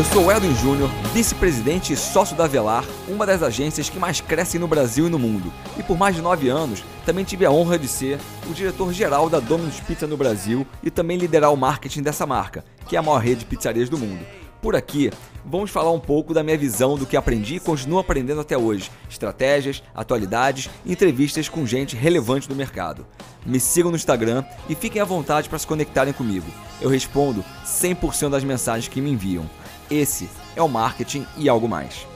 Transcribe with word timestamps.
Eu 0.00 0.04
sou 0.04 0.32
Edwin 0.32 0.54
Júnior, 0.54 0.88
vice-presidente 1.12 1.92
e 1.92 1.96
sócio 1.96 2.34
da 2.34 2.46
Velar, 2.46 2.84
uma 3.06 3.26
das 3.26 3.42
agências 3.42 3.90
que 3.90 3.98
mais 3.98 4.20
crescem 4.20 4.58
no 4.58 4.66
Brasil 4.66 5.06
e 5.06 5.10
no 5.10 5.18
mundo. 5.18 5.52
E 5.76 5.82
por 5.82 5.98
mais 5.98 6.16
de 6.16 6.22
nove 6.22 6.48
anos, 6.48 6.82
também 7.04 7.22
tive 7.22 7.44
a 7.44 7.50
honra 7.50 7.78
de 7.78 7.86
ser 7.86 8.18
o 8.48 8.54
diretor-geral 8.54 9.28
da 9.28 9.40
Domino's 9.40 9.78
Pizza 9.80 10.06
no 10.06 10.16
Brasil 10.16 10.66
e 10.82 10.90
também 10.90 11.18
liderar 11.18 11.52
o 11.52 11.56
marketing 11.56 12.00
dessa 12.00 12.24
marca, 12.24 12.64
que 12.86 12.96
é 12.96 12.98
a 12.98 13.02
maior 13.02 13.18
rede 13.18 13.40
de 13.40 13.44
pizzarias 13.44 13.90
do 13.90 13.98
mundo. 13.98 14.24
Por 14.60 14.76
aqui, 14.76 15.10
vamos 15.44 15.70
falar 15.70 15.90
um 15.90 15.98
pouco 15.98 16.34
da 16.34 16.42
minha 16.42 16.58
visão 16.58 16.96
do 16.96 17.06
que 17.06 17.16
aprendi 17.16 17.56
e 17.56 17.60
continuo 17.60 17.98
aprendendo 17.98 18.40
até 18.42 18.58
hoje: 18.58 18.90
estratégias, 19.08 19.82
atualidades 19.94 20.68
e 20.84 20.92
entrevistas 20.92 21.48
com 21.48 21.66
gente 21.66 21.96
relevante 21.96 22.48
do 22.48 22.54
mercado. 22.54 23.06
Me 23.46 23.58
sigam 23.58 23.90
no 23.90 23.96
Instagram 23.96 24.44
e 24.68 24.74
fiquem 24.74 25.00
à 25.00 25.04
vontade 25.04 25.48
para 25.48 25.58
se 25.58 25.66
conectarem 25.66 26.12
comigo. 26.12 26.46
Eu 26.80 26.90
respondo 26.90 27.42
100% 27.64 28.28
das 28.28 28.44
mensagens 28.44 28.88
que 28.88 29.00
me 29.00 29.10
enviam. 29.10 29.48
Esse 29.90 30.28
é 30.54 30.62
o 30.62 30.68
marketing 30.68 31.26
e 31.38 31.48
algo 31.48 31.66
mais. 31.66 32.06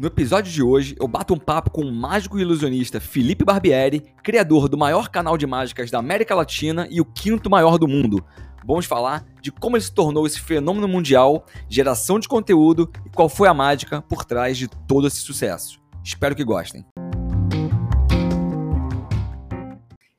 No 0.00 0.06
episódio 0.06 0.50
de 0.50 0.62
hoje, 0.62 0.96
eu 0.98 1.06
bato 1.06 1.34
um 1.34 1.38
papo 1.38 1.70
com 1.70 1.82
o 1.82 1.92
mágico 1.92 2.38
e 2.38 2.40
ilusionista 2.40 2.98
Felipe 2.98 3.44
Barbieri, 3.44 4.02
criador 4.22 4.66
do 4.66 4.78
maior 4.78 5.10
canal 5.10 5.36
de 5.36 5.46
mágicas 5.46 5.90
da 5.90 5.98
América 5.98 6.34
Latina 6.34 6.88
e 6.90 7.02
o 7.02 7.04
quinto 7.04 7.50
maior 7.50 7.76
do 7.76 7.86
mundo. 7.86 8.24
Vamos 8.64 8.86
falar 8.86 9.26
de 9.42 9.52
como 9.52 9.76
ele 9.76 9.84
se 9.84 9.92
tornou 9.92 10.26
esse 10.26 10.40
fenômeno 10.40 10.88
mundial, 10.88 11.44
geração 11.68 12.18
de 12.18 12.26
conteúdo 12.26 12.90
e 13.04 13.10
qual 13.10 13.28
foi 13.28 13.46
a 13.46 13.52
mágica 13.52 14.00
por 14.00 14.24
trás 14.24 14.56
de 14.56 14.68
todo 14.88 15.06
esse 15.06 15.18
sucesso. 15.18 15.78
Espero 16.02 16.34
que 16.34 16.44
gostem. 16.44 16.82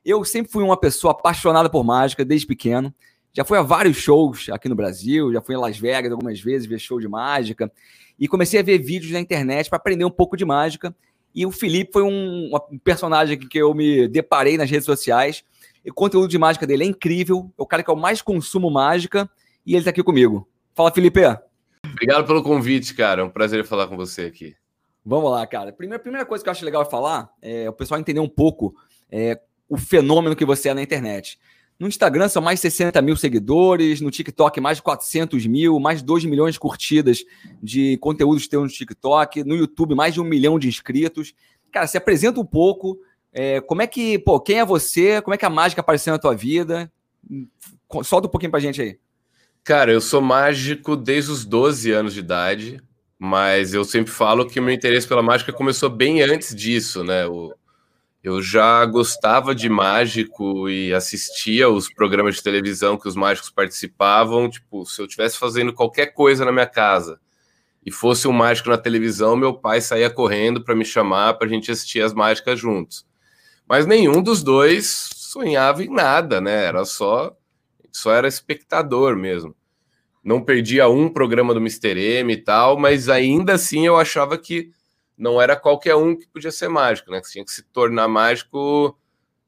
Eu 0.04 0.24
sempre 0.24 0.52
fui 0.52 0.62
uma 0.62 0.76
pessoa 0.76 1.10
apaixonada 1.10 1.68
por 1.68 1.82
mágica 1.82 2.24
desde 2.24 2.46
pequeno. 2.46 2.94
Já 3.32 3.44
fui 3.44 3.58
a 3.58 3.62
vários 3.62 3.96
shows 3.96 4.48
aqui 4.52 4.68
no 4.68 4.76
Brasil, 4.76 5.32
já 5.32 5.40
fui 5.40 5.56
em 5.56 5.58
Las 5.58 5.76
Vegas 5.76 6.12
algumas 6.12 6.40
vezes 6.40 6.68
ver 6.68 6.78
show 6.78 7.00
de 7.00 7.08
mágica 7.08 7.68
e 8.22 8.28
comecei 8.28 8.60
a 8.60 8.62
ver 8.62 8.78
vídeos 8.78 9.10
na 9.10 9.18
internet 9.18 9.68
para 9.68 9.78
aprender 9.78 10.04
um 10.04 10.10
pouco 10.10 10.36
de 10.36 10.44
mágica. 10.44 10.94
E 11.34 11.44
o 11.44 11.50
Felipe 11.50 11.90
foi 11.92 12.04
um, 12.04 12.52
um, 12.70 12.78
personagem 12.78 13.36
que 13.36 13.58
eu 13.58 13.74
me 13.74 14.06
deparei 14.06 14.56
nas 14.56 14.70
redes 14.70 14.86
sociais. 14.86 15.42
E 15.84 15.90
o 15.90 15.94
conteúdo 15.94 16.28
de 16.28 16.38
mágica 16.38 16.64
dele 16.64 16.84
é 16.84 16.86
incrível. 16.86 17.52
É 17.58 17.62
o 17.62 17.66
cara 17.66 17.82
que 17.82 17.90
eu 17.90 17.96
mais 17.96 18.22
consumo 18.22 18.70
mágica 18.70 19.28
e 19.66 19.72
ele 19.72 19.80
está 19.80 19.90
aqui 19.90 20.04
comigo. 20.04 20.48
Fala, 20.72 20.92
Felipe. 20.92 21.20
Obrigado 21.84 22.24
pelo 22.24 22.44
convite, 22.44 22.94
cara. 22.94 23.22
É 23.22 23.24
um 23.24 23.28
prazer 23.28 23.64
falar 23.64 23.88
com 23.88 23.96
você 23.96 24.22
aqui. 24.22 24.54
Vamos 25.04 25.28
lá, 25.28 25.44
cara. 25.44 25.72
Primeira, 25.72 26.00
primeira 26.00 26.24
coisa 26.24 26.44
que 26.44 26.48
eu 26.48 26.52
acho 26.52 26.64
legal 26.64 26.88
falar 26.88 27.28
é 27.42 27.68
o 27.68 27.72
pessoal 27.72 27.98
entender 27.98 28.20
um 28.20 28.28
pouco 28.28 28.72
é, 29.10 29.40
o 29.68 29.76
fenômeno 29.76 30.36
que 30.36 30.44
você 30.44 30.68
é 30.68 30.74
na 30.74 30.82
internet. 30.82 31.40
No 31.82 31.88
Instagram 31.88 32.28
são 32.28 32.40
mais 32.40 32.60
60 32.60 33.02
mil 33.02 33.16
seguidores, 33.16 34.00
no 34.00 34.08
TikTok 34.08 34.60
mais 34.60 34.76
de 34.76 34.84
400 34.84 35.44
mil, 35.46 35.80
mais 35.80 35.98
de 35.98 36.04
2 36.04 36.24
milhões 36.26 36.54
de 36.54 36.60
curtidas 36.60 37.24
de 37.60 37.96
conteúdos 37.96 38.46
teus 38.46 38.62
no 38.62 38.68
TikTok, 38.68 39.42
no 39.42 39.56
YouTube 39.56 39.92
mais 39.96 40.14
de 40.14 40.20
um 40.20 40.24
milhão 40.24 40.60
de 40.60 40.68
inscritos. 40.68 41.34
Cara, 41.72 41.88
se 41.88 41.98
apresenta 41.98 42.38
um 42.38 42.44
pouco, 42.44 43.00
é, 43.32 43.60
como 43.60 43.82
é 43.82 43.88
que, 43.88 44.16
pô, 44.20 44.38
quem 44.38 44.60
é 44.60 44.64
você, 44.64 45.20
como 45.22 45.34
é 45.34 45.36
que 45.36 45.44
a 45.44 45.50
mágica 45.50 45.80
apareceu 45.80 46.12
na 46.12 46.20
tua 46.20 46.36
vida? 46.36 46.88
Solta 48.04 48.28
um 48.28 48.30
pouquinho 48.30 48.52
pra 48.52 48.60
gente 48.60 48.80
aí. 48.80 48.96
Cara, 49.64 49.90
eu 49.90 50.00
sou 50.00 50.20
mágico 50.20 50.94
desde 50.94 51.32
os 51.32 51.44
12 51.44 51.90
anos 51.90 52.14
de 52.14 52.20
idade, 52.20 52.80
mas 53.18 53.74
eu 53.74 53.82
sempre 53.82 54.12
falo 54.12 54.46
que 54.46 54.60
o 54.60 54.62
meu 54.62 54.72
interesse 54.72 55.08
pela 55.08 55.20
mágica 55.20 55.52
começou 55.52 55.90
bem 55.90 56.22
antes 56.22 56.54
disso, 56.54 57.02
né? 57.02 57.26
O, 57.26 57.52
eu 58.22 58.40
já 58.40 58.84
gostava 58.86 59.52
de 59.52 59.68
mágico 59.68 60.68
e 60.68 60.94
assistia 60.94 61.68
os 61.68 61.92
programas 61.92 62.36
de 62.36 62.42
televisão 62.42 62.96
que 62.96 63.08
os 63.08 63.16
mágicos 63.16 63.50
participavam. 63.50 64.48
Tipo, 64.48 64.86
se 64.86 65.00
eu 65.00 65.06
estivesse 65.06 65.36
fazendo 65.36 65.72
qualquer 65.72 66.06
coisa 66.06 66.44
na 66.44 66.52
minha 66.52 66.66
casa 66.66 67.18
e 67.84 67.90
fosse 67.90 68.28
um 68.28 68.32
mágico 68.32 68.70
na 68.70 68.78
televisão, 68.78 69.34
meu 69.34 69.54
pai 69.54 69.80
saía 69.80 70.08
correndo 70.08 70.62
para 70.62 70.76
me 70.76 70.84
chamar 70.84 71.34
para 71.34 71.48
a 71.48 71.50
gente 71.50 71.70
assistir 71.70 72.00
as 72.00 72.14
mágicas 72.14 72.60
juntos. 72.60 73.04
Mas 73.68 73.86
nenhum 73.86 74.22
dos 74.22 74.40
dois 74.40 75.10
sonhava 75.14 75.82
em 75.82 75.90
nada, 75.90 76.40
né? 76.40 76.64
Era 76.64 76.84
só, 76.84 77.36
só 77.90 78.12
era 78.12 78.28
espectador 78.28 79.16
mesmo. 79.16 79.52
Não 80.22 80.40
perdia 80.40 80.88
um 80.88 81.08
programa 81.08 81.52
do 81.52 81.58
Mr. 81.58 81.98
M 81.98 82.34
e 82.34 82.36
tal, 82.36 82.78
mas 82.78 83.08
ainda 83.08 83.54
assim 83.54 83.84
eu 83.84 83.96
achava 83.96 84.38
que 84.38 84.70
não 85.16 85.40
era 85.40 85.56
qualquer 85.56 85.94
um 85.94 86.16
que 86.16 86.26
podia 86.28 86.50
ser 86.50 86.68
mágico, 86.68 87.10
né? 87.10 87.20
Você 87.22 87.32
tinha 87.32 87.44
que 87.44 87.52
se 87.52 87.62
tornar 87.62 88.08
mágico, 88.08 88.98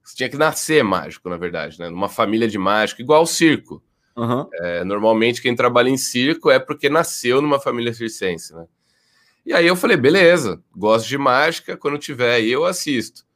você 0.03 0.17
tinha 0.17 0.29
que 0.29 0.37
nascer 0.37 0.85
mágico, 0.85 1.29
na 1.29 1.37
verdade, 1.37 1.79
né? 1.79 1.89
Numa 1.89 2.09
família 2.09 2.49
de 2.49 2.59
mágico, 2.59 3.01
igual 3.01 3.23
o 3.23 3.27
circo. 3.27 3.83
Uhum. 4.17 4.49
É, 4.61 4.85
normalmente 4.85 5.43
quem 5.43 5.57
trabalha 5.57 5.89
em 5.89 5.97
circo 5.97 6.51
é 6.51 6.59
porque 6.59 6.89
nasceu 6.89 7.43
numa 7.43 7.59
família 7.59 7.93
circense, 7.93 8.55
né? 8.55 8.67
E 9.45 9.53
aí 9.53 9.67
eu 9.67 9.77
falei, 9.77 9.97
beleza, 9.97 10.63
gosto 10.75 11.07
de 11.07 11.19
mágica, 11.19 11.77
quando 11.77 11.99
tiver 11.99 12.37
aí 12.37 12.51
eu 12.51 12.65
assisto. 12.65 13.27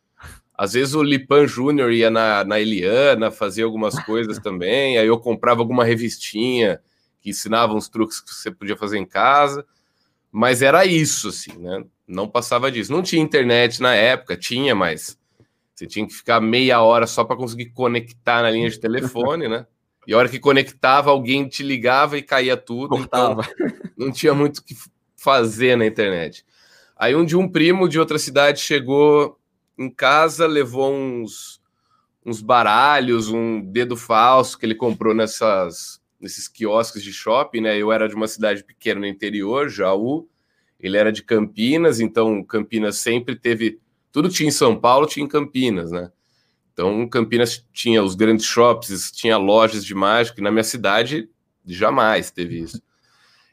Às 0.54 0.72
vezes 0.72 0.94
o 0.94 1.02
Lipan 1.02 1.46
Júnior 1.46 1.92
ia 1.92 2.10
na, 2.10 2.44
na 2.44 2.58
Eliana 2.58 3.30
fazer 3.30 3.62
algumas 3.62 3.94
coisas 4.04 4.38
também, 4.38 4.98
aí 4.98 5.06
eu 5.06 5.18
comprava 5.18 5.60
alguma 5.60 5.84
revistinha 5.84 6.80
que 7.20 7.30
ensinava 7.30 7.74
uns 7.74 7.88
truques 7.88 8.20
que 8.20 8.32
você 8.32 8.50
podia 8.50 8.76
fazer 8.76 8.98
em 8.98 9.04
casa, 9.04 9.66
mas 10.30 10.62
era 10.62 10.84
isso, 10.84 11.28
assim, 11.28 11.56
né? 11.58 11.84
não 12.08 12.26
passava 12.26 12.72
disso. 12.72 12.90
Não 12.90 13.02
tinha 13.02 13.22
internet 13.22 13.82
na 13.82 13.94
época, 13.94 14.36
tinha, 14.36 14.74
mas 14.74 15.18
você 15.74 15.86
tinha 15.86 16.06
que 16.06 16.14
ficar 16.14 16.40
meia 16.40 16.80
hora 16.80 17.06
só 17.06 17.22
para 17.22 17.36
conseguir 17.36 17.66
conectar 17.66 18.42
na 18.42 18.50
linha 18.50 18.70
de 18.70 18.80
telefone, 18.80 19.46
né? 19.46 19.66
E 20.06 20.14
a 20.14 20.16
hora 20.16 20.28
que 20.28 20.40
conectava, 20.40 21.10
alguém 21.10 21.46
te 21.46 21.62
ligava 21.62 22.16
e 22.16 22.22
caía 22.22 22.56
tudo. 22.56 22.96
Então 22.96 23.36
Cortava. 23.36 23.48
Então 23.60 23.78
não 23.96 24.10
tinha 24.10 24.32
muito 24.32 24.58
o 24.58 24.64
que 24.64 24.74
fazer 25.16 25.76
na 25.76 25.84
internet. 25.84 26.44
Aí 26.96 27.14
um 27.14 27.24
dia 27.24 27.38
um 27.38 27.48
primo 27.48 27.88
de 27.88 28.00
outra 28.00 28.18
cidade 28.18 28.60
chegou 28.60 29.38
em 29.76 29.90
casa, 29.90 30.46
levou 30.46 30.92
uns, 30.92 31.60
uns 32.24 32.40
baralhos, 32.40 33.28
um 33.28 33.60
dedo 33.60 33.96
falso 33.96 34.58
que 34.58 34.64
ele 34.64 34.74
comprou 34.74 35.14
nessas, 35.14 35.97
nesses 36.20 36.48
quiosques 36.48 37.02
de 37.02 37.12
shopping, 37.12 37.60
né? 37.60 37.76
Eu 37.76 37.92
era 37.92 38.08
de 38.08 38.14
uma 38.14 38.28
cidade 38.28 38.64
pequena 38.64 39.00
no 39.00 39.06
interior, 39.06 39.68
Jaú, 39.68 40.28
ele 40.78 40.96
era 40.96 41.12
de 41.12 41.22
Campinas, 41.22 42.00
então 42.00 42.42
Campinas 42.44 42.98
sempre 42.98 43.36
teve. 43.36 43.80
Tudo 44.12 44.28
tinha 44.28 44.48
em 44.48 44.52
São 44.52 44.78
Paulo, 44.78 45.06
tinha 45.06 45.24
em 45.24 45.28
Campinas, 45.28 45.90
né? 45.90 46.10
Então 46.72 47.08
Campinas 47.08 47.66
tinha 47.72 48.02
os 48.02 48.14
grandes 48.14 48.46
shops, 48.46 49.10
tinha 49.12 49.36
lojas 49.36 49.84
de 49.84 49.94
mágica, 49.94 50.40
e 50.40 50.44
na 50.44 50.50
minha 50.50 50.64
cidade 50.64 51.28
jamais 51.66 52.30
teve 52.30 52.60
isso. 52.60 52.80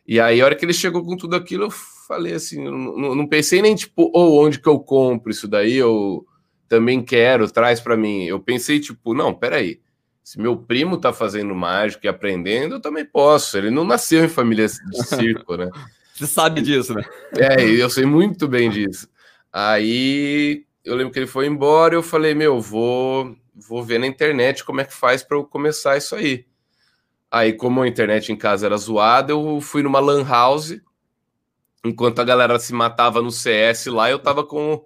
E 0.08 0.20
aí, 0.20 0.40
a 0.40 0.46
hora 0.46 0.56
que 0.56 0.64
ele 0.64 0.74
chegou 0.74 1.04
com 1.04 1.18
tudo 1.18 1.36
aquilo, 1.36 1.64
eu 1.64 1.72
falei 1.72 2.34
assim: 2.34 2.64
não, 2.64 3.16
não 3.16 3.28
pensei 3.28 3.62
nem 3.62 3.76
tipo, 3.76 4.12
ou 4.14 4.34
oh, 4.34 4.46
onde 4.46 4.60
que 4.60 4.70
eu 4.70 4.80
compro 4.80 5.32
isso 5.32 5.48
daí, 5.48 5.82
ou 5.82 6.26
também 6.68 7.04
quero, 7.04 7.50
traz 7.50 7.80
para 7.80 7.98
mim. 7.98 8.26
Eu 8.26 8.40
pensei, 8.40 8.80
tipo, 8.80 9.14
não, 9.14 9.34
peraí. 9.34 9.80
Se 10.26 10.42
meu 10.42 10.58
primo 10.58 10.98
tá 10.98 11.14
fazendo 11.14 11.54
mágica 11.54 12.08
e 12.08 12.10
aprendendo, 12.10 12.76
eu 12.76 12.80
também 12.82 13.06
posso. 13.06 13.56
Ele 13.60 13.70
não 13.70 13.84
nasceu 13.84 14.26
em 14.26 14.28
família 14.28 14.66
de 14.66 14.74
circo, 15.06 15.56
né? 15.56 15.70
Você 16.16 16.26
sabe 16.26 16.64
disso, 16.64 16.96
né? 16.96 17.04
É, 17.38 17.64
eu 17.64 17.88
sei 17.92 18.08
muito 18.08 18.48
bem 18.48 18.72
disso. 18.72 19.08
Aí 19.54 20.66
eu 20.84 20.96
lembro 20.96 21.14
que 21.14 21.20
ele 21.20 21.28
foi 21.28 21.46
embora 21.46 21.94
e 21.94 21.98
eu 21.98 22.02
falei, 22.02 22.34
meu, 22.34 22.60
vou, 22.60 23.38
vou 23.54 23.84
ver 23.84 24.00
na 24.00 24.08
internet 24.08 24.66
como 24.66 24.82
é 24.82 24.84
que 24.84 24.96
faz 24.96 25.22
para 25.22 25.38
eu 25.38 25.46
começar 25.46 25.96
isso 25.96 26.16
aí. 26.16 26.48
Aí, 27.30 27.54
como 27.54 27.84
a 27.84 27.88
internet 27.88 28.32
em 28.32 28.36
casa 28.36 28.66
era 28.66 28.78
zoada, 28.78 29.32
eu 29.32 29.62
fui 29.62 29.84
numa 29.84 30.00
lan 30.00 30.28
house. 30.28 30.82
Enquanto 31.84 32.18
a 32.18 32.24
galera 32.24 32.58
se 32.58 32.74
matava 32.74 33.22
no 33.22 33.30
CS 33.30 33.86
lá, 33.86 34.10
eu 34.10 34.18
tava 34.18 34.44
com 34.44 34.84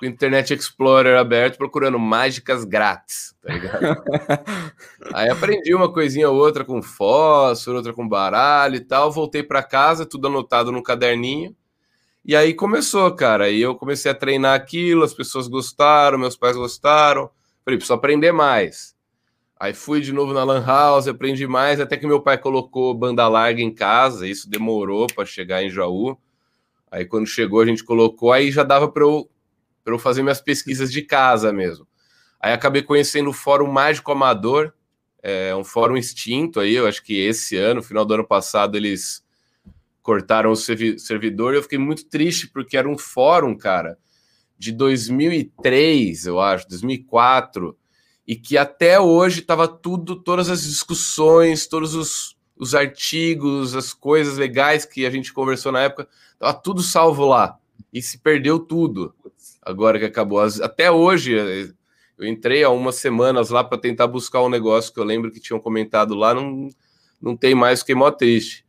com 0.00 0.06
o 0.06 0.08
Internet 0.08 0.54
Explorer 0.54 1.18
aberto 1.18 1.58
procurando 1.58 1.98
mágicas 1.98 2.64
grátis, 2.64 3.36
tá 3.42 3.52
ligado? 3.52 4.02
Aí 5.12 5.28
aprendi 5.28 5.74
uma 5.74 5.92
coisinha 5.92 6.30
ou 6.30 6.36
outra 6.36 6.64
com 6.64 6.80
fósforo, 6.80 7.76
outra 7.76 7.92
com 7.92 8.08
baralho 8.08 8.76
e 8.76 8.80
tal. 8.80 9.12
Voltei 9.12 9.42
para 9.42 9.62
casa, 9.62 10.06
tudo 10.06 10.28
anotado 10.28 10.72
no 10.72 10.82
caderninho. 10.82 11.54
E 12.24 12.34
aí 12.34 12.54
começou, 12.54 13.14
cara. 13.14 13.44
Aí 13.44 13.60
eu 13.60 13.74
comecei 13.74 14.10
a 14.10 14.14
treinar 14.14 14.54
aquilo, 14.54 15.04
as 15.04 15.12
pessoas 15.12 15.46
gostaram, 15.48 16.18
meus 16.18 16.36
pais 16.36 16.56
gostaram. 16.56 17.30
Falei, 17.62 17.76
preciso 17.76 17.92
aprender 17.92 18.32
mais. 18.32 18.94
Aí 19.58 19.74
fui 19.74 20.00
de 20.00 20.12
novo 20.14 20.32
na 20.32 20.44
Lan 20.44 20.64
House, 20.64 21.08
aprendi 21.08 21.46
mais, 21.46 21.78
até 21.78 21.98
que 21.98 22.06
meu 22.06 22.22
pai 22.22 22.38
colocou 22.38 22.94
banda 22.94 23.28
larga 23.28 23.60
em 23.60 23.72
casa. 23.72 24.26
Isso 24.26 24.48
demorou 24.48 25.06
para 25.14 25.26
chegar 25.26 25.62
em 25.62 25.68
Jaú. 25.68 26.16
Aí 26.90 27.04
quando 27.04 27.26
chegou, 27.26 27.60
a 27.60 27.66
gente 27.66 27.84
colocou, 27.84 28.32
aí 28.32 28.50
já 28.50 28.62
dava 28.62 28.90
para 28.90 29.04
eu 29.04 29.28
para 29.84 29.94
eu 29.94 29.98
fazer 29.98 30.22
minhas 30.22 30.40
pesquisas 30.40 30.90
de 30.92 31.02
casa 31.02 31.52
mesmo. 31.52 31.86
Aí 32.40 32.52
acabei 32.52 32.82
conhecendo 32.82 33.30
o 33.30 33.34
Fórum 33.34 33.70
Mágico 33.70 34.12
Amador, 34.12 34.72
é 35.22 35.54
um 35.54 35.64
fórum 35.64 35.96
extinto 35.96 36.60
aí, 36.60 36.74
eu 36.74 36.86
acho 36.86 37.02
que 37.02 37.14
esse 37.14 37.56
ano, 37.56 37.82
final 37.82 38.04
do 38.04 38.14
ano 38.14 38.26
passado, 38.26 38.76
eles 38.76 39.22
cortaram 40.02 40.50
o 40.50 40.56
servidor. 40.56 41.54
Eu 41.54 41.62
fiquei 41.62 41.78
muito 41.78 42.06
triste 42.06 42.48
porque 42.48 42.76
era 42.76 42.88
um 42.88 42.96
fórum, 42.96 43.54
cara, 43.56 43.98
de 44.58 44.72
2003, 44.72 46.26
eu 46.26 46.40
acho, 46.40 46.68
2004, 46.68 47.76
e 48.26 48.36
que 48.36 48.56
até 48.56 48.98
hoje 48.98 49.40
estava 49.40 49.68
tudo, 49.68 50.16
todas 50.16 50.48
as 50.48 50.62
discussões, 50.62 51.66
todos 51.66 51.94
os, 51.94 52.36
os 52.56 52.74
artigos, 52.74 53.74
as 53.76 53.92
coisas 53.92 54.38
legais 54.38 54.84
que 54.84 55.04
a 55.04 55.10
gente 55.10 55.32
conversou 55.32 55.72
na 55.72 55.82
época, 55.82 56.08
estava 56.32 56.54
tudo 56.54 56.82
salvo 56.82 57.26
lá. 57.26 57.58
E 57.92 58.00
se 58.00 58.18
perdeu 58.18 58.58
tudo 58.58 59.14
agora 59.70 59.98
que 59.98 60.04
acabou. 60.04 60.40
Até 60.40 60.90
hoje, 60.90 61.32
eu 62.18 62.26
entrei 62.26 62.62
há 62.62 62.68
umas 62.68 62.96
semanas 62.96 63.48
lá 63.48 63.64
para 63.64 63.78
tentar 63.78 64.06
buscar 64.06 64.42
um 64.42 64.48
negócio 64.50 64.92
que 64.92 65.00
eu 65.00 65.04
lembro 65.04 65.30
que 65.30 65.40
tinham 65.40 65.58
comentado 65.58 66.14
lá, 66.14 66.34
não, 66.34 66.68
não 67.20 67.36
tem 67.36 67.54
mais, 67.54 67.80
fiquei 67.80 67.94
mó 67.94 68.10
triste. 68.10 68.66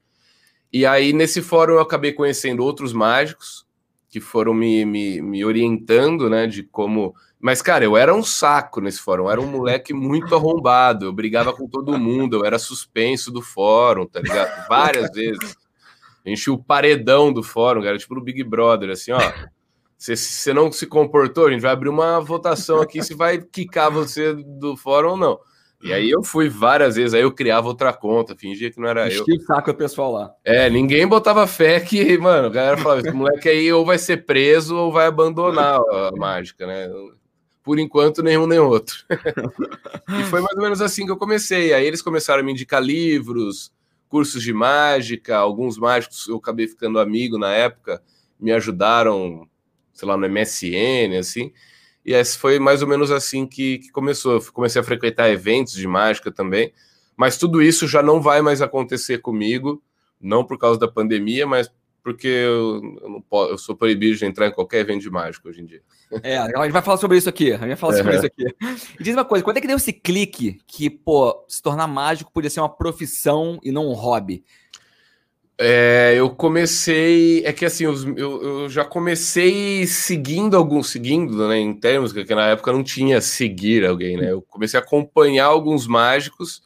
E 0.71 0.85
aí, 0.85 1.11
nesse 1.11 1.41
fórum, 1.41 1.73
eu 1.73 1.81
acabei 1.81 2.13
conhecendo 2.13 2.63
outros 2.63 2.93
mágicos 2.93 3.67
que 4.09 4.19
foram 4.19 4.53
me, 4.53 4.85
me, 4.85 5.21
me 5.21 5.43
orientando, 5.43 6.29
né, 6.29 6.47
de 6.47 6.63
como. 6.63 7.13
Mas, 7.39 7.61
cara, 7.61 7.83
eu 7.83 7.97
era 7.97 8.13
um 8.13 8.23
saco 8.23 8.79
nesse 8.79 8.99
fórum, 8.99 9.23
eu 9.25 9.31
era 9.31 9.41
um 9.41 9.47
moleque 9.47 9.93
muito 9.93 10.35
arrombado, 10.35 11.05
eu 11.05 11.13
brigava 11.13 11.51
com 11.53 11.67
todo 11.67 11.97
mundo, 11.97 12.37
eu 12.37 12.45
era 12.45 12.59
suspenso 12.59 13.31
do 13.31 13.41
fórum, 13.41 14.05
tá 14.05 14.19
ligado? 14.19 14.67
Várias 14.67 15.09
vezes. 15.11 15.55
Enchi 16.25 16.51
o 16.51 16.57
paredão 16.57 17.33
do 17.33 17.41
fórum, 17.41 17.81
cara, 17.81 17.97
tipo 17.97 18.13
no 18.13 18.21
Big 18.21 18.43
Brother, 18.43 18.91
assim, 18.91 19.11
ó. 19.11 19.19
Se 20.01 20.17
você 20.17 20.51
não 20.51 20.71
se 20.71 20.87
comportou, 20.87 21.45
a 21.45 21.51
gente 21.51 21.61
vai 21.61 21.69
abrir 21.69 21.87
uma 21.87 22.19
votação 22.19 22.81
aqui 22.81 23.03
se 23.03 23.13
vai 23.13 23.39
quicar 23.39 23.91
você 23.91 24.33
do 24.33 24.75
fórum 24.75 25.11
ou 25.11 25.17
não. 25.17 25.39
E 25.83 25.93
aí 25.93 26.09
eu 26.09 26.23
fui 26.23 26.49
várias 26.49 26.95
vezes, 26.95 27.13
aí 27.13 27.21
eu 27.21 27.31
criava 27.31 27.67
outra 27.67 27.93
conta, 27.93 28.35
fingia 28.35 28.71
que 28.71 28.81
não 28.81 28.87
era 28.89 29.07
Enchi 29.07 29.19
eu. 29.19 29.37
o 29.37 29.41
saco 29.41 29.69
o 29.69 29.75
pessoal 29.75 30.11
lá. 30.11 30.33
É, 30.43 30.71
ninguém 30.71 31.05
botava 31.05 31.45
fé 31.45 31.79
que, 31.79 32.17
mano, 32.17 32.47
a 32.47 32.49
galera 32.49 32.77
falava, 32.77 33.01
esse 33.01 33.11
moleque 33.11 33.47
aí 33.47 33.71
ou 33.71 33.85
vai 33.85 33.99
ser 33.99 34.25
preso 34.25 34.75
ou 34.75 34.91
vai 34.91 35.05
abandonar 35.05 35.79
a 35.79 36.11
mágica, 36.17 36.65
né? 36.65 36.89
Por 37.61 37.77
enquanto, 37.77 38.23
nenhum 38.23 38.47
nem 38.47 38.57
outro. 38.57 39.05
e 40.19 40.23
foi 40.23 40.41
mais 40.41 40.57
ou 40.57 40.63
menos 40.63 40.81
assim 40.81 41.05
que 41.05 41.11
eu 41.11 41.17
comecei. 41.17 41.75
Aí 41.75 41.85
eles 41.85 42.01
começaram 42.01 42.39
a 42.41 42.43
me 42.43 42.53
indicar 42.53 42.81
livros, 42.81 43.71
cursos 44.09 44.41
de 44.41 44.51
mágica, 44.51 45.37
alguns 45.37 45.77
mágicos 45.77 46.27
eu 46.27 46.37
acabei 46.37 46.67
ficando 46.67 46.99
amigo 46.99 47.37
na 47.37 47.51
época, 47.51 48.01
me 48.39 48.51
ajudaram 48.51 49.47
sei 50.01 50.07
lá, 50.07 50.17
no 50.17 50.27
MSN, 50.27 51.15
assim. 51.19 51.53
E 52.03 52.13
esse 52.13 52.37
foi 52.37 52.57
mais 52.57 52.81
ou 52.81 52.87
menos 52.87 53.11
assim 53.11 53.45
que, 53.45 53.77
que 53.77 53.91
começou. 53.91 54.33
Eu 54.33 54.51
comecei 54.51 54.81
a 54.81 54.83
frequentar 54.83 55.29
eventos 55.29 55.73
de 55.73 55.87
mágica 55.87 56.31
também, 56.31 56.73
mas 57.15 57.37
tudo 57.37 57.61
isso 57.61 57.87
já 57.87 58.01
não 58.01 58.19
vai 58.19 58.41
mais 58.41 58.63
acontecer 58.63 59.19
comigo, 59.19 59.81
não 60.19 60.43
por 60.43 60.57
causa 60.57 60.79
da 60.79 60.87
pandemia, 60.87 61.45
mas 61.45 61.71
porque 62.03 62.27
eu, 62.27 62.81
eu, 62.99 63.09
não 63.09 63.21
posso, 63.21 63.51
eu 63.51 63.57
sou 63.59 63.75
proibido 63.75 64.17
de 64.17 64.25
entrar 64.25 64.47
em 64.47 64.51
qualquer 64.51 64.79
evento 64.79 65.01
de 65.01 65.09
mágica 65.11 65.47
hoje 65.47 65.61
em 65.61 65.65
dia. 65.65 65.83
É, 66.23 66.35
a 66.37 66.63
gente 66.63 66.71
vai 66.71 66.81
falar 66.81 66.97
sobre 66.97 67.19
isso 67.19 67.29
aqui. 67.29 67.51
A 67.51 67.57
gente 67.57 67.67
vai 67.67 67.75
falar 67.75 67.93
sobre 67.93 68.15
isso 68.15 68.25
aqui. 68.25 68.45
E 68.99 69.03
diz 69.03 69.15
uma 69.15 69.23
coisa: 69.23 69.43
quando 69.43 69.57
é 69.57 69.61
que 69.61 69.67
deu 69.67 69.77
esse 69.77 69.93
clique 69.93 70.57
que, 70.65 70.89
pô, 70.89 71.45
se 71.47 71.61
tornar 71.61 71.85
mágico 71.85 72.31
podia 72.33 72.49
ser 72.49 72.59
uma 72.59 72.75
profissão 72.75 73.59
e 73.61 73.71
não 73.71 73.87
um 73.87 73.93
hobby? 73.93 74.43
É, 75.63 76.15
eu 76.15 76.27
comecei. 76.27 77.45
É 77.45 77.53
que 77.53 77.63
assim, 77.65 77.83
eu, 77.83 78.17
eu, 78.17 78.69
já 78.69 78.83
comecei 78.83 79.85
seguindo 79.85 80.57
alguns, 80.57 80.89
seguindo, 80.89 81.47
né? 81.47 81.59
Em 81.59 81.71
termos, 81.71 82.11
que 82.11 82.33
na 82.33 82.47
época 82.47 82.73
não 82.73 82.83
tinha 82.83 83.21
seguir 83.21 83.85
alguém, 83.85 84.17
né? 84.17 84.31
Eu 84.31 84.41
comecei 84.41 84.79
a 84.79 84.83
acompanhar 84.83 85.45
alguns 85.45 85.85
mágicos, 85.85 86.63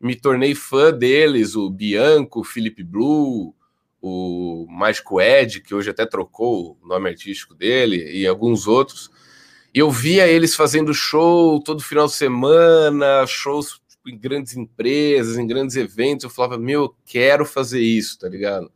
me 0.00 0.16
tornei 0.16 0.54
fã 0.54 0.90
deles, 0.90 1.54
o 1.54 1.68
Bianco, 1.68 2.40
o 2.40 2.44
Felipe 2.44 2.82
Blue, 2.82 3.54
o 4.00 4.66
Mágico 4.70 5.20
Ed, 5.20 5.60
que 5.60 5.74
hoje 5.74 5.90
até 5.90 6.06
trocou 6.06 6.78
o 6.82 6.88
nome 6.88 7.10
artístico 7.10 7.54
dele, 7.54 8.18
e 8.18 8.26
alguns 8.26 8.66
outros. 8.66 9.10
E 9.74 9.78
eu 9.78 9.90
via 9.90 10.26
eles 10.26 10.54
fazendo 10.54 10.94
show 10.94 11.62
todo 11.62 11.82
final 11.82 12.06
de 12.06 12.14
semana, 12.14 13.26
shows 13.26 13.81
em 14.06 14.18
grandes 14.18 14.56
empresas, 14.56 15.36
em 15.36 15.46
grandes 15.46 15.76
eventos, 15.76 16.24
eu 16.24 16.30
falava, 16.30 16.58
meu, 16.58 16.94
quero 17.04 17.44
fazer 17.44 17.80
isso, 17.80 18.18
tá 18.18 18.28
ligado? 18.28 18.70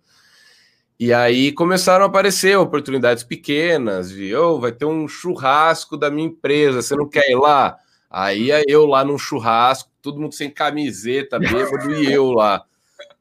E 0.99 1.12
aí 1.12 1.52
começaram 1.52 2.05
a 2.05 2.08
aparecer 2.08 2.56
oportunidades 2.56 3.23
pequenas, 3.23 4.11
de, 4.11 4.34
oh, 4.34 4.58
vai 4.58 4.73
ter 4.73 4.87
um 4.87 5.06
churrasco 5.06 5.96
da 5.96 6.11
minha 6.11 6.28
empresa, 6.28 6.81
você 6.81 6.96
não 6.96 7.08
quer 7.08 7.31
ir 7.31 7.37
lá? 7.37 7.76
Aí 8.11 8.49
eu 8.67 8.87
lá 8.87 9.05
num 9.05 9.19
churrasco, 9.19 9.90
todo 10.00 10.20
mundo 10.20 10.34
sem 10.34 10.50
camiseta, 10.50 11.38
bêbado, 11.38 11.94
e 11.94 12.11
eu 12.11 12.31
lá, 12.31 12.64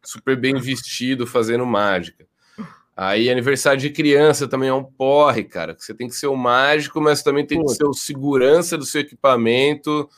super 0.01 0.37
bem 0.37 0.55
vestido, 0.59 1.27
fazendo 1.27 1.65
mágica. 1.65 2.25
Aí 2.95 3.29
aniversário 3.29 3.81
de 3.81 3.89
criança 3.89 4.47
também 4.47 4.69
é 4.69 4.73
um 4.73 4.83
porre, 4.83 5.43
cara. 5.43 5.75
Você 5.77 5.93
tem 5.93 6.07
que 6.07 6.15
ser 6.15 6.27
o 6.27 6.35
mágico, 6.35 7.01
mas 7.01 7.21
também 7.21 7.45
tem 7.45 7.61
que 7.61 7.73
ser 7.73 7.83
o 7.83 7.93
segurança 7.93 8.77
do 8.77 8.85
seu 8.85 9.01
equipamento, 9.01 10.09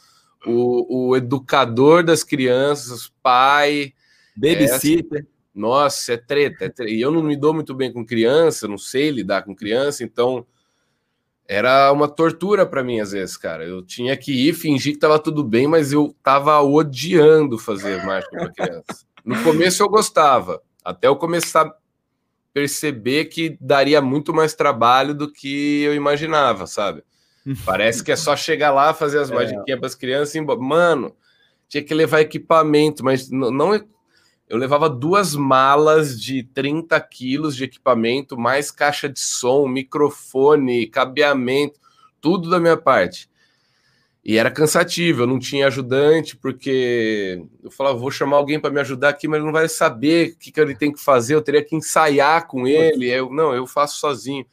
o, 0.47 1.09
o 1.09 1.15
educador 1.15 2.03
das 2.03 2.23
crianças, 2.23 3.11
pai. 3.21 3.93
Babysitter. 4.35 5.21
É, 5.21 5.25
nossa, 5.53 6.13
é 6.13 6.17
treta, 6.17 6.65
é 6.65 6.69
treta. 6.69 6.91
E 6.91 7.01
eu 7.01 7.11
não 7.11 7.23
me 7.23 7.35
dou 7.35 7.53
muito 7.53 7.73
bem 7.73 7.91
com 7.91 8.05
criança, 8.05 8.67
não 8.67 8.77
sei 8.77 9.09
lidar 9.09 9.43
com 9.43 9.55
criança, 9.55 10.03
então 10.03 10.45
era 11.47 11.91
uma 11.91 12.07
tortura 12.07 12.65
para 12.65 12.83
mim 12.83 12.99
às 12.99 13.11
vezes, 13.11 13.37
cara. 13.37 13.65
Eu 13.65 13.81
tinha 13.81 14.15
que 14.17 14.31
ir 14.31 14.53
fingir 14.53 14.93
que 14.93 14.99
tava 14.99 15.17
tudo 15.17 15.43
bem, 15.43 15.67
mas 15.67 15.91
eu 15.91 16.15
tava 16.21 16.61
odiando 16.61 17.57
fazer 17.57 18.03
mágica 18.05 18.37
para 18.37 18.51
criança. 18.51 19.05
No 19.23 19.41
começo 19.43 19.81
eu 19.81 19.89
gostava, 19.89 20.61
até 20.83 21.07
eu 21.07 21.15
começar 21.15 21.65
a 21.65 21.75
perceber 22.53 23.25
que 23.25 23.57
daria 23.59 24.01
muito 24.01 24.33
mais 24.33 24.53
trabalho 24.53 25.13
do 25.13 25.31
que 25.31 25.81
eu 25.83 25.93
imaginava, 25.93 26.65
sabe? 26.67 27.03
Parece 27.65 28.03
que 28.03 28.11
é 28.11 28.15
só 28.15 28.35
chegar 28.35 28.71
lá, 28.71 28.93
fazer 28.93 29.19
as 29.19 29.31
é. 29.31 29.33
magiquinhas 29.33 29.79
para 29.79 29.87
as 29.87 29.95
crianças 29.95 30.35
e 30.35 30.39
embora. 30.39 30.59
Mano, 30.59 31.15
tinha 31.67 31.83
que 31.83 31.93
levar 31.93 32.21
equipamento, 32.21 33.03
mas 33.03 33.29
não. 33.29 33.73
Eu 34.49 34.57
levava 34.57 34.89
duas 34.89 35.35
malas 35.35 36.19
de 36.19 36.43
30 36.43 36.99
quilos 37.01 37.55
de 37.55 37.65
equipamento, 37.65 38.37
mais 38.37 38.71
caixa 38.71 39.09
de 39.09 39.19
som, 39.19 39.67
microfone, 39.67 40.87
cabeamento, 40.87 41.79
tudo 42.21 42.49
da 42.49 42.59
minha 42.59 42.77
parte. 42.77 43.29
E 44.23 44.37
era 44.37 44.51
cansativo, 44.51 45.21
eu 45.21 45.27
não 45.27 45.39
tinha 45.39 45.67
ajudante, 45.67 46.35
porque 46.35 47.41
eu 47.63 47.71
falava, 47.71 47.97
vou 47.97 48.11
chamar 48.11 48.35
alguém 48.35 48.59
para 48.59 48.69
me 48.69 48.79
ajudar 48.81 49.09
aqui, 49.09 49.25
mas 49.25 49.37
ele 49.37 49.45
não 49.45 49.53
vai 49.53 49.69
saber 49.69 50.31
o 50.31 50.37
que, 50.37 50.51
que 50.51 50.59
ele 50.59 50.75
tem 50.75 50.91
que 50.91 50.99
fazer, 50.99 51.35
eu 51.35 51.41
teria 51.41 51.63
que 51.63 51.75
ensaiar 51.75 52.45
com 52.45 52.67
ele. 52.67 53.09
Eu, 53.09 53.29
não, 53.29 53.53
eu 53.53 53.65
faço 53.65 53.99
sozinho. 53.99 54.45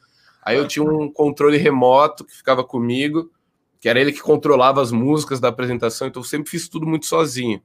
Aí 0.45 0.57
eu 0.57 0.67
tinha 0.67 0.85
um 0.85 1.11
controle 1.11 1.57
remoto 1.57 2.23
que 2.23 2.37
ficava 2.37 2.63
comigo, 2.63 3.31
que 3.79 3.89
era 3.89 3.99
ele 3.99 4.11
que 4.11 4.21
controlava 4.21 4.79
as 4.79 4.91
músicas 4.91 5.39
da 5.39 5.47
apresentação, 5.47 6.07
então 6.07 6.21
eu 6.21 6.25
sempre 6.25 6.51
fiz 6.51 6.69
tudo 6.69 6.85
muito 6.85 7.07
sozinho. 7.07 7.59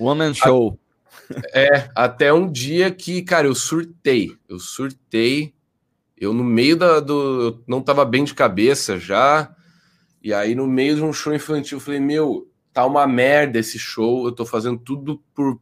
One 0.00 0.18
man 0.18 0.34
show. 0.34 0.76
É, 1.54 1.90
até 1.94 2.32
um 2.32 2.50
dia 2.50 2.90
que, 2.90 3.22
cara, 3.22 3.46
eu 3.46 3.54
surtei. 3.54 4.36
Eu 4.48 4.58
surtei. 4.58 5.54
Eu 6.16 6.32
no 6.32 6.42
meio 6.42 6.76
da, 6.76 7.00
do. 7.00 7.42
Eu 7.42 7.64
não 7.66 7.80
tava 7.80 8.04
bem 8.04 8.24
de 8.24 8.34
cabeça 8.34 8.98
já. 8.98 9.54
E 10.22 10.32
aí, 10.32 10.54
no 10.54 10.66
meio 10.66 10.96
de 10.96 11.02
um 11.02 11.12
show 11.12 11.34
infantil, 11.34 11.76
eu 11.76 11.80
falei: 11.82 12.00
Meu, 12.00 12.50
tá 12.72 12.86
uma 12.86 13.06
merda 13.06 13.58
esse 13.58 13.78
show. 13.78 14.26
Eu 14.26 14.32
tô 14.32 14.46
fazendo 14.46 14.78
tudo 14.78 15.22
por 15.34 15.60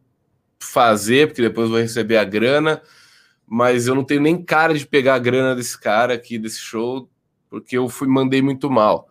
fazer, 0.58 1.28
porque 1.28 1.42
depois 1.42 1.66
eu 1.66 1.72
vou 1.72 1.80
receber 1.80 2.16
a 2.16 2.24
grana 2.24 2.80
mas 3.46 3.86
eu 3.86 3.94
não 3.94 4.04
tenho 4.04 4.20
nem 4.20 4.42
cara 4.42 4.74
de 4.74 4.86
pegar 4.86 5.14
a 5.14 5.18
grana 5.18 5.54
desse 5.54 5.80
cara 5.80 6.14
aqui, 6.14 6.38
desse 6.38 6.58
show, 6.58 7.08
porque 7.48 7.78
eu 7.78 7.88
fui 7.88 8.08
mandei 8.08 8.42
muito 8.42 8.68
mal. 8.68 9.08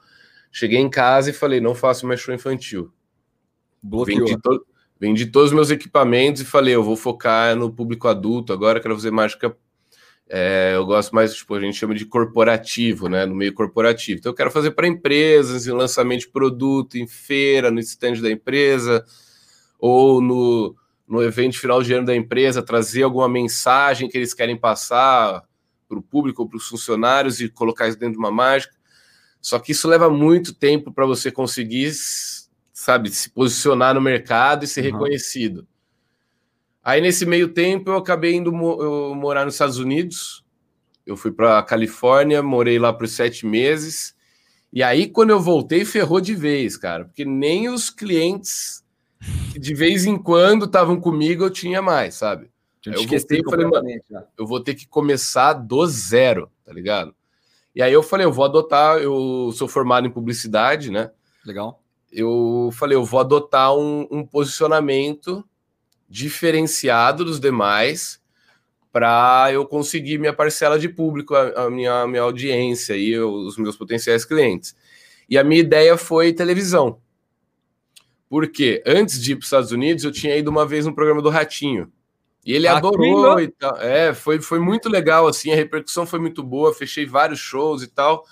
Cheguei 0.51 0.79
em 0.79 0.89
casa 0.89 1.29
e 1.29 1.33
falei, 1.33 1.61
não 1.61 1.73
faço 1.73 2.05
mais 2.05 2.19
show 2.19 2.33
infantil. 2.33 2.91
Vendi, 3.83 4.37
to 4.37 4.65
vendi 4.99 5.25
todos 5.27 5.49
os 5.51 5.55
meus 5.55 5.69
equipamentos 5.69 6.41
e 6.41 6.45
falei, 6.45 6.75
eu 6.75 6.83
vou 6.83 6.95
focar 6.95 7.55
no 7.55 7.71
público 7.71 8.07
adulto 8.07 8.51
agora, 8.51 8.79
quero 8.79 8.95
fazer 8.95 9.11
mágica. 9.11 9.55
É, 10.27 10.71
eu 10.73 10.85
gosto 10.85 11.13
mais, 11.13 11.35
tipo, 11.35 11.53
a 11.53 11.59
gente 11.59 11.77
chama 11.77 11.93
de 11.93 12.03
corporativo, 12.05 13.07
né? 13.07 13.27
No 13.27 13.35
meio 13.35 13.53
corporativo. 13.53 14.17
Então, 14.17 14.31
eu 14.31 14.35
quero 14.35 14.49
fazer 14.49 14.71
para 14.71 14.87
empresas, 14.87 15.67
em 15.67 15.71
lançamento 15.71 16.21
de 16.21 16.29
produto, 16.29 16.97
em 16.97 17.05
feira, 17.05 17.69
no 17.69 17.79
stand 17.79 18.21
da 18.21 18.31
empresa, 18.31 19.05
ou 19.77 20.19
no, 20.21 20.75
no 21.07 21.21
evento 21.21 21.59
final 21.59 21.83
de 21.83 21.93
ano 21.93 22.07
da 22.07 22.15
empresa, 22.15 22.63
trazer 22.63 23.03
alguma 23.03 23.29
mensagem 23.29 24.09
que 24.09 24.17
eles 24.17 24.33
querem 24.33 24.57
passar 24.57 25.43
para 25.87 25.99
o 25.99 26.01
público 26.01 26.41
ou 26.41 26.49
para 26.49 26.57
os 26.57 26.67
funcionários 26.67 27.39
e 27.39 27.49
colocar 27.49 27.87
isso 27.87 27.99
dentro 27.99 28.13
de 28.13 28.19
uma 28.19 28.31
mágica. 28.31 28.73
Só 29.39 29.59
que 29.59 29.71
isso 29.71 29.87
leva 29.87 30.09
muito 30.09 30.53
tempo 30.53 30.91
para 30.91 31.05
você 31.05 31.31
conseguir, 31.31 31.93
sabe, 32.73 33.11
se 33.11 33.29
posicionar 33.29 33.93
no 33.93 34.01
mercado 34.01 34.65
e 34.65 34.67
ser 34.67 34.83
uhum. 34.85 34.93
reconhecido. 34.93 35.67
Aí, 36.83 37.01
nesse 37.01 37.25
meio 37.25 37.49
tempo, 37.49 37.91
eu 37.91 37.97
acabei 37.97 38.35
indo 38.35 38.49
eu 38.49 39.15
morar 39.15 39.45
nos 39.45 39.55
Estados 39.55 39.77
Unidos. 39.77 40.43
Eu 41.05 41.15
fui 41.15 41.31
para 41.31 41.59
a 41.59 41.63
Califórnia, 41.63 42.41
morei 42.41 42.79
lá 42.79 42.91
por 42.91 43.07
sete 43.07 43.45
meses. 43.45 44.15
E 44.71 44.83
aí, 44.83 45.07
quando 45.07 45.31
eu 45.31 45.39
voltei, 45.39 45.85
ferrou 45.85 46.19
de 46.19 46.35
vez, 46.35 46.75
cara, 46.77 47.05
porque 47.05 47.25
nem 47.25 47.69
os 47.69 47.89
clientes 47.89 48.84
que 49.51 49.59
de 49.59 49.73
vez 49.73 50.05
em 50.05 50.17
quando 50.17 50.65
estavam 50.65 50.99
comigo, 50.99 51.43
eu 51.43 51.49
tinha 51.49 51.81
mais, 51.81 52.15
sabe? 52.15 52.49
Eu 52.85 53.07
voltei 53.07 53.39
e 53.39 53.43
falei, 53.43 53.65
mano, 53.65 53.87
eu 54.37 54.45
vou 54.45 54.59
ter 54.61 54.75
que 54.75 54.87
começar 54.87 55.53
do 55.53 55.85
zero, 55.87 56.51
tá 56.63 56.71
ligado? 56.71 57.15
E 57.75 57.81
aí 57.81 57.91
eu 57.91 58.03
falei, 58.03 58.25
eu 58.25 58.31
vou 58.31 58.45
adotar, 58.45 58.99
eu 58.99 59.51
sou 59.53 59.67
formado 59.67 60.07
em 60.07 60.11
publicidade, 60.11 60.91
né? 60.91 61.11
Legal. 61.45 61.81
Eu 62.11 62.69
falei, 62.73 62.95
eu 62.95 63.03
vou 63.03 63.19
adotar 63.19 63.75
um, 63.75 64.07
um 64.09 64.25
posicionamento 64.25 65.43
diferenciado 66.07 67.25
dos 67.25 67.39
demais 67.39 68.21
para 68.91 69.51
eu 69.51 69.65
conseguir 69.65 70.17
minha 70.17 70.31
parcela 70.31 70.79
de 70.79 70.87
público, 70.87 71.35
a, 71.35 71.65
a 71.65 71.69
minha, 71.69 72.03
a 72.03 72.07
minha 72.07 72.21
audiência 72.21 72.95
e 72.95 73.09
eu, 73.09 73.29
os 73.29 73.57
meus 73.57 73.75
potenciais 73.75 74.23
clientes. 74.23 74.73
E 75.29 75.37
a 75.37 75.43
minha 75.43 75.59
ideia 75.59 75.97
foi 75.97 76.31
televisão. 76.31 77.01
Porque 78.29 78.83
antes 78.85 79.21
de 79.21 79.31
ir 79.31 79.35
para 79.35 79.41
os 79.41 79.47
Estados 79.47 79.71
Unidos, 79.71 80.03
eu 80.03 80.11
tinha 80.11 80.35
ido 80.35 80.49
uma 80.49 80.65
vez 80.65 80.85
no 80.85 80.95
programa 80.95 81.21
do 81.21 81.29
Ratinho. 81.29 81.91
E 82.45 82.53
ele 82.53 82.67
ah, 82.67 82.77
adorou 82.77 83.39
e 83.39 83.47
tal. 83.47 83.77
É, 83.77 84.13
foi, 84.13 84.39
foi 84.39 84.59
muito 84.59 84.89
legal, 84.89 85.27
assim, 85.27 85.51
a 85.51 85.55
repercussão 85.55 86.05
foi 86.05 86.19
muito 86.19 86.43
boa, 86.43 86.73
fechei 86.73 87.05
vários 87.05 87.39
shows 87.39 87.81
e 87.81 87.87
tal. 87.87 88.25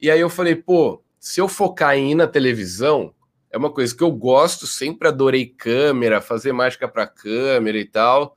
E 0.00 0.10
aí 0.10 0.20
eu 0.20 0.28
falei, 0.28 0.54
pô, 0.54 1.02
se 1.18 1.40
eu 1.40 1.48
focar 1.48 1.96
em 1.96 2.12
ir 2.12 2.14
na 2.14 2.26
televisão, 2.26 3.14
é 3.50 3.58
uma 3.58 3.70
coisa 3.70 3.94
que 3.94 4.02
eu 4.02 4.10
gosto, 4.10 4.66
sempre 4.66 5.08
adorei 5.08 5.46
câmera, 5.46 6.20
fazer 6.20 6.52
mágica 6.52 6.88
para 6.88 7.06
câmera 7.06 7.78
e 7.78 7.84
tal 7.84 8.36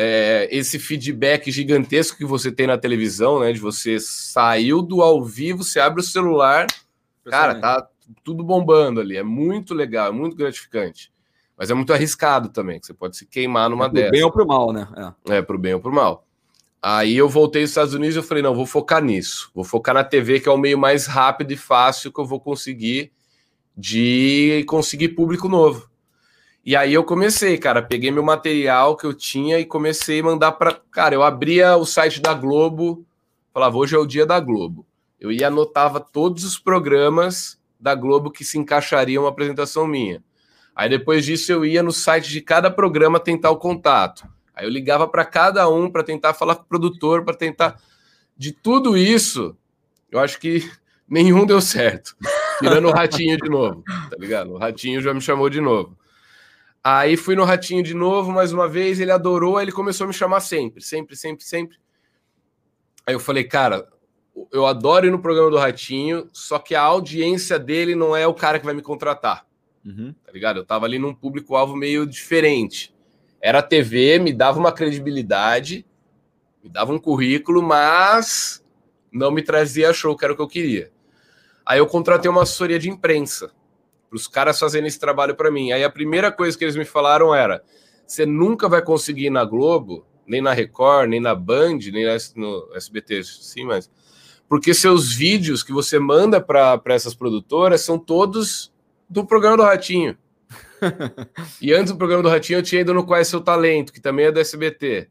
é, 0.00 0.48
esse 0.52 0.78
feedback 0.78 1.50
gigantesco 1.50 2.16
que 2.16 2.24
você 2.24 2.52
tem 2.52 2.68
na 2.68 2.78
televisão, 2.78 3.40
né? 3.40 3.52
De 3.52 3.58
você 3.58 3.98
saiu 3.98 4.80
do 4.80 5.02
ao 5.02 5.24
vivo, 5.24 5.64
você 5.64 5.80
abre 5.80 6.00
o 6.00 6.04
celular, 6.04 6.68
cara, 7.24 7.56
tá 7.56 7.88
tudo 8.22 8.44
bombando 8.44 9.00
ali. 9.00 9.16
É 9.16 9.22
muito 9.22 9.74
legal, 9.74 10.08
é 10.08 10.12
muito 10.12 10.36
gratificante. 10.36 11.12
Mas 11.56 11.70
é 11.70 11.74
muito 11.74 11.92
arriscado 11.92 12.50
também, 12.50 12.78
que 12.78 12.86
você 12.86 12.94
pode 12.94 13.16
se 13.16 13.26
queimar 13.26 13.68
numa 13.68 13.86
é 13.86 13.88
pro 13.88 14.10
bem 14.10 14.22
ou 14.22 14.30
pro 14.30 14.46
mal, 14.46 14.72
né? 14.72 14.88
É. 15.28 15.36
é, 15.38 15.42
pro 15.42 15.58
bem 15.58 15.74
ou 15.74 15.80
pro 15.80 15.92
mal. 15.92 16.24
Aí 16.80 17.16
eu 17.16 17.28
voltei 17.28 17.62
aos 17.62 17.70
Estados 17.70 17.94
Unidos 17.94 18.14
e 18.14 18.18
eu 18.20 18.22
falei, 18.22 18.42
não, 18.42 18.54
vou 18.54 18.64
focar 18.64 19.02
nisso. 19.02 19.50
Vou 19.52 19.64
focar 19.64 19.94
na 19.94 20.04
TV, 20.04 20.38
que 20.38 20.48
é 20.48 20.52
o 20.52 20.56
meio 20.56 20.78
mais 20.78 21.06
rápido 21.06 21.50
e 21.50 21.56
fácil 21.56 22.12
que 22.12 22.20
eu 22.20 22.24
vou 22.24 22.38
conseguir 22.38 23.12
de 23.76 24.64
conseguir 24.68 25.10
público 25.10 25.48
novo. 25.48 25.88
E 26.64 26.76
aí 26.76 26.92
eu 26.92 27.02
comecei, 27.02 27.56
cara, 27.56 27.80
peguei 27.80 28.10
meu 28.10 28.22
material 28.22 28.96
que 28.96 29.06
eu 29.06 29.14
tinha 29.14 29.58
e 29.58 29.64
comecei 29.64 30.20
a 30.20 30.24
mandar 30.24 30.52
para, 30.52 30.80
cara, 30.90 31.14
eu 31.14 31.22
abria 31.22 31.76
o 31.76 31.86
site 31.86 32.20
da 32.20 32.34
Globo, 32.34 33.06
falava, 33.54 33.76
hoje 33.76 33.94
é 33.94 33.98
o 33.98 34.06
dia 34.06 34.26
da 34.26 34.38
Globo. 34.38 34.84
Eu 35.18 35.32
ia 35.32 35.48
anotava 35.48 35.98
todos 35.98 36.44
os 36.44 36.58
programas 36.58 37.57
da 37.78 37.94
Globo 37.94 38.30
que 38.30 38.44
se 38.44 38.58
encaixariam 38.58 39.24
uma 39.24 39.30
apresentação 39.30 39.86
minha. 39.86 40.22
Aí 40.74 40.88
depois 40.88 41.24
disso 41.24 41.50
eu 41.50 41.64
ia 41.64 41.82
no 41.82 41.92
site 41.92 42.28
de 42.28 42.40
cada 42.40 42.70
programa 42.70 43.18
tentar 43.18 43.50
o 43.50 43.56
contato. 43.56 44.28
Aí 44.54 44.64
eu 44.64 44.70
ligava 44.70 45.06
para 45.06 45.24
cada 45.24 45.68
um 45.68 45.90
para 45.90 46.02
tentar 46.02 46.34
falar 46.34 46.56
com 46.56 46.62
o 46.62 46.66
produtor, 46.66 47.24
para 47.24 47.34
tentar 47.34 47.80
de 48.36 48.52
tudo 48.52 48.96
isso, 48.96 49.56
eu 50.10 50.20
acho 50.20 50.38
que 50.38 50.70
nenhum 51.08 51.44
deu 51.44 51.60
certo. 51.60 52.16
Tirando 52.58 52.88
o 52.88 52.92
ratinho 52.92 53.36
de 53.36 53.48
novo, 53.48 53.82
tá 53.84 54.16
ligado? 54.18 54.52
O 54.52 54.58
ratinho 54.58 55.00
já 55.00 55.14
me 55.14 55.20
chamou 55.20 55.48
de 55.48 55.60
novo. 55.60 55.96
Aí 56.82 57.16
fui 57.16 57.34
no 57.34 57.44
Ratinho 57.44 57.82
de 57.82 57.92
novo, 57.92 58.32
mais 58.32 58.52
uma 58.52 58.68
vez, 58.68 59.00
ele 59.00 59.10
adorou, 59.10 59.56
aí 59.56 59.64
ele 59.64 59.72
começou 59.72 60.04
a 60.04 60.08
me 60.08 60.14
chamar 60.14 60.40
sempre, 60.40 60.82
sempre, 60.82 61.16
sempre, 61.16 61.44
sempre. 61.44 61.76
Aí 63.06 63.14
eu 63.14 63.20
falei, 63.20 63.44
cara, 63.44 63.86
eu 64.52 64.66
adoro 64.66 65.06
ir 65.06 65.10
no 65.10 65.18
programa 65.18 65.50
do 65.50 65.56
Ratinho, 65.56 66.28
só 66.32 66.58
que 66.58 66.74
a 66.74 66.82
audiência 66.82 67.58
dele 67.58 67.94
não 67.94 68.14
é 68.14 68.26
o 68.26 68.34
cara 68.34 68.58
que 68.58 68.64
vai 68.64 68.74
me 68.74 68.82
contratar. 68.82 69.46
Uhum. 69.84 70.14
Tá 70.24 70.32
ligado? 70.32 70.58
Eu 70.58 70.64
tava 70.64 70.84
ali 70.84 70.98
num 70.98 71.14
público-alvo 71.14 71.74
meio 71.74 72.06
diferente. 72.06 72.94
Era 73.40 73.62
TV, 73.62 74.18
me 74.18 74.32
dava 74.32 74.58
uma 74.58 74.72
credibilidade, 74.72 75.86
me 76.62 76.68
dava 76.68 76.92
um 76.92 76.98
currículo, 76.98 77.62
mas 77.62 78.64
não 79.12 79.30
me 79.30 79.42
trazia 79.42 79.92
show, 79.92 80.16
que 80.16 80.24
era 80.24 80.34
o 80.34 80.36
que 80.36 80.42
eu 80.42 80.48
queria. 80.48 80.90
Aí 81.64 81.78
eu 81.78 81.86
contratei 81.86 82.30
uma 82.30 82.42
assessoria 82.42 82.78
de 82.78 82.88
imprensa 82.88 83.50
para 84.08 84.16
os 84.16 84.26
caras 84.26 84.58
fazerem 84.58 84.88
esse 84.88 84.98
trabalho 84.98 85.34
para 85.34 85.50
mim. 85.50 85.72
Aí 85.72 85.84
a 85.84 85.90
primeira 85.90 86.32
coisa 86.32 86.56
que 86.56 86.64
eles 86.64 86.76
me 86.76 86.84
falaram 86.84 87.34
era: 87.34 87.62
você 88.06 88.24
nunca 88.24 88.68
vai 88.68 88.82
conseguir 88.82 89.26
ir 89.26 89.30
na 89.30 89.44
Globo, 89.44 90.06
nem 90.26 90.40
na 90.40 90.52
Record, 90.52 91.08
nem 91.08 91.20
na 91.20 91.34
Band, 91.34 91.78
nem 91.92 92.04
no 92.36 92.70
SBT, 92.74 93.22
sim, 93.24 93.64
mas 93.64 93.90
porque 94.48 94.72
seus 94.72 95.12
vídeos 95.12 95.62
que 95.62 95.72
você 95.72 95.98
manda 95.98 96.40
para 96.40 96.80
essas 96.86 97.14
produtoras 97.14 97.82
são 97.82 97.98
todos 97.98 98.72
do 99.08 99.24
programa 99.24 99.56
do 99.56 99.62
Ratinho. 99.62 100.16
e 101.60 101.72
antes 101.72 101.92
do 101.92 101.98
programa 101.98 102.22
do 102.22 102.28
Ratinho 102.28 102.58
eu 102.58 102.62
tinha 102.62 102.80
ido 102.80 102.94
no 102.94 103.04
Qual 103.04 103.20
é 103.20 103.24
Seu 103.24 103.40
Talento, 103.40 103.92
que 103.92 104.00
também 104.00 104.26
é 104.26 104.32
do 104.32 104.40
SBT. 104.40 105.08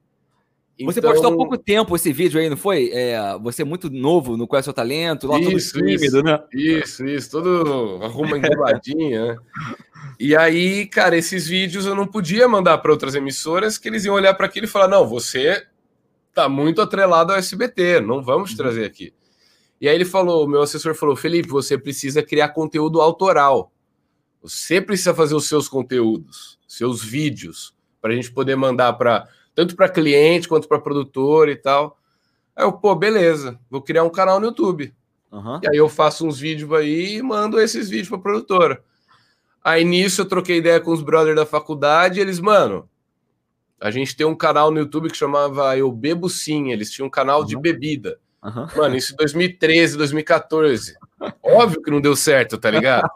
Você 0.86 1.00
então... 1.00 1.12
postou 1.12 1.34
há 1.34 1.36
pouco 1.36 1.58
tempo 1.58 1.96
esse 1.96 2.14
vídeo 2.14 2.40
aí, 2.40 2.50
não 2.50 2.58
foi? 2.58 2.92
É, 2.94 3.38
você 3.42 3.64
é 3.64 3.66
muito 3.66 3.90
novo 3.90 4.38
no 4.38 4.48
Qual 4.48 4.60
é 4.60 4.64
Seu 4.64 4.74
Talento, 4.74 5.28
lá 5.28 5.40
isso, 5.40 5.74
todo 5.74 5.86
tímido, 5.86 6.06
isso, 6.06 6.24
né? 6.24 6.40
Isso, 6.54 7.06
isso, 7.06 7.32
todo 7.32 8.00
arruma 8.04 8.38
engoladinha, 8.38 9.34
né? 9.34 9.38
E 10.20 10.36
aí, 10.36 10.88
cara, 10.88 11.16
esses 11.16 11.48
vídeos 11.48 11.86
eu 11.86 11.94
não 11.94 12.08
podia 12.08 12.48
mandar 12.48 12.80
para 12.80 12.92
outras 12.92 13.14
emissoras 13.14 13.78
que 13.78 13.88
eles 13.88 14.04
iam 14.04 14.16
olhar 14.16 14.34
para 14.34 14.48
aquilo 14.48 14.66
e 14.66 14.70
falar: 14.70 14.88
não, 14.88 15.08
você 15.08 15.68
tá 16.34 16.50
muito 16.50 16.82
atrelado 16.82 17.32
ao 17.32 17.38
SBT, 17.38 18.00
não 18.00 18.24
vamos 18.24 18.52
uhum. 18.52 18.58
trazer 18.58 18.86
aqui. 18.86 19.14
E 19.80 19.88
aí 19.88 19.96
ele 19.96 20.06
falou, 20.06 20.48
meu 20.48 20.62
assessor 20.62 20.96
falou: 20.96 21.16
Felipe, 21.16 21.48
você 21.48 21.78
precisa 21.78 22.24
criar 22.24 22.50
conteúdo 22.50 23.00
autoral. 23.02 23.72
Você 24.42 24.82
precisa 24.82 25.14
fazer 25.14 25.36
os 25.36 25.48
seus 25.48 25.68
conteúdos, 25.68 26.60
seus 26.68 27.04
vídeos, 27.04 27.76
para 28.02 28.14
a 28.14 28.16
gente 28.16 28.32
poder 28.32 28.56
mandar 28.56 28.94
para 28.94 29.28
tanto 29.54 29.76
para 29.76 29.90
cliente 29.90 30.48
quanto 30.48 30.68
para 30.68 30.80
produtor 30.80 31.50
e 31.50 31.56
tal. 31.56 31.98
Aí 32.56 32.64
eu, 32.64 32.72
pô, 32.72 32.96
beleza, 32.96 33.60
vou 33.70 33.82
criar 33.82 34.04
um 34.04 34.10
canal 34.10 34.40
no 34.40 34.48
YouTube. 34.48 34.94
Uhum. 35.32 35.60
E 35.64 35.70
aí 35.70 35.78
eu 35.78 35.90
faço 35.90 36.26
uns 36.26 36.40
vídeos 36.40 36.72
aí 36.74 37.18
e 37.18 37.22
mando 37.22 37.60
esses 37.60 37.90
vídeos 37.90 38.10
para 38.10 38.20
produtora. 38.20 38.84
Aí 39.64 39.84
nisso 39.84 40.22
eu 40.22 40.26
troquei 40.26 40.58
ideia 40.58 40.80
com 40.80 40.92
os 40.92 41.02
brothers 41.02 41.36
da 41.36 41.46
faculdade 41.46 42.20
e 42.20 42.22
eles, 42.22 42.40
mano, 42.40 42.90
a 43.80 43.92
gente 43.92 44.16
tem 44.16 44.26
um 44.26 44.36
canal 44.36 44.72
no 44.72 44.80
YouTube 44.80 45.10
que 45.10 45.18
chamava 45.18 45.78
Eu 45.78 45.92
Bebo 45.92 46.30
Sim, 46.30 46.72
eles 46.72 46.92
tinham 46.92 47.08
um 47.08 47.12
canal 47.12 47.42
uhum. 47.42 47.46
de 47.46 47.58
bebida. 47.58 48.20
Uhum. 48.48 48.68
Mano, 48.78 48.96
isso 48.96 49.14
em 49.14 49.18
2013, 49.18 49.98
2014. 49.98 50.96
Óbvio 51.44 51.82
que 51.82 51.92
não 51.92 52.00
deu 52.00 52.16
certo, 52.16 52.58
tá 52.58 52.72
ligado? 52.72 53.10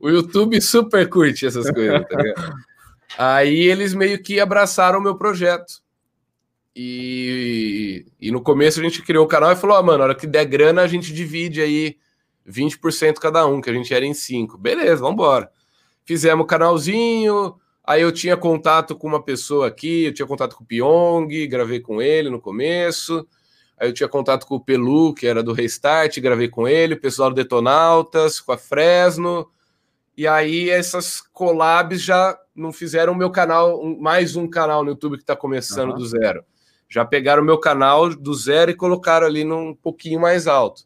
o 0.00 0.08
YouTube 0.08 0.58
super 0.60 1.06
curte 1.08 1.46
essas 1.46 1.70
coisas, 1.70 2.06
tá 2.08 2.16
ligado? 2.16 2.54
Aí 3.18 3.68
eles 3.68 3.92
meio 3.92 4.22
que 4.22 4.40
abraçaram 4.40 4.98
o 4.98 5.02
meu 5.02 5.16
projeto. 5.16 5.82
E, 6.74 8.06
e 8.18 8.30
no 8.30 8.40
começo 8.40 8.80
a 8.80 8.82
gente 8.82 9.02
criou 9.02 9.26
o 9.26 9.28
canal 9.28 9.52
e 9.52 9.56
falou: 9.56 9.76
ah, 9.76 9.82
mano, 9.82 9.98
na 9.98 10.04
hora 10.04 10.14
que 10.14 10.26
der 10.26 10.46
grana, 10.46 10.80
a 10.80 10.86
gente 10.86 11.12
divide 11.12 11.60
aí 11.60 11.98
20% 12.48 13.16
cada 13.16 13.46
um, 13.46 13.60
que 13.60 13.68
a 13.68 13.74
gente 13.74 13.92
era 13.92 14.06
em 14.06 14.14
5. 14.14 14.56
Beleza, 14.56 15.02
vamos 15.02 15.14
embora. 15.14 15.50
Fizemos 16.06 16.44
o 16.44 16.46
canalzinho. 16.46 17.56
Aí 17.84 18.00
eu 18.00 18.12
tinha 18.12 18.36
contato 18.36 18.96
com 18.96 19.08
uma 19.08 19.22
pessoa 19.22 19.66
aqui, 19.66 20.04
eu 20.04 20.14
tinha 20.14 20.26
contato 20.26 20.56
com 20.56 20.62
o 20.62 20.66
Pyong, 20.66 21.28
gravei 21.48 21.80
com 21.80 22.00
ele 22.00 22.30
no 22.30 22.40
começo. 22.40 23.26
Aí 23.82 23.88
eu 23.88 23.92
tinha 23.92 24.08
contato 24.08 24.46
com 24.46 24.54
o 24.54 24.60
Pelu, 24.60 25.12
que 25.12 25.26
era 25.26 25.42
do 25.42 25.52
Restart, 25.52 26.16
gravei 26.20 26.46
com 26.48 26.68
ele, 26.68 26.94
o 26.94 27.00
pessoal 27.00 27.30
do 27.30 27.34
Detonautas, 27.34 28.38
com 28.38 28.52
a 28.52 28.56
Fresno. 28.56 29.50
E 30.16 30.24
aí 30.24 30.70
essas 30.70 31.20
collabs 31.20 32.00
já 32.00 32.38
não 32.54 32.72
fizeram 32.72 33.12
o 33.12 33.16
meu 33.16 33.28
canal, 33.28 33.84
mais 33.98 34.36
um 34.36 34.48
canal 34.48 34.84
no 34.84 34.90
YouTube 34.90 35.16
que 35.16 35.24
está 35.24 35.34
começando 35.34 35.90
uhum. 35.90 35.96
do 35.96 36.06
zero. 36.06 36.44
Já 36.88 37.04
pegaram 37.04 37.42
o 37.42 37.44
meu 37.44 37.58
canal 37.58 38.08
do 38.08 38.32
zero 38.32 38.70
e 38.70 38.76
colocaram 38.76 39.26
ali 39.26 39.42
num 39.42 39.74
pouquinho 39.74 40.20
mais 40.20 40.46
alto. 40.46 40.84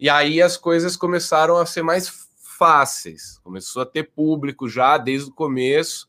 E 0.00 0.10
aí 0.10 0.42
as 0.42 0.56
coisas 0.56 0.96
começaram 0.96 1.56
a 1.56 1.64
ser 1.64 1.82
mais 1.82 2.10
fáceis. 2.58 3.38
Começou 3.44 3.82
a 3.82 3.86
ter 3.86 4.10
público 4.10 4.68
já 4.68 4.98
desde 4.98 5.30
o 5.30 5.34
começo. 5.34 6.08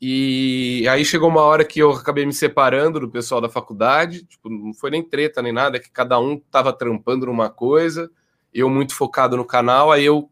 E 0.00 0.86
aí 0.88 1.04
chegou 1.04 1.28
uma 1.28 1.42
hora 1.42 1.64
que 1.64 1.80
eu 1.80 1.90
acabei 1.90 2.24
me 2.24 2.32
separando 2.32 3.00
do 3.00 3.10
pessoal 3.10 3.40
da 3.40 3.48
faculdade. 3.48 4.24
Tipo, 4.24 4.48
não 4.48 4.72
foi 4.72 4.90
nem 4.90 5.02
treta 5.02 5.42
nem 5.42 5.52
nada, 5.52 5.76
é 5.76 5.80
que 5.80 5.90
cada 5.90 6.18
um 6.20 6.34
estava 6.34 6.72
trampando 6.72 7.26
numa 7.26 7.50
coisa. 7.50 8.10
Eu 8.54 8.70
muito 8.70 8.94
focado 8.94 9.36
no 9.36 9.44
canal, 9.44 9.90
aí 9.90 10.04
eu 10.04 10.30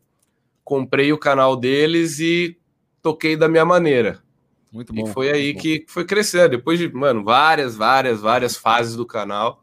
comprei 0.64 1.12
o 1.12 1.18
canal 1.18 1.56
deles 1.56 2.20
e 2.20 2.58
toquei 3.02 3.36
da 3.36 3.48
minha 3.48 3.64
maneira. 3.64 4.22
Muito 4.72 4.92
bom. 4.92 5.08
E 5.08 5.12
foi 5.12 5.30
aí 5.30 5.54
que 5.54 5.84
foi 5.88 6.04
crescendo. 6.04 6.50
Depois 6.50 6.78
de, 6.78 6.92
mano, 6.92 7.24
várias, 7.24 7.76
várias, 7.76 8.20
várias 8.20 8.56
fases 8.56 8.94
do 8.94 9.06
canal, 9.06 9.62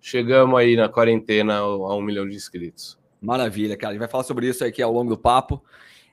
chegamos 0.00 0.58
aí 0.58 0.76
na 0.76 0.88
quarentena 0.88 1.58
a 1.58 1.94
um 1.94 2.02
milhão 2.02 2.28
de 2.28 2.34
inscritos. 2.34 2.98
Maravilha, 3.20 3.76
cara. 3.76 3.90
A 3.90 3.92
gente 3.94 4.00
vai 4.00 4.08
falar 4.08 4.24
sobre 4.24 4.48
isso 4.48 4.64
aqui 4.64 4.82
ao 4.82 4.92
longo 4.92 5.10
do 5.10 5.18
papo. 5.18 5.62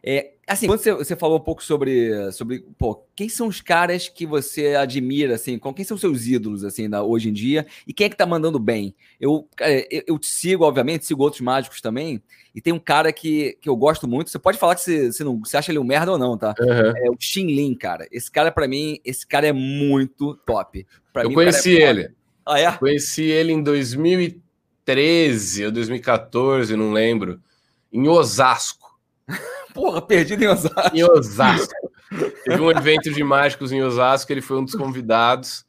É, 0.07 0.33
assim, 0.47 0.67
quando 0.67 0.81
você, 0.81 0.93
você, 0.93 1.15
falou 1.15 1.39
um 1.39 1.43
pouco 1.43 1.63
sobre, 1.63 2.31
sobre 2.31 2.63
pô, 2.77 3.03
quem 3.15 3.27
são 3.27 3.47
os 3.47 3.59
caras 3.59 4.07
que 4.07 4.23
você 4.23 4.75
admira, 4.75 5.33
assim, 5.33 5.59
quem 5.75 5.83
são 5.83 5.97
seus 5.97 6.27
ídolos, 6.27 6.63
assim, 6.63 6.87
da, 6.87 7.01
hoje 7.01 7.29
em 7.29 7.33
dia, 7.33 7.65
e 7.87 7.93
quem 7.93 8.05
é 8.05 8.09
que 8.09 8.15
tá 8.15 8.27
mandando 8.27 8.59
bem? 8.59 8.93
Eu, 9.19 9.49
eu, 9.89 10.03
eu, 10.05 10.19
te 10.19 10.27
sigo, 10.27 10.63
obviamente, 10.63 11.07
sigo 11.07 11.23
outros 11.23 11.41
mágicos 11.41 11.81
também, 11.81 12.21
e 12.53 12.61
tem 12.61 12.71
um 12.71 12.77
cara 12.77 13.11
que, 13.11 13.57
que 13.59 13.67
eu 13.67 13.75
gosto 13.75 14.07
muito, 14.07 14.29
você 14.29 14.37
pode 14.37 14.59
falar 14.59 14.75
que 14.75 14.81
você, 14.81 15.11
você, 15.11 15.23
não, 15.23 15.39
você 15.39 15.57
acha 15.57 15.71
ele 15.71 15.79
um 15.79 15.83
merda 15.83 16.11
ou 16.11 16.19
não, 16.19 16.37
tá? 16.37 16.53
Uhum. 16.59 16.97
É 16.97 17.09
o 17.09 17.17
Xin 17.19 17.47
Lin, 17.47 17.73
cara. 17.73 18.07
Esse 18.11 18.29
cara, 18.29 18.51
para 18.51 18.67
mim, 18.67 18.99
esse 19.03 19.25
cara 19.25 19.47
é 19.47 19.53
muito 19.53 20.35
top. 20.45 20.85
Pra 21.11 21.23
eu 21.23 21.29
mim, 21.29 21.35
conheci 21.35 21.81
é 21.81 21.89
ele. 21.89 22.11
Ah, 22.45 22.59
é? 22.59 22.71
Conheci 22.73 23.23
ele 23.23 23.53
em 23.53 23.63
2013 23.63 25.65
ou 25.65 25.71
2014, 25.71 26.75
não 26.75 26.93
lembro, 26.93 27.41
em 27.91 28.07
Osasco. 28.07 28.85
Porra, 29.75 30.01
perdido 30.01 30.41
em 30.41 30.47
Osasco. 30.47 30.95
Em 30.95 31.03
Osasco. 31.03 31.73
Teve 32.45 32.61
um 32.61 32.71
evento 32.71 33.11
de 33.11 33.21
mágicos 33.25 33.73
em 33.73 33.83
Osasco, 33.83 34.31
ele 34.31 34.41
foi 34.41 34.57
um 34.57 34.63
dos 34.63 34.73
convidados. 34.73 35.65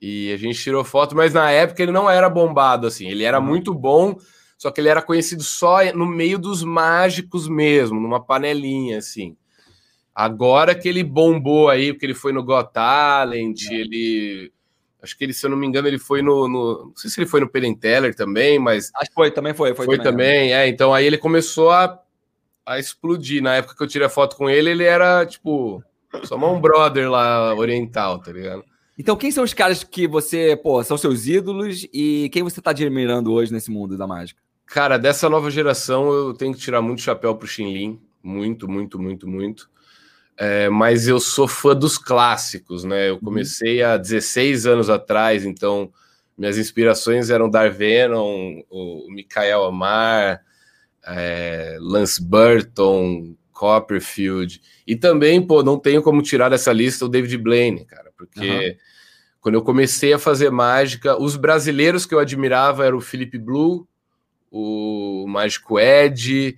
E 0.00 0.30
a 0.30 0.36
gente 0.36 0.62
tirou 0.62 0.84
foto, 0.84 1.16
mas 1.16 1.32
na 1.32 1.50
época 1.50 1.82
ele 1.82 1.90
não 1.90 2.08
era 2.08 2.28
bombado 2.28 2.86
assim. 2.86 3.08
Ele 3.08 3.24
era 3.24 3.40
muito 3.40 3.72
bom, 3.72 4.16
só 4.58 4.70
que 4.70 4.78
ele 4.78 4.90
era 4.90 5.00
conhecido 5.00 5.42
só 5.42 5.78
no 5.94 6.06
meio 6.06 6.38
dos 6.38 6.62
mágicos 6.62 7.48
mesmo, 7.48 7.98
numa 7.98 8.22
panelinha 8.22 8.98
assim. 8.98 9.34
Agora 10.14 10.74
que 10.74 10.86
ele 10.86 11.02
bombou 11.02 11.70
aí, 11.70 11.94
porque 11.94 12.04
ele 12.04 12.14
foi 12.14 12.32
no 12.32 12.44
Got 12.44 12.72
Talent, 12.74 13.62
é. 13.70 13.74
ele 13.74 14.52
acho 15.02 15.16
que 15.16 15.24
ele, 15.24 15.32
se 15.32 15.46
eu 15.46 15.50
não 15.50 15.56
me 15.56 15.66
engano, 15.66 15.88
ele 15.88 15.98
foi 15.98 16.20
no, 16.20 16.46
no, 16.46 16.86
não 16.88 16.92
sei 16.94 17.10
se 17.10 17.18
ele 17.18 17.28
foi 17.28 17.40
no 17.40 17.48
Penn 17.48 17.74
Teller 17.74 18.14
também, 18.14 18.58
mas 18.58 18.90
acho 18.96 19.08
que 19.08 19.14
foi, 19.14 19.30
também 19.30 19.54
foi, 19.54 19.74
foi, 19.74 19.86
foi 19.86 19.96
também, 19.96 20.12
também 20.12 20.52
é. 20.52 20.68
Então 20.68 20.92
aí 20.92 21.06
ele 21.06 21.16
começou 21.16 21.70
a 21.70 21.98
a 22.70 22.78
explodir. 22.78 23.42
Na 23.42 23.56
época 23.56 23.74
que 23.74 23.82
eu 23.82 23.88
tirei 23.88 24.06
a 24.06 24.10
foto 24.10 24.36
com 24.36 24.48
ele, 24.48 24.70
ele 24.70 24.84
era 24.84 25.26
tipo 25.26 25.82
só 26.24 26.36
um 26.36 26.60
brother 26.60 27.10
lá 27.10 27.54
oriental, 27.54 28.20
tá 28.20 28.32
ligado? 28.32 28.64
Então, 28.96 29.16
quem 29.16 29.30
são 29.30 29.42
os 29.42 29.54
caras 29.54 29.82
que 29.82 30.06
você, 30.06 30.58
pô, 30.62 30.82
são 30.84 30.96
seus 30.96 31.26
ídolos 31.26 31.86
e 31.92 32.28
quem 32.32 32.42
você 32.42 32.60
tá 32.60 32.70
admirando 32.70 33.32
hoje 33.32 33.52
nesse 33.52 33.70
mundo 33.70 33.96
da 33.96 34.06
mágica? 34.06 34.40
Cara, 34.66 34.98
dessa 34.98 35.28
nova 35.28 35.50
geração 35.50 36.12
eu 36.12 36.34
tenho 36.34 36.52
que 36.52 36.60
tirar 36.60 36.80
muito 36.80 37.00
chapéu 37.00 37.34
pro 37.34 37.48
Shinlin, 37.48 37.98
muito, 38.22 38.68
muito, 38.68 38.98
muito, 39.00 39.26
muito. 39.26 39.70
É, 40.36 40.68
mas 40.68 41.08
eu 41.08 41.18
sou 41.18 41.48
fã 41.48 41.74
dos 41.74 41.98
clássicos, 41.98 42.84
né? 42.84 43.08
Eu 43.08 43.14
uhum. 43.14 43.20
comecei 43.20 43.82
há 43.82 43.96
16 43.96 44.66
anos 44.66 44.88
atrás, 44.88 45.44
então 45.44 45.90
minhas 46.36 46.56
inspirações 46.56 47.30
eram 47.30 47.50
Darvenon, 47.50 48.62
o 48.70 49.06
Mikael 49.10 49.64
Amar, 49.64 50.42
é, 51.06 51.76
Lance 51.80 52.22
Burton, 52.22 53.34
Copperfield. 53.52 54.60
E 54.86 54.96
também, 54.96 55.44
pô, 55.44 55.62
não 55.62 55.78
tenho 55.78 56.02
como 56.02 56.22
tirar 56.22 56.48
dessa 56.48 56.72
lista 56.72 57.04
o 57.04 57.08
David 57.08 57.36
Blaine, 57.38 57.84
cara, 57.84 58.10
porque 58.16 58.40
uhum. 58.40 58.76
quando 59.40 59.54
eu 59.56 59.62
comecei 59.62 60.12
a 60.12 60.18
fazer 60.18 60.50
mágica, 60.50 61.20
os 61.20 61.36
brasileiros 61.36 62.06
que 62.06 62.14
eu 62.14 62.18
admirava 62.18 62.86
eram 62.86 62.98
o 62.98 63.02
Felipe 63.02 63.38
Blue, 63.38 63.86
o 64.50 65.26
Mágico 65.28 65.78
Ed, 65.78 66.56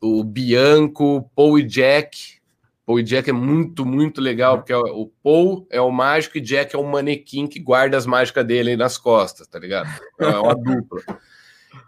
o 0.00 0.24
Bianco, 0.24 1.30
Paul 1.34 1.58
e 1.58 1.62
Jack. 1.62 2.38
Paul 2.86 3.00
e 3.00 3.02
Jack 3.02 3.28
é 3.28 3.32
muito, 3.34 3.84
muito 3.84 4.20
legal, 4.20 4.58
porque 4.58 4.72
o 4.72 5.12
Paul 5.22 5.66
é 5.70 5.80
o 5.80 5.90
mágico 5.90 6.38
e 6.38 6.40
Jack 6.40 6.74
é 6.74 6.78
o 6.78 6.84
manequim 6.84 7.46
que 7.46 7.60
guarda 7.60 7.98
as 7.98 8.06
mágicas 8.06 8.46
dele 8.46 8.76
nas 8.76 8.96
costas, 8.96 9.46
tá 9.46 9.58
ligado? 9.58 9.90
É 10.18 10.38
uma 10.38 10.54
dupla. 10.54 11.02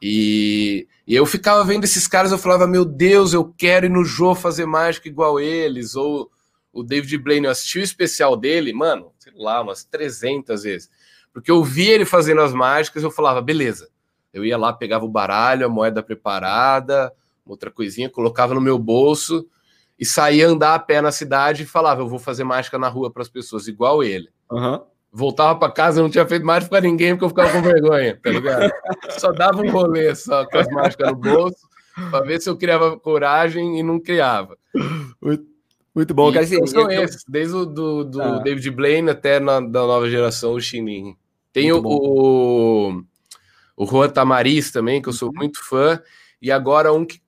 E, 0.03 0.87
e, 1.11 1.17
eu 1.17 1.27
ficava 1.27 1.65
vendo 1.65 1.83
esses 1.83 2.07
caras, 2.07 2.31
eu 2.31 2.39
falava, 2.39 2.69
meu 2.69 2.85
Deus, 2.85 3.33
eu 3.33 3.45
quero 3.45 3.87
ir 3.87 3.89
no 3.89 4.05
Jô 4.05 4.33
fazer 4.33 4.65
mágica 4.65 5.09
igual 5.09 5.41
eles, 5.41 5.97
ou 5.97 6.31
o 6.73 6.85
David 6.85 7.19
Blaine, 7.19 7.47
eu 7.47 7.51
assisti 7.51 7.81
o 7.81 7.83
especial 7.83 8.37
dele, 8.37 8.73
mano, 8.73 9.13
sei 9.19 9.33
lá, 9.35 9.61
umas 9.61 9.83
300 9.83 10.63
vezes, 10.63 10.91
porque 11.33 11.51
eu 11.51 11.65
via 11.65 11.95
ele 11.95 12.05
fazendo 12.05 12.41
as 12.41 12.53
mágicas, 12.53 13.03
eu 13.03 13.11
falava, 13.11 13.43
beleza, 13.43 13.89
eu 14.33 14.45
ia 14.45 14.57
lá, 14.57 14.73
pegava 14.73 15.05
o 15.05 15.09
baralho, 15.09 15.67
a 15.67 15.69
moeda 15.69 16.01
preparada, 16.01 17.13
outra 17.45 17.73
coisinha, 17.73 18.09
colocava 18.09 18.55
no 18.55 18.61
meu 18.61 18.79
bolso 18.79 19.49
e 19.99 20.07
saía 20.07 20.47
andar 20.47 20.77
a 20.77 20.79
pé 20.79 21.01
na 21.01 21.11
cidade 21.11 21.65
e 21.65 21.67
falava, 21.67 22.03
eu 22.03 22.09
vou 22.09 22.21
fazer 22.21 22.45
mágica 22.45 22.79
na 22.79 22.89
rua 22.89 23.11
para 23.11 23.23
as 23.23 23.29
pessoas, 23.29 23.67
igual 23.67 24.05
ele. 24.05 24.31
Uhum 24.49 24.81
voltava 25.13 25.59
para 25.59 25.73
casa, 25.73 26.03
não 26.03 26.11
tinha 26.11 26.27
feito 26.27 26.45
mais 26.45 26.69
para 26.69 26.83
ninguém 26.83 27.15
porque 27.15 27.25
eu 27.25 27.29
ficava 27.29 27.53
com 27.53 27.63
vergonha, 27.63 28.19
tá 28.23 28.31
ligado? 28.31 28.73
Só 29.19 29.33
dava 29.33 29.61
um 29.61 29.71
rolê 29.71 30.15
só 30.15 30.47
com 30.47 30.59
as 30.59 30.69
máscaras 30.69 31.13
no 31.13 31.19
bolso 31.19 31.69
para 32.11 32.25
ver 32.25 32.41
se 32.41 32.49
eu 32.49 32.57
criava 32.57 32.99
coragem 32.99 33.79
e 33.79 33.83
não 33.83 33.99
criava. 33.99 34.57
Muito, 35.21 35.45
muito 35.95 36.15
bom, 36.15 36.33
cara. 36.33 36.45
Assim, 36.45 36.65
são 36.67 36.91
eu... 36.91 37.03
esses, 37.03 37.25
desde 37.29 37.55
o 37.55 37.67
do, 37.67 38.05
do 38.05 38.23
ah. 38.23 38.39
David 38.39 38.71
Blaine 38.71 39.11
até 39.11 39.41
na, 39.41 39.61
da 39.61 39.81
nova 39.81 40.09
geração, 40.09 40.53
o 40.53 40.61
Chinin. 40.61 41.17
Tem 41.53 41.73
o, 41.73 41.83
o, 41.85 43.03
o 43.77 43.87
Juan 43.87 44.09
Tamariz 44.09 44.71
também, 44.71 45.03
que 45.03 45.09
eu 45.09 45.13
sou 45.13 45.29
uhum. 45.29 45.35
muito 45.37 45.63
fã, 45.65 46.01
e 46.41 46.53
agora 46.53 46.93
um 46.93 47.05
que, 47.05 47.21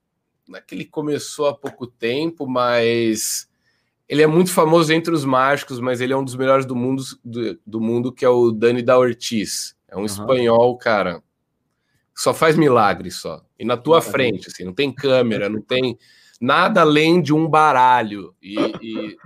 não 0.49 0.59
é 0.59 0.63
que 0.63 0.75
ele 0.75 0.85
começou 0.85 1.49
há 1.49 1.55
pouco 1.55 1.87
tempo, 1.87 2.47
mas 2.47 3.49
ele 4.13 4.21
é 4.21 4.27
muito 4.27 4.53
famoso 4.53 4.93
entre 4.93 5.15
os 5.15 5.25
mágicos, 5.25 5.81
mas 5.81 6.03
ele 6.03 6.13
é 6.13 6.17
um 6.17 6.23
dos 6.23 6.37
melhores 6.37 6.67
do 6.67 6.77
mundo, 6.77 7.03
do, 7.25 7.59
do 7.67 7.81
mundo 7.81 8.13
que 8.13 8.27
é 8.27 8.29
o 8.29 8.51
Dani 8.51 8.83
da 8.83 8.99
Ortiz. 8.99 9.75
É 9.89 9.97
um 9.97 10.01
uhum. 10.01 10.05
espanhol, 10.05 10.77
cara. 10.77 11.23
Só 12.15 12.35
faz 12.35 12.55
milagre 12.55 13.11
só. 13.11 13.43
E 13.59 13.65
na 13.65 13.75
tua 13.75 14.03
frente, 14.03 14.49
assim, 14.49 14.65
não 14.65 14.75
tem 14.75 14.93
câmera, 14.93 15.49
não 15.49 15.63
tem 15.63 15.99
nada 16.39 16.83
além 16.83 17.23
de 17.23 17.33
um 17.33 17.49
baralho. 17.49 18.35
E 18.43 19.17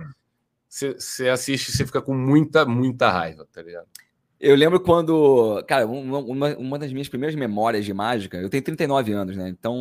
você 0.69 1.27
assiste, 1.27 1.69
você 1.69 1.85
fica 1.85 2.01
com 2.01 2.13
muita, 2.13 2.63
muita 2.65 3.11
raiva, 3.11 3.45
tá 3.51 3.61
ligado? 3.61 3.87
Eu 4.39 4.55
lembro 4.55 4.79
quando, 4.79 5.61
cara, 5.67 5.85
uma, 5.85 6.55
uma 6.55 6.79
das 6.79 6.93
minhas 6.93 7.09
primeiras 7.09 7.35
memórias 7.35 7.83
de 7.83 7.93
mágica, 7.93 8.37
eu 8.37 8.49
tenho 8.49 8.63
39 8.63 9.11
anos, 9.11 9.35
né? 9.35 9.49
Então, 9.49 9.75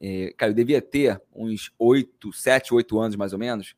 é, 0.00 0.34
cara, 0.36 0.50
eu 0.50 0.56
devia 0.56 0.82
ter 0.82 1.22
uns 1.32 1.70
8, 1.78 2.32
7, 2.32 2.74
8 2.74 2.98
anos 2.98 3.14
mais 3.14 3.32
ou 3.32 3.38
menos 3.38 3.76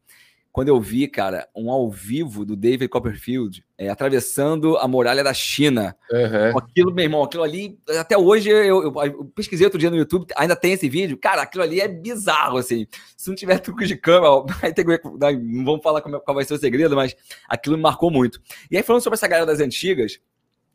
quando 0.57 0.69
eu 0.69 0.81
vi, 0.81 1.07
cara, 1.07 1.47
um 1.55 1.71
ao 1.71 1.91
vivo 1.91 2.43
do 2.43 2.57
David 2.57 2.89
Copperfield 2.89 3.63
é, 3.77 3.91
atravessando 3.91 4.79
a 4.79 4.89
muralha 4.89 5.23
da 5.23 5.35
China. 5.35 5.95
Uhum. 6.11 6.57
Aquilo, 6.57 6.95
meu 6.95 7.05
irmão, 7.05 7.23
aquilo 7.23 7.43
ali, 7.43 7.79
até 8.01 8.17
hoje 8.17 8.49
eu, 8.49 8.85
eu, 8.85 8.95
eu, 9.05 9.25
pesquisei 9.35 9.67
outro 9.67 9.79
dia 9.79 9.91
no 9.91 9.99
YouTube, 9.99 10.33
ainda 10.35 10.57
tem 10.57 10.73
esse 10.73 10.89
vídeo. 10.89 11.19
Cara, 11.19 11.43
aquilo 11.43 11.63
ali 11.63 11.79
é 11.79 11.87
bizarro, 11.87 12.57
assim. 12.57 12.87
Se 13.19 13.29
não 13.29 13.37
tiver 13.37 13.59
truque 13.59 13.85
de 13.85 13.97
câmera, 13.97 14.45
vai 14.59 14.73
ter 14.73 14.83
que, 14.83 14.99
não 15.05 15.63
vamos 15.63 15.83
falar 15.83 16.01
qual 16.01 16.35
vai 16.35 16.45
ser 16.47 16.55
o 16.55 16.59
segredo, 16.59 16.97
mas 16.97 17.15
aquilo 17.47 17.77
me 17.77 17.83
marcou 17.83 18.11
muito. 18.11 18.41
E 18.71 18.79
aí, 18.79 18.83
falando 18.83 19.03
sobre 19.03 19.19
essa 19.19 19.29
galera 19.29 19.45
das 19.45 19.61
antigas, 19.61 20.19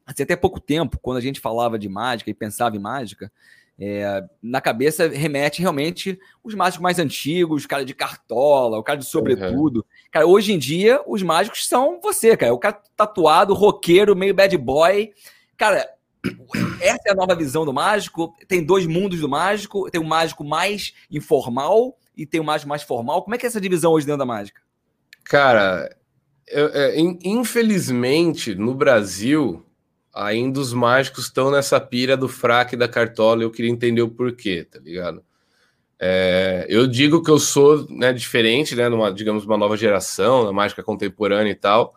assim, 0.05 0.21
até 0.21 0.35
pouco 0.35 0.59
tempo, 0.59 0.99
quando 1.01 1.17
a 1.17 1.21
gente 1.21 1.39
falava 1.39 1.79
de 1.79 1.89
mágica 1.89 2.29
e 2.29 2.35
pensava 2.35 2.75
em 2.75 2.79
mágica, 2.79 3.31
é, 3.83 4.23
na 4.43 4.61
cabeça 4.61 5.07
remete 5.07 5.59
realmente 5.59 6.19
os 6.43 6.53
mágicos 6.53 6.83
mais 6.83 6.99
antigos, 6.99 7.65
o 7.65 7.67
cara 7.67 7.83
de 7.83 7.95
cartola, 7.95 8.77
o 8.77 8.83
cara 8.83 8.99
de 8.99 9.05
sobretudo. 9.05 9.77
Uhum. 9.77 9.83
Cara, 10.11 10.27
hoje 10.27 10.53
em 10.53 10.59
dia, 10.59 11.01
os 11.07 11.23
mágicos 11.23 11.67
são 11.67 11.99
você, 11.99 12.37
cara. 12.37 12.53
O 12.53 12.59
cara 12.59 12.79
tatuado, 12.95 13.55
roqueiro, 13.55 14.15
meio 14.15 14.35
bad 14.35 14.55
boy. 14.55 15.11
Cara, 15.57 15.89
essa 16.79 17.01
é 17.07 17.11
a 17.11 17.15
nova 17.15 17.33
visão 17.33 17.65
do 17.65 17.73
mágico. 17.73 18.35
Tem 18.47 18.63
dois 18.63 18.85
mundos 18.85 19.19
do 19.19 19.27
mágico. 19.27 19.89
Tem 19.89 19.99
um 19.99 20.05
mágico 20.05 20.43
mais 20.43 20.93
informal 21.09 21.97
e 22.15 22.23
tem 22.23 22.39
um 22.39 22.43
mágico 22.43 22.69
mais 22.69 22.83
formal. 22.83 23.23
Como 23.23 23.33
é 23.33 23.37
que 23.39 23.47
é 23.47 23.49
essa 23.49 23.59
divisão 23.59 23.93
hoje 23.93 24.05
dentro 24.05 24.19
da 24.19 24.27
mágica? 24.27 24.61
Cara, 25.23 25.89
eu, 26.47 26.67
é, 26.67 26.99
infelizmente, 26.99 28.53
no 28.53 28.75
Brasil, 28.75 29.65
ainda 30.13 30.59
os 30.59 30.73
mágicos 30.73 31.25
estão 31.25 31.51
nessa 31.51 31.79
pira 31.79 32.17
do 32.17 32.27
fraque 32.27 32.75
da 32.75 32.87
cartola 32.87 33.43
eu 33.43 33.51
queria 33.51 33.71
entender 33.71 34.01
o 34.01 34.09
porquê, 34.09 34.67
tá 34.69 34.79
ligado? 34.79 35.23
É, 36.03 36.65
eu 36.67 36.87
digo 36.87 37.21
que 37.21 37.29
eu 37.29 37.37
sou 37.37 37.87
né, 37.87 38.11
diferente, 38.11 38.75
né, 38.75 38.89
numa, 38.89 39.13
digamos, 39.13 39.45
uma 39.45 39.55
nova 39.57 39.77
geração, 39.77 40.43
na 40.45 40.51
mágica 40.51 40.81
contemporânea 40.81 41.51
e 41.51 41.55
tal. 41.55 41.93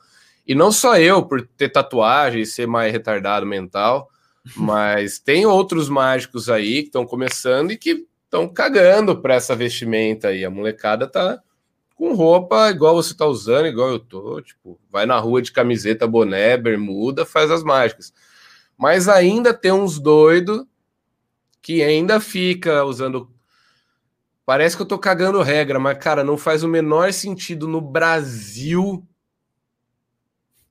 E 0.47 0.55
não 0.55 0.71
só 0.71 0.99
eu, 0.99 1.23
por 1.25 1.41
ter 1.57 1.71
tatuagem 1.71 2.43
e 2.43 2.47
ser 2.47 2.67
mais 2.67 2.93
retardado 2.93 3.47
mental, 3.47 4.11
mas 4.57 5.19
tem 5.19 5.47
outros 5.47 5.89
mágicos 5.89 6.51
aí 6.51 6.83
que 6.83 6.89
estão 6.89 7.07
começando 7.07 7.71
e 7.71 7.79
que 7.79 8.07
estão 8.25 8.47
cagando 8.47 9.23
para 9.23 9.37
essa 9.37 9.57
vestimenta 9.57 10.29
aí. 10.29 10.45
A 10.45 10.51
molecada 10.51 11.07
tá 11.07 11.41
com 11.95 12.15
roupa 12.15 12.71
igual 12.71 12.95
você 12.95 13.15
tá 13.15 13.27
usando, 13.27 13.67
igual 13.67 13.91
eu 13.91 13.99
tô, 13.99 14.41
tipo, 14.41 14.79
vai 14.91 15.07
na 15.07 15.19
rua 15.19 15.41
de 15.41 15.53
camiseta, 15.53 16.07
boné, 16.07 16.57
bermuda, 16.57 17.25
faz 17.25 17.51
as 17.51 17.63
mágicas. 17.63 18.13
Mas 18.77 19.09
ainda 19.09 19.55
tem 19.55 19.73
uns 19.73 19.99
doidos 19.99 20.65
que 21.63 21.83
ainda 21.83 22.21
fica 22.21 22.85
usando 22.85 23.31
Parece 24.47 24.77
que 24.77 24.83
eu 24.83 24.87
tô 24.87 24.99
cagando 24.99 25.41
regra, 25.41 25.81
mas 25.81 25.97
cara, 25.97 26.23
não 26.23 26.37
faz 26.37 26.63
o 26.63 26.69
menor 26.69 27.13
sentido 27.15 27.67
no 27.67 27.81
Brasil 27.81 29.03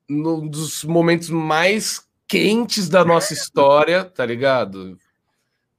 num 0.08 0.48
dos 0.48 0.84
momentos 0.84 1.30
mais 1.30 2.08
quentes 2.28 2.88
da 2.88 3.04
nossa 3.04 3.34
história, 3.34 4.06
tá 4.06 4.24
ligado? 4.26 4.98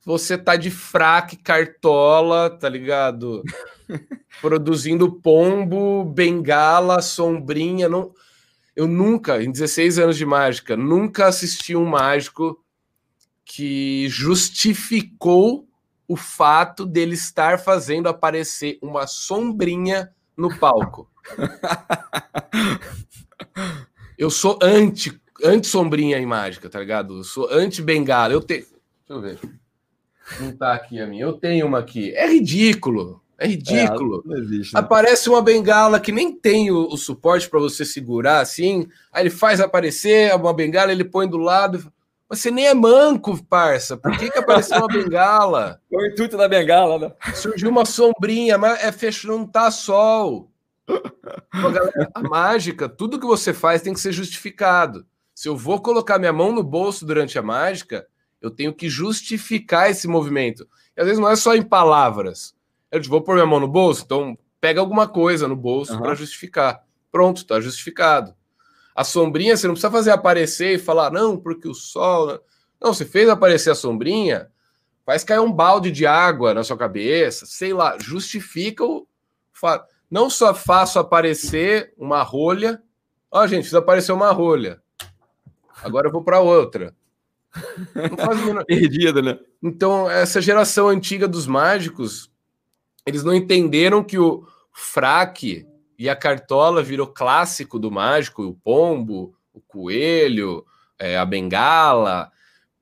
Você 0.05 0.37
tá 0.37 0.57
de 0.57 0.71
fraque, 0.71 1.37
cartola, 1.37 2.51
tá 2.51 2.69
ligado? 2.69 3.43
produzindo 4.41 5.13
pombo, 5.13 6.05
bengala, 6.05 7.03
sombrinha. 7.03 7.89
Não... 7.89 8.13
Eu 8.75 8.87
nunca, 8.87 9.43
em 9.43 9.51
16 9.51 9.99
anos 9.99 10.17
de 10.17 10.27
mágica, 10.27 10.77
nunca 10.77 11.27
assisti 11.27 11.77
um 11.77 11.85
mágico 11.85 12.61
que 13.45 14.09
justificou 14.09 15.69
o 16.09 16.17
fato 16.17 16.85
dele 16.85 17.15
estar 17.15 17.59
fazendo 17.59 18.09
aparecer 18.09 18.79
uma 18.83 19.07
sombrinha 19.07 20.13
no 20.37 20.57
palco. 20.59 21.09
Eu 24.17 24.31
sou 24.31 24.61
anti, 24.63 25.21
anti 25.43 25.67
sombrinha 25.67 26.19
em 26.19 26.27
mágica, 26.27 26.71
tá 26.71 26.79
ligado? 26.79 27.19
Eu 27.19 27.25
sou 27.25 27.49
anti 27.51 27.83
bengala. 27.83 28.33
Eu 28.33 28.41
tenho, 28.41 28.63
deixa 28.63 28.77
eu 29.09 29.21
ver. 29.21 29.41
Não 30.41 30.57
tá 30.57 30.73
aqui 30.73 31.01
a 31.01 31.07
minha. 31.07 31.25
Eu 31.25 31.33
tenho 31.33 31.67
uma 31.67 31.81
aqui. 31.81 32.15
É 32.15 32.29
ridículo. 32.29 33.21
É 33.39 33.47
ridículo. 33.47 34.25
É, 34.31 34.39
existe, 34.39 34.75
né? 34.75 34.81
Aparece 34.81 35.29
uma 35.29 35.43
bengala 35.43 35.99
que 35.99 36.13
nem 36.13 36.33
tem 36.33 36.71
o, 36.71 36.89
o 36.89 36.97
suporte 36.97 37.49
para 37.49 37.61
você 37.61 37.85
segurar 37.85 38.41
assim. 38.41 38.87
Aí 39.13 39.23
ele 39.23 39.31
faz 39.31 39.61
aparecer 39.61 40.35
uma 40.35 40.53
bengala, 40.53 40.93
ele 40.93 41.05
põe 41.05 41.29
do 41.29 41.39
lado. 41.39 41.93
Você 42.29 42.51
nem 42.51 42.67
é 42.67 42.75
manco, 42.75 43.43
parça. 43.45 43.97
Por 43.97 44.17
que, 44.17 44.31
que 44.31 44.39
apareceu 44.39 44.79
uma 44.79 44.89
bengala? 44.89 45.81
O 45.91 46.05
intuito 46.07 46.37
da 46.37 46.49
bengala, 46.49 46.99
né? 46.99 47.13
Surgiu 47.35 47.71
uma 47.71 47.85
sombrinha, 47.85 48.59
mas 48.59 48.83
é 48.83 48.91
fecho, 48.91 49.29
não 49.29 49.47
tá 49.47 49.71
sol. 49.71 50.51
a 52.15 52.21
mágica, 52.23 52.89
tudo 52.89 53.19
que 53.21 53.27
você 53.27 53.55
faz 53.55 53.81
tem 53.81 53.95
que 53.95 54.01
ser 54.01 54.13
justificado. 54.13 55.07
Se 55.35 55.49
eu 55.49 55.57
vou 55.57 55.81
colocar 55.81 56.19
minha 56.19 56.33
mão 56.33 56.53
no 56.53 56.63
bolso 56.63 57.07
durante 57.07 57.39
a 57.39 57.43
mágica, 57.43 58.07
eu 58.41 58.51
tenho 58.51 58.75
que 58.75 58.89
justificar 58.89 59.91
esse 59.91 60.07
movimento. 60.09 60.69
E 60.97 61.01
às 61.01 61.07
vezes 61.07 61.21
não 61.21 61.31
é 61.31 61.37
só 61.37 61.55
em 61.55 61.63
palavras. 61.63 62.55
Eu 62.91 63.03
vou 63.05 63.23
pôr 63.23 63.35
minha 63.35 63.47
mão 63.47 63.61
no 63.61 63.69
bolso, 63.69 64.03
então 64.05 64.39
pega 64.61 64.81
alguma 64.81 65.07
coisa 65.07 65.47
no 65.49 65.57
bolso 65.57 65.95
uhum. 65.95 66.01
para 66.01 66.15
justificar. 66.15 66.85
Pronto, 67.11 67.39
está 67.39 67.61
justificado. 67.61 68.35
A 68.95 69.05
sombrinha, 69.05 69.57
você 69.57 69.67
não 69.67 69.75
precisa 69.75 69.91
fazer 69.91 70.11
aparecer 70.11 70.75
e 70.75 70.79
falar, 70.79 71.11
não, 71.11 71.37
porque 71.37 71.69
o 71.69 71.75
sol. 71.75 72.29
Né? 72.29 72.39
Não, 72.81 72.95
você 72.95 73.05
fez 73.05 73.29
aparecer 73.29 73.71
a 73.71 73.75
sombrinha, 73.75 74.49
faz 75.05 75.25
cair 75.25 75.41
um 75.41 75.53
balde 75.53 75.91
de 75.91 76.07
água 76.07 76.55
na 76.55 76.63
sua 76.63 76.77
cabeça, 76.77 77.45
sei 77.47 77.73
lá, 77.73 77.97
justifica 77.99 78.85
o. 78.85 79.07
Não 80.11 80.31
só 80.31 80.55
faço 80.55 80.99
aparecer 80.99 81.93
uma 81.97 82.23
rolha. 82.23 82.83
Ó, 83.31 83.43
oh, 83.43 83.47
gente, 83.47 83.65
fiz 83.65 83.75
aparecer 83.75 84.13
uma 84.13 84.31
rolha. 84.31 84.81
Agora 85.83 86.09
eu 86.09 86.13
vou 86.13 86.23
para 86.23 86.41
outra. 86.41 86.95
Não 87.95 88.17
faz 88.17 88.45
menor... 88.45 88.65
Perdido, 88.67 89.23
né? 89.23 89.39
Então, 89.63 90.11
essa 90.11 90.41
geração 90.41 90.89
antiga 90.89 91.27
dos 91.27 91.47
mágicos, 91.47 92.31
eles 93.07 93.23
não 93.23 93.35
entenderam 93.35 94.03
que 94.03 94.19
o 94.19 94.47
fraque 94.73 95.67
e 95.99 96.09
a 96.09 96.17
cartola 96.17 96.83
virou 96.83 97.07
clássico 97.07 97.79
do 97.79 97.91
mágico, 97.91 98.43
o 98.43 98.55
pombo, 98.55 99.35
o 99.53 99.61
coelho, 99.61 100.65
é, 100.99 101.17
a 101.17 101.25
bengala, 101.25 102.31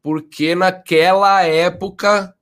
porque 0.00 0.54
naquela 0.54 1.42
época, 1.42 2.34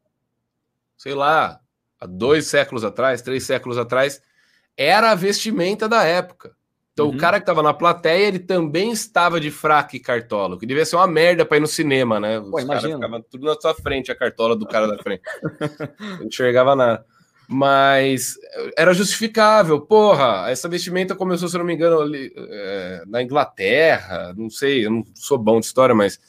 sei 0.96 1.14
lá, 1.14 1.60
há 1.98 2.06
dois 2.06 2.46
séculos 2.46 2.84
atrás, 2.84 3.22
três 3.22 3.44
séculos 3.44 3.78
atrás, 3.78 4.22
era 4.76 5.10
a 5.10 5.14
vestimenta 5.14 5.88
da 5.88 6.04
época. 6.04 6.54
Então 6.92 7.06
uhum. 7.06 7.14
o 7.14 7.18
cara 7.18 7.38
que 7.38 7.44
estava 7.44 7.62
na 7.62 7.72
plateia, 7.72 8.26
ele 8.28 8.38
também 8.38 8.92
estava 8.92 9.40
de 9.40 9.50
fraque 9.50 9.96
e 9.96 10.00
cartola, 10.00 10.58
que 10.58 10.66
devia 10.66 10.84
ser 10.84 10.96
uma 10.96 11.06
merda 11.06 11.46
para 11.46 11.56
ir 11.56 11.60
no 11.60 11.66
cinema, 11.66 12.20
né? 12.20 12.38
Os 12.38 12.50
Pô, 12.50 12.58
ficavam 12.58 13.22
tudo 13.22 13.46
na 13.46 13.58
sua 13.58 13.74
frente, 13.74 14.12
a 14.12 14.14
cartola 14.14 14.54
do 14.54 14.66
cara 14.66 14.86
da 14.86 14.98
frente. 14.98 15.22
Não 16.18 16.26
enxergava 16.26 16.76
nada 16.76 17.04
mas 17.52 18.36
era 18.76 18.94
justificável. 18.94 19.80
Porra, 19.80 20.48
essa 20.48 20.68
vestimenta 20.68 21.16
começou, 21.16 21.48
se 21.48 21.58
não 21.58 21.64
me 21.64 21.74
engano, 21.74 22.00
ali, 22.00 22.32
é, 22.36 23.02
na 23.08 23.20
Inglaterra, 23.20 24.32
não 24.36 24.48
sei, 24.48 24.86
eu 24.86 24.90
não 24.92 25.04
sou 25.16 25.36
bom 25.36 25.58
de 25.58 25.66
história, 25.66 25.92
mas 25.92 26.20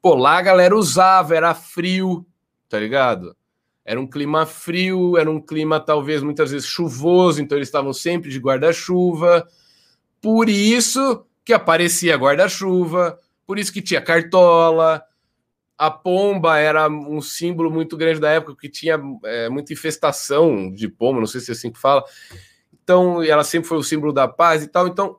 pô, 0.00 0.14
lá 0.14 0.38
a 0.38 0.42
galera 0.42 0.74
usava, 0.74 1.36
era 1.36 1.52
frio, 1.52 2.24
tá 2.70 2.80
ligado? 2.80 3.36
Era 3.84 4.00
um 4.00 4.06
clima 4.06 4.46
frio, 4.46 5.18
era 5.18 5.30
um 5.30 5.42
clima 5.42 5.78
talvez 5.78 6.22
muitas 6.22 6.50
vezes 6.50 6.66
chuvoso, 6.66 7.42
então 7.42 7.58
eles 7.58 7.68
estavam 7.68 7.92
sempre 7.92 8.30
de 8.30 8.38
guarda-chuva. 8.38 9.46
Por 10.22 10.48
isso 10.48 11.26
que 11.44 11.52
aparecia 11.52 12.16
guarda-chuva, 12.16 13.18
por 13.46 13.58
isso 13.58 13.70
que 13.70 13.82
tinha 13.82 14.00
cartola, 14.00 15.02
a 15.76 15.90
pomba 15.90 16.58
era 16.58 16.88
um 16.88 17.20
símbolo 17.20 17.70
muito 17.70 17.96
grande 17.96 18.20
da 18.20 18.30
época, 18.30 18.56
que 18.60 18.68
tinha 18.68 19.00
é, 19.24 19.48
muita 19.48 19.72
infestação 19.72 20.72
de 20.72 20.88
pomba, 20.88 21.20
não 21.20 21.26
sei 21.26 21.40
se 21.40 21.50
é 21.50 21.54
assim 21.54 21.70
que 21.70 21.78
fala. 21.78 22.04
Então, 22.82 23.22
ela 23.22 23.44
sempre 23.44 23.68
foi 23.68 23.78
o 23.78 23.82
símbolo 23.82 24.12
da 24.12 24.28
paz 24.28 24.62
e 24.62 24.68
tal. 24.68 24.86
Então, 24.86 25.16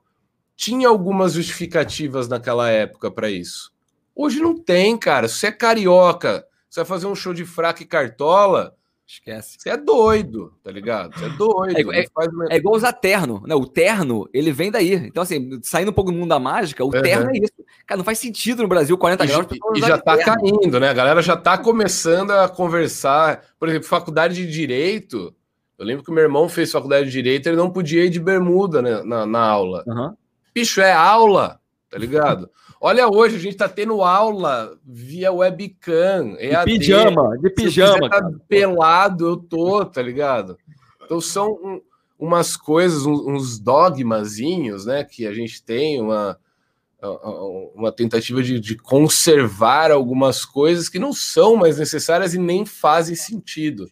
tinha 0.55 0.87
algumas 0.87 1.33
justificativas 1.33 2.27
naquela 2.27 2.69
época 2.69 3.09
para 3.11 3.29
isso. 3.29 3.73
Hoje 4.15 4.39
não 4.39 4.57
tem, 4.57 4.97
cara. 4.97 5.27
Se 5.27 5.47
é 5.47 5.51
carioca, 5.51 6.45
você 6.69 6.81
vai 6.81 6.85
fazer 6.85 7.07
um 7.07 7.15
show 7.15 7.33
de 7.33 7.45
fraca 7.45 7.81
e 7.83 7.85
cartola, 7.85 8.75
Esquece. 9.05 9.57
Você 9.59 9.69
é 9.69 9.77
doido, 9.77 10.53
tá 10.63 10.71
ligado? 10.71 11.13
Você 11.17 11.25
é 11.25 11.29
doido. 11.29 11.93
É, 11.93 11.99
é, 11.99 12.05
é, 12.51 12.57
igual 12.57 12.75
usar 12.75 12.93
terno. 12.93 13.43
Né? 13.45 13.53
O 13.53 13.65
terno, 13.65 14.29
ele 14.33 14.51
vem 14.51 14.71
daí. 14.71 14.93
Então, 14.93 15.23
assim, 15.23 15.59
saindo 15.61 15.91
um 15.91 15.93
pouco 15.93 16.11
do 16.11 16.17
mundo 16.17 16.29
da 16.29 16.39
mágica, 16.39 16.83
o 16.83 16.87
uhum. 16.87 17.01
terno 17.01 17.29
é 17.29 17.37
isso. 17.37 17.53
Cara, 17.85 17.97
não 17.97 18.05
faz 18.05 18.17
sentido 18.19 18.63
no 18.63 18.69
Brasil 18.69 18.97
40 18.97 19.23
e, 19.23 19.27
graus. 19.27 19.47
E 19.75 19.79
já 19.81 19.97
tá 19.97 20.15
terno. 20.15 20.33
caindo, 20.33 20.79
né? 20.79 20.89
A 20.89 20.93
galera 20.93 21.21
já 21.21 21.35
tá 21.35 21.57
começando 21.57 22.31
a 22.31 22.47
conversar. 22.47 23.43
Por 23.59 23.67
exemplo, 23.67 23.87
faculdade 23.87 24.35
de 24.35 24.51
Direito. 24.51 25.35
Eu 25.77 25.85
lembro 25.85 26.03
que 26.03 26.09
o 26.09 26.13
meu 26.13 26.23
irmão 26.23 26.47
fez 26.47 26.71
faculdade 26.71 27.05
de 27.05 27.11
Direito, 27.11 27.47
ele 27.47 27.57
não 27.57 27.69
podia 27.69 28.05
ir 28.05 28.09
de 28.09 28.19
bermuda 28.19 28.81
né, 28.81 29.03
na, 29.03 29.25
na 29.25 29.39
aula. 29.39 29.83
Uhum. 29.85 30.15
Bicho, 30.53 30.79
é 30.79 30.93
aula, 30.93 31.59
tá 31.89 31.97
ligado? 31.97 32.49
Olha, 32.85 33.07
hoje 33.07 33.37
a 33.37 33.39
gente 33.39 33.55
tá 33.55 33.69
tendo 33.69 34.01
aula 34.01 34.77
via 34.85 35.31
webcam. 35.31 36.35
EAD. 36.37 36.69
De 36.69 36.79
pijama, 36.79 37.37
de 37.37 37.49
pijama. 37.49 38.09
Tá 38.09 38.29
pelado, 38.45 39.25
eu 39.25 39.37
tô, 39.37 39.85
tá 39.85 40.01
ligado? 40.01 40.57
Então 41.01 41.21
são 41.21 41.53
um, 41.53 41.81
umas 42.19 42.57
coisas, 42.57 43.05
uns, 43.05 43.21
uns 43.25 43.57
dogmazinhos, 43.57 44.85
né, 44.85 45.05
que 45.05 45.25
a 45.25 45.31
gente 45.31 45.63
tem, 45.63 46.01
uma, 46.01 46.37
uma 47.73 47.89
tentativa 47.89 48.43
de, 48.43 48.59
de, 48.59 48.75
conservar 48.75 49.89
algumas 49.89 50.43
coisas 50.43 50.89
que 50.89 50.99
não 50.99 51.13
são 51.13 51.55
mais 51.55 51.77
necessárias 51.77 52.33
e 52.33 52.37
nem 52.37 52.65
fazem 52.65 53.15
sentido. 53.15 53.89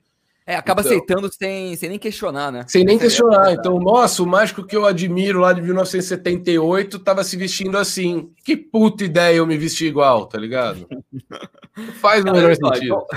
É, 0.51 0.55
acaba 0.57 0.81
então, 0.81 0.91
aceitando 0.91 1.31
sem, 1.31 1.77
sem 1.77 1.87
nem 1.87 1.97
questionar, 1.97 2.51
né? 2.51 2.65
Sem 2.67 2.83
nem 2.83 2.99
questionar. 2.99 3.53
Então, 3.53 3.79
nossa, 3.79 4.21
o 4.21 4.27
mágico 4.27 4.65
que 4.65 4.75
eu 4.75 4.85
admiro 4.85 5.39
lá 5.39 5.53
de 5.53 5.61
1978 5.61 6.97
estava 6.97 7.23
se 7.23 7.37
vestindo 7.37 7.77
assim. 7.77 8.33
Que 8.43 8.57
puta 8.57 9.05
ideia 9.05 9.37
eu 9.37 9.47
me 9.47 9.57
vestir 9.57 9.87
igual, 9.87 10.25
tá 10.25 10.37
ligado? 10.37 10.89
Faz 12.01 12.25
o 12.25 12.25
menor 12.25 12.53
sentido. 12.53 12.83
Então, 12.83 13.07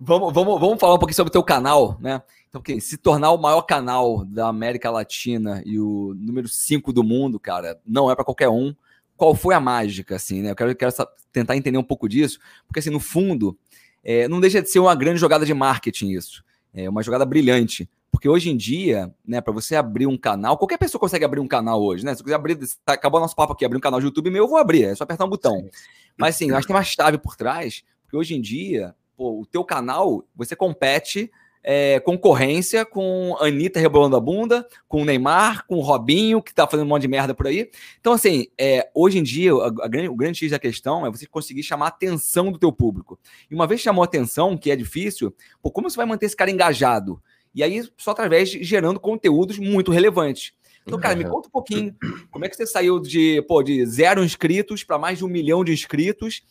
vamos, 0.00 0.32
vamos, 0.32 0.58
vamos 0.58 0.80
falar 0.80 0.94
um 0.94 0.98
pouquinho 0.98 1.16
sobre 1.16 1.28
o 1.28 1.32
teu 1.32 1.42
canal, 1.42 1.98
né? 2.00 2.22
Então, 2.48 2.62
porque 2.62 2.80
se 2.80 2.96
tornar 2.96 3.30
o 3.32 3.36
maior 3.36 3.60
canal 3.60 4.24
da 4.24 4.48
América 4.48 4.90
Latina 4.90 5.62
e 5.66 5.78
o 5.78 6.14
número 6.16 6.48
5 6.48 6.94
do 6.94 7.04
mundo, 7.04 7.38
cara, 7.38 7.78
não 7.86 8.10
é 8.10 8.14
para 8.14 8.24
qualquer 8.24 8.48
um. 8.48 8.74
Qual 9.18 9.34
foi 9.34 9.54
a 9.54 9.60
mágica, 9.60 10.16
assim, 10.16 10.40
né? 10.40 10.52
Eu 10.52 10.56
quero, 10.56 10.74
quero 10.74 10.92
tentar 11.30 11.58
entender 11.58 11.76
um 11.76 11.84
pouco 11.84 12.08
disso, 12.08 12.38
porque, 12.66 12.80
assim, 12.80 12.88
no 12.88 13.00
fundo, 13.00 13.54
é, 14.02 14.26
não 14.26 14.40
deixa 14.40 14.62
de 14.62 14.70
ser 14.70 14.78
uma 14.78 14.94
grande 14.94 15.20
jogada 15.20 15.44
de 15.44 15.52
marketing 15.52 16.12
isso. 16.12 16.42
É 16.72 16.88
uma 16.88 17.02
jogada 17.02 17.24
brilhante. 17.24 17.88
Porque 18.10 18.28
hoje 18.28 18.50
em 18.50 18.56
dia, 18.56 19.14
né, 19.26 19.40
para 19.40 19.52
você 19.52 19.76
abrir 19.76 20.06
um 20.06 20.16
canal, 20.16 20.58
qualquer 20.58 20.78
pessoa 20.78 21.00
consegue 21.00 21.24
abrir 21.24 21.40
um 21.40 21.46
canal 21.46 21.80
hoje, 21.82 22.04
né? 22.04 22.12
Se 22.12 22.18
você 22.18 22.24
quiser 22.24 22.36
abrir, 22.36 22.58
tá, 22.84 22.94
acabou 22.94 23.20
nosso 23.20 23.36
papo 23.36 23.52
aqui, 23.52 23.64
abrir 23.64 23.78
um 23.78 23.80
canal 23.80 24.00
de 24.00 24.06
YouTube 24.06 24.30
meu, 24.30 24.44
eu 24.44 24.48
vou 24.48 24.58
abrir, 24.58 24.84
é 24.84 24.94
só 24.94 25.04
apertar 25.04 25.24
um 25.24 25.28
botão. 25.28 25.56
Sim. 25.56 25.70
Mas 26.16 26.34
assim, 26.34 26.50
eu 26.50 26.56
acho 26.56 26.66
que 26.66 26.72
tem 26.72 26.76
uma 26.76 26.82
chave 26.82 27.18
por 27.18 27.36
trás, 27.36 27.84
porque 28.02 28.16
hoje 28.16 28.34
em 28.34 28.40
dia, 28.40 28.94
pô, 29.16 29.40
o 29.40 29.46
teu 29.46 29.64
canal, 29.64 30.24
você 30.34 30.56
compete 30.56 31.30
é, 31.62 32.00
concorrência 32.00 32.84
com 32.84 33.36
a 33.38 33.46
Anitta 33.46 33.78
rebolando 33.78 34.16
a 34.16 34.20
bunda, 34.20 34.66
com 34.88 35.02
o 35.02 35.04
Neymar, 35.04 35.66
com 35.66 35.76
o 35.76 35.80
Robinho, 35.80 36.42
que 36.42 36.54
tá 36.54 36.66
fazendo 36.66 36.86
um 36.86 36.88
monte 36.88 37.02
de 37.02 37.08
merda 37.08 37.34
por 37.34 37.46
aí. 37.46 37.70
Então, 38.00 38.12
assim, 38.12 38.46
é, 38.58 38.88
hoje 38.94 39.18
em 39.18 39.22
dia, 39.22 39.52
a, 39.52 39.66
a 39.66 39.88
grande, 39.88 40.08
o 40.08 40.16
grande 40.16 40.38
X 40.38 40.50
da 40.50 40.58
questão 40.58 41.06
é 41.06 41.10
você 41.10 41.26
conseguir 41.26 41.62
chamar 41.62 41.86
a 41.86 41.88
atenção 41.88 42.50
do 42.50 42.58
teu 42.58 42.72
público. 42.72 43.18
E 43.50 43.54
uma 43.54 43.66
vez 43.66 43.80
chamou 43.80 44.02
a 44.02 44.06
atenção, 44.06 44.56
que 44.56 44.70
é 44.70 44.76
difícil, 44.76 45.34
pô, 45.62 45.70
como 45.70 45.90
você 45.90 45.96
vai 45.96 46.06
manter 46.06 46.26
esse 46.26 46.36
cara 46.36 46.50
engajado? 46.50 47.20
E 47.54 47.62
aí, 47.62 47.82
só 47.96 48.12
através 48.12 48.50
de 48.50 48.62
gerando 48.62 49.00
conteúdos 49.00 49.58
muito 49.58 49.90
relevantes. 49.90 50.52
Então, 50.86 50.98
cara, 50.98 51.14
me 51.14 51.24
conta 51.24 51.46
um 51.48 51.50
pouquinho 51.50 51.94
como 52.30 52.44
é 52.44 52.48
que 52.48 52.56
você 52.56 52.66
saiu 52.66 52.98
de, 52.98 53.42
pô, 53.42 53.62
de 53.62 53.84
zero 53.86 54.24
inscritos 54.24 54.82
para 54.82 54.98
mais 54.98 55.18
de 55.18 55.24
um 55.24 55.28
milhão 55.28 55.62
de 55.62 55.72
inscritos 55.72 56.42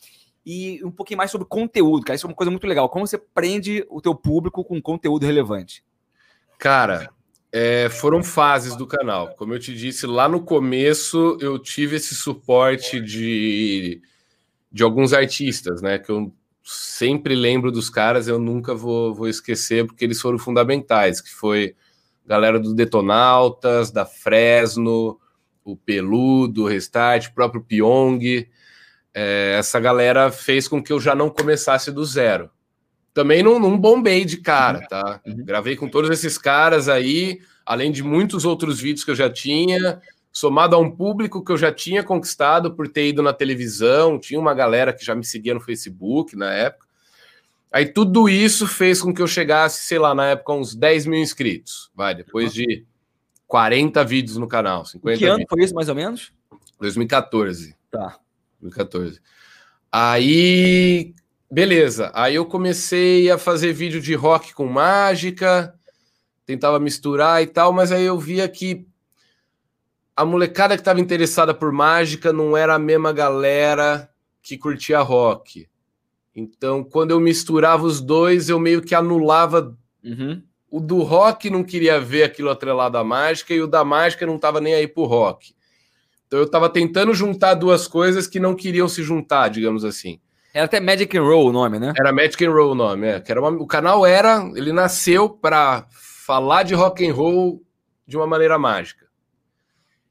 e 0.51 0.83
um 0.83 0.89
pouquinho 0.89 1.19
mais 1.19 1.29
sobre 1.29 1.45
conteúdo, 1.47 2.03
cara. 2.03 2.15
Isso 2.15 2.25
é 2.25 2.29
uma 2.29 2.35
coisa 2.35 2.49
muito 2.49 2.65
legal. 2.65 2.89
Como 2.89 3.05
você 3.05 3.19
prende 3.19 3.85
o 3.87 4.01
teu 4.01 4.15
público 4.15 4.63
com 4.63 4.81
conteúdo 4.81 5.23
relevante? 5.23 5.83
Cara, 6.57 7.11
é, 7.51 7.87
foram 7.87 8.23
fases 8.23 8.75
do 8.75 8.87
canal. 8.87 9.35
Como 9.35 9.53
eu 9.53 9.59
te 9.59 9.75
disse, 9.75 10.07
lá 10.07 10.27
no 10.27 10.41
começo 10.41 11.37
eu 11.39 11.59
tive 11.59 11.97
esse 11.97 12.15
suporte 12.15 12.99
de, 12.99 14.01
de 14.71 14.81
alguns 14.81 15.13
artistas, 15.13 15.83
né? 15.83 15.99
Que 15.99 16.11
eu 16.11 16.33
sempre 16.63 17.35
lembro 17.35 17.71
dos 17.71 17.87
caras, 17.87 18.27
eu 18.27 18.39
nunca 18.39 18.73
vou, 18.73 19.13
vou 19.13 19.27
esquecer, 19.27 19.85
porque 19.85 20.03
eles 20.03 20.19
foram 20.19 20.39
fundamentais, 20.39 21.21
que 21.21 21.29
foi 21.29 21.75
Galera 22.25 22.59
do 22.59 22.73
Detonautas, 22.73 23.91
da 23.91 24.03
Fresno, 24.03 25.19
o 25.63 25.77
Peludo, 25.77 26.63
o 26.63 26.67
Restart, 26.67 27.27
o 27.27 27.35
próprio 27.35 27.61
Pyong. 27.61 28.47
É, 29.13 29.55
essa 29.57 29.79
galera 29.79 30.31
fez 30.31 30.67
com 30.67 30.81
que 30.81 30.93
eu 30.93 30.99
já 30.99 31.15
não 31.15 31.29
começasse 31.29 31.91
do 31.91 32.03
zero. 32.05 32.49
Também 33.13 33.41
não, 33.41 33.59
não 33.59 33.77
bombei 33.77 34.23
de 34.23 34.37
cara, 34.37 34.85
tá? 34.87 35.19
Uhum. 35.25 35.43
Gravei 35.43 35.75
com 35.75 35.89
todos 35.89 36.09
esses 36.09 36.37
caras 36.37 36.87
aí, 36.87 37.39
além 37.65 37.91
de 37.91 38.03
muitos 38.03 38.45
outros 38.45 38.79
vídeos 38.79 39.03
que 39.03 39.11
eu 39.11 39.15
já 39.15 39.29
tinha, 39.29 39.99
somado 40.31 40.75
a 40.75 40.79
um 40.79 40.91
público 40.91 41.43
que 41.43 41.51
eu 41.51 41.57
já 41.57 41.71
tinha 41.71 42.03
conquistado 42.03 42.75
por 42.75 42.87
ter 42.87 43.09
ido 43.09 43.21
na 43.21 43.33
televisão, 43.33 44.19
tinha 44.19 44.39
uma 44.39 44.53
galera 44.53 44.93
que 44.93 45.03
já 45.03 45.15
me 45.15 45.25
seguia 45.25 45.53
no 45.53 45.59
Facebook 45.59 46.35
na 46.35 46.53
época. 46.53 46.87
Aí 47.71 47.85
tudo 47.85 48.27
isso 48.27 48.67
fez 48.67 49.01
com 49.01 49.13
que 49.13 49.21
eu 49.21 49.27
chegasse, 49.27 49.85
sei 49.85 49.99
lá, 49.99 50.15
na 50.15 50.27
época, 50.27 50.53
uns 50.53 50.73
10 50.75 51.05
mil 51.05 51.19
inscritos. 51.19 51.91
Vai, 51.93 52.15
depois 52.15 52.51
de 52.53 52.85
40 53.47 54.03
vídeos 54.03 54.37
no 54.37 54.47
canal. 54.47 54.85
50 54.85 55.17
que 55.17 55.25
ano 55.25 55.37
vídeos. 55.37 55.49
foi 55.49 55.63
isso, 55.63 55.75
mais 55.75 55.89
ou 55.89 55.95
menos? 55.95 56.31
2014. 56.79 57.75
Tá. 57.91 58.17
2014. 58.61 59.21
Aí, 59.91 61.13
beleza. 61.51 62.11
Aí 62.13 62.35
eu 62.35 62.45
comecei 62.45 63.29
a 63.29 63.37
fazer 63.37 63.73
vídeo 63.73 64.01
de 64.01 64.13
rock 64.13 64.53
com 64.53 64.65
mágica, 64.65 65.73
tentava 66.45 66.79
misturar 66.79 67.41
e 67.41 67.47
tal, 67.47 67.71
mas 67.73 67.91
aí 67.91 68.05
eu 68.05 68.17
via 68.19 68.47
que 68.47 68.85
a 70.15 70.25
molecada 70.25 70.75
que 70.75 70.81
estava 70.81 70.99
interessada 70.99 71.53
por 71.53 71.71
mágica 71.71 72.33
não 72.33 72.57
era 72.57 72.75
a 72.75 72.79
mesma 72.79 73.13
galera 73.13 74.09
que 74.41 74.57
curtia 74.57 74.99
rock. 74.99 75.67
Então, 76.35 76.83
quando 76.83 77.11
eu 77.11 77.19
misturava 77.19 77.83
os 77.83 78.01
dois, 78.01 78.49
eu 78.49 78.59
meio 78.59 78.81
que 78.81 78.93
anulava. 78.93 79.77
Uhum. 80.03 80.41
O 80.69 80.79
do 80.79 81.01
rock 81.03 81.49
não 81.49 81.63
queria 81.63 81.99
ver 81.99 82.23
aquilo 82.23 82.49
atrelado 82.49 82.97
à 82.97 83.03
mágica, 83.03 83.53
e 83.53 83.61
o 83.61 83.67
da 83.67 83.83
mágica 83.83 84.25
não 84.25 84.35
estava 84.35 84.61
nem 84.61 84.73
aí 84.73 84.87
pro 84.87 85.05
rock. 85.05 85.53
Então 86.29 86.37
eu 86.37 86.45
estava 86.45 86.69
tentando 86.69 87.11
juntar 87.11 87.55
duas 87.55 87.87
coisas 87.87 88.27
que 88.27 88.39
não 88.39 88.55
queriam 88.55 88.87
se 88.87 89.01
juntar, 89.01 89.47
digamos 89.47 89.83
assim. 89.83 90.21
Era 90.53 90.65
até 90.65 90.79
Magic 90.79 91.17
and 91.17 91.23
Roll 91.23 91.47
o 91.47 91.51
nome, 91.51 91.79
né? 91.79 91.91
Era 91.99 92.13
Magic 92.13 92.45
and 92.45 92.51
Roll 92.51 92.73
o 92.73 92.75
nome, 92.75 93.07
é. 93.07 93.19
Que 93.19 93.31
era 93.31 93.41
uma, 93.41 93.49
o 93.49 93.65
canal 93.65 94.05
era, 94.05 94.47
ele 94.55 94.71
nasceu 94.71 95.27
para 95.27 95.87
falar 95.89 96.61
de 96.61 96.75
rock 96.75 97.03
and 97.03 97.13
roll 97.13 97.63
de 98.05 98.15
uma 98.15 98.27
maneira 98.27 98.59
mágica. 98.59 99.07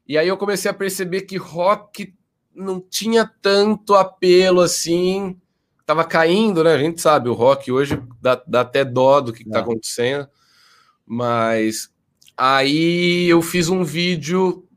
E 0.07 0.18
aí 0.18 0.26
eu 0.26 0.37
comecei 0.37 0.68
a 0.68 0.74
perceber 0.74 1.22
que 1.22 1.37
rock 1.37 2.12
não 2.52 2.81
tinha 2.81 3.31
tanto 3.40 3.94
apelo 3.94 4.61
assim 4.61 5.40
tava 5.88 6.04
caindo, 6.04 6.62
né? 6.62 6.74
A 6.74 6.78
gente 6.78 7.00
sabe, 7.00 7.31
o 7.31 7.33
rock 7.33 7.72
hoje 7.72 7.98
dá, 8.20 8.42
dá 8.46 8.61
até 8.61 8.85
dó 8.85 9.22
do 9.22 9.33
que, 9.33 9.42
que 9.42 9.48
tá 9.48 9.61
acontecendo. 9.61 10.28
Mas 11.07 11.88
aí 12.37 13.26
eu 13.26 13.40
fiz 13.40 13.70
um 13.70 13.83
vídeo 13.83 14.67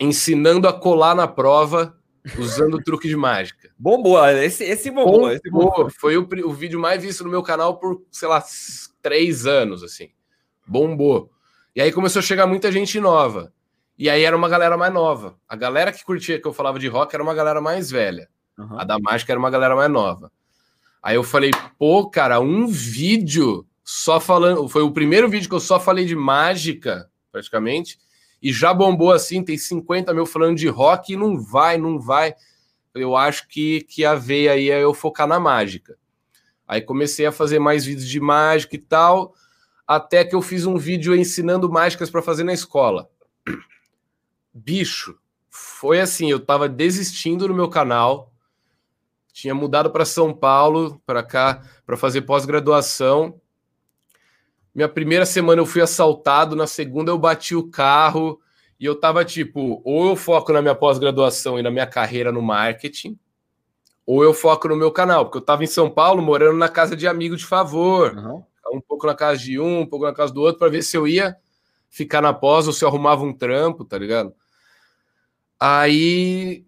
ensinando 0.00 0.68
a 0.68 0.72
colar 0.72 1.14
na 1.14 1.26
prova 1.26 1.96
usando 2.38 2.78
truque 2.82 3.08
de 3.08 3.16
mágica. 3.16 3.70
Bombou, 3.78 4.24
esse, 4.26 4.64
esse 4.64 4.90
bombou. 4.90 5.12
bombou. 5.12 5.32
Esse 5.32 5.50
bombou. 5.50 5.90
Foi 5.90 6.16
o, 6.16 6.28
o 6.44 6.52
vídeo 6.52 6.78
mais 6.78 7.02
visto 7.02 7.24
no 7.24 7.30
meu 7.30 7.42
canal 7.42 7.78
por, 7.78 8.02
sei 8.10 8.28
lá, 8.28 8.42
três 9.02 9.46
anos, 9.46 9.82
assim. 9.82 10.10
Bombou. 10.66 11.30
E 11.74 11.80
aí 11.80 11.92
começou 11.92 12.20
a 12.20 12.22
chegar 12.22 12.46
muita 12.46 12.70
gente 12.70 13.00
nova. 13.00 13.52
E 13.98 14.08
aí 14.08 14.22
era 14.22 14.36
uma 14.36 14.48
galera 14.48 14.76
mais 14.76 14.92
nova. 14.92 15.36
A 15.48 15.56
galera 15.56 15.92
que 15.92 16.04
curtia 16.04 16.40
que 16.40 16.46
eu 16.46 16.52
falava 16.52 16.78
de 16.78 16.86
rock 16.86 17.14
era 17.14 17.22
uma 17.22 17.34
galera 17.34 17.60
mais 17.60 17.90
velha. 17.90 18.28
Uhum. 18.56 18.78
A 18.78 18.84
da 18.84 18.98
mágica 18.98 19.32
era 19.32 19.38
uma 19.38 19.50
galera 19.50 19.74
mais 19.74 19.90
nova. 19.90 20.30
Aí 21.02 21.16
eu 21.16 21.24
falei, 21.24 21.50
pô, 21.78 22.08
cara, 22.08 22.40
um 22.40 22.66
vídeo 22.66 23.66
só 23.84 24.20
falando. 24.20 24.68
Foi 24.68 24.82
o 24.82 24.92
primeiro 24.92 25.28
vídeo 25.28 25.48
que 25.48 25.54
eu 25.54 25.60
só 25.60 25.80
falei 25.80 26.04
de 26.04 26.14
mágica, 26.14 27.08
praticamente, 27.32 27.98
e 28.42 28.52
já 28.52 28.72
bombou 28.72 29.12
assim. 29.12 29.42
Tem 29.42 29.56
50 29.56 30.12
mil 30.14 30.26
falando 30.26 30.56
de 30.56 30.68
rock 30.68 31.12
e 31.12 31.16
não 31.16 31.40
vai, 31.40 31.78
não 31.78 31.98
vai. 31.98 32.34
Eu 32.94 33.16
acho 33.16 33.48
que, 33.48 33.82
que 33.82 34.04
a 34.04 34.14
veia 34.14 34.52
aí 34.52 34.70
é 34.70 34.82
eu 34.82 34.94
focar 34.94 35.26
na 35.26 35.38
mágica. 35.38 35.96
Aí 36.66 36.80
comecei 36.80 37.26
a 37.26 37.32
fazer 37.32 37.58
mais 37.58 37.84
vídeos 37.84 38.08
de 38.08 38.20
mágica 38.20 38.76
e 38.76 38.78
tal, 38.78 39.34
até 39.86 40.24
que 40.24 40.34
eu 40.34 40.42
fiz 40.42 40.66
um 40.66 40.76
vídeo 40.76 41.14
ensinando 41.14 41.70
mágicas 41.70 42.10
para 42.10 42.22
fazer 42.22 42.44
na 42.44 42.52
escola. 42.52 43.08
Bicho, 44.52 45.18
foi 45.48 46.00
assim, 46.00 46.30
eu 46.30 46.40
tava 46.40 46.68
desistindo 46.68 47.48
no 47.48 47.54
meu 47.54 47.68
canal 47.68 48.32
tinha 49.40 49.54
mudado 49.54 49.88
para 49.92 50.04
São 50.04 50.34
Paulo, 50.34 51.00
para 51.06 51.22
cá, 51.22 51.62
para 51.86 51.96
fazer 51.96 52.22
pós-graduação. 52.22 53.40
Minha 54.78 54.88
primeira 54.88 55.26
semana 55.26 55.60
eu 55.60 55.66
fui 55.66 55.82
assaltado, 55.82 56.54
na 56.54 56.64
segunda 56.64 57.10
eu 57.10 57.18
bati 57.18 57.52
o 57.52 57.68
carro 57.68 58.40
e 58.78 58.84
eu 58.84 58.94
tava 58.94 59.24
tipo, 59.24 59.82
ou 59.84 60.10
eu 60.10 60.14
foco 60.14 60.52
na 60.52 60.62
minha 60.62 60.74
pós-graduação 60.76 61.58
e 61.58 61.62
na 61.64 61.68
minha 61.68 61.84
carreira 61.84 62.30
no 62.30 62.40
marketing, 62.40 63.18
ou 64.06 64.22
eu 64.22 64.32
foco 64.32 64.68
no 64.68 64.76
meu 64.76 64.92
canal, 64.92 65.24
porque 65.24 65.38
eu 65.38 65.42
tava 65.42 65.64
em 65.64 65.66
São 65.66 65.90
Paulo 65.90 66.22
morando 66.22 66.56
na 66.56 66.68
casa 66.68 66.94
de 66.94 67.08
amigo 67.08 67.36
de 67.36 67.44
favor, 67.44 68.14
uhum. 68.14 68.44
um 68.72 68.80
pouco 68.80 69.04
na 69.04 69.16
casa 69.16 69.38
de 69.38 69.58
um, 69.58 69.80
um 69.80 69.86
pouco 69.86 70.04
na 70.04 70.14
casa 70.14 70.32
do 70.32 70.42
outro, 70.42 70.60
para 70.60 70.70
ver 70.70 70.82
se 70.82 70.96
eu 70.96 71.08
ia 71.08 71.36
ficar 71.90 72.20
na 72.20 72.32
pós 72.32 72.68
ou 72.68 72.72
se 72.72 72.84
eu 72.84 72.88
arrumava 72.88 73.24
um 73.24 73.32
trampo, 73.32 73.84
tá 73.84 73.98
ligado? 73.98 74.32
Aí 75.58 76.64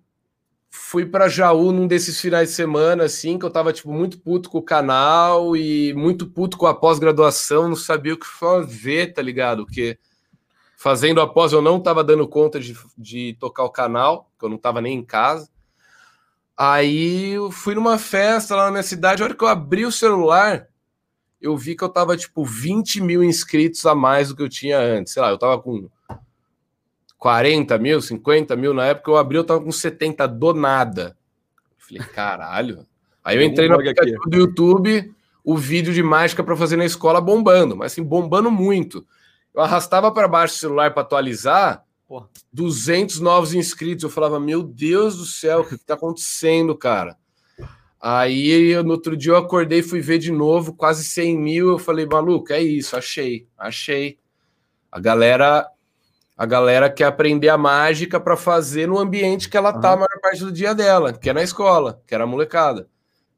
fui 0.71 1.05
para 1.05 1.29
Jaú 1.29 1.73
num 1.73 1.89
desses 1.89 2.21
finais 2.21 2.51
de 2.51 2.55
semana, 2.55 3.05
assim, 3.05 3.39
que 3.39 3.45
eu 3.45 3.51
tava, 3.51 3.73
tipo, 3.73 3.93
muito 3.93 4.21
puto 4.21 4.49
com 4.49 4.59
o 4.59 4.63
canal 4.63 5.57
e 5.57 5.93
muito 5.95 6.27
puto 6.29 6.57
com 6.57 6.67
a 6.67 6.75
pós-graduação, 6.75 7.69
não 7.69 7.77
sabia 7.77 8.15
o 8.15 8.19
que 8.19 8.27
fazer, 8.27 9.13
tá 9.13 9.21
ligado? 9.21 9.67
Porque 9.67 9.99
fazendo 10.77 11.21
a 11.21 11.27
pós 11.27 11.53
eu 11.53 11.61
não 11.61 11.81
tava 11.81 12.05
dando 12.05 12.27
conta 12.29 12.61
de, 12.61 12.77
de 12.97 13.37
tocar 13.41 13.65
o 13.65 13.71
canal, 13.71 14.31
que 14.39 14.45
eu 14.45 14.49
não 14.49 14.57
tava 14.57 14.81
nem 14.81 14.97
em 14.99 15.05
casa. 15.05 15.51
Aí 16.57 17.33
eu 17.33 17.51
fui 17.51 17.75
numa 17.75 17.99
festa 17.99 18.55
lá 18.55 18.67
na 18.67 18.71
minha 18.71 18.83
cidade, 18.83 19.23
a 19.23 19.25
hora 19.25 19.35
que 19.35 19.43
eu 19.43 19.49
abri 19.49 19.85
o 19.85 19.93
celular, 19.93 20.69
eu 21.41 21.57
vi 21.57 21.75
que 21.75 21.83
eu 21.83 21.89
tava, 21.89 22.17
tipo, 22.17 22.45
20 22.45 23.01
mil 23.01 23.25
inscritos 23.25 23.85
a 23.87 23.95
mais 23.95 24.29
do 24.29 24.37
que 24.37 24.43
eu 24.43 24.49
tinha 24.49 24.79
antes. 24.79 25.15
Sei 25.15 25.23
lá, 25.23 25.31
eu 25.31 25.39
tava 25.39 25.61
com 25.61 25.89
40 27.21 27.79
mil, 27.79 28.01
50 28.01 28.57
mil 28.57 28.73
na 28.73 28.87
época, 28.87 29.11
eu 29.11 29.17
abri, 29.19 29.37
eu 29.37 29.45
tava 29.45 29.61
com 29.61 29.71
70 29.71 30.27
do 30.27 30.55
nada. 30.55 31.17
falei, 31.77 32.03
caralho. 32.13 32.87
Aí 33.23 33.37
eu 33.37 33.43
entrei 33.43 33.69
no 33.69 33.75
aplicativo 33.75 34.23
do 34.27 34.39
YouTube, 34.39 35.13
o 35.45 35.55
vídeo 35.55 35.93
de 35.93 36.03
mágica 36.03 36.43
para 36.43 36.57
fazer 36.57 36.77
na 36.77 36.87
escola 36.87 37.21
bombando, 37.21 37.77
mas 37.77 37.93
assim, 37.93 38.03
bombando 38.03 38.51
muito. 38.51 39.07
Eu 39.55 39.61
arrastava 39.61 40.11
para 40.11 40.27
baixo 40.27 40.55
o 40.55 40.59
celular 40.59 40.95
para 40.95 41.03
atualizar, 41.03 41.85
Porra. 42.09 42.27
200 42.51 43.21
novos 43.21 43.53
inscritos. 43.53 44.03
Eu 44.03 44.11
falava, 44.11 44.41
meu 44.41 44.63
Deus 44.63 45.19
do 45.19 45.27
céu, 45.27 45.61
o 45.61 45.65
que, 45.65 45.77
que 45.77 45.85
tá 45.85 45.95
acontecendo, 45.95 46.75
cara? 46.75 47.19
Aí 48.01 48.83
no 48.83 48.93
outro 48.93 49.15
dia 49.15 49.33
eu 49.33 49.37
acordei, 49.37 49.83
fui 49.83 50.01
ver 50.01 50.17
de 50.17 50.33
novo, 50.33 50.73
quase 50.73 51.05
100 51.05 51.39
mil. 51.39 51.69
Eu 51.69 51.79
falei, 51.79 52.07
maluco, 52.07 52.51
é 52.51 52.63
isso, 52.63 52.97
achei, 52.97 53.47
achei. 53.59 54.19
A 54.91 54.99
galera 54.99 55.69
a 56.41 56.47
galera 56.47 56.89
quer 56.89 57.05
aprender 57.05 57.51
a 57.51 57.59
mágica 57.59 58.19
para 58.19 58.35
fazer 58.35 58.89
no 58.89 58.99
ambiente 58.99 59.47
que 59.47 59.59
ela 59.59 59.75
tá 59.75 59.93
a 59.93 59.97
maior 59.97 60.21
parte 60.23 60.43
do 60.43 60.51
dia 60.51 60.75
dela, 60.75 61.13
que 61.13 61.29
é 61.29 61.35
na 61.35 61.43
escola, 61.43 62.03
que 62.07 62.15
era 62.15 62.25
a 62.25 62.27
molecada. 62.27 62.89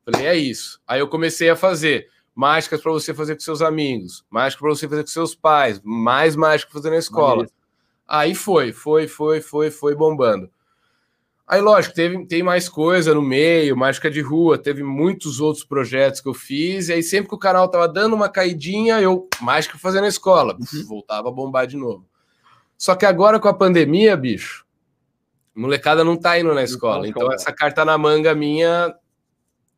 Falei, 0.05 0.25
é 0.25 0.37
isso. 0.37 0.81
Aí 0.87 1.01
eu 1.01 1.09
comecei 1.09 1.51
a 1.51 1.57
fazer 1.57 2.07
mágicas 2.33 2.81
para 2.81 2.93
você 2.93 3.13
fazer 3.13 3.35
com 3.35 3.41
seus 3.41 3.61
amigos, 3.61 4.25
mágica 4.31 4.63
para 4.63 4.71
você 4.71 4.89
fazer 4.89 5.03
com 5.03 5.09
seus 5.09 5.35
pais, 5.35 5.81
mais 5.83 6.37
mágica 6.37 6.71
para 6.71 6.81
fazer 6.81 6.91
na 6.91 6.99
escola. 6.99 7.49
Aí 8.07 8.37
foi, 8.37 8.73
foi, 8.73 9.09
foi, 9.09 9.41
foi, 9.41 9.73
foi 9.73 9.97
bombando. 9.97 10.49
Aí, 11.45 11.61
lógico, 11.61 11.97
teve, 11.97 12.25
tem 12.27 12.45
mais 12.45 12.69
coisa 12.69 13.13
no 13.13 13.21
meio, 13.21 13.77
mágica 13.77 14.09
de 14.09 14.21
rua, 14.21 14.57
teve 14.57 14.85
muitos 14.85 15.41
outros 15.41 15.65
projetos 15.65 16.21
que 16.21 16.29
eu 16.29 16.35
fiz, 16.35 16.89
e 16.89 16.93
aí 16.93 17.03
sempre 17.03 17.31
que 17.31 17.35
o 17.35 17.39
canal 17.39 17.69
tava 17.69 17.89
dando 17.89 18.15
uma 18.15 18.29
caidinha, 18.29 19.01
eu 19.01 19.29
mágica 19.41 19.77
fazendo 19.77 20.03
na 20.03 20.09
escola, 20.09 20.57
uhum. 20.57 20.87
voltava 20.87 21.29
a 21.31 21.33
bombar 21.33 21.67
de 21.67 21.77
novo. 21.77 22.12
Só 22.83 22.97
que 22.97 23.07
agora 23.07 23.39
com 23.39 23.47
a 23.47 23.55
pandemia, 23.55 24.17
bicho, 24.17 24.67
molecada 25.55 26.03
não 26.03 26.17
tá 26.17 26.41
indo 26.41 26.53
na 26.53 26.65
escola. 26.65 27.07
Então 27.07 27.33
essa 27.33 27.53
carta 27.53 27.85
na 27.85 27.97
manga 27.97 28.35
minha 28.35 28.93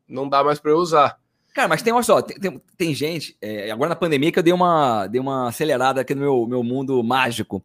não 0.08 0.26
dá 0.26 0.42
mais 0.42 0.58
para 0.58 0.70
eu 0.70 0.78
usar. 0.78 1.18
Cara, 1.52 1.68
mas 1.68 1.82
tem, 1.82 1.92
olha 1.92 2.02
só, 2.02 2.22
tem, 2.22 2.40
tem, 2.40 2.62
tem 2.78 2.94
gente, 2.94 3.36
é, 3.42 3.70
agora 3.70 3.90
na 3.90 3.94
pandemia 3.94 4.32
que 4.32 4.38
eu 4.38 4.42
dei 4.42 4.54
uma, 4.54 5.06
dei 5.06 5.20
uma 5.20 5.48
acelerada 5.48 6.00
aqui 6.00 6.14
no 6.14 6.22
meu, 6.22 6.46
meu 6.46 6.62
mundo 6.62 7.04
mágico. 7.04 7.62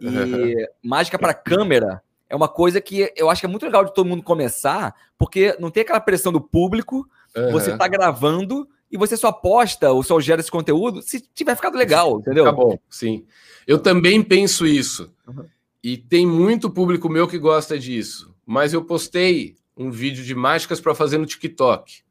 E 0.00 0.56
mágica 0.82 1.16
para 1.16 1.32
câmera 1.32 2.02
é 2.28 2.34
uma 2.34 2.48
coisa 2.48 2.80
que 2.80 3.08
eu 3.14 3.30
acho 3.30 3.40
que 3.40 3.46
é 3.46 3.48
muito 3.48 3.64
legal 3.64 3.84
de 3.84 3.94
todo 3.94 4.08
mundo 4.08 4.24
começar, 4.24 4.96
porque 5.16 5.56
não 5.60 5.70
tem 5.70 5.84
aquela 5.84 6.00
pressão 6.00 6.32
do 6.32 6.40
público, 6.40 7.08
uhum. 7.36 7.52
você 7.52 7.76
tá 7.76 7.86
gravando 7.86 8.68
e 8.90 8.98
você 8.98 9.16
só 9.16 9.30
posta 9.30 9.92
ou 9.92 10.02
só 10.02 10.18
gera 10.18 10.40
esse 10.40 10.50
conteúdo 10.50 11.02
se 11.02 11.20
tiver 11.20 11.54
ficado 11.54 11.78
legal, 11.78 12.18
entendeu? 12.18 12.46
Tá 12.46 12.52
bom, 12.52 12.76
sim. 12.90 13.24
Eu 13.66 13.78
também 13.78 14.22
penso 14.22 14.66
isso. 14.66 15.12
Uhum. 15.26 15.44
E 15.82 15.96
tem 15.96 16.26
muito 16.26 16.70
público 16.70 17.08
meu 17.08 17.26
que 17.26 17.38
gosta 17.38 17.78
disso. 17.78 18.34
Mas 18.46 18.72
eu 18.72 18.84
postei 18.84 19.56
um 19.76 19.90
vídeo 19.90 20.24
de 20.24 20.34
mágicas 20.34 20.80
para 20.80 20.94
fazer 20.94 21.18
no 21.18 21.26
TikTok. 21.26 22.02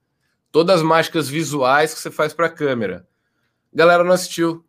Todas 0.52 0.78
as 0.78 0.82
mágicas 0.82 1.30
visuais 1.30 1.94
que 1.94 2.00
você 2.00 2.12
faz 2.12 2.34
para 2.34 2.48
a 2.48 2.50
câmera. 2.50 3.08
A 3.74 3.78
galera 3.78 4.04
não 4.04 4.12
assistiu. 4.12 4.66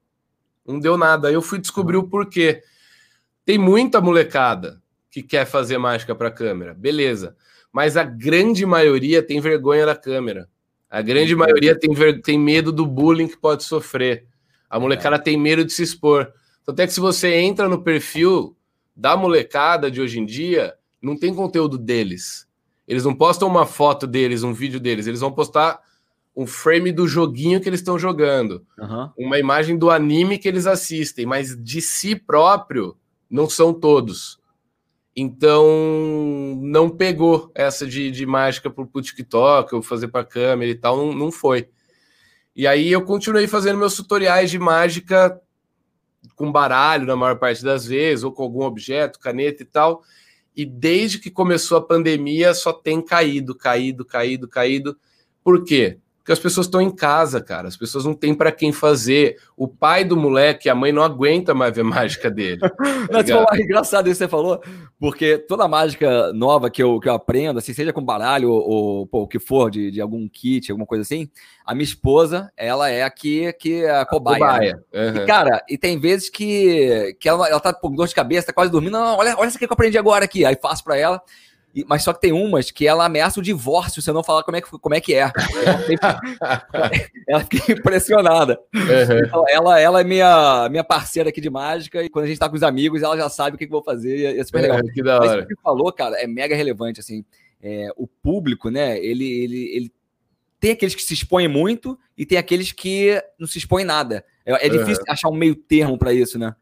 Não 0.66 0.78
deu 0.78 0.96
nada. 0.96 1.28
Aí 1.28 1.34
eu 1.34 1.42
fui 1.42 1.58
descobrir 1.58 1.96
o 1.96 2.08
porquê. 2.08 2.62
Tem 3.44 3.58
muita 3.58 4.00
molecada 4.00 4.80
que 5.10 5.22
quer 5.22 5.44
fazer 5.44 5.76
mágica 5.78 6.14
para 6.14 6.30
câmera, 6.30 6.72
beleza. 6.72 7.36
Mas 7.72 7.96
a 7.96 8.04
grande 8.04 8.64
maioria 8.64 9.22
tem 9.22 9.40
vergonha 9.40 9.84
da 9.84 9.96
câmera. 9.96 10.48
A 10.88 11.02
grande 11.02 11.34
maioria 11.34 11.78
tem, 11.78 11.90
tem 12.20 12.38
medo 12.38 12.70
do 12.70 12.86
bullying 12.86 13.26
que 13.26 13.36
pode 13.36 13.64
sofrer. 13.64 14.26
A 14.70 14.78
molecada 14.78 15.16
é. 15.16 15.18
tem 15.18 15.38
medo 15.38 15.64
de 15.64 15.72
se 15.72 15.82
expor. 15.82 16.32
Então, 16.62 16.72
até 16.72 16.86
que 16.86 16.92
se 16.92 17.00
você 17.00 17.34
entra 17.36 17.68
no 17.68 17.82
perfil 17.82 18.56
da 18.94 19.16
molecada 19.16 19.90
de 19.90 20.00
hoje 20.00 20.20
em 20.20 20.26
dia, 20.26 20.74
não 21.00 21.18
tem 21.18 21.34
conteúdo 21.34 21.76
deles. 21.76 22.46
Eles 22.86 23.04
não 23.04 23.14
postam 23.14 23.48
uma 23.48 23.66
foto 23.66 24.06
deles, 24.06 24.42
um 24.42 24.52
vídeo 24.52 24.78
deles, 24.78 25.06
eles 25.06 25.20
vão 25.20 25.32
postar 25.32 25.80
um 26.34 26.46
frame 26.46 26.92
do 26.92 27.06
joguinho 27.06 27.60
que 27.60 27.68
eles 27.68 27.80
estão 27.80 27.98
jogando, 27.98 28.64
uhum. 28.78 29.10
uma 29.18 29.38
imagem 29.38 29.76
do 29.76 29.90
anime 29.90 30.38
que 30.38 30.48
eles 30.48 30.66
assistem, 30.66 31.26
mas 31.26 31.54
de 31.62 31.82
si 31.82 32.16
próprio 32.16 32.96
não 33.30 33.48
são 33.48 33.72
todos. 33.72 34.40
Então 35.14 35.66
não 36.62 36.88
pegou 36.88 37.50
essa 37.54 37.86
de, 37.86 38.10
de 38.10 38.24
mágica 38.24 38.70
pro, 38.70 38.86
pro 38.86 39.02
TikTok, 39.02 39.74
ou 39.74 39.82
fazer 39.82 40.08
para 40.08 40.24
câmera 40.24 40.70
e 40.70 40.74
tal, 40.74 40.96
não, 40.96 41.12
não 41.12 41.30
foi. 41.30 41.68
E 42.56 42.66
aí 42.66 42.90
eu 42.90 43.02
continuei 43.02 43.46
fazendo 43.46 43.78
meus 43.78 43.94
tutoriais 43.94 44.50
de 44.50 44.58
mágica 44.58 45.38
com 46.34 46.50
baralho 46.50 47.06
na 47.06 47.16
maior 47.16 47.38
parte 47.38 47.64
das 47.64 47.86
vezes, 47.86 48.24
ou 48.24 48.32
com 48.32 48.42
algum 48.42 48.62
objeto, 48.62 49.18
caneta 49.18 49.62
e 49.62 49.66
tal. 49.66 50.02
E 50.54 50.64
desde 50.64 51.18
que 51.18 51.30
começou 51.30 51.78
a 51.78 51.86
pandemia, 51.86 52.54
só 52.54 52.72
tem 52.72 53.00
caído, 53.02 53.54
caído, 53.54 54.04
caído, 54.04 54.48
caído. 54.48 54.96
Por 55.42 55.64
quê? 55.64 55.98
Porque 56.22 56.30
as 56.30 56.38
pessoas 56.38 56.66
estão 56.66 56.80
em 56.80 56.94
casa, 56.94 57.40
cara. 57.40 57.66
As 57.66 57.76
pessoas 57.76 58.04
não 58.04 58.14
têm 58.14 58.32
para 58.32 58.52
quem 58.52 58.70
fazer. 58.70 59.38
O 59.56 59.66
pai 59.66 60.04
do 60.04 60.16
moleque, 60.16 60.68
a 60.68 60.74
mãe 60.74 60.92
não 60.92 61.02
aguenta 61.02 61.52
mais 61.52 61.74
ver 61.74 61.82
mágica 61.82 62.30
dele. 62.30 62.60
Tá 62.60 63.24
não, 63.26 63.44
é 63.50 63.60
engraçado 63.60 64.08
isso 64.08 64.18
que 64.18 64.24
você 64.24 64.28
falou, 64.28 64.62
porque 65.00 65.36
toda 65.36 65.66
mágica 65.66 66.32
nova 66.32 66.70
que 66.70 66.80
eu, 66.80 67.00
que 67.00 67.08
eu 67.08 67.14
aprendo, 67.14 67.58
assim, 67.58 67.74
seja 67.74 67.92
com 67.92 68.04
baralho 68.04 68.50
ou, 68.52 69.08
ou 69.10 69.22
o 69.22 69.26
que 69.26 69.40
for, 69.40 69.68
de, 69.68 69.90
de 69.90 70.00
algum 70.00 70.28
kit, 70.28 70.70
alguma 70.70 70.86
coisa 70.86 71.02
assim, 71.02 71.28
a 71.66 71.74
minha 71.74 71.84
esposa, 71.84 72.52
ela 72.56 72.88
é 72.88 73.02
aqui 73.02 73.52
que 73.54 73.82
é 73.82 73.90
a 73.90 74.06
cobaia. 74.06 74.38
cobaia. 74.38 74.84
Uhum. 74.94 75.22
E, 75.24 75.26
cara, 75.26 75.64
e 75.68 75.76
tem 75.76 75.98
vezes 75.98 76.30
que, 76.30 77.16
que 77.18 77.28
ela, 77.28 77.48
ela 77.48 77.58
tá 77.58 77.74
com 77.74 77.90
dor 77.90 78.06
de 78.06 78.14
cabeça, 78.14 78.46
tá 78.46 78.52
quase 78.52 78.70
dormindo. 78.70 78.92
Não, 78.92 79.16
olha, 79.16 79.34
olha 79.36 79.48
isso 79.48 79.56
aqui 79.56 79.66
que 79.66 79.72
eu 79.72 79.74
aprendi 79.74 79.98
agora 79.98 80.24
aqui. 80.24 80.44
Aí 80.44 80.56
faço 80.62 80.84
para 80.84 80.96
ela 80.96 81.20
mas 81.86 82.02
só 82.02 82.12
que 82.12 82.20
tem 82.20 82.32
umas 82.32 82.70
que 82.70 82.86
ela 82.86 83.06
ameaça 83.06 83.40
o 83.40 83.42
divórcio 83.42 84.02
se 84.02 84.10
eu 84.10 84.14
não 84.14 84.22
falar 84.22 84.42
como 84.42 84.56
é 84.56 84.60
que, 84.60 84.70
como 84.70 84.94
é, 84.94 85.00
que 85.00 85.14
é. 85.14 85.30
Ela, 87.26 87.40
fica 87.44 87.72
impressionada. 87.72 88.60
Uhum. 88.74 89.18
Então, 89.24 89.44
ela, 89.48 89.80
ela 89.80 90.00
é 90.00 90.04
minha, 90.04 90.68
minha 90.68 90.84
parceira 90.84 91.30
aqui 91.30 91.40
de 91.40 91.48
mágica 91.48 92.02
e 92.02 92.10
quando 92.10 92.26
a 92.26 92.28
gente 92.28 92.38
tá 92.38 92.48
com 92.48 92.56
os 92.56 92.62
amigos, 92.62 93.02
ela 93.02 93.16
já 93.16 93.28
sabe 93.30 93.54
o 93.54 93.58
que, 93.58 93.66
que 93.66 93.72
eu 93.72 93.78
vou 93.78 93.84
fazer 93.84 94.18
e 94.18 94.38
é 94.38 94.44
super 94.44 94.60
legal. 94.60 94.78
É, 94.78 94.82
que 94.82 95.02
da 95.02 95.14
hora. 95.14 95.26
Mas 95.26 95.44
o 95.44 95.46
que 95.46 95.54
você 95.54 95.62
falou, 95.62 95.92
cara, 95.92 96.16
é 96.20 96.26
mega 96.26 96.54
relevante, 96.54 97.00
assim. 97.00 97.24
É, 97.62 97.88
o 97.96 98.06
público, 98.06 98.70
né, 98.70 98.98
ele, 98.98 99.24
ele, 99.24 99.76
ele 99.76 99.92
tem 100.60 100.72
aqueles 100.72 100.94
que 100.94 101.02
se 101.02 101.14
expõem 101.14 101.48
muito 101.48 101.98
e 102.16 102.26
tem 102.26 102.36
aqueles 102.36 102.70
que 102.72 103.22
não 103.38 103.46
se 103.46 103.58
expõem 103.58 103.84
nada. 103.84 104.24
É, 104.44 104.66
é 104.66 104.68
difícil 104.68 105.04
uhum. 105.06 105.12
achar 105.12 105.28
um 105.28 105.34
meio 105.34 105.54
termo 105.54 105.96
para 105.96 106.12
isso, 106.12 106.38
né? 106.38 106.54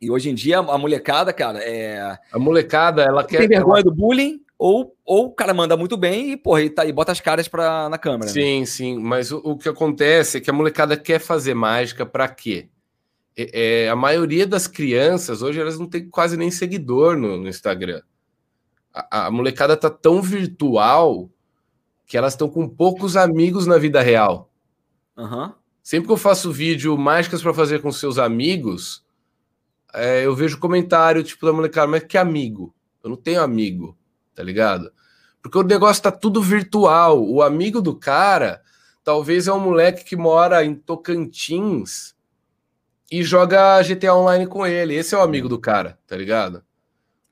E 0.00 0.10
hoje 0.10 0.30
em 0.30 0.34
dia, 0.34 0.58
a 0.58 0.78
molecada, 0.78 1.32
cara, 1.32 1.58
é. 1.58 2.18
A 2.32 2.38
molecada, 2.38 3.02
ela 3.02 3.22
quer. 3.22 3.38
Tem 3.38 3.48
vergonha 3.48 3.82
do 3.82 3.92
bullying, 3.92 4.40
ou, 4.58 4.96
ou 5.04 5.26
o 5.26 5.30
cara 5.32 5.52
manda 5.52 5.76
muito 5.76 5.96
bem 5.96 6.32
e, 6.32 6.36
porra, 6.36 6.62
e, 6.62 6.70
tá, 6.70 6.86
e 6.86 6.92
bota 6.92 7.12
as 7.12 7.20
caras 7.20 7.48
pra, 7.48 7.88
na 7.88 7.98
câmera. 7.98 8.26
Né? 8.26 8.32
Sim, 8.32 8.60
né? 8.60 8.66
sim. 8.66 8.98
Mas 8.98 9.30
o, 9.30 9.38
o, 9.38 9.58
que 9.58 9.68
acontece 9.68 10.38
é 10.38 10.40
que 10.40 10.50
a 10.50 10.52
molecada 10.52 10.96
quer 10.96 11.18
fazer 11.18 11.54
mágica 11.54 12.06
para 12.06 12.28
quê? 12.28 12.68
É, 13.36 13.84
é, 13.84 13.88
a 13.90 13.96
maioria 13.96 14.46
das 14.46 14.66
crianças, 14.66 15.42
hoje, 15.42 15.60
elas 15.60 15.78
não 15.78 15.86
têm 15.86 16.08
quase 16.08 16.36
nem 16.36 16.50
seguidor 16.50 17.16
no, 17.16 17.36
no 17.36 17.48
Instagram. 17.48 18.02
A, 18.92 19.26
a, 19.26 19.30
molecada 19.30 19.76
tá 19.76 19.90
tão 19.90 20.22
virtual 20.22 21.30
que 22.06 22.16
elas 22.16 22.32
estão 22.32 22.48
com 22.48 22.68
poucos 22.68 23.16
amigos 23.16 23.66
na 23.66 23.76
vida 23.78 24.00
real. 24.00 24.50
Uhum. 25.16 25.52
Sempre 25.82 26.06
que 26.06 26.12
eu 26.12 26.18
faço 26.18 26.52
vídeo 26.52 26.96
mágicas 26.96 27.42
para 27.42 27.54
fazer 27.54 27.80
com 27.80 27.92
seus 27.92 28.18
amigos 28.18 29.02
é, 29.94 30.24
eu 30.24 30.34
vejo 30.34 30.58
comentário 30.58 31.22
tipo 31.22 31.46
da 31.46 31.52
molecada, 31.52 31.86
mas 31.86 32.04
que 32.04 32.18
amigo? 32.18 32.74
Eu 33.02 33.10
não 33.10 33.16
tenho 33.16 33.42
amigo, 33.42 33.96
tá 34.34 34.42
ligado? 34.42 34.92
Porque 35.42 35.58
o 35.58 35.62
negócio 35.62 36.02
tá 36.02 36.12
tudo 36.12 36.42
virtual. 36.42 37.26
O 37.26 37.42
amigo 37.42 37.80
do 37.80 37.96
cara 37.96 38.60
talvez 39.02 39.48
é 39.48 39.52
um 39.52 39.60
moleque 39.60 40.04
que 40.04 40.16
mora 40.16 40.64
em 40.64 40.74
Tocantins 40.74 42.14
e 43.10 43.22
joga 43.22 43.82
GTA 43.82 44.14
Online 44.14 44.46
com 44.46 44.66
ele. 44.66 44.94
Esse 44.94 45.14
é 45.14 45.18
o 45.18 45.22
amigo 45.22 45.48
do 45.48 45.58
cara, 45.58 45.98
tá 46.06 46.16
ligado? 46.16 46.62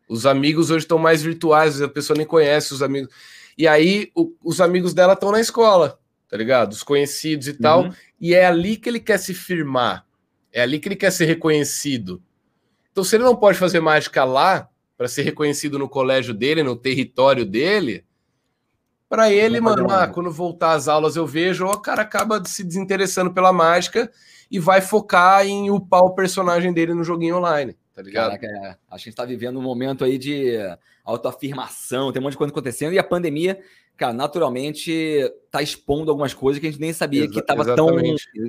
Os 0.09 0.25
amigos 0.25 0.71
hoje 0.71 0.85
estão 0.85 0.99
mais 0.99 1.23
virtuais, 1.23 1.81
a 1.83 1.89
pessoa 1.89 2.17
nem 2.17 2.27
conhece 2.27 2.73
os 2.73 2.83
amigos. 2.83 3.15
E 3.57 3.69
aí 3.69 4.11
o, 4.15 4.33
os 4.43 4.61
amigos 4.61 4.95
dela 4.95 5.13
estão 5.13 5.31
na 5.31 5.41
escola, 5.41 5.99
tá 6.29 6.37
ligado? 6.37 6.73
Os 6.73 6.83
conhecidos 6.83 7.47
e 7.47 7.53
tal. 7.53 7.85
Uhum. 7.85 7.93
E 8.21 8.35
é 8.35 8.47
ali 8.47 8.77
que 8.77 8.89
ele 8.89 9.01
quer 9.01 9.19
se 9.19 9.35
firmar. 9.35 10.07
É 10.51 10.63
ali 10.63 10.81
que 10.81 10.89
ele 10.89 10.97
quer 10.97 11.13
ser 11.13 11.27
reconhecido. 11.27 12.23
Então, 12.99 13.05
se 13.05 13.15
ele 13.15 13.23
não 13.23 13.37
pode 13.37 13.57
fazer 13.57 13.79
mágica 13.79 14.25
lá, 14.25 14.69
para 14.97 15.07
ser 15.07 15.23
reconhecido 15.23 15.79
no 15.79 15.89
colégio 15.89 16.35
dele, 16.35 16.65
no 16.65 16.75
território 16.75 17.47
dele, 17.47 18.05
para 19.09 19.33
ele, 19.33 19.61
mano, 19.61 19.89
ah, 19.89 20.09
quando 20.09 20.33
voltar 20.33 20.73
às 20.73 20.89
aulas 20.89 21.15
eu 21.15 21.25
vejo, 21.25 21.65
o 21.65 21.79
cara 21.79 22.03
acaba 22.03 22.45
se 22.45 22.65
desinteressando 22.65 23.33
pela 23.33 23.53
mágica 23.53 24.11
e 24.51 24.59
vai 24.59 24.81
focar 24.81 25.47
em 25.47 25.71
upar 25.71 26.03
o 26.03 26.11
personagem 26.11 26.73
dele 26.73 26.93
no 26.93 27.05
joguinho 27.05 27.37
online, 27.37 27.77
tá 27.95 28.03
ligado? 28.03 28.31
Caraca, 28.31 28.47
é. 28.47 28.77
Acho 28.91 29.05
que 29.05 29.09
a 29.09 29.11
gente 29.11 29.15
tá 29.15 29.25
vivendo 29.25 29.61
um 29.61 29.63
momento 29.63 30.03
aí 30.03 30.19
de 30.19 30.57
autoafirmação, 31.05 32.11
tem 32.11 32.19
um 32.19 32.25
monte 32.25 32.33
de 32.33 32.39
coisa 32.39 32.51
acontecendo 32.51 32.95
e 32.95 32.99
a 32.99 33.05
pandemia, 33.05 33.61
cara, 33.97 34.13
naturalmente 34.13 35.33
tá 35.53 35.63
expondo 35.63 36.11
algumas 36.11 36.35
coisas 36.35 36.61
que 36.61 36.67
a 36.67 36.71
gente 36.73 36.81
nem 36.81 36.93
sabia 36.93 37.27
Exa 37.27 37.33
que 37.33 37.43
tava 37.43 37.65
tão, 37.77 37.97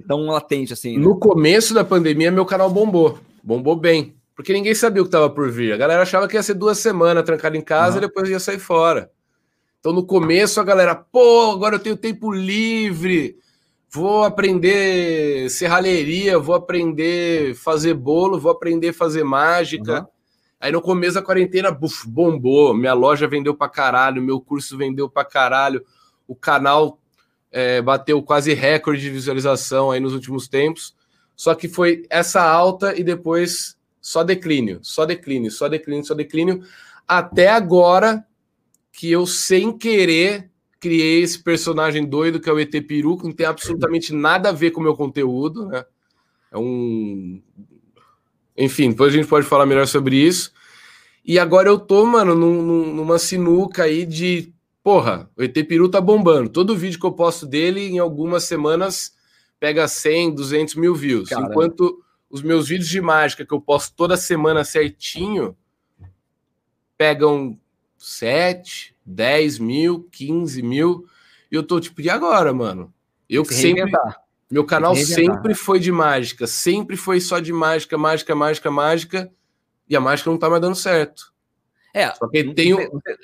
tão 0.07 0.25
latente 0.25 0.73
assim. 0.73 0.97
Né? 0.97 1.03
No 1.03 1.19
começo 1.19 1.71
da 1.71 1.83
pandemia, 1.83 2.31
meu 2.31 2.47
canal 2.47 2.71
bombou, 2.71 3.19
bombou 3.43 3.75
bem 3.75 4.18
porque 4.39 4.53
ninguém 4.53 4.73
sabia 4.73 5.01
o 5.01 5.05
que 5.05 5.09
estava 5.09 5.29
por 5.29 5.51
vir. 5.51 5.73
A 5.73 5.75
galera 5.75 6.01
achava 6.01 6.25
que 6.25 6.37
ia 6.37 6.41
ser 6.41 6.53
duas 6.53 6.77
semanas 6.77 7.25
trancado 7.25 7.57
em 7.57 7.61
casa 7.61 7.97
uhum. 7.97 7.97
e 7.97 8.07
depois 8.07 8.29
ia 8.29 8.39
sair 8.39 8.57
fora. 8.57 9.11
Então, 9.77 9.91
no 9.91 10.05
começo, 10.05 10.61
a 10.61 10.63
galera, 10.63 10.95
pô, 10.95 11.51
agora 11.51 11.75
eu 11.75 11.79
tenho 11.79 11.97
tempo 11.97 12.31
livre, 12.31 13.35
vou 13.91 14.23
aprender 14.23 15.49
serralheria, 15.49 16.39
vou 16.39 16.55
aprender 16.55 17.53
fazer 17.53 17.93
bolo, 17.93 18.39
vou 18.39 18.49
aprender 18.49 18.93
fazer 18.93 19.25
mágica. 19.25 19.99
Uhum. 19.99 20.07
Aí 20.61 20.71
no 20.71 20.81
começo 20.81 21.15
da 21.15 21.21
quarentena, 21.21 21.69
buf, 21.69 22.07
bombou. 22.07 22.73
Minha 22.73 22.93
loja 22.93 23.27
vendeu 23.27 23.53
pra 23.53 23.67
caralho, 23.67 24.21
meu 24.21 24.39
curso 24.39 24.77
vendeu 24.77 25.09
pra 25.09 25.25
caralho, 25.25 25.83
o 26.25 26.33
canal 26.33 26.97
é, 27.51 27.81
bateu 27.81 28.23
quase 28.23 28.53
recorde 28.53 29.01
de 29.01 29.09
visualização 29.09 29.91
aí 29.91 29.99
nos 29.99 30.13
últimos 30.13 30.47
tempos. 30.47 30.95
Só 31.35 31.53
que 31.53 31.67
foi 31.67 32.05
essa 32.09 32.41
alta 32.41 32.97
e 32.97 33.03
depois 33.03 33.77
só 34.09 34.23
declínio, 34.23 34.79
só 34.81 35.05
declínio, 35.05 35.51
só 35.51 35.67
declínio, 35.67 36.03
só 36.03 36.15
declínio, 36.15 36.63
até 37.07 37.47
agora 37.47 38.25
que 38.91 39.11
eu, 39.11 39.27
sem 39.27 39.77
querer, 39.77 40.49
criei 40.79 41.21
esse 41.21 41.37
personagem 41.43 42.03
doido 42.07 42.39
que 42.39 42.49
é 42.49 42.51
o 42.51 42.59
ET 42.59 42.71
Peru, 42.87 43.19
que 43.19 43.25
não 43.25 43.31
tem 43.31 43.45
absolutamente 43.45 44.11
nada 44.11 44.49
a 44.49 44.51
ver 44.51 44.71
com 44.71 44.81
o 44.81 44.83
meu 44.83 44.95
conteúdo, 44.95 45.67
né? 45.67 45.85
É 46.51 46.57
um. 46.57 47.39
Enfim, 48.57 48.89
depois 48.89 49.13
a 49.13 49.15
gente 49.15 49.29
pode 49.29 49.45
falar 49.45 49.67
melhor 49.67 49.85
sobre 49.85 50.15
isso. 50.15 50.51
E 51.23 51.37
agora 51.37 51.69
eu 51.69 51.77
tô, 51.77 52.03
mano, 52.03 52.33
num, 52.33 52.91
numa 52.91 53.19
sinuca 53.19 53.83
aí 53.83 54.07
de. 54.07 54.51
Porra, 54.81 55.29
o 55.37 55.43
ET 55.43 55.53
Peru 55.67 55.87
tá 55.87 56.01
bombando. 56.01 56.49
Todo 56.49 56.75
vídeo 56.75 56.99
que 56.99 57.05
eu 57.05 57.11
posto 57.11 57.45
dele, 57.45 57.81
em 57.81 57.99
algumas 57.99 58.45
semanas, 58.45 59.13
pega 59.59 59.87
100, 59.87 60.33
200 60.33 60.73
mil 60.73 60.95
views. 60.95 61.31
Enquanto 61.31 62.03
os 62.29 62.41
meus 62.41 62.67
vídeos 62.67 62.89
de 62.89 63.01
mágica 63.01 63.45
que 63.45 63.53
eu 63.53 63.59
posto 63.59 63.95
toda 63.95 64.15
semana 64.15 64.63
certinho 64.63 65.57
pegam 66.97 67.57
7, 67.97 68.95
10 69.05 69.59
mil, 69.59 70.07
15 70.11 70.61
mil. 70.61 71.07
E 71.51 71.55
eu 71.55 71.63
tô 71.63 71.79
tipo, 71.79 72.01
e 72.01 72.09
agora, 72.09 72.53
mano? 72.53 72.93
Eu 73.29 73.43
que 73.43 73.53
sempre. 73.53 73.91
Meu 74.51 74.65
canal 74.65 74.95
sempre 74.95 75.53
foi 75.53 75.79
de 75.79 75.91
mágica, 75.91 76.47
sempre 76.47 76.97
foi 76.97 77.21
só 77.21 77.39
de 77.39 77.53
mágica, 77.53 77.97
mágica, 77.97 78.33
mágica, 78.33 78.71
mágica, 78.71 79.31
e 79.87 79.95
a 79.95 80.01
mágica 80.01 80.29
não 80.29 80.39
tá 80.39 80.49
mais 80.49 80.61
dando 80.61 80.75
certo. 80.75 81.31
É, 81.93 82.13
Só 82.13 82.27
que 82.27 82.53
tem 82.53 82.71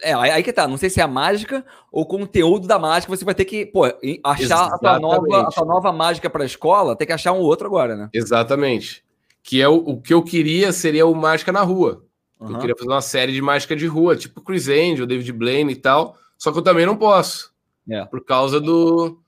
é, 0.02 0.14
aí 0.14 0.42
que 0.42 0.52
tá. 0.52 0.68
Não 0.68 0.78
sei 0.78 0.90
se 0.90 1.00
é 1.00 1.04
a 1.04 1.08
mágica 1.08 1.64
ou 1.92 2.02
o 2.02 2.06
conteúdo 2.06 2.68
da 2.68 2.80
mágica. 2.80 3.16
Você 3.16 3.24
vai 3.24 3.36
ter 3.36 3.46
que, 3.46 3.66
pô, 3.66 3.86
achar 4.24 4.74
a 4.74 4.78
tua, 4.78 5.00
nova, 5.00 5.42
a 5.42 5.52
tua 5.52 5.66
nova 5.66 5.92
mágica 5.92 6.30
para 6.30 6.44
a 6.44 6.48
escola, 6.48 6.96
tem 6.96 7.06
que 7.06 7.14
achar 7.14 7.32
um 7.32 7.40
outro 7.40 7.68
agora, 7.68 7.96
né? 7.96 8.10
Exatamente. 8.12 9.05
Que 9.46 9.62
é 9.62 9.70
o, 9.70 9.76
o 9.76 10.02
que 10.02 10.14
eu 10.14 10.24
queria 10.24 10.74
seria 10.74 11.06
o 11.06 11.14
Mágica 11.14 11.52
na 11.52 11.62
Rua. 11.62 12.04
Uhum. 12.40 12.54
Eu 12.54 12.60
queria 12.60 12.76
fazer 12.76 12.90
uma 12.90 13.02
série 13.02 13.32
de 13.32 13.42
mágica 13.42 13.76
de 13.76 13.86
rua, 13.86 14.16
tipo 14.16 14.42
Chris 14.42 14.68
Angel, 14.68 15.06
David 15.06 15.32
Blaine 15.32 15.72
e 15.72 15.76
tal. 15.76 16.18
Só 16.38 16.52
que 16.52 16.58
eu 16.58 16.64
também 16.64 16.86
não 16.86 16.98
posso. 16.98 17.54
É. 17.90 18.04
Por 18.06 18.26
causa 18.26 18.60
do, 18.60 19.20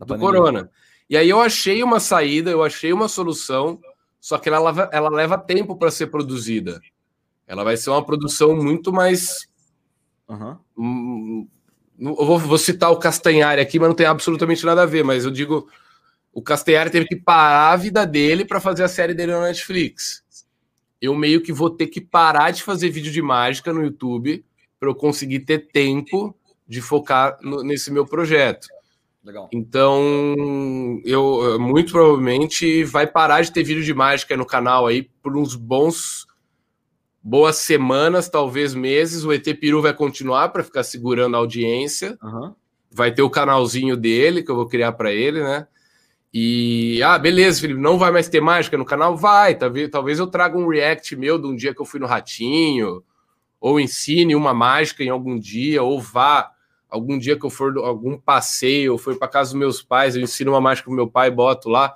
do 0.00 0.18
corona. 0.18 0.70
E 1.08 1.16
aí 1.16 1.28
eu 1.28 1.40
achei 1.40 1.82
uma 1.82 2.00
saída, 2.00 2.50
eu 2.50 2.64
achei 2.64 2.92
uma 2.92 3.06
solução 3.06 3.78
só 4.26 4.38
que 4.38 4.48
ela 4.48 4.58
leva, 4.58 4.90
ela 4.92 5.08
leva 5.08 5.38
tempo 5.38 5.76
para 5.76 5.88
ser 5.88 6.08
produzida. 6.08 6.80
Ela 7.46 7.62
vai 7.62 7.76
ser 7.76 7.90
uma 7.90 8.04
produção 8.04 8.56
muito 8.56 8.92
mais. 8.92 9.48
Uhum. 10.28 11.46
eu 12.00 12.26
vou, 12.26 12.36
vou, 12.36 12.58
citar 12.58 12.90
o 12.90 12.96
Castanhari 12.96 13.60
aqui, 13.60 13.78
mas 13.78 13.88
não 13.88 13.94
tem 13.94 14.04
absolutamente 14.04 14.66
nada 14.66 14.82
a 14.82 14.86
ver. 14.86 15.04
Mas 15.04 15.24
eu 15.24 15.30
digo, 15.30 15.68
o 16.36 16.42
Castanhari 16.42 16.90
teve 16.90 17.06
que 17.06 17.16
parar 17.16 17.72
a 17.72 17.76
vida 17.76 18.04
dele 18.06 18.44
para 18.44 18.60
fazer 18.60 18.84
a 18.84 18.88
série 18.88 19.14
dele 19.14 19.32
na 19.32 19.40
Netflix. 19.40 20.22
Eu 21.00 21.14
meio 21.14 21.40
que 21.40 21.50
vou 21.50 21.70
ter 21.70 21.86
que 21.86 21.98
parar 21.98 22.50
de 22.50 22.62
fazer 22.62 22.90
vídeo 22.90 23.10
de 23.10 23.22
mágica 23.22 23.72
no 23.72 23.82
YouTube 23.82 24.44
para 24.78 24.90
eu 24.90 24.94
conseguir 24.94 25.40
ter 25.40 25.68
tempo 25.68 26.36
de 26.68 26.82
focar 26.82 27.38
no, 27.40 27.62
nesse 27.62 27.90
meu 27.90 28.04
projeto. 28.04 28.68
Legal. 29.24 29.48
Então, 29.50 30.36
eu 31.06 31.58
muito 31.58 31.90
provavelmente 31.90 32.84
vai 32.84 33.06
parar 33.06 33.40
de 33.40 33.50
ter 33.50 33.64
vídeo 33.64 33.82
de 33.82 33.94
mágica 33.94 34.36
no 34.36 34.44
canal 34.44 34.86
aí 34.86 35.08
por 35.22 35.38
uns 35.38 35.54
bons 35.54 36.26
boas 37.22 37.56
semanas, 37.56 38.28
talvez 38.28 38.74
meses. 38.74 39.24
O 39.24 39.32
ET 39.32 39.46
Peru 39.58 39.80
vai 39.80 39.94
continuar 39.94 40.50
para 40.50 40.62
ficar 40.62 40.82
segurando 40.82 41.34
a 41.34 41.38
audiência. 41.38 42.18
Uhum. 42.22 42.54
Vai 42.90 43.10
ter 43.10 43.22
o 43.22 43.30
canalzinho 43.30 43.96
dele 43.96 44.42
que 44.42 44.50
eu 44.50 44.56
vou 44.56 44.68
criar 44.68 44.92
para 44.92 45.10
ele, 45.10 45.42
né? 45.42 45.66
E 46.38 47.02
ah, 47.02 47.18
beleza, 47.18 47.62
Felipe, 47.62 47.80
não 47.80 47.96
vai 47.96 48.10
mais 48.10 48.28
ter 48.28 48.42
mágica 48.42 48.76
no 48.76 48.84
canal? 48.84 49.16
Vai, 49.16 49.54
talvez, 49.54 49.88
talvez 49.88 50.18
eu 50.18 50.26
traga 50.26 50.58
um 50.58 50.68
react 50.68 51.16
meu 51.16 51.38
de 51.38 51.46
um 51.46 51.56
dia 51.56 51.74
que 51.74 51.80
eu 51.80 51.86
fui 51.86 51.98
no 51.98 52.06
Ratinho, 52.06 53.02
ou 53.58 53.80
ensine 53.80 54.36
uma 54.36 54.52
mágica 54.52 55.02
em 55.02 55.08
algum 55.08 55.38
dia, 55.38 55.82
ou 55.82 55.98
vá 55.98 56.50
algum 56.90 57.16
dia 57.16 57.38
que 57.38 57.46
eu 57.46 57.48
for 57.48 57.78
algum 57.78 58.18
passeio, 58.18 58.92
ou 58.92 58.98
for 58.98 59.16
para 59.16 59.28
casa 59.28 59.52
dos 59.52 59.58
meus 59.58 59.80
pais, 59.80 60.14
eu 60.14 60.20
ensino 60.20 60.52
uma 60.52 60.60
mágica 60.60 60.84
pro 60.84 60.94
meu 60.94 61.08
pai, 61.08 61.30
boto 61.30 61.70
lá. 61.70 61.94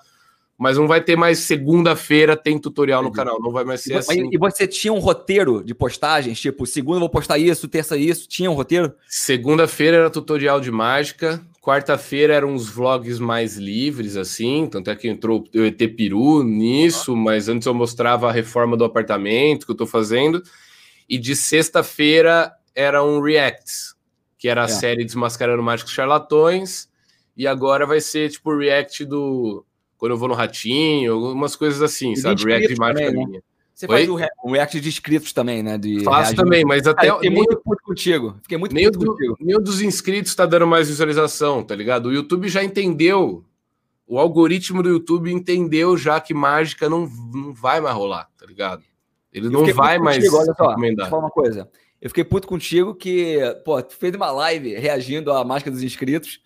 Mas 0.57 0.78
não 0.78 0.88
vai 0.88 1.03
ter 1.03 1.16
mais 1.16 1.41
segunda-feira 1.41 2.34
tem 2.34 2.59
tutorial 2.59 3.03
no 3.03 3.12
canal, 3.12 3.38
não 3.43 3.51
vai 3.51 3.64
mais 3.64 3.82
ser 3.82 3.93
e, 3.93 3.97
assim. 3.97 4.30
E 4.32 4.38
você 4.38 4.66
tinha 4.66 4.93
um 4.93 5.01
roteiro 5.01 5.62
de 5.62 5.74
postagens, 5.74 6.41
tipo, 6.41 6.64
segunda 6.64 6.97
eu 6.97 7.01
vou 7.01 7.11
postar 7.11 7.36
isso, 7.36 7.68
terça 7.68 7.95
isso, 7.95 8.26
tinha 8.26 8.51
um 8.51 8.55
roteiro? 8.55 8.95
Segunda-feira 9.07 9.99
era 9.99 10.11
tutorial 10.11 10.62
de 10.62 10.70
mágica, 10.70 11.45
quarta-feira 11.61 12.35
eram 12.35 12.55
uns 12.55 12.69
vlogs 12.69 13.19
mais 13.19 13.57
livres, 13.57 14.17
assim, 14.17 14.67
tanto 14.67 14.91
é 14.91 14.97
que 14.97 15.09
entrou 15.09 15.45
o 15.55 15.61
ET 15.61 15.79
Peru 15.95 16.43
nisso, 16.43 17.15
mas 17.15 17.49
antes 17.49 17.67
eu 17.67 17.75
mostrava 17.75 18.29
a 18.29 18.33
reforma 18.33 18.77
do 18.77 18.85
apartamento 18.85 19.67
que 19.67 19.73
eu 19.73 19.77
tô 19.77 19.87
fazendo, 19.87 20.43
e 21.09 21.19
de 21.19 21.37
sexta-feira 21.37 22.53
eram 22.75 23.21
reacts, 23.21 23.95
que 24.39 24.49
era 24.49 24.63
a 24.63 24.65
é. 24.65 24.69
série 24.69 25.05
Desmascarando 25.05 25.63
Mágicos 25.63 25.93
Charlatões, 25.93 26.89
e 27.37 27.47
agora 27.47 27.87
vai 27.87 28.01
ser 28.01 28.31
tipo 28.31 28.51
o 28.51 28.59
react 28.59 29.05
do. 29.05 29.65
Quando 29.99 30.13
eu 30.13 30.19
vou 30.19 30.29
no 30.29 30.35
Ratinho, 30.35 31.13
algumas 31.13 31.55
coisas 31.55 31.83
assim, 31.83 32.13
e 32.13 32.17
sabe? 32.17 32.43
React 32.43 32.69
de 32.69 32.77
mágica 32.77 33.07
também, 33.07 33.21
né? 33.21 33.27
minha. 33.27 33.43
Você 33.81 33.87
Oi? 33.87 33.97
faz 33.97 34.09
o, 34.11 34.14
re 34.14 34.28
um 34.45 34.51
react 34.53 34.78
de 34.78 34.89
inscritos 34.91 35.33
também, 35.33 35.62
né? 35.62 35.78
De 35.78 36.05
Faço 36.05 36.18
reagir. 36.18 36.37
também, 36.37 36.64
mas 36.66 36.87
até. 36.87 37.07
Cara, 37.07 37.14
fiquei 37.14 37.31
muito 37.31 37.57
puto 37.57 37.83
contigo. 37.83 38.37
Fiquei 38.43 38.59
muito 38.59 38.74
nem 38.74 38.85
puto 38.85 38.99
do, 38.99 39.07
contigo. 39.07 39.37
Nem 39.41 39.59
dos 39.59 39.81
inscritos 39.81 40.35
tá 40.35 40.45
dando 40.45 40.66
mais 40.66 40.89
visualização, 40.89 41.62
tá 41.62 41.74
ligado? 41.74 42.07
O 42.07 42.12
YouTube 42.12 42.47
já 42.47 42.62
entendeu. 42.62 43.43
O 44.07 44.18
algoritmo 44.18 44.83
do 44.83 44.91
YouTube 44.91 45.33
entendeu 45.33 45.97
já 45.97 46.20
que 46.20 46.35
mágica 46.35 46.91
não, 46.91 47.11
não 47.33 47.55
vai 47.55 47.81
mais 47.81 47.97
rolar, 47.97 48.28
tá 48.37 48.45
ligado? 48.45 48.83
Ele 49.33 49.49
não 49.49 49.64
vai 49.72 49.99
mais 49.99 50.18
contigo, 50.18 50.37
olha 50.37 50.55
só, 50.55 50.68
recomendar. 50.68 50.97
Deixa 50.97 51.07
eu 51.07 51.11
falar 51.11 51.22
uma 51.22 51.31
coisa. 51.31 51.70
Eu 52.03 52.11
fiquei 52.11 52.24
puto 52.24 52.47
contigo 52.47 52.95
que, 52.95 53.39
pô, 53.64 53.83
tu 53.83 53.97
fez 53.97 54.14
uma 54.14 54.31
live 54.31 54.74
reagindo 54.74 55.33
à 55.33 55.43
máscara 55.43 55.70
dos 55.70 55.83
inscritos. 55.83 56.43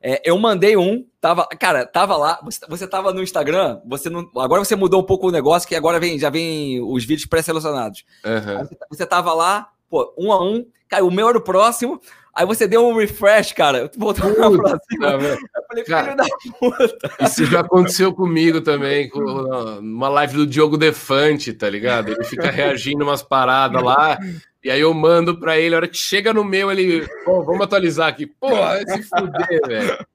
É, 0.00 0.20
eu 0.28 0.36
mandei 0.36 0.76
um, 0.76 1.06
tava, 1.22 1.46
cara, 1.46 1.86
tava 1.86 2.16
lá, 2.16 2.40
você, 2.42 2.58
você 2.68 2.86
tava 2.86 3.14
no 3.14 3.22
Instagram, 3.22 3.80
você 3.86 4.10
não, 4.10 4.28
agora 4.36 4.62
você 4.62 4.74
mudou 4.74 5.00
um 5.00 5.06
pouco 5.06 5.28
o 5.28 5.30
negócio, 5.30 5.68
que 5.68 5.76
agora 5.76 6.00
vem, 6.00 6.18
já 6.18 6.28
vem 6.28 6.82
os 6.82 7.04
vídeos 7.04 7.26
pré-selecionados. 7.26 8.04
Uhum. 8.24 8.58
Você, 8.58 8.76
você 8.90 9.06
tava 9.06 9.32
lá, 9.32 9.68
pô, 9.88 10.12
um 10.18 10.32
a 10.32 10.42
um, 10.42 10.66
cara, 10.88 11.04
o 11.04 11.12
meu 11.12 11.28
era 11.28 11.38
o 11.38 11.40
próximo, 11.40 12.00
aí 12.34 12.44
você 12.44 12.66
deu 12.66 12.84
um 12.84 12.96
refresh, 12.96 13.52
cara, 13.52 13.88
voltou 13.96 14.34
pra 14.34 14.80
cima. 14.90 15.08
Tá, 15.08 15.12
eu 15.12 15.64
falei, 15.68 15.84
cara, 15.84 16.04
filho 16.04 16.16
da 16.16 16.58
puta. 16.58 17.10
Isso 17.20 17.46
já 17.46 17.60
aconteceu 17.60 18.12
comigo 18.12 18.60
também, 18.60 19.08
com 19.08 19.20
uma 19.20 20.08
live 20.08 20.38
do 20.38 20.46
Diogo 20.46 20.76
Defante, 20.76 21.52
tá 21.52 21.70
ligado? 21.70 22.10
Ele 22.10 22.24
fica 22.24 22.50
reagindo 22.50 23.04
umas 23.04 23.22
paradas 23.22 23.80
lá, 23.80 24.18
e 24.64 24.72
aí 24.72 24.80
eu 24.80 24.92
mando 24.92 25.38
para 25.38 25.56
ele, 25.56 25.76
a 25.76 25.78
hora 25.78 25.88
que 25.88 25.96
chega 25.96 26.34
no 26.34 26.42
meu, 26.42 26.68
ele, 26.68 27.06
pô, 27.24 27.44
vamos 27.44 27.62
atualizar 27.62 28.08
aqui. 28.08 28.26
Porra, 28.26 28.80
se 28.80 29.04
fuder, 29.04 29.60
velho. 29.68 30.06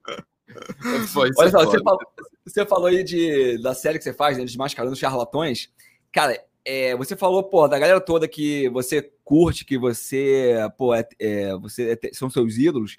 Olha 1.36 1.50
só, 1.50 1.64
você 1.64 1.82
falou, 1.82 2.00
você 2.44 2.66
falou, 2.66 2.86
aí 2.86 3.04
de, 3.04 3.58
da 3.58 3.74
série 3.74 3.98
que 3.98 4.04
você 4.04 4.12
faz, 4.12 4.38
né, 4.38 4.44
Desmascarando 4.44 4.96
Charlatões. 4.96 5.70
Cara, 6.12 6.42
é, 6.64 6.94
você 6.96 7.16
falou, 7.16 7.44
pô, 7.44 7.66
da 7.66 7.78
galera 7.78 8.00
toda 8.00 8.28
que 8.28 8.68
você 8.68 9.10
curte, 9.24 9.64
que 9.64 9.78
você, 9.78 10.54
pô, 10.76 10.94
é, 10.94 11.06
é, 11.18 11.56
você 11.56 11.98
é, 12.02 12.10
são 12.12 12.28
seus 12.28 12.56
ídolos. 12.56 12.96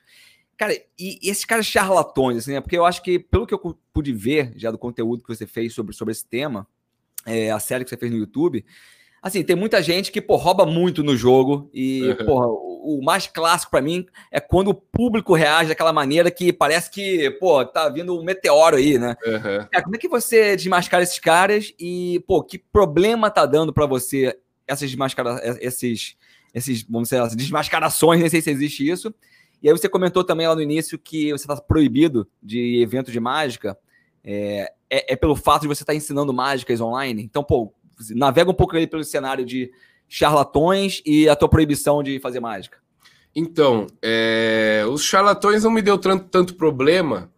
Cara, 0.57 0.74
e, 0.74 1.20
e, 1.22 1.30
esses 1.30 1.45
caras 1.45 1.66
charlatões, 1.66 2.38
assim, 2.38 2.53
né? 2.53 2.62
Porque 2.62 2.78
eu 2.78 2.86
acho 2.86 3.01
que, 3.01 3.18
pelo 3.18 3.47
que 3.47 3.53
eu 3.53 3.78
pude 3.93 4.12
ver 4.12 4.51
já 4.55 4.72
do 4.72 4.78
conteúdo 4.78 5.24
que 5.24 5.34
você 5.34 5.47
fez 5.47 5.74
sobre, 5.74 5.95
sobre 5.95 6.12
esse 6.12 6.26
tema, 6.26 6.68
é, 7.26 7.51
a 7.51 7.60
série 7.60 7.84
que 7.84 7.89
você 7.89 7.97
fez 7.97 8.12
no 8.12 8.18
YouTube, 8.18 8.66
Assim, 9.22 9.43
tem 9.43 9.55
muita 9.55 9.82
gente 9.82 10.11
que, 10.11 10.22
pô, 10.22 10.36
rouba 10.38 10.65
muito 10.65 11.03
no 11.03 11.15
jogo. 11.15 11.70
E, 11.74 12.03
uhum. 12.03 12.26
porra, 12.26 12.47
o, 12.47 12.99
o 12.99 13.03
mais 13.03 13.28
clássico 13.28 13.72
para 13.72 13.82
mim 13.82 14.05
é 14.32 14.39
quando 14.39 14.70
o 14.70 14.74
público 14.74 15.34
reage 15.34 15.70
daquela 15.70 15.91
maneira 15.91 16.32
que 16.32 16.53
parece 16.53 16.89
que, 16.89 17.30
pô, 17.32 17.65
tá 17.65 17.89
vindo 17.89 18.17
um 18.17 18.24
meteoro 18.24 18.78
aí, 18.78 18.97
né? 18.97 19.15
Uhum. 19.26 19.67
É, 19.74 19.82
como 19.82 19.95
é 19.95 19.99
que 19.99 20.07
você 20.07 20.55
desmascara 20.55 21.03
esses 21.03 21.20
caras 21.20 21.74
e, 21.80 22.24
pô, 22.28 22.43
que 22.43 22.57
problema 22.57 23.30
tá 23.30 23.45
dando 23.45 23.74
para 23.74 23.86
você 23.86 24.38
essas 24.65 24.89
desmascara 24.89 25.41
esses, 25.61 26.15
esses, 26.53 26.84
vamos 26.84 27.09
dizer, 27.09 27.22
essas 27.22 27.36
desmascarações, 27.36 28.22
nem 28.22 28.30
sei 28.30 28.41
se 28.41 28.51
existe 28.51 28.88
isso. 28.88 29.13
E 29.61 29.67
aí 29.67 29.78
você 29.78 29.89
comentou 29.89 30.24
também 30.24 30.47
lá 30.47 30.55
no 30.55 30.61
início 30.61 30.97
que 30.97 31.32
você 31.32 31.43
está 31.43 31.57
proibido 31.57 32.28
de 32.41 32.82
evento 32.82 33.11
de 33.11 33.20
mágica. 33.20 33.78
É, 34.24 34.72
é, 34.89 35.13
é, 35.13 35.15
pelo 35.15 35.36
fato 35.36 35.61
de 35.61 35.67
você 35.67 35.84
estar 35.84 35.93
tá 35.93 35.97
ensinando 35.97 36.34
mágicas 36.34 36.82
online. 36.82 37.22
Então, 37.24 37.43
pô, 37.43 37.74
navega 38.12 38.52
um 38.52 38.54
pouco 38.54 38.76
aí 38.76 38.88
pelo 38.88 39.04
cenário 39.04 39.45
de 39.45 39.72
charlatões 40.08 41.02
e 41.06 41.30
a 41.30 41.36
tua 41.36 41.50
proibição 41.50 42.02
de 42.02 42.20
fazer 42.20 42.39
mágica. 42.39 42.80
Então, 43.36 43.88
é, 44.02 44.84
os 44.89 45.04
charlatões 45.04 45.64
não 45.64 45.72
me 45.72 45.82
deu 45.82 45.97
tanto, 45.97 46.26
tanto 46.30 46.56
problema, 46.56 47.32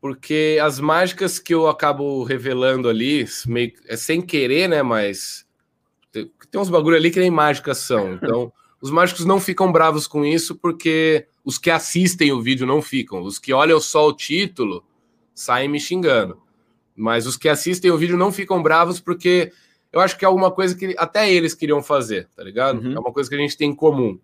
porque 0.00 0.58
as 0.62 0.80
mágicas 0.80 1.38
que 1.38 1.54
eu 1.54 1.68
acabo 1.68 2.24
revelando 2.24 2.88
ali, 2.88 3.26
meio, 3.46 3.72
é 3.86 3.96
sem 3.96 4.20
querer, 4.20 4.68
né? 4.68 4.82
Mas 4.82 5.46
tem, 6.10 6.30
tem 6.50 6.60
uns 6.60 6.68
bagulho 6.68 6.96
ali 6.96 7.10
que 7.10 7.20
nem 7.20 7.30
mágicas 7.30 7.78
são. 7.78 8.18
Então, 8.20 8.52
os 8.80 8.90
mágicos 8.90 9.24
não 9.24 9.40
ficam 9.40 9.72
bravos 9.72 10.06
com 10.06 10.24
isso, 10.24 10.54
porque 10.54 11.26
os 11.44 11.58
que 11.58 11.70
assistem 11.70 12.32
o 12.32 12.40
vídeo 12.40 12.66
não 12.66 12.80
ficam. 12.80 13.22
Os 13.22 13.38
que 13.38 13.52
olham 13.52 13.80
só 13.80 14.06
o 14.06 14.12
título 14.12 14.84
saem 15.34 15.68
me 15.68 15.80
xingando. 15.80 16.40
Mas 16.94 17.26
os 17.26 17.36
que 17.36 17.48
assistem 17.48 17.90
o 17.90 17.98
vídeo 17.98 18.16
não 18.16 18.30
ficam 18.30 18.62
bravos 18.62 19.00
porque 19.00 19.52
eu 19.92 20.00
acho 20.00 20.18
que 20.18 20.24
é 20.24 20.28
alguma 20.28 20.50
coisa 20.50 20.76
que 20.76 20.94
até 20.98 21.30
eles 21.32 21.54
queriam 21.54 21.82
fazer, 21.82 22.28
tá 22.36 22.42
ligado? 22.42 22.80
Uhum. 22.80 22.94
É 22.94 22.98
uma 22.98 23.12
coisa 23.12 23.28
que 23.28 23.36
a 23.36 23.38
gente 23.38 23.56
tem 23.56 23.70
em 23.70 23.74
comum. 23.74 24.18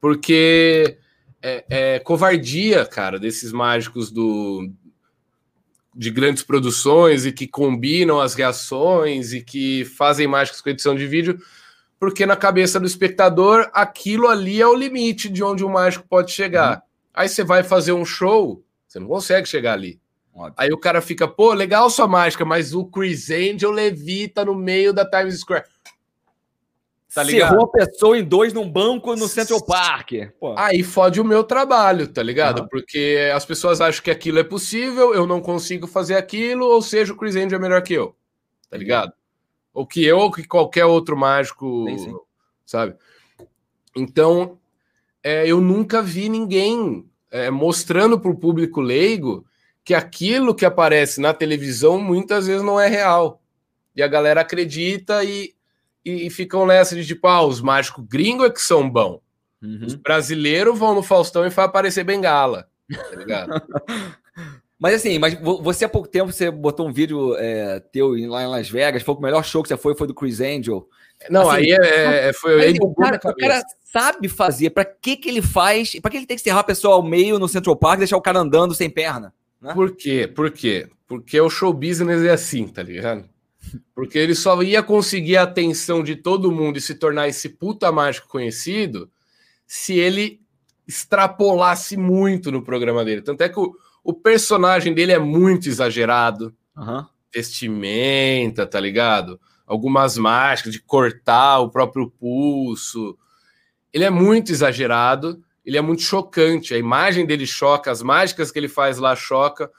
Porque 0.00 0.98
é, 1.42 1.64
é, 1.68 1.98
covardia, 2.00 2.84
cara, 2.84 3.18
desses 3.18 3.52
mágicos 3.52 4.10
do 4.10 4.70
de 5.94 6.10
grandes 6.12 6.44
produções 6.44 7.26
e 7.26 7.32
que 7.32 7.48
combinam 7.48 8.20
as 8.20 8.34
reações 8.34 9.32
e 9.32 9.40
que 9.42 9.84
fazem 9.84 10.28
mágicas 10.28 10.60
com 10.60 10.70
edição 10.70 10.94
de 10.94 11.04
vídeo, 11.08 11.40
porque 11.98 12.24
na 12.24 12.36
cabeça 12.36 12.78
do 12.78 12.86
espectador 12.86 13.68
aquilo 13.72 14.28
ali 14.28 14.60
é 14.60 14.66
o 14.66 14.76
limite 14.76 15.28
de 15.28 15.42
onde 15.42 15.64
o 15.64 15.68
mágico 15.68 16.06
pode 16.08 16.30
chegar. 16.30 16.76
Uhum. 16.76 16.82
Aí 17.14 17.28
você 17.28 17.42
vai 17.42 17.64
fazer 17.64 17.92
um 17.92 18.04
show, 18.04 18.64
você 18.86 19.00
não 19.00 19.08
consegue 19.08 19.48
chegar 19.48 19.72
ali. 19.72 20.00
Óbvio. 20.38 20.54
Aí 20.56 20.72
o 20.72 20.78
cara 20.78 21.02
fica, 21.02 21.26
pô, 21.26 21.52
legal 21.52 21.90
sua 21.90 22.06
mágica, 22.06 22.44
mas 22.44 22.72
o 22.72 22.84
Chris 22.84 23.28
Angel 23.28 23.72
levita 23.72 24.44
no 24.44 24.54
meio 24.54 24.92
da 24.92 25.04
Times 25.04 25.40
Square. 25.40 25.64
Tá 27.12 27.24
ligado? 27.24 27.50
Cerrou 27.50 27.64
a 27.64 27.68
pessoa 27.68 28.18
em 28.18 28.22
dois 28.22 28.52
num 28.52 28.70
banco 28.70 29.16
no 29.16 29.26
Central 29.26 29.64
Park. 29.64 30.12
Pô. 30.38 30.54
Aí 30.56 30.84
fode 30.84 31.20
o 31.20 31.24
meu 31.24 31.42
trabalho, 31.42 32.06
tá 32.06 32.22
ligado? 32.22 32.60
Uhum. 32.60 32.68
Porque 32.68 33.18
as 33.34 33.44
pessoas 33.44 33.80
acham 33.80 34.04
que 34.04 34.10
aquilo 34.12 34.38
é 34.38 34.44
possível, 34.44 35.12
eu 35.12 35.26
não 35.26 35.40
consigo 35.40 35.88
fazer 35.88 36.14
aquilo, 36.14 36.66
ou 36.66 36.80
seja, 36.80 37.12
o 37.12 37.16
Chris 37.16 37.34
Angel 37.34 37.58
é 37.58 37.60
melhor 37.60 37.82
que 37.82 37.94
eu. 37.94 38.14
Tá 38.70 38.76
ligado? 38.76 39.12
Ou 39.74 39.84
que 39.84 40.04
eu, 40.04 40.18
ou 40.18 40.30
que 40.30 40.46
qualquer 40.46 40.84
outro 40.84 41.16
mágico, 41.16 41.86
sim, 41.88 41.98
sim. 41.98 42.14
sabe? 42.64 42.94
Então, 43.96 44.56
é, 45.20 45.48
eu 45.48 45.60
nunca 45.60 46.00
vi 46.00 46.28
ninguém 46.28 47.04
é, 47.28 47.50
mostrando 47.50 48.20
para 48.20 48.30
o 48.30 48.38
público 48.38 48.80
leigo 48.80 49.44
que 49.88 49.94
aquilo 49.94 50.54
que 50.54 50.66
aparece 50.66 51.18
na 51.18 51.32
televisão 51.32 51.98
muitas 51.98 52.46
vezes 52.46 52.62
não 52.62 52.78
é 52.78 52.88
real. 52.88 53.40
E 53.96 54.02
a 54.02 54.06
galera 54.06 54.42
acredita 54.42 55.24
e, 55.24 55.54
e, 56.04 56.26
e 56.26 56.30
ficam 56.30 56.66
nessa 56.66 56.94
de 56.94 57.06
tipo, 57.06 57.26
ah, 57.26 57.40
os 57.40 57.62
mágicos 57.62 58.04
gringos 58.06 58.48
é 58.48 58.50
que 58.50 58.60
são 58.60 58.90
bons. 58.90 59.20
Uhum. 59.62 59.86
Os 59.86 59.94
brasileiros 59.94 60.78
vão 60.78 60.94
no 60.94 61.02
Faustão 61.02 61.46
e 61.46 61.50
faz 61.50 61.70
aparecer 61.70 62.04
bengala. 62.04 62.68
Tá 62.92 63.16
ligado? 63.16 63.62
Mas 64.78 64.94
assim, 64.94 65.18
mas 65.18 65.34
você 65.40 65.86
há 65.86 65.88
pouco 65.88 66.06
tempo 66.06 66.30
você 66.30 66.52
botou 66.52 66.86
um 66.86 66.92
vídeo 66.92 67.34
é, 67.36 67.80
teu 67.80 68.10
lá 68.28 68.44
em 68.44 68.46
Las 68.46 68.70
Vegas, 68.70 69.02
foi 69.02 69.16
o 69.16 69.20
melhor 69.20 69.44
show 69.44 69.60
que 69.60 69.68
você 69.68 69.76
foi, 69.76 69.96
foi 69.96 70.06
do 70.06 70.14
Chris 70.14 70.40
Angel. 70.40 70.88
Não, 71.28 71.50
assim, 71.50 71.62
aí 71.62 71.72
é, 71.72 72.28
é 72.28 72.32
foi 72.32 72.62
aí, 72.62 72.76
o, 72.80 72.94
cara, 72.94 73.16
o 73.16 73.34
cara 73.34 73.60
sabe 73.82 74.28
fazer. 74.28 74.70
Para 74.70 74.84
que 74.84 75.16
que 75.16 75.28
ele 75.28 75.42
faz? 75.42 75.98
Para 75.98 76.12
que 76.12 76.16
ele 76.18 76.26
tem 76.26 76.36
que 76.36 76.42
encerrar 76.42 76.60
a 76.60 76.64
pessoa 76.64 76.94
ao 76.94 77.02
meio 77.02 77.40
no 77.40 77.48
Central 77.48 77.74
Park 77.74 77.96
e 77.96 77.98
deixar 77.98 78.16
o 78.16 78.22
cara 78.22 78.38
andando 78.38 78.72
sem 78.72 78.88
perna? 78.88 79.34
Né? 79.60 79.74
Por 79.74 79.96
quê? 79.96 80.26
Por 80.26 80.50
quê? 80.50 80.88
Porque 81.06 81.40
o 81.40 81.50
show 81.50 81.72
business 81.72 82.22
é 82.22 82.30
assim, 82.30 82.68
tá 82.68 82.82
ligado? 82.82 83.28
Porque 83.94 84.18
ele 84.18 84.34
só 84.34 84.62
ia 84.62 84.82
conseguir 84.82 85.36
a 85.36 85.42
atenção 85.42 86.02
de 86.02 86.16
todo 86.16 86.52
mundo 86.52 86.78
e 86.78 86.80
se 86.80 86.94
tornar 86.94 87.28
esse 87.28 87.48
puta 87.48 87.90
mágico 87.90 88.28
conhecido 88.28 89.10
se 89.66 89.98
ele 89.98 90.40
extrapolasse 90.86 91.96
muito 91.96 92.50
no 92.50 92.62
programa 92.62 93.04
dele. 93.04 93.20
Tanto 93.20 93.42
é 93.42 93.48
que 93.48 93.60
o, 93.60 93.74
o 94.02 94.14
personagem 94.14 94.94
dele 94.94 95.12
é 95.12 95.18
muito 95.18 95.68
exagerado. 95.68 96.54
Uhum. 96.74 97.04
Vestimenta, 97.34 98.66
tá 98.66 98.80
ligado? 98.80 99.38
Algumas 99.66 100.16
mágicas 100.16 100.72
de 100.72 100.80
cortar 100.80 101.58
o 101.58 101.68
próprio 101.68 102.10
pulso. 102.10 103.18
Ele 103.92 104.04
é 104.04 104.10
muito 104.10 104.50
exagerado, 104.50 105.42
ele 105.68 105.76
é 105.76 105.82
muito 105.82 106.00
chocante. 106.00 106.72
A 106.72 106.78
imagem 106.78 107.26
dele 107.26 107.46
choca, 107.46 107.90
as 107.90 108.02
mágicas 108.02 108.50
que 108.50 108.58
ele 108.58 108.68
faz 108.68 108.96
lá 108.96 109.14
choca. 109.14 109.70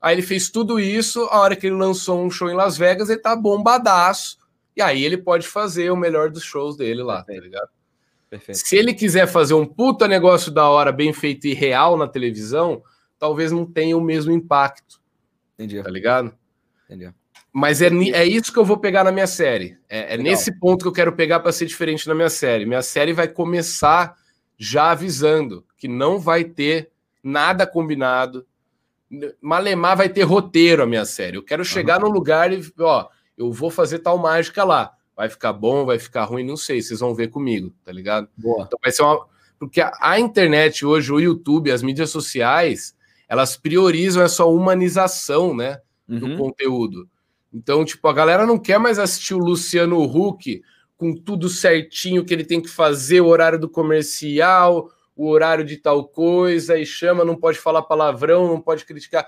Aí 0.00 0.14
ele 0.14 0.22
fez 0.22 0.48
tudo 0.48 0.78
isso, 0.78 1.24
a 1.24 1.40
hora 1.40 1.56
que 1.56 1.66
ele 1.66 1.74
lançou 1.74 2.24
um 2.24 2.30
show 2.30 2.48
em 2.48 2.54
Las 2.54 2.78
Vegas, 2.78 3.10
ele 3.10 3.18
tá 3.18 3.34
bombadaço. 3.34 4.38
E 4.76 4.80
aí 4.80 5.04
ele 5.04 5.16
pode 5.16 5.48
fazer 5.48 5.90
o 5.90 5.96
melhor 5.96 6.30
dos 6.30 6.44
shows 6.44 6.76
dele 6.76 7.02
lá, 7.02 7.16
tá 7.16 7.24
Perfeito. 7.24 7.40
tá 7.40 7.46
ligado? 7.48 7.68
Perfeito. 8.30 8.58
Se 8.58 8.76
ele 8.76 8.94
quiser 8.94 9.26
fazer 9.26 9.54
um 9.54 9.66
puta 9.66 10.06
negócio 10.06 10.52
da 10.52 10.68
hora, 10.68 10.92
bem 10.92 11.12
feito 11.12 11.48
e 11.48 11.52
real 11.52 11.96
na 11.96 12.06
televisão, 12.06 12.80
talvez 13.18 13.50
não 13.50 13.66
tenha 13.66 13.96
o 13.96 14.00
mesmo 14.00 14.30
impacto. 14.30 15.00
Entendi. 15.54 15.82
Tá 15.82 15.90
ligado? 15.90 16.32
Entendi. 16.84 17.12
Mas 17.52 17.82
é, 17.82 17.88
é 17.88 18.24
isso 18.24 18.52
que 18.52 18.58
eu 18.58 18.64
vou 18.64 18.78
pegar 18.78 19.02
na 19.02 19.10
minha 19.10 19.26
série. 19.26 19.76
É, 19.88 20.14
é 20.14 20.16
nesse 20.16 20.56
ponto 20.60 20.82
que 20.82 20.88
eu 20.88 20.92
quero 20.92 21.12
pegar 21.12 21.40
para 21.40 21.50
ser 21.50 21.66
diferente 21.66 22.06
na 22.06 22.14
minha 22.14 22.30
série. 22.30 22.66
Minha 22.66 22.82
série 22.82 23.12
vai 23.12 23.26
começar 23.26 24.16
já 24.58 24.90
avisando 24.90 25.64
que 25.76 25.88
não 25.88 26.18
vai 26.18 26.44
ter 26.44 26.90
nada 27.22 27.66
combinado. 27.66 28.46
Malemar 29.40 29.96
vai 29.96 30.08
ter 30.08 30.22
roteiro 30.22 30.82
a 30.82 30.86
minha 30.86 31.04
série. 31.04 31.36
Eu 31.36 31.42
quero 31.42 31.64
chegar 31.64 32.02
uhum. 32.02 32.08
num 32.08 32.14
lugar 32.14 32.52
e, 32.52 32.60
ó, 32.78 33.08
eu 33.36 33.52
vou 33.52 33.70
fazer 33.70 34.00
tal 34.00 34.18
mágica 34.18 34.64
lá. 34.64 34.92
Vai 35.16 35.28
ficar 35.28 35.52
bom, 35.52 35.84
vai 35.84 35.98
ficar 35.98 36.24
ruim, 36.24 36.44
não 36.44 36.56
sei. 36.56 36.82
Vocês 36.82 37.00
vão 37.00 37.14
ver 37.14 37.28
comigo, 37.28 37.72
tá 37.84 37.92
ligado? 37.92 38.28
Boa. 38.36 38.64
Então 38.66 38.78
vai 38.82 38.90
ser 38.90 39.02
uma. 39.02 39.26
Porque 39.58 39.80
a, 39.80 39.92
a 40.00 40.18
internet 40.18 40.84
hoje, 40.84 41.12
o 41.12 41.20
YouTube, 41.20 41.70
as 41.70 41.82
mídias 41.82 42.10
sociais, 42.10 42.96
elas 43.28 43.56
priorizam 43.56 44.22
essa 44.22 44.44
humanização, 44.44 45.54
né, 45.54 45.80
do 46.06 46.26
uhum. 46.26 46.36
conteúdo. 46.36 47.08
Então, 47.52 47.84
tipo, 47.84 48.06
a 48.08 48.12
galera 48.12 48.44
não 48.44 48.58
quer 48.58 48.78
mais 48.78 48.98
assistir 48.98 49.34
o 49.34 49.38
Luciano 49.38 50.02
Huck 50.02 50.60
com 50.96 51.14
tudo 51.14 51.48
certinho 51.48 52.24
que 52.24 52.32
ele 52.32 52.44
tem 52.44 52.60
que 52.60 52.68
fazer, 52.68 53.20
o 53.20 53.26
horário 53.26 53.58
do 53.58 53.68
comercial, 53.68 54.90
o 55.16 55.28
horário 55.28 55.64
de 55.64 55.76
tal 55.76 56.06
coisa, 56.06 56.78
e 56.78 56.86
chama, 56.86 57.24
não 57.24 57.36
pode 57.36 57.58
falar 57.58 57.82
palavrão, 57.82 58.48
não 58.48 58.60
pode 58.60 58.84
criticar. 58.84 59.26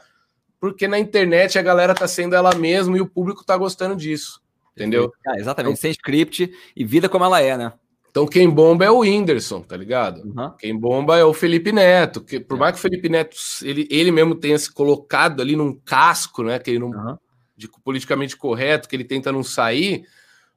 Porque 0.61 0.89
na 0.89 0.99
internet 0.99 1.59
a 1.59 1.62
galera 1.62 1.95
tá 1.95 2.09
sendo 2.09 2.35
ela 2.35 2.55
mesma 2.55 2.97
e 2.97 3.01
o 3.01 3.09
público 3.09 3.45
tá 3.45 3.57
gostando 3.57 3.97
disso. 3.97 4.41
Entendeu? 4.73 5.12
Ah, 5.27 5.39
exatamente, 5.39 5.73
então, 5.73 5.81
sem 5.81 5.91
script 5.91 6.53
e 6.75 6.85
vida 6.85 7.09
como 7.09 7.25
ela 7.25 7.41
é, 7.41 7.57
né? 7.57 7.73
Então 8.17 8.27
quem 8.27 8.49
bomba 8.49 8.83
é 8.83 8.91
o 8.91 9.01
Whindersson, 9.01 9.61
tá 9.61 9.77
ligado? 9.77 10.23
Uhum. 10.23 10.51
Quem 10.59 10.75
bomba 10.75 11.19
é 11.19 11.25
o 11.25 11.35
Felipe 11.35 11.71
Neto, 11.71 12.23
que 12.23 12.41
por 12.41 12.57
é. 12.57 12.61
mais 12.61 12.73
que 12.73 12.79
o 12.79 12.83
Felipe 12.83 13.11
Neto 13.11 13.37
ele, 13.62 13.87
ele 13.91 14.11
mesmo 14.11 14.35
tenha 14.35 14.59
se 14.59 14.73
colocado 14.73 15.43
ali 15.43 15.55
num 15.55 15.79
casco, 15.85 16.43
né, 16.43 16.59
que 16.59 16.71
ele 16.71 16.79
não 16.79 16.89
uhum. 16.89 17.17
de 17.55 17.69
politicamente 17.85 18.35
correto, 18.35 18.89
que 18.89 18.97
ele 18.97 19.05
tenta 19.05 19.31
não 19.31 19.43
sair, 19.43 20.07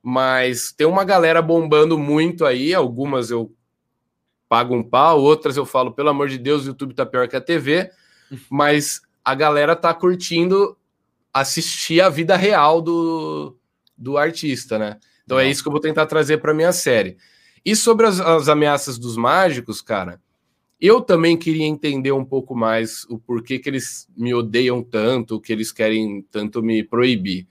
mas 0.01 0.71
tem 0.71 0.87
uma 0.87 1.03
galera 1.03 1.41
bombando 1.41 1.97
muito 1.97 2.45
aí, 2.45 2.73
algumas 2.73 3.29
eu 3.29 3.53
pago 4.47 4.75
um 4.75 4.83
pau, 4.83 5.21
outras 5.21 5.57
eu 5.57 5.65
falo, 5.65 5.91
pelo 5.91 6.09
amor 6.09 6.27
de 6.27 6.37
Deus, 6.37 6.63
o 6.63 6.69
YouTube 6.69 6.95
tá 6.95 7.05
pior 7.05 7.27
que 7.27 7.35
a 7.35 7.41
TV, 7.41 7.89
mas 8.49 9.01
a 9.23 9.35
galera 9.35 9.75
tá 9.75 9.93
curtindo 9.93 10.77
assistir 11.33 12.01
a 12.01 12.09
vida 12.09 12.35
real 12.35 12.81
do, 12.81 13.55
do 13.97 14.17
artista, 14.17 14.79
né? 14.79 14.97
Então 15.23 15.39
é 15.39 15.47
isso 15.47 15.61
que 15.61 15.67
eu 15.67 15.71
vou 15.71 15.81
tentar 15.81 16.07
trazer 16.07 16.37
para 16.37 16.55
minha 16.55 16.71
série. 16.71 17.15
E 17.63 17.75
sobre 17.75 18.07
as, 18.07 18.19
as 18.19 18.49
ameaças 18.49 18.97
dos 18.97 19.15
mágicos, 19.15 19.79
cara, 19.79 20.19
eu 20.81 21.01
também 21.01 21.37
queria 21.37 21.65
entender 21.65 22.11
um 22.11 22.25
pouco 22.25 22.55
mais 22.55 23.03
o 23.09 23.19
porquê 23.19 23.59
que 23.59 23.69
eles 23.69 24.07
me 24.17 24.33
odeiam 24.33 24.81
tanto, 24.81 25.39
que 25.39 25.51
eles 25.51 25.71
querem 25.71 26.25
tanto 26.31 26.63
me 26.63 26.83
proibir. 26.83 27.47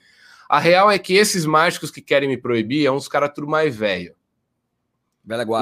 A 0.49 0.59
real 0.59 0.91
é 0.91 0.99
que 0.99 1.15
esses 1.15 1.45
mágicos 1.45 1.91
que 1.91 2.01
querem 2.01 2.29
me 2.29 2.39
proibir 2.39 2.87
é 2.87 2.91
uns 2.91 3.07
caras 3.07 3.33
tudo 3.35 3.47
mais 3.47 3.77
velho. 3.77 4.15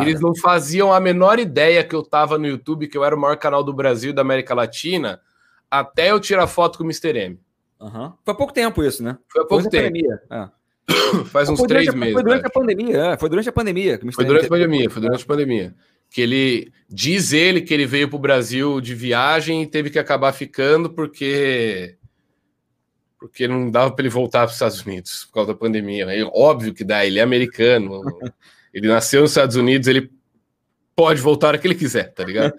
Eles 0.00 0.20
não 0.20 0.32
faziam 0.36 0.92
a 0.92 1.00
menor 1.00 1.40
ideia 1.40 1.82
que 1.82 1.94
eu 1.94 2.04
tava 2.04 2.38
no 2.38 2.46
YouTube, 2.46 2.86
que 2.86 2.96
eu 2.96 3.04
era 3.04 3.16
o 3.16 3.18
maior 3.18 3.36
canal 3.36 3.64
do 3.64 3.72
Brasil 3.72 4.10
e 4.10 4.12
da 4.12 4.22
América 4.22 4.54
Latina, 4.54 5.20
até 5.68 6.12
eu 6.12 6.20
tirar 6.20 6.46
foto 6.46 6.78
com 6.78 6.84
o 6.84 6.86
Mr. 6.86 7.18
M. 7.18 7.40
Uhum. 7.80 8.12
Foi 8.24 8.32
há 8.32 8.34
pouco 8.34 8.52
tempo 8.52 8.84
isso, 8.84 9.02
né? 9.02 9.18
Foi 9.28 9.42
há 9.42 9.44
pouco 9.44 9.68
tempo. 9.68 9.98
É. 10.30 10.48
Faz 11.26 11.48
uns 11.48 11.60
três 11.62 11.92
meses. 11.92 12.14
Foi 12.14 12.22
durante 12.22 12.46
a 12.46 12.50
pandemia, 12.50 12.96
é, 12.96 13.18
foi 13.18 13.28
durante 13.28 13.48
a 13.48 13.52
pandemia. 13.52 13.98
Foi 14.12 14.24
durante 14.24 14.46
a 14.46 14.48
pandemia, 14.48 14.90
foi 14.90 15.02
durante 15.02 15.24
a 15.24 15.26
pandemia. 15.26 15.74
Que 16.08 16.20
ele 16.20 16.72
diz 16.88 17.32
ele 17.32 17.60
que 17.60 17.74
ele 17.74 17.86
veio 17.86 18.08
para 18.08 18.16
o 18.16 18.20
Brasil 18.20 18.80
de 18.80 18.94
viagem 18.94 19.62
e 19.62 19.66
teve 19.66 19.90
que 19.90 19.98
acabar 19.98 20.32
ficando 20.32 20.88
porque 20.88 21.96
porque 23.26 23.48
não 23.48 23.70
dava 23.70 23.90
para 23.90 24.02
ele 24.02 24.08
voltar 24.08 24.40
para 24.40 24.48
os 24.48 24.54
Estados 24.54 24.80
Unidos 24.84 25.24
por 25.26 25.34
causa 25.34 25.52
da 25.52 25.58
pandemia. 25.58 26.04
É 26.04 26.24
óbvio 26.24 26.74
que 26.74 26.84
dá, 26.84 27.04
ele 27.04 27.18
é 27.18 27.22
americano, 27.22 28.02
ele 28.72 28.88
nasceu 28.88 29.22
nos 29.22 29.30
Estados 29.30 29.56
Unidos, 29.56 29.88
ele 29.88 30.10
pode 30.94 31.20
voltar 31.20 31.54
a 31.54 31.58
que 31.58 31.66
ele 31.66 31.74
quiser, 31.74 32.12
tá 32.12 32.24
ligado? 32.24 32.54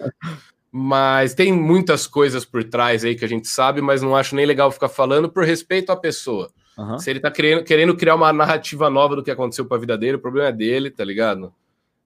Mas 0.72 1.34
tem 1.34 1.52
muitas 1.52 2.06
coisas 2.06 2.46
por 2.46 2.64
trás 2.64 3.04
aí 3.04 3.16
que 3.16 3.26
a 3.26 3.28
gente 3.28 3.48
sabe, 3.48 3.82
mas 3.82 4.02
não 4.02 4.16
acho 4.16 4.36
nem 4.36 4.46
legal 4.46 4.72
ficar 4.72 4.90
falando 4.90 5.30
por 5.30 5.44
respeito 5.44 5.92
à 5.92 5.96
pessoa. 5.96 6.52
Uhum. 6.78 7.00
Se 7.00 7.10
ele 7.10 7.20
tá 7.20 7.32
querendo, 7.32 7.64
querendo 7.64 7.96
criar 7.96 8.16
uma 8.16 8.32
narrativa 8.32 8.90
nova 8.90 9.16
do 9.16 9.24
que 9.24 9.32
aconteceu 9.32 9.66
com 9.66 9.74
a 9.74 9.80
vida 9.80 9.98
dele, 9.98 10.18
o 10.18 10.22
problema 10.22 10.50
é 10.50 10.52
dele, 10.52 10.92
tá 10.92 11.04
ligado? 11.04 11.52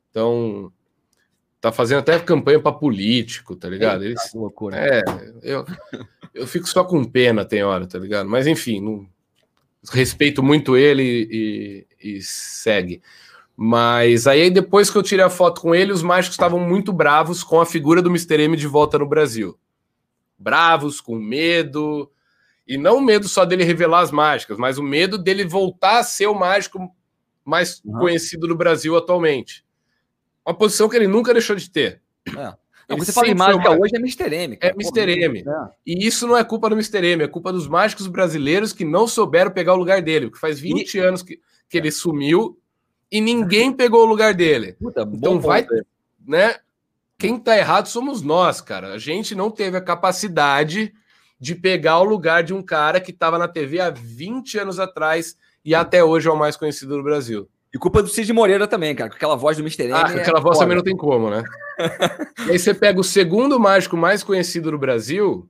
Então, 0.10 0.72
tá 1.62 1.72
fazendo 1.72 2.00
até 2.00 2.20
campanha 2.20 2.60
para 2.60 2.72
político, 2.72 3.56
tá 3.56 3.70
ligado? 3.70 4.04
Eita, 4.04 4.20
Eles, 4.20 4.34
loucura. 4.34 4.78
É, 4.78 5.04
eu, 5.44 5.64
eu 6.34 6.48
fico 6.48 6.68
só 6.68 6.84
com 6.84 7.06
pena, 7.06 7.46
tem 7.46 7.64
hora, 7.64 7.86
tá 7.86 8.00
ligado? 8.00 8.28
Mas 8.28 8.48
enfim, 8.48 8.82
não, 8.82 9.08
respeito 9.92 10.42
muito 10.42 10.76
ele 10.76 11.86
e, 12.02 12.16
e, 12.18 12.22
segue. 12.22 13.02
Mas 13.56 14.26
aí 14.26 14.50
depois 14.50 14.90
que 14.90 14.98
eu 14.98 15.04
tirei 15.04 15.24
a 15.24 15.30
foto 15.30 15.62
com 15.62 15.76
ele, 15.76 15.92
os 15.92 16.02
mágicos 16.02 16.34
estavam 16.34 16.60
muito 16.60 16.92
bravos 16.92 17.44
com 17.44 17.62
a 17.62 17.66
figura 17.66 18.02
do 18.02 18.10
Mr. 18.10 18.42
M 18.42 18.58
de 18.58 18.66
volta 18.66 18.98
no 18.98 19.08
Brasil. 19.08 19.56
Bravos, 20.40 21.00
com 21.00 21.16
medo, 21.16 22.12
e 22.68 22.76
não 22.76 22.98
o 22.98 23.02
medo 23.02 23.28
só 23.28 23.46
dele 23.46 23.64
revelar 23.64 24.00
as 24.00 24.12
mágicas, 24.12 24.58
mas 24.58 24.80
o 24.80 24.84
medo 24.84 25.18
dele 25.18 25.46
voltar 25.46 26.00
a 26.00 26.04
ser 26.04 26.26
o 26.26 26.34
mágico 26.34 26.92
mais 27.46 27.82
uhum. 27.86 28.00
conhecido 28.00 28.48
do 28.48 28.56
Brasil 28.56 28.96
atualmente. 28.96 29.64
Uma 30.46 30.56
posição 30.56 30.90
que 30.90 30.96
ele 30.96 31.08
nunca 31.08 31.34
deixou 31.34 31.56
de 31.56 31.70
ter. 31.70 32.02
É. 32.28 32.54
Não, 32.90 32.98
você 32.98 33.14
fala 33.14 33.30
em 33.30 33.36
mágica 33.36 33.72
hoje 33.72 33.96
é 33.96 34.00
Mr. 34.00 34.36
M. 34.36 34.58
Cara. 34.58 34.74
É 34.74 34.76
Mr. 34.76 35.24
M. 35.24 35.40
É. 35.40 35.70
E 35.86 36.06
isso 36.06 36.28
não 36.28 36.36
é 36.36 36.44
culpa 36.44 36.70
do 36.70 36.76
Mr. 36.76 37.06
M, 37.06 37.24
é 37.24 37.28
culpa 37.28 37.54
dos 37.54 37.68
mágicos 37.68 38.08
brasileiros 38.08 38.74
que 38.74 38.84
não 38.84 39.08
souberam 39.08 39.52
pegar 39.52 39.74
o 39.74 39.78
lugar 39.78 40.02
dele. 40.02 40.28
Porque 40.28 40.40
faz 40.40 40.60
20 40.60 40.96
e... 40.96 41.00
anos 41.00 41.24
que, 41.24 41.40
que 41.70 41.78
ele 41.78 41.92
sumiu 41.92 42.60
e 43.10 43.22
ninguém 43.22 43.72
pegou 43.72 44.02
o 44.04 44.10
lugar 44.10 44.34
dele. 44.34 44.74
Puta, 44.74 45.08
então 45.14 45.40
vai, 45.40 45.66
né? 46.28 46.56
Quem 47.18 47.38
tá 47.38 47.58
errado 47.58 47.88
somos 47.88 48.22
nós, 48.22 48.62
cara. 48.62 48.94
A 48.94 48.98
gente 48.98 49.36
não 49.36 49.52
teve 49.52 49.78
a 49.78 49.82
capacidade 49.82 50.94
de 51.40 51.56
pegar 51.56 52.00
o 52.00 52.04
lugar 52.04 52.44
de 52.44 52.54
um 52.54 52.62
cara 52.62 53.00
que 53.00 53.12
estava 53.12 53.38
na 53.38 53.48
TV 53.48 53.80
há 53.80 53.90
20 53.90 54.60
anos 54.60 54.80
atrás 54.80 55.38
e 55.64 55.76
até 55.76 56.04
hoje 56.04 56.28
é 56.28 56.32
o 56.32 56.38
mais 56.38 56.58
conhecido 56.58 56.98
do 56.98 57.04
Brasil. 57.04 57.48
E 57.74 57.78
culpa 57.78 58.04
do 58.04 58.10
Cid 58.10 58.34
Moreira 58.34 58.68
também, 58.68 58.94
cara, 58.94 59.10
com 59.10 59.16
aquela 59.16 59.36
voz 59.36 59.56
do 59.56 59.64
Mr. 59.64 59.84
M. 59.84 59.94
Ah, 59.94 60.02
aquela 60.02 60.40
é 60.40 60.42
voz 60.42 60.58
foda. 60.58 60.60
também 60.60 60.76
não 60.76 60.84
tem 60.84 60.96
como, 60.96 61.30
né? 61.30 61.44
e 62.48 62.52
aí 62.52 62.60
você 62.60 62.74
pega 62.74 63.00
o 63.00 63.04
segundo 63.04 63.60
mágico 63.60 63.96
mais 63.96 64.24
conhecido 64.24 64.72
do 64.72 64.78
Brasil, 64.78 65.50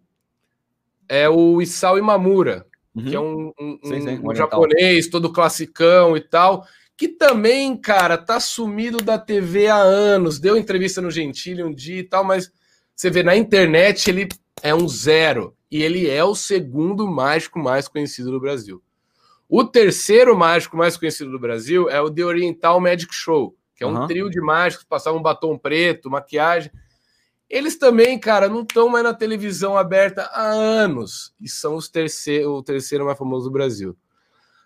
é 1.09 1.27
o 1.27 1.61
Isao 1.61 1.97
Imamura, 1.97 2.65
uhum. 2.95 3.05
que 3.05 3.15
é 3.15 3.19
um, 3.19 3.51
um, 3.59 3.79
sim, 3.83 4.01
sim, 4.01 4.21
um 4.23 4.35
japonês, 4.35 5.07
todo 5.07 5.33
classicão 5.33 6.15
e 6.15 6.21
tal, 6.21 6.65
que 6.95 7.07
também, 7.07 7.75
cara, 7.75 8.15
tá 8.15 8.39
sumido 8.39 8.99
da 8.99 9.17
TV 9.17 9.67
há 9.67 9.77
anos. 9.77 10.39
Deu 10.39 10.55
entrevista 10.55 11.01
no 11.01 11.09
Gentili 11.09 11.63
um 11.63 11.73
dia 11.73 11.99
e 12.01 12.03
tal, 12.03 12.23
mas 12.23 12.51
você 12.95 13.09
vê 13.09 13.23
na 13.23 13.35
internet 13.35 14.07
ele 14.07 14.29
é 14.61 14.75
um 14.75 14.87
zero 14.87 15.55
e 15.71 15.81
ele 15.81 16.07
é 16.07 16.23
o 16.23 16.35
segundo 16.35 17.07
mágico 17.07 17.57
mais 17.57 17.87
conhecido 17.87 18.29
do 18.29 18.39
Brasil. 18.39 18.79
O 19.53 19.65
terceiro 19.65 20.33
mágico 20.33 20.77
mais 20.77 20.95
conhecido 20.95 21.29
do 21.29 21.37
Brasil 21.37 21.89
é 21.89 21.99
o 21.99 22.09
The 22.09 22.23
Oriental 22.23 22.79
Magic 22.79 23.13
Show, 23.13 23.53
que 23.75 23.83
é 23.83 23.87
um 23.87 23.93
uhum. 23.93 24.07
trio 24.07 24.29
de 24.29 24.39
mágicos 24.39 24.85
que 24.85 24.89
passavam 24.89 25.19
um 25.19 25.21
batom 25.21 25.57
preto, 25.57 26.09
maquiagem. 26.09 26.71
Eles 27.49 27.77
também, 27.77 28.17
cara, 28.17 28.47
não 28.47 28.61
estão 28.61 28.87
mais 28.87 29.03
na 29.03 29.13
televisão 29.13 29.77
aberta 29.77 30.21
há 30.31 30.41
anos. 30.41 31.35
E 31.37 31.49
são 31.49 31.75
os 31.75 31.89
terceiro, 31.89 32.53
o 32.53 32.63
terceiro 32.63 33.03
mais 33.03 33.17
famoso 33.17 33.49
do 33.49 33.51
Brasil. 33.51 33.93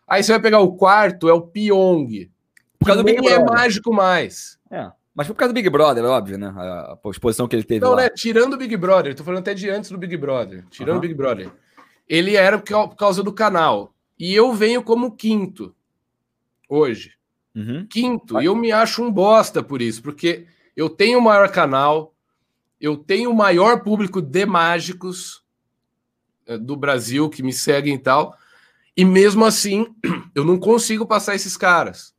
Aí 0.08 0.22
você 0.22 0.34
vai 0.34 0.40
pegar 0.40 0.60
o 0.60 0.78
quarto, 0.78 1.28
é 1.28 1.34
o 1.34 1.42
Pyong. 1.42 2.30
Por 2.78 2.86
causa 2.86 3.02
do 3.02 3.06
Big 3.08 3.28
é 3.28 3.44
mágico 3.44 3.92
mais. 3.92 4.60
É. 4.70 4.92
Mas 5.16 5.26
por 5.26 5.34
causa 5.34 5.52
do 5.52 5.56
Big 5.56 5.68
Brother, 5.68 6.04
é 6.04 6.08
óbvio, 6.08 6.38
né? 6.38 6.54
A, 6.56 6.96
exposição 7.10 7.48
que 7.48 7.56
ele 7.56 7.64
teve. 7.64 7.84
Não, 7.84 7.96
lá. 7.96 8.04
né? 8.04 8.10
Tirando 8.10 8.54
o 8.54 8.58
Big 8.58 8.78
Brother, 8.78 9.16
tô 9.16 9.24
falando 9.24 9.40
até 9.40 9.56
de 9.56 9.68
antes 9.68 9.90
do 9.90 9.98
Big 9.98 10.16
Brother. 10.16 10.64
Tirando 10.70 10.98
o 10.98 11.02
Big 11.02 11.16
Brother. 11.16 11.52
Ele 12.08 12.36
era 12.36 12.60
por 12.60 12.96
causa 12.96 13.24
do 13.24 13.34
canal. 13.34 13.95
E 14.18 14.34
eu 14.34 14.54
venho 14.54 14.84
como 14.84 15.16
quinto 15.16 15.76
hoje. 16.70 17.14
Uhum. 17.54 17.86
Quinto. 17.88 18.42
E 18.42 18.46
eu 18.46 18.56
me 18.56 18.72
acho 18.72 19.04
um 19.04 19.12
bosta 19.12 19.62
por 19.62 19.82
isso, 19.82 20.02
porque 20.02 20.46
eu 20.76 20.90
tenho 20.90 21.20
o 21.20 21.22
maior 21.22 21.50
canal, 21.52 22.14
eu 22.80 22.98
tenho 22.98 23.32
o 23.32 23.36
maior 23.36 23.82
público 23.82 24.22
de 24.22 24.46
mágicos 24.46 25.44
eh, 26.46 26.58
do 26.58 26.76
Brasil 26.76 27.30
que 27.30 27.44
me 27.44 27.54
seguem 27.54 27.96
e 27.96 28.00
tal. 28.00 28.38
E 28.96 29.04
mesmo 29.04 29.46
assim, 29.46 29.88
eu 30.36 30.44
não 30.44 30.58
consigo 30.58 31.06
passar 31.06 31.36
esses 31.36 31.56
caras. 31.58 32.14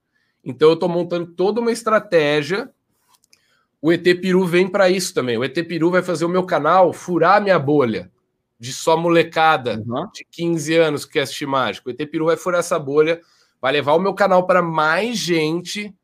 Então 0.44 0.70
eu 0.70 0.76
tô 0.76 0.88
montando 0.88 1.26
toda 1.26 1.60
uma 1.60 1.72
estratégia 1.72 2.72
o 3.80 3.92
ET 3.92 4.02
Peru 4.20 4.44
vem 4.44 4.68
para 4.68 4.90
isso 4.90 5.14
também. 5.14 5.36
O 5.36 5.44
ET 5.44 5.54
Peru 5.54 5.90
vai 5.90 6.02
fazer 6.02 6.24
o 6.24 6.28
meu 6.28 6.44
canal 6.44 6.92
furar 6.92 7.36
a 7.36 7.40
minha 7.40 7.58
bolha 7.58 8.10
de 8.58 8.72
só 8.72 8.96
molecada 8.96 9.82
uhum. 9.86 10.08
de 10.12 10.24
15 10.30 10.74
anos 10.76 11.04
que 11.04 11.14
quer 11.14 11.22
assistir 11.22 11.46
mágico. 11.46 11.88
O 11.88 11.92
ET 11.92 12.10
Peru 12.10 12.26
vai 12.26 12.36
furar 12.36 12.60
essa 12.60 12.78
bolha, 12.78 13.20
vai 13.60 13.72
levar 13.72 13.94
o 13.94 14.00
meu 14.00 14.14
canal 14.14 14.46
para 14.46 14.62
mais 14.62 15.18
gente. 15.18 15.94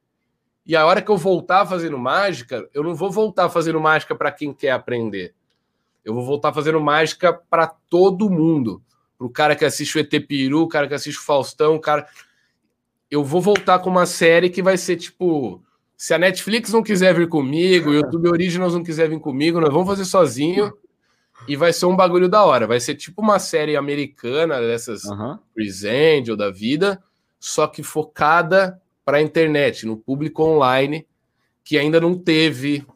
E 0.64 0.76
a 0.76 0.86
hora 0.86 1.03
que 1.03 1.11
eu 1.11 1.16
voltar 1.16 1.66
fazendo 1.66 1.98
mágica, 1.98 2.68
eu 2.72 2.82
não 2.82 2.94
vou 2.94 3.11
voltar 3.11 3.48
fazendo 3.48 3.80
mágica 3.80 4.14
para 4.14 4.30
quem 4.30 4.53
quer 4.53 4.70
aprender. 4.70 5.34
Eu 6.05 6.14
vou 6.14 6.24
voltar 6.24 6.53
fazendo 6.53 6.80
mágica 6.80 7.32
para 7.32 7.66
todo 7.66 8.30
mundo. 8.30 8.82
Para 9.16 9.26
o 9.26 9.30
cara 9.30 9.57
que 9.57 9.64
assiste 9.64 9.96
o 9.96 10.00
ET 10.00 10.11
Peru, 10.26 10.62
o 10.62 10.68
cara 10.68 10.86
que 10.86 10.94
assiste 10.94 11.18
o 11.18 11.22
Faustão, 11.22 11.76
o 11.76 11.80
cara. 11.80 12.07
Eu 13.11 13.24
vou 13.24 13.40
voltar 13.40 13.78
com 13.78 13.90
uma 13.90 14.07
série 14.07 14.50
que 14.50 14.62
vai 14.62 14.76
ser 14.76 14.96
tipo 14.96 15.62
se 15.96 16.12
a 16.12 16.18
Netflix 16.18 16.72
não 16.72 16.82
quiser 16.82 17.14
vir 17.14 17.28
comigo, 17.28 17.90
o 17.90 17.94
YouTube 17.94 18.28
Originals 18.28 18.74
não 18.74 18.82
quiser 18.82 19.09
vir 19.09 19.20
comigo, 19.20 19.61
nós 19.61 19.72
vamos 19.72 19.86
fazer 19.86 20.05
sozinho 20.05 20.72
e 21.49 21.57
vai 21.57 21.72
ser 21.72 21.86
um 21.86 21.97
bagulho 21.97 22.28
da 22.28 22.45
hora. 22.45 22.66
Vai 22.66 22.80
ser 22.80 22.95
tipo 22.95 23.20
uma 23.20 23.38
série 23.38 23.76
americana 23.76 24.61
dessas 24.61 25.05
uhum. 25.05 25.38
Present 25.55 26.28
ou 26.28 26.36
da 26.36 26.51
vida, 26.51 27.03
só 27.38 27.66
que 27.66 27.82
focada 27.82 28.80
para 29.05 29.18
a 29.18 29.22
internet, 29.22 29.84
no 29.84 29.97
público 29.97 30.43
online, 30.43 31.07
que 31.64 31.76
ainda 31.78 32.01
não 32.01 32.16
teve 32.16 32.86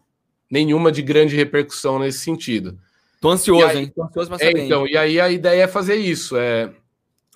nenhuma 0.50 0.92
de 0.92 1.02
grande 1.02 1.34
repercussão 1.34 1.98
nesse 1.98 2.20
sentido. 2.20 2.78
Tô 3.20 3.30
ansioso, 3.30 3.66
aí, 3.66 3.78
hein? 3.78 3.92
Tô 3.94 4.04
ansioso 4.04 4.28
pra 4.28 4.38
saber. 4.38 4.58
É, 4.58 4.64
então, 4.64 4.86
e 4.86 4.96
aí 4.96 5.20
a 5.20 5.30
ideia 5.30 5.62
é 5.62 5.68
fazer 5.68 5.96
isso, 5.96 6.36
é, 6.36 6.72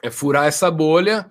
é 0.03 0.11
furar 0.11 0.47
essa 0.47 0.71
bolha 0.71 1.29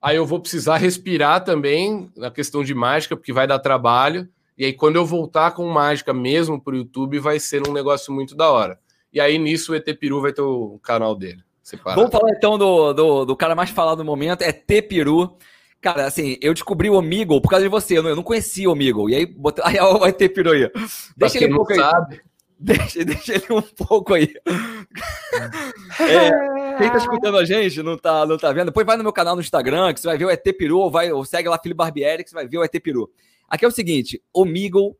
Aí 0.00 0.16
eu 0.16 0.24
vou 0.24 0.40
precisar 0.40 0.76
respirar 0.76 1.42
também 1.42 2.10
na 2.16 2.30
questão 2.30 2.62
de 2.62 2.72
mágica, 2.72 3.16
porque 3.16 3.32
vai 3.32 3.46
dar 3.46 3.58
trabalho. 3.58 4.28
E 4.56 4.64
aí, 4.64 4.72
quando 4.72 4.96
eu 4.96 5.04
voltar 5.04 5.52
com 5.52 5.68
mágica 5.68 6.12
mesmo 6.12 6.60
para 6.60 6.74
o 6.74 6.78
YouTube, 6.78 7.18
vai 7.18 7.40
ser 7.40 7.68
um 7.68 7.72
negócio 7.72 8.12
muito 8.12 8.36
da 8.36 8.48
hora. 8.50 8.78
E 9.12 9.20
aí, 9.20 9.38
nisso, 9.38 9.72
o 9.72 9.74
ET 9.74 9.86
Peru 9.98 10.20
vai 10.20 10.32
ter 10.32 10.42
o 10.42 10.78
canal 10.82 11.14
dele. 11.14 11.42
Separado. 11.62 12.00
Vamos 12.00 12.16
falar 12.16 12.30
então 12.32 12.56
do, 12.56 12.92
do, 12.94 13.24
do, 13.26 13.36
cara 13.36 13.54
mais 13.54 13.68
falado 13.68 13.98
no 13.98 14.04
momento, 14.04 14.42
é 14.42 14.52
T 14.52 14.80
Peru. 14.82 15.36
Cara, 15.80 16.06
assim, 16.06 16.36
eu 16.40 16.54
descobri 16.54 16.88
o 16.88 16.94
Omegle 16.94 17.40
por 17.40 17.50
causa 17.50 17.64
de 17.64 17.68
você, 17.68 17.98
eu 17.98 18.02
não, 18.02 18.10
eu 18.10 18.16
não 18.16 18.22
conhecia 18.22 18.68
o 18.68 18.72
Omegle. 18.72 19.10
E 19.10 19.14
aí, 19.14 19.26
botei, 19.26 19.62
aí 19.66 19.78
ó, 19.78 19.98
o 19.98 20.06
ET 20.06 20.18
Peru 20.32 20.52
aí. 20.52 20.70
Deixa 21.16 21.38
ele 21.38 21.52
um 21.52 21.56
pouco 21.56 21.74
sabe. 21.74 22.14
aí. 22.14 22.20
Deixa, 22.60 23.04
deixa 23.04 23.34
ele 23.34 23.46
um 23.50 23.62
pouco 23.62 24.14
aí. 24.14 24.34
é, 26.00 26.76
quem 26.76 26.90
tá 26.90 26.96
escutando 26.96 27.38
a 27.38 27.44
gente 27.44 27.80
não 27.84 27.96
tá, 27.96 28.26
não 28.26 28.36
tá 28.36 28.52
vendo, 28.52 28.66
depois 28.66 28.84
vai 28.84 28.96
no 28.96 29.04
meu 29.04 29.12
canal 29.12 29.36
no 29.36 29.40
Instagram, 29.40 29.94
que 29.94 30.00
você 30.00 30.08
vai 30.08 30.18
ver 30.18 30.24
o 30.24 30.30
ET 30.30 30.42
Peru, 30.58 30.78
ou, 30.78 30.90
vai, 30.90 31.12
ou 31.12 31.24
segue 31.24 31.48
lá 31.48 31.56
Felipe 31.56 31.78
Barbieri, 31.78 32.24
que 32.24 32.30
você 32.30 32.34
vai 32.34 32.48
ver 32.48 32.58
o 32.58 32.64
ET 32.64 32.82
Peru. 32.82 33.08
Aqui 33.48 33.64
é 33.64 33.68
o 33.68 33.70
seguinte, 33.70 34.20
o 34.34 34.44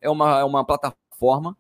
é 0.01 0.09
uma, 0.09 0.39
é 0.39 0.45
uma 0.45 0.65
plataforma 0.65 1.08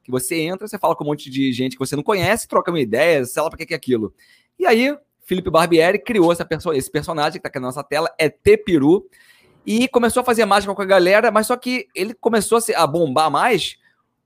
que 0.02 0.10
você 0.10 0.36
entra, 0.40 0.66
você 0.66 0.78
fala 0.78 0.94
com 0.94 1.04
um 1.04 1.08
monte 1.08 1.28
de 1.30 1.52
gente 1.52 1.72
que 1.72 1.78
você 1.78 1.96
não 1.96 2.02
conhece, 2.02 2.48
troca 2.48 2.70
uma 2.70 2.80
ideia, 2.80 3.24
sei 3.24 3.42
lá 3.42 3.50
pra 3.50 3.64
que 3.64 3.72
é 3.72 3.76
aquilo. 3.76 4.14
E 4.58 4.66
aí, 4.66 4.96
Felipe 5.24 5.50
Barbieri 5.50 5.98
criou 5.98 6.32
essa 6.32 6.44
perso 6.44 6.72
esse 6.72 6.90
personagem 6.90 7.34
que 7.34 7.40
tá 7.40 7.48
aqui 7.48 7.58
na 7.58 7.66
nossa 7.66 7.84
tela, 7.84 8.10
ET 8.18 8.42
Peru, 8.64 9.06
e 9.66 9.86
começou 9.88 10.22
a 10.22 10.24
fazer 10.24 10.44
mágica 10.46 10.74
com 10.74 10.82
a 10.82 10.86
galera, 10.86 11.30
mas 11.30 11.46
só 11.46 11.56
que 11.56 11.86
ele 11.94 12.14
começou 12.14 12.58
a 12.74 12.86
bombar 12.86 13.30
mais 13.30 13.76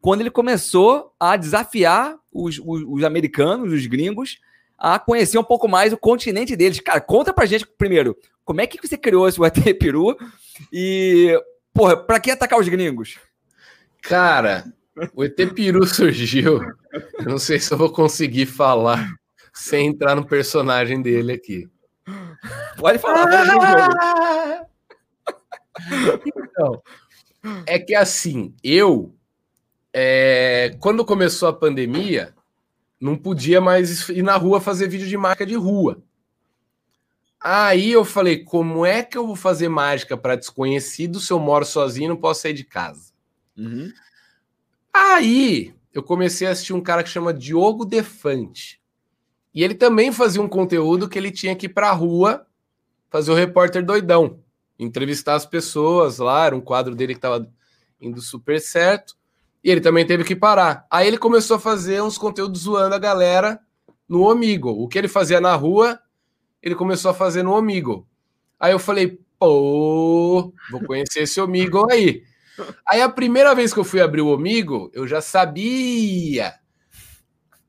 quando 0.01 0.21
ele 0.21 0.31
começou 0.31 1.13
a 1.19 1.37
desafiar 1.37 2.17
os, 2.33 2.59
os, 2.59 2.85
os, 2.87 3.05
americanos, 3.05 3.73
os 3.73 3.87
gringos, 3.87 4.41
a 4.79 4.99
conhecer 4.99 5.39
um 5.39 5.45
pouco 5.45 5.69
mais 5.69 5.93
o 5.93 5.99
continente 5.99 6.55
deles. 6.57 6.81
Cara, 6.81 7.01
conta 7.01 7.33
pra 7.33 7.47
gente 7.47 7.67
primeiro, 7.67 8.17
como 8.45 8.61
é 8.61 8.67
que 8.67 8.81
você 8.81 8.97
criou 8.97 9.29
esse 9.29 9.41
ET 9.45 9.79
Peru 9.79 10.17
e, 10.73 11.37
porra, 11.73 11.97
pra 11.97 12.21
que 12.21 12.31
atacar 12.31 12.59
os 12.59 12.69
gringos? 12.69 13.19
Cara, 14.03 14.65
o 15.15 15.25
ET 15.25 15.37
Peru 15.55 15.85
surgiu, 15.87 16.61
eu 17.19 17.25
não 17.25 17.39
sei 17.39 17.59
se 17.59 17.73
eu 17.73 17.79
vou 17.79 17.91
conseguir 17.91 18.47
falar 18.47 19.09
sem 19.53 19.87
entrar 19.87 20.15
no 20.15 20.27
personagem 20.27 21.03
dele 21.03 21.33
aqui. 21.33 21.69
Pode 22.77 22.99
falar, 22.99 23.27
ah! 23.31 24.67
Então, 26.27 26.83
é 27.67 27.79
que 27.79 27.95
assim, 27.95 28.55
eu 28.63 29.15
é, 29.93 30.75
quando 30.81 31.05
começou 31.05 31.49
a 31.49 31.53
pandemia, 31.53 32.35
não 33.01 33.17
podia 33.17 33.61
mais 33.61 34.09
ir 34.09 34.23
na 34.23 34.37
rua 34.37 34.61
fazer 34.61 34.89
vídeo 34.89 35.07
de 35.07 35.17
marca 35.17 35.45
de 35.45 35.55
rua. 35.55 36.03
Aí 37.41 37.91
eu 37.91 38.05
falei, 38.05 38.45
como 38.45 38.87
é 38.87 39.03
que 39.03 39.19
eu 39.19 39.27
vou 39.27 39.35
fazer 39.35 39.69
mágica 39.69 40.17
para 40.17 40.37
desconhecido 40.37 41.19
se 41.19 41.33
eu 41.33 41.41
moro 41.41 41.65
sozinho 41.65 42.07
e 42.07 42.09
não 42.09 42.17
posso 42.17 42.43
sair 42.43 42.55
de 42.55 42.65
casa? 42.65 43.13
Uhum. 43.57 43.93
Aí 44.93 45.75
eu 45.93 46.03
comecei 46.03 46.47
a 46.47 46.51
assistir 46.51 46.73
um 46.73 46.81
cara 46.81 47.03
que 47.03 47.09
chama 47.09 47.33
Diogo 47.33 47.85
Defante. 47.85 48.81
E 49.55 49.63
ele 49.63 49.75
também 49.75 50.13
fazia 50.13 50.41
um 50.41 50.49
conteúdo 50.49 51.09
que 51.09 51.19
ele 51.19 51.31
tinha 51.31 51.55
que 51.55 51.67
ir 51.67 51.71
para 51.71 51.91
a 51.91 51.93
rua 51.93 52.47
fazer 53.11 53.31
o 53.31 53.35
repórter 53.35 53.85
doidão, 53.85 54.41
entrevistar 54.79 55.35
as 55.35 55.45
pessoas 55.45 56.19
lá, 56.19 56.47
era 56.47 56.57
um 56.57 56.63
quadro 56.63 56.95
dele 56.95 57.13
que 57.13 57.19
estava 57.19 57.47
indo 58.01 58.21
super 58.23 58.59
certo. 58.59 59.15
E 59.63 59.71
ele 59.71 59.81
também 59.81 60.07
teve 60.07 60.25
que 60.25 60.35
parar. 60.35 60.87
Aí 60.91 61.07
ele 61.07 61.19
começou 61.19 61.57
a 61.57 61.61
fazer 61.61 62.03
uns 62.03 62.17
conteúdos 62.17 62.63
zoando 62.63 62.95
a 62.95 62.99
galera 62.99 63.61
no 64.09 64.23
Omigo. 64.23 64.71
O 64.71 64.89
que 64.89 64.99
ele 64.99 65.09
fazia 65.09 65.41
na 65.41 65.55
rua, 65.55 66.01
ele 66.63 66.75
começou 66.75 67.11
a 67.11 67.15
fazer 67.15 67.43
no 67.43 67.53
Omigo. 67.53 68.09
Aí 68.59 68.73
eu 68.73 68.79
falei, 68.79 69.21
pô, 69.39 70.53
vou 70.71 70.85
conhecer 70.87 71.23
esse 71.23 71.41
Omigo 71.41 71.87
aí. 71.91 72.25
Aí 72.87 73.01
a 73.01 73.09
primeira 73.09 73.55
vez 73.55 73.73
que 73.73 73.81
eu 73.81 73.85
fui 73.85 74.01
abrir 74.01 74.21
o 74.21 74.29
Omigo, 74.29 74.91
eu 74.93 75.07
já 75.07 75.21
sabia 75.21 76.55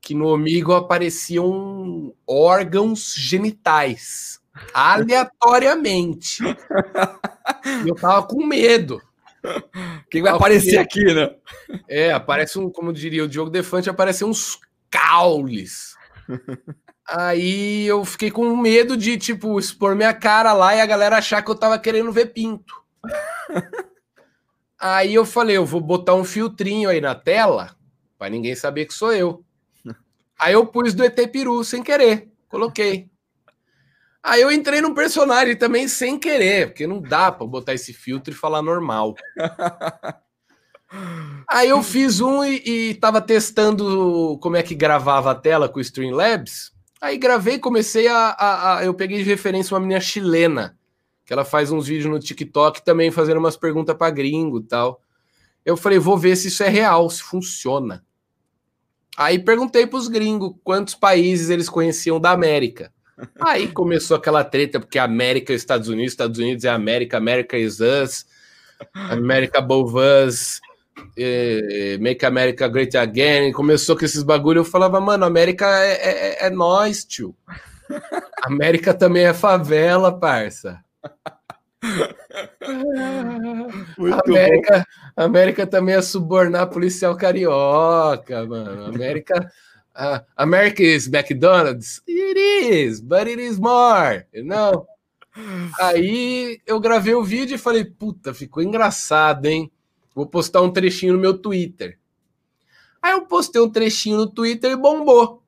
que 0.00 0.14
no 0.14 0.28
Omigo 0.28 0.74
apareciam 0.74 2.14
órgãos 2.26 3.14
genitais 3.16 4.40
aleatoriamente. 4.72 6.42
eu 7.86 7.94
tava 7.94 8.22
com 8.26 8.46
medo. 8.46 9.00
Quem 10.10 10.22
vai 10.22 10.32
aparecer 10.32 10.78
aqui, 10.78 11.02
né? 11.12 11.34
É, 11.88 12.12
aparece 12.12 12.58
um, 12.58 12.70
como 12.70 12.92
diria 12.92 13.24
o 13.24 13.28
Diogo 13.28 13.50
Defante, 13.50 13.90
aparecem 13.90 14.26
uns 14.26 14.58
caules. 14.90 15.94
Aí 17.06 17.84
eu 17.86 18.04
fiquei 18.04 18.30
com 18.30 18.56
medo 18.56 18.96
de, 18.96 19.18
tipo, 19.18 19.58
expor 19.58 19.94
minha 19.94 20.14
cara 20.14 20.52
lá 20.54 20.74
e 20.74 20.80
a 20.80 20.86
galera 20.86 21.18
achar 21.18 21.42
que 21.42 21.50
eu 21.50 21.54
tava 21.54 21.78
querendo 21.78 22.10
ver 22.10 22.26
pinto. 22.26 22.74
Aí 24.86 25.14
eu 25.14 25.24
falei, 25.24 25.56
eu 25.56 25.64
vou 25.64 25.80
botar 25.80 26.14
um 26.14 26.24
filtrinho 26.24 26.90
aí 26.90 27.00
na 27.00 27.14
tela 27.14 27.74
para 28.18 28.28
ninguém 28.28 28.54
saber 28.54 28.84
que 28.84 28.92
sou 28.92 29.14
eu. 29.14 29.42
Aí 30.38 30.52
eu 30.52 30.66
pus 30.66 30.92
do 30.92 31.02
ET 31.02 31.16
Peru 31.32 31.64
sem 31.64 31.82
querer, 31.82 32.28
coloquei. 32.50 33.08
Aí 34.22 34.42
eu 34.42 34.52
entrei 34.52 34.82
num 34.82 34.92
personagem 34.92 35.56
também 35.56 35.88
sem 35.88 36.18
querer, 36.18 36.66
porque 36.66 36.86
não 36.86 37.00
dá 37.00 37.32
para 37.32 37.46
botar 37.46 37.72
esse 37.72 37.94
filtro 37.94 38.34
e 38.34 38.36
falar 38.36 38.60
normal. 38.60 39.14
Aí 41.48 41.70
eu 41.70 41.82
fiz 41.82 42.20
um 42.20 42.44
e, 42.44 42.90
e 42.90 42.94
tava 42.96 43.22
testando 43.22 44.38
como 44.42 44.56
é 44.56 44.62
que 44.62 44.74
gravava 44.74 45.30
a 45.30 45.34
tela 45.34 45.66
com 45.66 45.78
o 45.78 45.82
Streamlabs. 45.82 46.72
Aí 47.00 47.16
gravei, 47.16 47.58
comecei 47.58 48.06
a, 48.06 48.36
a, 48.38 48.76
a, 48.76 48.84
Eu 48.84 48.92
peguei 48.92 49.16
de 49.16 49.24
referência 49.24 49.74
uma 49.74 49.80
menina 49.80 50.00
chilena, 50.00 50.76
que 51.24 51.32
ela 51.32 51.44
faz 51.44 51.70
uns 51.70 51.86
vídeos 51.86 52.10
no 52.10 52.18
TikTok 52.18 52.84
também 52.84 53.10
fazendo 53.10 53.38
umas 53.38 53.56
perguntas 53.56 53.96
para 53.96 54.10
gringo 54.10 54.58
e 54.58 54.64
tal. 54.64 55.00
Eu 55.64 55.76
falei, 55.76 55.98
vou 55.98 56.18
ver 56.18 56.36
se 56.36 56.48
isso 56.48 56.62
é 56.62 56.68
real, 56.68 57.08
se 57.08 57.22
funciona. 57.22 58.04
Aí 59.16 59.38
perguntei 59.38 59.86
para 59.86 59.98
os 59.98 60.08
gringos 60.08 60.54
quantos 60.62 60.94
países 60.94 61.48
eles 61.48 61.68
conheciam 61.68 62.20
da 62.20 62.30
América. 62.32 62.92
Aí 63.40 63.68
começou 63.68 64.16
aquela 64.16 64.44
treta, 64.44 64.80
porque 64.80 64.98
América 64.98 65.52
é 65.52 65.56
Estados 65.56 65.88
Unidos, 65.88 66.12
Estados 66.12 66.38
Unidos 66.38 66.64
é 66.64 66.68
América, 66.68 67.16
América 67.16 67.56
is 67.56 67.78
us, 67.80 68.26
América 68.92 69.58
above 69.58 69.94
us, 69.96 70.60
é, 71.16 71.96
Make 72.00 72.26
America 72.26 72.66
Great 72.68 72.96
Again, 72.96 73.52
começou 73.52 73.96
com 73.96 74.04
esses 74.04 74.22
bagulho, 74.22 74.60
eu 74.60 74.64
falava, 74.64 75.00
mano, 75.00 75.24
América 75.24 75.66
é, 75.84 75.92
é, 75.92 76.46
é 76.46 76.50
nós, 76.50 77.04
tio. 77.04 77.34
América 78.42 78.92
também 78.92 79.24
é 79.24 79.32
favela, 79.32 80.12
parça. 80.18 80.84
América, 84.26 84.86
América 85.16 85.66
também 85.66 85.94
é 85.94 86.02
subornar 86.02 86.68
policial 86.70 87.16
carioca, 87.16 88.46
mano. 88.46 88.86
América, 88.86 89.52
uh, 89.94 90.24
America 90.36 90.82
is 90.82 91.06
McDonald's. 91.06 92.02
It 92.08 92.38
is, 92.38 93.00
but 93.00 93.26
it 93.26 93.40
is 93.40 93.58
more, 93.58 94.26
you 94.32 94.44
know? 94.44 94.86
Aí 95.80 96.60
eu 96.66 96.78
gravei 96.80 97.14
o 97.14 97.24
vídeo 97.24 97.56
e 97.56 97.58
falei, 97.58 97.84
puta, 97.84 98.32
ficou 98.32 98.62
engraçado, 98.62 99.46
hein? 99.46 99.70
Vou 100.14 100.26
postar 100.26 100.62
um 100.62 100.72
trechinho 100.72 101.14
no 101.14 101.20
meu 101.20 101.36
Twitter. 101.36 101.98
Aí 103.02 103.12
eu 103.12 103.26
postei 103.26 103.60
um 103.60 103.68
trechinho 103.68 104.16
no 104.16 104.26
Twitter 104.26 104.70
e 104.70 104.76
bombou. 104.76 105.42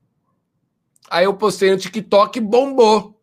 Aí 1.08 1.24
eu 1.24 1.34
postei 1.34 1.70
no 1.70 1.78
TikTok 1.78 2.38
e 2.38 2.42
bombou. 2.42 3.15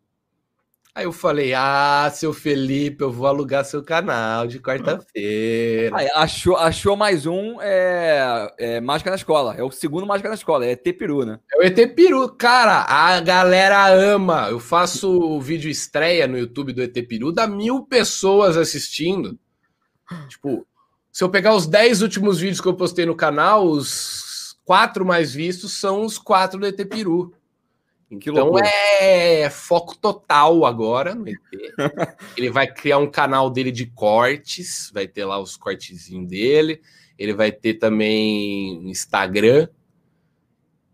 Aí 0.96 1.06
eu 1.06 1.12
falei, 1.12 1.52
ah, 1.52 2.08
seu 2.14 2.32
Felipe, 2.32 3.02
eu 3.02 3.10
vou 3.10 3.26
alugar 3.26 3.64
seu 3.64 3.82
canal 3.82 4.46
de 4.46 4.60
quarta-feira. 4.60 5.96
achou, 6.14 6.56
achou 6.56 6.94
mais 6.94 7.26
um 7.26 7.60
é, 7.60 8.54
é, 8.56 8.80
Mágica 8.80 9.10
na 9.10 9.16
Escola. 9.16 9.56
É 9.56 9.62
o 9.64 9.72
segundo 9.72 10.06
Mágica 10.06 10.28
na 10.28 10.36
Escola, 10.36 10.64
é 10.64 10.70
ET 10.70 10.84
Peru, 10.96 11.24
né? 11.24 11.40
É 11.52 11.58
o 11.58 11.62
ET 11.64 11.96
Peru. 11.96 12.32
Cara, 12.36 12.84
a 12.88 13.18
galera 13.18 13.92
ama. 13.92 14.48
Eu 14.50 14.60
faço 14.60 15.10
o 15.10 15.40
vídeo 15.40 15.68
estreia 15.68 16.28
no 16.28 16.38
YouTube 16.38 16.72
do 16.72 16.80
ET 16.80 16.94
Peru, 17.08 17.32
dá 17.32 17.44
mil 17.48 17.84
pessoas 17.84 18.56
assistindo. 18.56 19.36
Tipo, 20.28 20.64
se 21.10 21.24
eu 21.24 21.28
pegar 21.28 21.56
os 21.56 21.66
dez 21.66 22.02
últimos 22.02 22.38
vídeos 22.38 22.60
que 22.60 22.68
eu 22.68 22.74
postei 22.74 23.04
no 23.04 23.16
canal, 23.16 23.66
os 23.66 24.56
quatro 24.64 25.04
mais 25.04 25.34
vistos 25.34 25.72
são 25.72 26.04
os 26.04 26.18
quatro 26.18 26.60
do 26.60 26.66
ET 26.66 26.84
Peru. 26.88 27.34
Então 28.16 28.52
é 28.58 29.48
foco 29.50 29.96
total 29.96 30.64
agora 30.64 31.14
no 31.14 31.28
ET. 31.28 31.36
ele 32.36 32.50
vai 32.50 32.66
criar 32.66 32.98
um 32.98 33.10
canal 33.10 33.50
dele 33.50 33.70
de 33.70 33.86
cortes, 33.86 34.90
vai 34.92 35.06
ter 35.06 35.24
lá 35.24 35.38
os 35.38 35.56
cortezinhos 35.56 36.28
dele. 36.28 36.80
Ele 37.18 37.32
vai 37.32 37.52
ter 37.52 37.74
também 37.74 38.88
Instagram. 38.88 39.68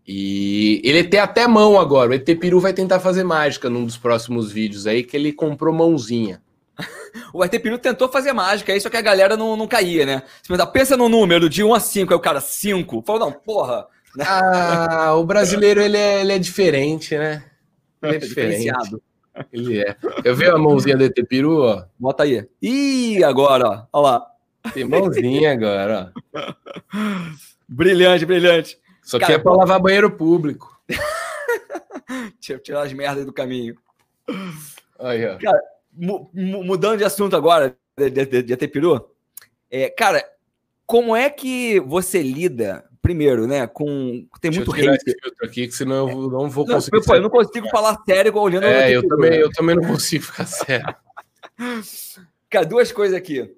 E 0.07 0.81
ele 0.83 1.03
tem 1.03 1.19
até 1.19 1.47
mão 1.47 1.79
agora. 1.79 2.11
O 2.11 2.13
ET 2.13 2.25
Peru 2.39 2.59
vai 2.59 2.73
tentar 2.73 2.99
fazer 2.99 3.23
mágica 3.23 3.69
num 3.69 3.85
dos 3.85 3.97
próximos 3.97 4.51
vídeos 4.51 4.87
aí, 4.87 5.03
que 5.03 5.15
ele 5.15 5.31
comprou 5.31 5.73
mãozinha. 5.73 6.41
o 7.33 7.43
ET 7.43 7.51
Peru 7.61 7.77
tentou 7.77 8.09
fazer 8.09 8.33
mágica, 8.33 8.73
aí 8.73 8.81
só 8.81 8.89
que 8.89 8.97
a 8.97 9.01
galera 9.01 9.37
não, 9.37 9.55
não 9.55 9.67
caía, 9.67 10.05
né? 10.05 10.23
Você 10.41 10.65
pensa 10.67 10.97
no 10.97 11.07
número 11.07 11.49
de 11.49 11.63
1 11.63 11.73
a 11.73 11.79
5, 11.79 12.11
aí 12.11 12.17
o 12.17 12.21
cara 12.21 12.41
5. 12.41 13.03
Falou, 13.05 13.21
não, 13.21 13.31
porra, 13.31 13.87
ah, 14.19 15.13
o 15.15 15.23
brasileiro 15.23 15.81
ele 15.81 15.97
é, 15.97 16.21
ele 16.21 16.33
é 16.33 16.39
diferente, 16.39 17.17
né? 17.17 17.43
Ele 18.01 18.15
é 18.15 18.19
diferenciado. 18.19 19.01
Ele 19.51 19.79
é. 19.79 19.95
Eu 20.23 20.35
vi 20.35 20.45
a 20.45 20.57
mãozinha 20.57 20.97
do 20.97 21.05
ET 21.05 21.15
Peru, 21.27 21.61
ó. 21.61 21.85
Bota 21.97 22.23
aí. 22.23 22.45
Ih, 22.61 23.23
agora, 23.23 23.67
ó. 23.67 23.99
Olha 23.99 24.11
lá. 24.11 24.27
Tem 24.73 24.83
mãozinha 24.83 25.53
agora, 25.53 26.13
ó. 26.33 26.53
Brilhante, 27.67 28.25
brilhante. 28.25 28.77
Só 29.01 29.17
que 29.17 29.31
é 29.31 29.37
pra 29.37 29.53
lavar 29.53 29.79
banheiro 29.79 30.11
público. 30.11 30.79
Tirar 32.39 32.83
as 32.83 32.93
merdas 32.93 33.25
do 33.25 33.33
caminho. 33.33 33.75
Aí, 34.99 35.25
ó. 35.25 35.37
Cara, 35.37 35.61
mudando 36.33 36.97
de 36.97 37.05
assunto 37.05 37.35
agora, 37.35 37.75
de, 37.97 38.09
de, 38.09 38.43
de 38.43 38.53
ET 38.53 38.71
Peru. 38.71 39.09
É, 39.69 39.89
cara, 39.89 40.23
como 40.85 41.15
é 41.15 41.29
que 41.29 41.79
você 41.79 42.21
lida 42.21 42.83
primeiro, 43.01 43.47
né? 43.47 43.65
Com 43.67 44.27
tem 44.39 44.51
muito 44.51 44.71
hate. 44.71 45.15
aqui, 45.41 45.67
que 45.67 45.73
senão 45.73 46.09
eu 46.09 46.29
não 46.29 46.49
vou 46.49 46.65
conseguir. 46.65 46.97
Não, 46.97 47.03
pô, 47.03 47.15
eu 47.15 47.21
não 47.21 47.29
consigo 47.29 47.67
falar 47.69 47.97
sério 48.05 48.35
olhando. 48.37 48.65
É, 48.65 48.91
eu 48.91 49.07
também, 49.07 49.33
eu 49.33 49.51
também 49.51 49.75
não 49.75 49.83
consigo 49.83 50.25
ficar 50.25 50.45
sério. 50.45 50.95
Cara, 52.49 52.65
duas 52.65 52.91
coisas 52.91 53.17
aqui. 53.17 53.53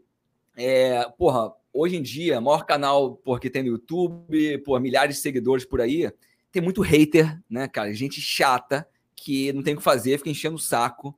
É, 0.56 1.06
porra, 1.18 1.52
hoje 1.74 1.98
em 1.98 2.02
dia, 2.02 2.40
maior 2.40 2.66
canal 2.66 3.16
porque 3.16 3.50
tem 3.50 3.64
no 3.64 3.70
YouTube, 3.70 4.58
por 4.60 4.80
milhares 4.80 5.16
de 5.16 5.22
seguidores 5.22 5.66
por 5.66 5.82
aí, 5.82 6.12
tem 6.52 6.62
muito 6.62 6.82
hater, 6.82 7.40
né, 7.50 7.68
cara? 7.68 7.94
Gente 7.94 8.22
chata 8.22 8.88
que 9.16 9.52
não 9.52 9.64
tem 9.64 9.74
o 9.74 9.78
que 9.78 9.84
fazer, 9.84 10.18
fica 10.18 10.30
enchendo 10.30 10.56
o 10.56 10.60
saco. 10.60 11.18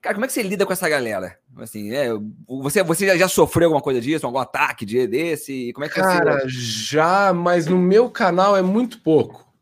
Cara, 0.00 0.14
como 0.14 0.24
é 0.24 0.28
que 0.28 0.34
você 0.34 0.42
lida 0.42 0.66
com 0.66 0.72
essa 0.72 0.88
galera? 0.88 1.38
Assim, 1.58 1.92
é, 1.92 2.08
você, 2.48 2.82
você 2.82 3.18
já, 3.18 3.28
sofreu 3.28 3.66
alguma 3.66 3.82
coisa 3.82 4.00
disso, 4.00 4.24
algum 4.24 4.38
ataque 4.38 4.86
de, 4.86 5.06
desse? 5.06 5.72
Como 5.74 5.84
é 5.84 5.88
que 5.88 5.96
Cara, 5.96 6.40
você... 6.40 6.48
já, 6.48 7.32
mas 7.32 7.66
no 7.66 7.78
meu 7.78 8.08
canal 8.08 8.56
é 8.56 8.62
muito 8.62 9.00
pouco. 9.00 9.52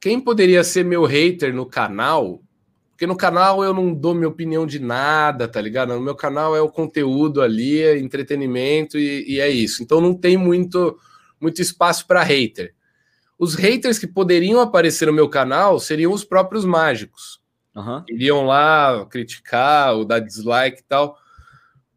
Quem 0.00 0.20
poderia 0.20 0.62
ser 0.62 0.84
meu 0.84 1.04
hater 1.04 1.54
no 1.54 1.64
canal? 1.64 2.42
Porque 2.90 3.06
no 3.06 3.16
canal 3.16 3.64
eu 3.64 3.72
não 3.72 3.94
dou 3.94 4.14
minha 4.14 4.28
opinião 4.28 4.66
de 4.66 4.78
nada, 4.78 5.48
tá 5.48 5.60
ligado? 5.60 5.94
No 5.94 6.00
meu 6.00 6.14
canal 6.14 6.54
é 6.54 6.60
o 6.60 6.68
conteúdo 6.68 7.40
ali, 7.40 7.82
é 7.82 7.98
entretenimento 7.98 8.98
e, 8.98 9.24
e 9.26 9.40
é 9.40 9.48
isso. 9.48 9.82
Então 9.82 10.00
não 10.00 10.14
tem 10.14 10.36
muito, 10.36 10.98
muito 11.40 11.62
espaço 11.62 12.06
para 12.06 12.22
hater. 12.22 12.74
Os 13.38 13.54
haters 13.54 13.98
que 13.98 14.06
poderiam 14.06 14.60
aparecer 14.60 15.06
no 15.06 15.12
meu 15.12 15.28
canal 15.28 15.80
seriam 15.80 16.12
os 16.12 16.24
próprios 16.24 16.64
mágicos 16.64 17.40
Uhum. 17.76 18.02
Iriam 18.08 18.42
lá 18.46 19.04
criticar 19.06 19.94
ou 19.94 20.04
dar 20.04 20.18
dislike 20.20 20.80
e 20.80 20.84
tal. 20.84 21.18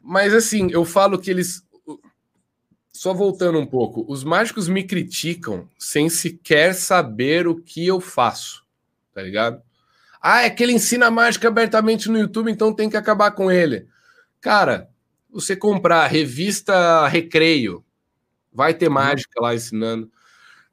Mas 0.03 0.33
assim, 0.33 0.69
eu 0.71 0.83
falo 0.83 1.17
que 1.17 1.31
eles. 1.31 1.63
Só 2.91 3.13
voltando 3.13 3.57
um 3.57 3.65
pouco, 3.65 4.05
os 4.11 4.25
mágicos 4.25 4.67
me 4.67 4.83
criticam 4.83 5.69
sem 5.77 6.09
sequer 6.09 6.75
saber 6.75 7.47
o 7.47 7.55
que 7.55 7.87
eu 7.87 8.01
faço, 8.01 8.65
tá 9.13 9.21
ligado? 9.21 9.61
Ah, 10.21 10.41
é 10.41 10.49
que 10.49 10.61
ele 10.61 10.73
ensina 10.73 11.09
mágica 11.09 11.47
abertamente 11.47 12.09
no 12.09 12.19
YouTube, 12.19 12.51
então 12.51 12.73
tem 12.73 12.89
que 12.89 12.97
acabar 12.97 13.31
com 13.31 13.49
ele. 13.49 13.87
Cara, 14.41 14.89
você 15.31 15.55
comprar 15.55 16.07
revista 16.07 17.07
Recreio, 17.07 17.85
vai 18.51 18.73
ter 18.73 18.89
mágica 18.89 19.39
lá 19.39 19.55
ensinando. 19.55 20.11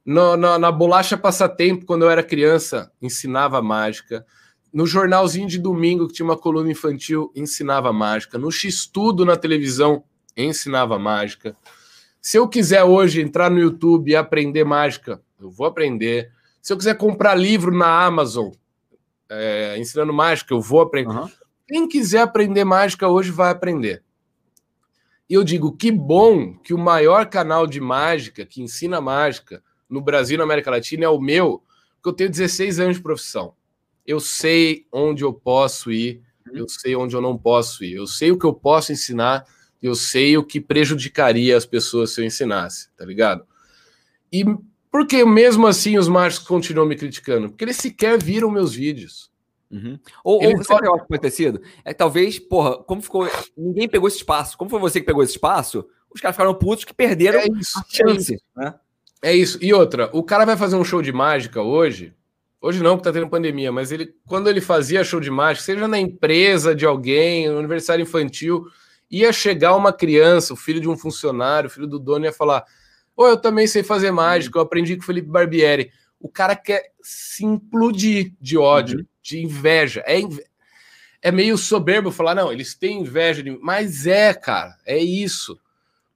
No, 0.05 0.35
no, 0.35 0.57
na 0.57 0.69
bolacha 0.69 1.17
passatempo, 1.17 1.85
quando 1.85 2.03
eu 2.03 2.09
era 2.09 2.23
criança, 2.23 2.91
ensinava 3.01 3.61
mágica. 3.61 4.25
No 4.71 4.85
jornalzinho 4.85 5.47
de 5.47 5.57
domingo, 5.57 6.07
que 6.07 6.13
tinha 6.13 6.25
uma 6.25 6.37
coluna 6.37 6.69
infantil, 6.69 7.31
ensinava 7.35 7.91
mágica. 7.93 8.37
No 8.37 8.51
X-Tudo 8.51 9.25
na 9.25 9.35
televisão, 9.35 10.03
ensinava 10.35 10.99
mágica. 10.99 11.55
Se 12.21 12.37
eu 12.37 12.47
quiser 12.47 12.83
hoje 12.83 13.21
entrar 13.21 13.49
no 13.49 13.59
YouTube 13.59 14.11
e 14.11 14.15
aprender 14.15 14.63
mágica, 14.63 15.21
eu 15.39 15.49
vou 15.49 15.65
aprender. 15.65 16.31
Se 16.61 16.73
eu 16.73 16.77
quiser 16.77 16.97
comprar 16.97 17.35
livro 17.35 17.75
na 17.75 18.05
Amazon, 18.05 18.51
é, 19.29 19.77
ensinando 19.77 20.13
mágica, 20.13 20.53
eu 20.53 20.61
vou 20.61 20.81
aprender. 20.81 21.15
Uhum. 21.15 21.29
Quem 21.67 21.87
quiser 21.87 22.21
aprender 22.21 22.63
mágica 22.63 23.07
hoje 23.07 23.31
vai 23.31 23.51
aprender. 23.51 24.03
E 25.29 25.33
eu 25.33 25.43
digo, 25.43 25.75
que 25.75 25.91
bom 25.91 26.57
que 26.57 26.73
o 26.73 26.77
maior 26.77 27.25
canal 27.25 27.67
de 27.67 27.81
mágica 27.81 28.45
que 28.45 28.61
ensina 28.61 29.01
mágica 29.01 29.61
no 29.89 30.01
Brasil 30.01 30.35
e 30.35 30.37
na 30.37 30.43
América 30.43 30.71
Latina 30.71 31.05
é 31.05 31.09
o 31.09 31.19
meu, 31.19 31.63
porque 31.95 32.09
eu 32.09 32.13
tenho 32.13 32.29
16 32.29 32.79
anos 32.79 32.97
de 32.97 33.03
profissão 33.03 33.53
eu 34.07 34.21
sei 34.21 34.87
onde 34.91 35.23
eu 35.23 35.33
posso 35.33 35.91
ir, 35.91 36.21
uhum. 36.49 36.59
eu 36.59 36.69
sei 36.69 36.95
onde 36.95 37.15
eu 37.15 37.21
não 37.21 37.37
posso 37.37 37.83
ir, 37.83 37.95
eu 37.95 38.07
sei 38.07 38.31
o 38.31 38.39
que 38.39 38.45
eu 38.45 38.53
posso 38.53 38.93
ensinar, 38.93 39.45
eu 39.83 39.93
sei 39.93 40.37
o 40.37 40.43
que 40.43 40.61
prejudicaria 40.61 41.55
as 41.55 41.65
pessoas 41.65 42.11
se 42.11 42.21
eu 42.21 42.25
ensinasse, 42.25 42.89
tá 42.95 43.05
ligado? 43.05 43.45
E 44.31 44.45
por 44.89 45.05
que 45.05 45.23
mesmo 45.25 45.67
assim 45.67 45.97
os 45.97 46.07
machos 46.07 46.39
continuam 46.39 46.87
me 46.87 46.95
criticando? 46.95 47.49
Porque 47.49 47.65
eles 47.65 47.75
sequer 47.75 48.21
viram 48.21 48.49
meus 48.49 48.73
vídeos. 48.73 49.29
Uhum. 49.69 49.99
Ou, 50.23 50.43
ou 50.43 50.57
você 50.57 50.67
pode... 50.69 51.01
que 51.01 51.07
pode 51.07 51.21
ter 51.21 51.31
sido? 51.31 51.61
É 51.83 51.93
talvez, 51.93 52.39
porra, 52.39 52.77
como 52.77 53.01
ficou. 53.01 53.29
Ninguém 53.55 53.87
pegou 53.87 54.07
esse 54.07 54.17
espaço. 54.17 54.57
Como 54.57 54.69
foi 54.69 54.79
você 54.79 55.01
que 55.01 55.05
pegou 55.05 55.21
esse 55.21 55.33
espaço? 55.33 55.85
Os 56.09 56.21
caras 56.21 56.35
ficaram 56.35 56.55
putos 56.55 56.85
que 56.85 56.93
perderam 56.93 57.39
é 57.39 57.47
isso, 57.59 57.77
a 57.77 57.83
chance. 57.87 58.33
É 58.33 58.35
isso. 58.35 58.43
Né? 58.55 58.75
É 59.21 59.35
isso. 59.35 59.59
E 59.61 59.73
outra, 59.73 60.09
o 60.13 60.23
cara 60.23 60.45
vai 60.45 60.55
fazer 60.55 60.77
um 60.77 60.85
show 60.85 61.01
de 61.01 61.11
mágica 61.11 61.61
hoje. 61.61 62.13
Hoje 62.67 62.83
não, 62.83 62.97
porque 62.97 63.07
tá 63.07 63.13
tendo 63.13 63.29
pandemia, 63.29 63.71
mas 63.71 63.93
ele, 63.93 64.13
quando 64.25 64.49
ele 64.49 64.59
fazia 64.59 65.01
show 65.01 65.21
de 65.21 65.31
mágica, 65.31 65.63
seja 65.63 65.87
na 65.87 65.97
empresa 65.97 66.75
de 66.75 66.85
alguém, 66.85 67.49
no 67.49 67.59
aniversário 67.59 68.03
infantil, 68.03 68.65
ia 69.09 69.31
chegar 69.31 69.73
uma 69.73 69.93
criança, 69.93 70.53
o 70.53 70.57
filho 70.57 70.81
de 70.81 70.89
um 70.89 70.97
funcionário, 70.97 71.69
o 71.69 71.71
filho 71.71 71.87
do 71.87 71.97
dono, 71.97 72.25
ia 72.25 72.33
falar: 72.33 72.65
Ô, 73.15 73.23
oh, 73.23 73.27
eu 73.27 73.37
também 73.37 73.67
sei 73.67 73.83
fazer 73.83 74.11
mágica, 74.11 74.59
eu 74.59 74.63
aprendi 74.63 74.97
com 74.97 75.01
o 75.01 75.05
Felipe 75.05 75.29
Barbieri. 75.29 75.93
O 76.19 76.27
cara 76.27 76.57
quer 76.57 76.91
se 77.01 77.45
implodir 77.45 78.33
de 78.41 78.57
ódio, 78.57 78.99
uhum. 78.99 79.05
de 79.21 79.41
inveja. 79.41 80.03
É, 80.05 80.19
é 81.21 81.31
meio 81.31 81.57
soberbo 81.57 82.11
falar, 82.11 82.35
não, 82.35 82.51
eles 82.51 82.75
têm 82.75 82.99
inveja 82.99 83.41
de 83.41 83.51
mim. 83.51 83.59
Mas 83.61 84.05
é, 84.05 84.33
cara, 84.33 84.75
é 84.85 84.97
isso. 84.97 85.57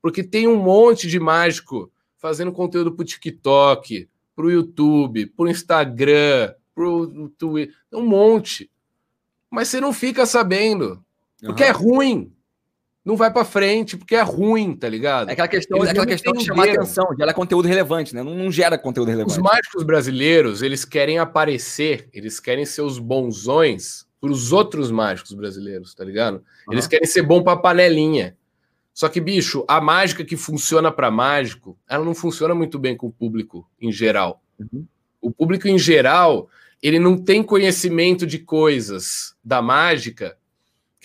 Porque 0.01 0.21
tem 0.21 0.49
um 0.49 0.57
monte 0.57 1.07
de 1.07 1.17
mágico 1.17 1.89
fazendo 2.17 2.51
conteúdo 2.51 2.91
pro 2.91 3.05
TikTok, 3.05 4.09
para 4.41 4.47
o 4.47 4.51
YouTube, 4.51 5.27
para 5.27 5.45
o 5.45 5.49
Instagram, 5.49 6.53
para 6.73 6.83
o 6.83 7.29
Twitter, 7.29 7.75
um 7.93 8.01
monte. 8.01 8.71
Mas 9.51 9.67
você 9.67 9.79
não 9.79 9.93
fica 9.93 10.25
sabendo, 10.25 11.03
porque 11.43 11.63
uhum. 11.63 11.69
é 11.69 11.71
ruim. 11.71 12.33
não 13.05 13.15
vai 13.15 13.31
para 13.31 13.45
frente, 13.45 13.97
porque 13.97 14.15
é 14.15 14.21
ruim, 14.21 14.75
tá 14.75 14.89
ligado? 14.89 15.29
É 15.29 15.33
aquela 15.33 15.47
questão, 15.47 15.85
é 15.85 15.89
aquela 15.89 16.07
questão 16.07 16.33
de 16.33 16.43
chamar 16.43 16.69
atenção, 16.69 17.13
de 17.15 17.23
é 17.23 17.33
conteúdo 17.33 17.67
relevante, 17.67 18.15
né? 18.15 18.23
Não, 18.23 18.33
não, 18.33 18.51
gera 18.51 18.77
conteúdo 18.77 19.09
relevante. 19.09 19.37
Os 19.37 19.43
mágicos 19.43 19.83
brasileiros, 19.83 20.63
eles 20.63 20.83
querem 20.83 21.19
aparecer, 21.19 22.09
eles 22.11 22.39
querem 22.39 22.65
ser 22.65 22.81
os 22.81 22.97
bonzões 22.97 24.07
para 24.19 24.31
os 24.31 24.51
outros 24.51 24.89
mágicos 24.89 25.33
brasileiros, 25.33 25.93
tá 25.93 26.03
ligado? 26.03 26.35
Uhum. 26.67 26.73
Eles 26.73 26.87
querem 26.87 27.07
ser 27.07 27.21
bom 27.21 27.43
para 27.43 27.57
panelinha. 27.57 28.35
Só 28.93 29.07
que, 29.07 29.21
bicho, 29.21 29.63
a 29.67 29.79
mágica 29.79 30.23
que 30.23 30.35
funciona 30.35 30.91
para 30.91 31.09
mágico, 31.09 31.77
ela 31.87 32.03
não 32.03 32.13
funciona 32.13 32.53
muito 32.53 32.77
bem 32.77 32.95
com 32.95 33.07
o 33.07 33.11
público 33.11 33.67
em 33.79 33.91
geral. 33.91 34.41
Uhum. 34.59 34.85
O 35.21 35.31
público 35.31 35.67
em 35.67 35.79
geral, 35.79 36.49
ele 36.81 36.99
não 36.99 37.17
tem 37.17 37.41
conhecimento 37.41 38.25
de 38.27 38.39
coisas 38.39 39.35
da 39.43 39.61
mágica. 39.61 40.37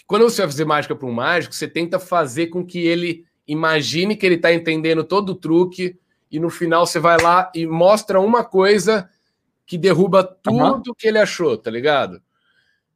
Quando 0.07 0.23
você 0.23 0.43
vai 0.43 0.51
fazer 0.51 0.65
mágica 0.65 0.97
para 0.97 1.07
um 1.07 1.13
mágico, 1.13 1.55
você 1.55 1.69
tenta 1.69 1.99
fazer 1.99 2.49
com 2.49 2.65
que 2.65 2.81
ele 2.81 3.25
imagine 3.47 4.17
que 4.17 4.27
ele 4.27 4.35
está 4.35 4.53
entendendo 4.53 5.05
todo 5.05 5.31
o 5.31 5.35
truque 5.35 5.97
e 6.31 6.41
no 6.41 6.51
final 6.51 6.87
você 6.87 6.99
vai 6.99 7.21
lá 7.21 7.51
e 7.55 7.67
mostra 7.67 8.21
uma 8.21 8.45
coisa 8.45 9.09
que 9.65 9.79
derruba 9.79 10.25
tudo 10.25 10.89
uhum. 10.89 10.95
que 10.97 11.07
ele 11.07 11.19
achou, 11.19 11.57
tá 11.57 11.71
ligado? 11.71 12.21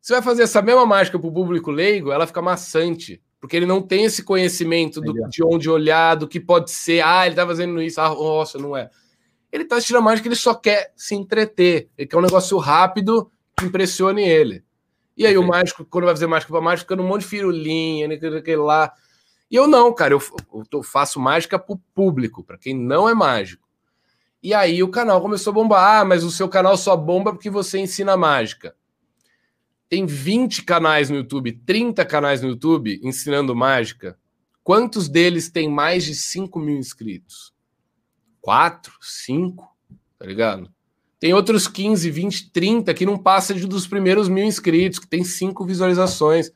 Você 0.00 0.14
vai 0.14 0.22
fazer 0.22 0.44
essa 0.44 0.62
mesma 0.62 0.86
mágica 0.86 1.18
para 1.18 1.28
o 1.28 1.32
público 1.32 1.70
leigo, 1.70 2.10
ela 2.10 2.26
fica 2.26 2.42
maçante 2.42 3.20
porque 3.40 3.56
ele 3.56 3.66
não 3.66 3.80
tem 3.80 4.04
esse 4.04 4.22
conhecimento 4.22 5.00
do, 5.00 5.14
de 5.28 5.42
onde 5.42 5.70
olhar, 5.70 6.14
do 6.14 6.28
que 6.28 6.38
pode 6.38 6.70
ser. 6.70 7.02
Ah, 7.02 7.26
ele 7.26 7.34
tá 7.34 7.46
fazendo 7.46 7.80
isso, 7.80 7.98
ah, 8.00 8.10
nossa, 8.10 8.58
não 8.58 8.76
é. 8.76 8.90
Ele 9.50 9.64
tá 9.64 9.76
assistindo 9.76 9.96
a 9.96 10.02
mágica, 10.02 10.28
ele 10.28 10.36
só 10.36 10.54
quer 10.54 10.92
se 10.94 11.14
entreter. 11.14 11.88
Ele 11.96 12.06
quer 12.06 12.18
um 12.18 12.22
negócio 12.22 12.56
rápido 12.58 13.30
que 13.56 13.64
impressione 13.64 14.22
ele. 14.22 14.62
E 15.16 15.26
aí, 15.26 15.36
o 15.38 15.42
mágico, 15.42 15.84
quando 15.86 16.04
vai 16.04 16.14
fazer 16.14 16.26
mágica 16.26 16.52
para 16.52 16.60
mágico, 16.60 16.88
fica 16.88 17.02
um 17.02 17.06
monte 17.06 17.22
de 17.22 17.28
firulinha, 17.28 18.08
né, 18.08 18.14
aquele 18.14 18.56
lá. 18.56 18.92
E 19.50 19.56
eu 19.56 19.66
não, 19.66 19.92
cara, 19.92 20.14
eu, 20.14 20.22
eu 20.70 20.82
faço 20.82 21.18
mágica 21.18 21.58
pro 21.58 21.80
público, 21.94 22.44
para 22.44 22.58
quem 22.58 22.74
não 22.74 23.08
é 23.08 23.14
mágico. 23.14 23.66
E 24.42 24.54
aí 24.54 24.82
o 24.82 24.88
canal 24.88 25.20
começou 25.20 25.50
a 25.50 25.54
bombar. 25.54 26.00
Ah, 26.00 26.04
mas 26.04 26.24
o 26.24 26.30
seu 26.30 26.48
canal 26.48 26.76
só 26.76 26.94
bomba 26.96 27.32
porque 27.32 27.50
você 27.50 27.78
ensina 27.78 28.16
mágica 28.16 28.74
tem 29.90 30.06
20 30.06 30.62
canais 30.62 31.10
no 31.10 31.16
YouTube, 31.16 31.50
30 31.50 32.04
canais 32.06 32.40
no 32.40 32.50
YouTube 32.50 33.00
ensinando 33.02 33.56
mágica. 33.56 34.16
Quantos 34.62 35.08
deles 35.08 35.50
têm 35.50 35.68
mais 35.68 36.04
de 36.04 36.14
5 36.14 36.60
mil 36.60 36.78
inscritos? 36.78 37.52
4, 38.40 38.92
5, 39.00 39.68
tá 40.16 40.24
ligado? 40.24 40.70
Tem 41.18 41.34
outros 41.34 41.66
15, 41.66 42.08
20, 42.08 42.52
30 42.52 42.94
que 42.94 43.04
não 43.04 43.18
passa 43.18 43.52
de 43.52 43.66
dos 43.66 43.88
primeiros 43.88 44.28
mil 44.28 44.44
inscritos, 44.44 45.00
que 45.00 45.08
tem 45.08 45.24
5 45.24 45.66
visualizações. 45.66 46.52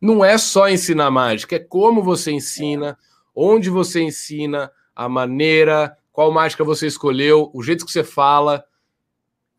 Não 0.00 0.24
é 0.24 0.36
só 0.36 0.68
ensinar 0.68 1.08
mágica, 1.08 1.54
é 1.54 1.60
como 1.60 2.02
você 2.02 2.32
ensina, 2.32 2.98
onde 3.32 3.70
você 3.70 4.02
ensina, 4.02 4.72
a 4.94 5.08
maneira, 5.08 5.96
qual 6.10 6.32
mágica 6.32 6.64
você 6.64 6.88
escolheu, 6.88 7.48
o 7.54 7.62
jeito 7.62 7.86
que 7.86 7.92
você 7.92 8.02
fala 8.02 8.64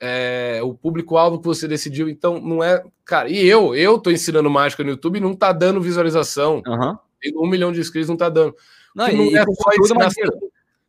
é, 0.05 0.59
o 0.61 0.73
público-alvo 0.73 1.39
que 1.39 1.45
você 1.45 1.65
decidiu. 1.65 2.09
Então, 2.09 2.37
não 2.37 2.61
é. 2.61 2.83
Cara, 3.05 3.29
e 3.29 3.45
eu, 3.45 3.73
eu 3.73 3.97
tô 3.97 4.11
ensinando 4.11 4.49
mágica 4.49 4.83
no 4.83 4.89
YouTube 4.89 5.15
e 5.15 5.21
não 5.21 5.33
tá 5.33 5.53
dando 5.53 5.79
visualização. 5.79 6.61
Uhum. 6.67 6.97
Um 7.37 7.47
milhão 7.47 7.71
de 7.71 7.79
inscritos, 7.79 8.09
não 8.09 8.17
tá 8.17 8.27
dando. 8.27 8.53
Não, 8.93 9.07
não 9.07 9.37
é 9.37 9.45
só 9.45 9.69
ensinação. 9.79 10.25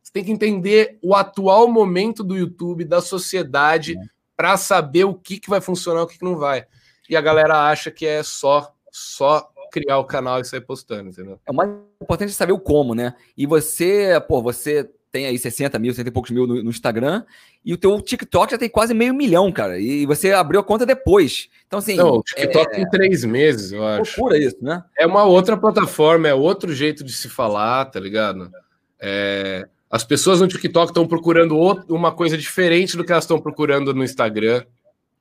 Você 0.03 0.11
tem 0.11 0.21
que 0.21 0.33
entender 0.33 0.99
o 1.01 1.15
atual 1.15 1.65
momento 1.69 2.25
do 2.25 2.35
YouTube, 2.35 2.83
da 2.83 2.99
sociedade, 2.99 3.97
é. 3.97 4.01
para 4.35 4.57
saber 4.57 5.05
o 5.05 5.15
que, 5.15 5.39
que 5.39 5.49
vai 5.49 5.61
funcionar 5.61 6.03
o 6.03 6.07
que, 6.07 6.19
que 6.19 6.25
não 6.25 6.35
vai. 6.35 6.65
E 7.09 7.15
a 7.15 7.21
galera 7.21 7.69
acha 7.69 7.89
que 7.89 8.05
é 8.05 8.21
só, 8.21 8.69
só 8.91 9.49
criar 9.71 9.97
o 9.97 10.03
canal 10.03 10.41
e 10.41 10.45
sair 10.45 10.59
postando, 10.59 11.09
entendeu? 11.09 11.39
É 11.45 11.51
o 11.51 11.55
mais 11.55 11.69
importante 12.01 12.33
saber 12.33 12.51
o 12.51 12.59
como, 12.59 12.93
né? 12.93 13.15
E 13.37 13.45
você, 13.45 14.21
pô, 14.27 14.41
você 14.41 14.89
tem 15.15 15.25
aí 15.25 15.39
60 15.39 15.79
mil, 15.79 15.93
60 15.93 16.09
e 16.09 16.11
poucos 16.11 16.29
mil 16.29 16.45
no, 16.45 16.61
no, 16.61 16.69
Instagram, 16.69 17.23
e 17.63 17.73
o 17.73 17.77
teu 17.77 18.01
TikTok 18.01 18.51
já 18.51 18.57
tem 18.57 18.67
quase 18.67 18.93
meio 18.93 19.13
milhão, 19.13 19.49
cara. 19.49 19.79
E 19.79 20.05
você 20.05 20.33
abriu 20.33 20.59
a 20.59 20.63
conta 20.63 20.85
depois. 20.85 21.47
Então, 21.65 21.79
assim. 21.79 21.95
Não, 21.95 22.17
o 22.17 22.21
TikTok 22.21 22.67
é... 22.69 22.75
tem 22.75 22.89
três 22.89 23.23
meses, 23.23 23.71
eu 23.71 23.87
acho. 23.87 24.13
Procura 24.13 24.37
isso, 24.37 24.57
né? 24.59 24.83
É 24.99 25.07
uma 25.07 25.23
outra 25.23 25.55
plataforma, 25.55 26.27
é 26.27 26.33
outro 26.33 26.73
jeito 26.73 27.01
de 27.01 27.13
se 27.13 27.29
falar, 27.29 27.85
tá 27.85 27.97
ligado? 27.97 28.51
É... 28.99 29.65
As 29.89 30.03
pessoas 30.03 30.41
no 30.41 30.49
TikTok 30.49 30.91
estão 30.91 31.07
procurando 31.07 31.57
uma 31.87 32.11
coisa 32.11 32.37
diferente 32.37 32.97
do 32.97 33.05
que 33.05 33.13
elas 33.13 33.23
estão 33.23 33.39
procurando 33.39 33.93
no 33.93 34.03
Instagram, 34.03 34.65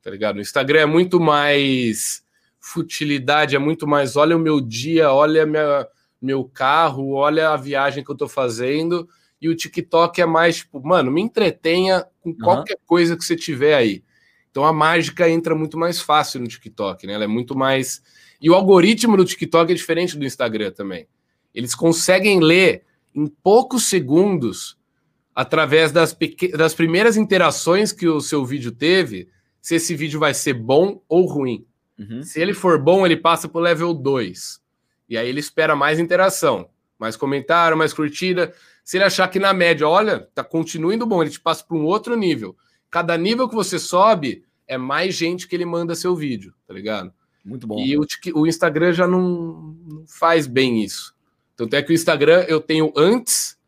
tá 0.02 0.10
ligado? 0.10 0.34
No 0.34 0.42
Instagram 0.42 0.80
é 0.80 0.86
muito 0.86 1.20
mais 1.20 2.24
futilidade, 2.58 3.54
é 3.54 3.60
muito 3.60 3.86
mais 3.86 4.16
olha 4.16 4.36
o 4.36 4.40
meu 4.40 4.60
dia, 4.60 5.12
olha 5.12 5.46
minha, 5.46 5.86
meu 6.20 6.42
carro, 6.42 7.12
olha 7.12 7.50
a 7.50 7.56
viagem 7.56 8.02
que 8.02 8.10
eu 8.10 8.16
tô 8.16 8.26
fazendo 8.26 9.08
e 9.44 9.48
o 9.50 9.54
TikTok 9.54 10.22
é 10.22 10.24
mais 10.24 10.56
tipo, 10.56 10.80
mano, 10.82 11.10
me 11.10 11.20
entretenha 11.20 12.06
com 12.22 12.30
uhum. 12.30 12.38
qualquer 12.38 12.78
coisa 12.86 13.14
que 13.14 13.22
você 13.22 13.36
tiver 13.36 13.74
aí. 13.74 14.02
Então 14.50 14.64
a 14.64 14.72
mágica 14.72 15.28
entra 15.28 15.54
muito 15.54 15.76
mais 15.76 16.00
fácil 16.00 16.40
no 16.40 16.46
TikTok, 16.46 17.06
né? 17.06 17.12
Ela 17.12 17.24
é 17.24 17.26
muito 17.26 17.54
mais. 17.54 18.02
E 18.40 18.48
o 18.48 18.54
algoritmo 18.54 19.18
do 19.18 19.24
TikTok 19.24 19.70
é 19.70 19.74
diferente 19.74 20.16
do 20.16 20.24
Instagram 20.24 20.70
também. 20.70 21.06
Eles 21.54 21.74
conseguem 21.74 22.40
ler 22.40 22.84
em 23.14 23.26
poucos 23.26 23.84
segundos, 23.84 24.78
através 25.34 25.92
das, 25.92 26.14
pequ... 26.14 26.56
das 26.56 26.72
primeiras 26.72 27.18
interações 27.18 27.92
que 27.92 28.08
o 28.08 28.22
seu 28.22 28.46
vídeo 28.46 28.72
teve, 28.72 29.28
se 29.60 29.74
esse 29.74 29.94
vídeo 29.94 30.18
vai 30.18 30.32
ser 30.32 30.54
bom 30.54 31.02
ou 31.06 31.26
ruim. 31.26 31.66
Uhum. 31.98 32.22
Se 32.22 32.40
ele 32.40 32.54
for 32.54 32.78
bom, 32.78 33.04
ele 33.04 33.18
passa 33.18 33.46
para 33.46 33.58
o 33.58 33.62
level 33.62 33.92
2. 33.92 34.58
E 35.06 35.18
aí 35.18 35.28
ele 35.28 35.40
espera 35.40 35.76
mais 35.76 35.98
interação, 35.98 36.70
mais 36.98 37.14
comentário, 37.14 37.76
mais 37.76 37.92
curtida. 37.92 38.54
Se 38.84 38.98
ele 38.98 39.04
achar 39.04 39.26
que 39.28 39.38
na 39.38 39.54
média, 39.54 39.88
olha, 39.88 40.28
tá 40.34 40.44
continuando 40.44 41.06
bom, 41.06 41.22
ele 41.22 41.30
te 41.30 41.40
passa 41.40 41.64
para 41.64 41.76
um 41.76 41.84
outro 41.84 42.14
nível. 42.14 42.54
Cada 42.90 43.16
nível 43.16 43.48
que 43.48 43.54
você 43.54 43.78
sobe, 43.78 44.44
é 44.66 44.76
mais 44.76 45.14
gente 45.14 45.48
que 45.48 45.56
ele 45.56 45.64
manda 45.64 45.94
seu 45.94 46.14
vídeo, 46.14 46.54
tá 46.66 46.74
ligado? 46.74 47.12
Muito 47.44 47.66
bom. 47.66 47.78
E 47.78 47.96
o, 47.96 48.06
o 48.34 48.46
Instagram 48.46 48.92
já 48.92 49.06
não, 49.06 49.74
não, 49.86 50.04
faz 50.06 50.46
bem 50.46 50.82
isso. 50.82 51.14
Tanto 51.56 51.74
é 51.74 51.82
que 51.82 51.92
o 51.92 51.94
Instagram 51.94 52.44
eu 52.48 52.60
tenho 52.60 52.92
antes 52.96 53.58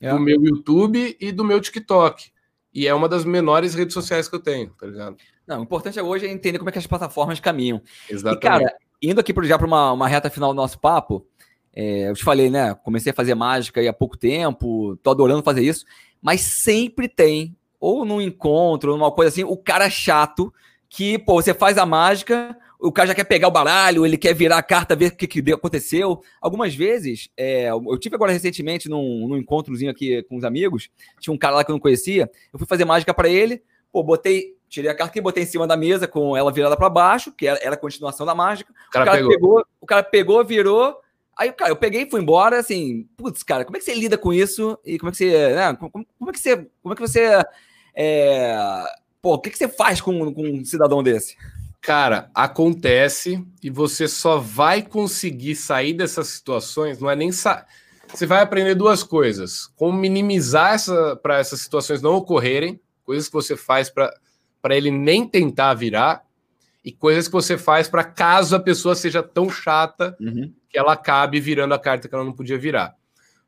é. 0.00 0.10
do 0.10 0.20
meu 0.20 0.42
YouTube 0.42 1.16
e 1.20 1.32
do 1.32 1.44
meu 1.44 1.60
TikTok. 1.60 2.32
E 2.72 2.86
é 2.86 2.94
uma 2.94 3.08
das 3.08 3.24
menores 3.24 3.74
redes 3.74 3.94
sociais 3.94 4.28
que 4.28 4.34
eu 4.34 4.40
tenho, 4.40 4.70
tá 4.70 4.86
ligado? 4.86 5.16
Não, 5.46 5.60
o 5.60 5.62
importante 5.62 6.00
hoje 6.00 6.26
é 6.26 6.30
entender 6.30 6.58
como 6.58 6.70
é 6.70 6.72
que 6.72 6.78
as 6.78 6.86
plataformas 6.86 7.38
caminham. 7.38 7.80
Exatamente. 8.08 8.44
E, 8.44 8.48
cara, 8.48 8.76
indo 9.02 9.20
aqui 9.20 9.34
já 9.44 9.58
para 9.58 9.66
uma, 9.66 9.92
uma 9.92 10.08
reta 10.08 10.30
final 10.30 10.52
do 10.52 10.56
nosso 10.56 10.78
papo, 10.78 11.26
é, 11.74 12.08
eu 12.08 12.14
te 12.14 12.22
falei, 12.22 12.48
né? 12.48 12.74
Comecei 12.84 13.10
a 13.10 13.14
fazer 13.14 13.34
mágica 13.34 13.80
há 13.88 13.92
pouco 13.92 14.16
tempo, 14.16 14.96
tô 15.02 15.10
adorando 15.10 15.42
fazer 15.42 15.62
isso, 15.62 15.84
mas 16.22 16.40
sempre 16.40 17.08
tem, 17.08 17.56
ou 17.80 18.04
num 18.04 18.20
encontro, 18.20 18.96
numa 18.96 19.10
coisa 19.10 19.30
assim, 19.30 19.44
o 19.44 19.56
cara 19.56 19.90
chato 19.90 20.52
que, 20.88 21.18
pô, 21.18 21.42
você 21.42 21.52
faz 21.52 21.76
a 21.76 21.84
mágica, 21.84 22.56
o 22.78 22.92
cara 22.92 23.08
já 23.08 23.14
quer 23.14 23.24
pegar 23.24 23.48
o 23.48 23.50
baralho, 23.50 24.06
ele 24.06 24.16
quer 24.16 24.32
virar 24.32 24.58
a 24.58 24.62
carta, 24.62 24.94
ver 24.94 25.06
o 25.06 25.16
que, 25.16 25.26
que 25.26 25.52
aconteceu. 25.52 26.20
Algumas 26.40 26.74
vezes, 26.74 27.28
é, 27.36 27.70
eu 27.70 27.98
tive 27.98 28.14
agora 28.14 28.30
recentemente 28.30 28.88
num, 28.88 29.26
num 29.26 29.36
encontrozinho 29.36 29.90
aqui 29.90 30.22
com 30.24 30.36
os 30.36 30.44
amigos, 30.44 30.88
tinha 31.18 31.34
um 31.34 31.38
cara 31.38 31.56
lá 31.56 31.64
que 31.64 31.70
eu 31.72 31.74
não 31.74 31.80
conhecia, 31.80 32.30
eu 32.52 32.58
fui 32.58 32.68
fazer 32.68 32.84
mágica 32.84 33.12
para 33.12 33.28
ele, 33.28 33.62
pô, 33.90 34.02
botei, 34.04 34.54
tirei 34.68 34.90
a 34.90 34.94
carta 34.94 35.18
e 35.18 35.22
botei 35.22 35.42
em 35.42 35.46
cima 35.46 35.66
da 35.66 35.76
mesa 35.76 36.06
com 36.06 36.36
ela 36.36 36.52
virada 36.52 36.76
para 36.76 36.88
baixo, 36.88 37.32
que 37.32 37.46
era, 37.46 37.58
era, 37.60 37.74
a 37.74 37.78
continuação 37.78 38.24
da 38.24 38.34
mágica. 38.34 38.72
O 38.88 38.90
cara, 38.92 39.04
o 39.04 39.06
cara 39.06 39.18
pegou. 39.18 39.30
pegou. 39.30 39.66
o 39.80 39.86
cara 39.86 40.02
pegou, 40.02 40.44
virou, 40.44 40.96
Aí, 41.36 41.52
cara, 41.52 41.70
eu 41.70 41.76
peguei 41.76 42.02
e 42.02 42.10
fui 42.10 42.20
embora, 42.20 42.60
assim, 42.60 43.08
putz, 43.16 43.42
cara, 43.42 43.64
como 43.64 43.76
é 43.76 43.80
que 43.80 43.84
você 43.84 43.94
lida 43.94 44.16
com 44.16 44.32
isso? 44.32 44.78
E 44.84 44.98
como 44.98 45.08
é 45.08 45.12
que 45.12 45.18
você, 45.18 45.54
né, 45.54 45.74
como, 45.74 45.90
como 45.90 46.30
é 46.30 46.32
que 46.32 46.38
você, 46.38 46.56
como 46.82 46.92
é 46.92 46.96
que 46.96 47.00
você, 47.00 47.44
é, 47.94 48.84
pô, 49.20 49.34
o 49.34 49.38
que, 49.40 49.50
que 49.50 49.58
você 49.58 49.68
faz 49.68 50.00
com, 50.00 50.32
com 50.32 50.42
um 50.42 50.64
cidadão 50.64 51.02
desse? 51.02 51.36
Cara, 51.80 52.30
acontece 52.34 53.44
e 53.62 53.68
você 53.68 54.06
só 54.08 54.38
vai 54.38 54.80
conseguir 54.80 55.56
sair 55.56 55.92
dessas 55.92 56.28
situações, 56.28 56.98
não 56.98 57.10
é 57.10 57.16
nem 57.16 57.30
sa... 57.32 57.66
você 58.08 58.26
vai 58.26 58.40
aprender 58.40 58.74
duas 58.74 59.02
coisas: 59.02 59.66
como 59.76 59.98
minimizar 59.98 60.74
essa 60.74 61.16
para 61.16 61.38
essas 61.38 61.60
situações 61.60 62.00
não 62.00 62.14
ocorrerem, 62.14 62.80
coisas 63.04 63.28
que 63.28 63.34
você 63.34 63.56
faz 63.56 63.90
para 63.90 64.12
para 64.62 64.74
ele 64.74 64.90
nem 64.90 65.28
tentar 65.28 65.74
virar, 65.74 66.24
e 66.82 66.90
coisas 66.90 67.26
que 67.26 67.32
você 67.34 67.58
faz 67.58 67.86
para 67.86 68.02
caso 68.02 68.56
a 68.56 68.60
pessoa 68.60 68.94
seja 68.94 69.22
tão 69.22 69.50
chata 69.50 70.16
uhum 70.18 70.50
que 70.74 70.78
ela 70.80 70.94
acabe 70.94 71.38
virando 71.38 71.72
a 71.72 71.78
carta 71.78 72.08
que 72.08 72.14
ela 72.16 72.24
não 72.24 72.32
podia 72.32 72.58
virar. 72.58 72.96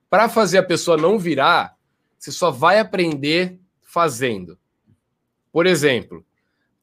Para 0.08 0.28
fazer 0.28 0.58
a 0.58 0.62
pessoa 0.62 0.96
não 0.96 1.18
virar, 1.18 1.74
você 2.16 2.30
só 2.30 2.52
vai 2.52 2.78
aprender 2.78 3.58
fazendo. 3.82 4.56
Por 5.50 5.66
exemplo, 5.66 6.24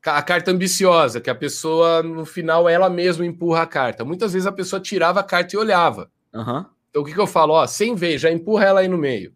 a 0.05 0.21
carta 0.21 0.51
ambiciosa, 0.51 1.21
que 1.21 1.29
a 1.29 1.35
pessoa, 1.35 2.03
no 2.03 2.25
final, 2.25 2.67
ela 2.67 2.89
mesma 2.89 3.25
empurra 3.25 3.61
a 3.61 3.65
carta. 3.65 4.03
Muitas 4.03 4.33
vezes 4.33 4.45
a 4.45 4.51
pessoa 4.51 4.81
tirava 4.81 5.21
a 5.21 5.23
carta 5.23 5.55
e 5.55 5.57
olhava. 5.57 6.11
Uhum. 6.33 6.65
Então 6.89 7.03
o 7.03 7.05
que, 7.05 7.13
que 7.13 7.19
eu 7.21 7.25
falo? 7.25 7.53
Ó, 7.53 7.65
sem 7.65 7.95
ver, 7.95 8.17
já 8.17 8.29
empurra 8.29 8.65
ela 8.65 8.79
aí 8.81 8.89
no 8.89 8.97
meio. 8.97 9.33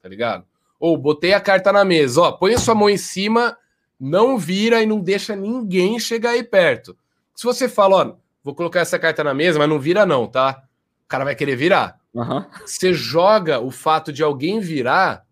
Tá 0.00 0.08
ligado? 0.08 0.46
Ou 0.78 0.96
botei 0.96 1.34
a 1.34 1.40
carta 1.40 1.72
na 1.72 1.84
mesa, 1.84 2.20
ó, 2.20 2.30
põe 2.30 2.54
a 2.54 2.58
sua 2.58 2.76
mão 2.76 2.88
em 2.88 2.96
cima, 2.96 3.58
não 3.98 4.38
vira 4.38 4.80
e 4.80 4.86
não 4.86 5.00
deixa 5.00 5.34
ninguém 5.34 5.98
chegar 5.98 6.30
aí 6.30 6.44
perto. 6.44 6.96
Se 7.34 7.42
você 7.42 7.68
fala, 7.68 7.96
ó, 7.96 8.16
vou 8.46 8.54
colocar 8.54 8.78
essa 8.78 8.96
carta 8.96 9.24
na 9.24 9.34
mesa, 9.34 9.58
mas 9.58 9.68
não 9.68 9.80
vira 9.80 10.06
não, 10.06 10.24
tá? 10.28 10.62
o 11.04 11.08
cara 11.08 11.24
vai 11.24 11.34
querer 11.34 11.56
virar. 11.56 12.00
Uhum. 12.14 12.44
Você 12.64 12.92
joga 12.92 13.60
o 13.60 13.72
fato 13.72 14.12
de 14.12 14.22
alguém 14.22 14.60
virar, 14.60 15.24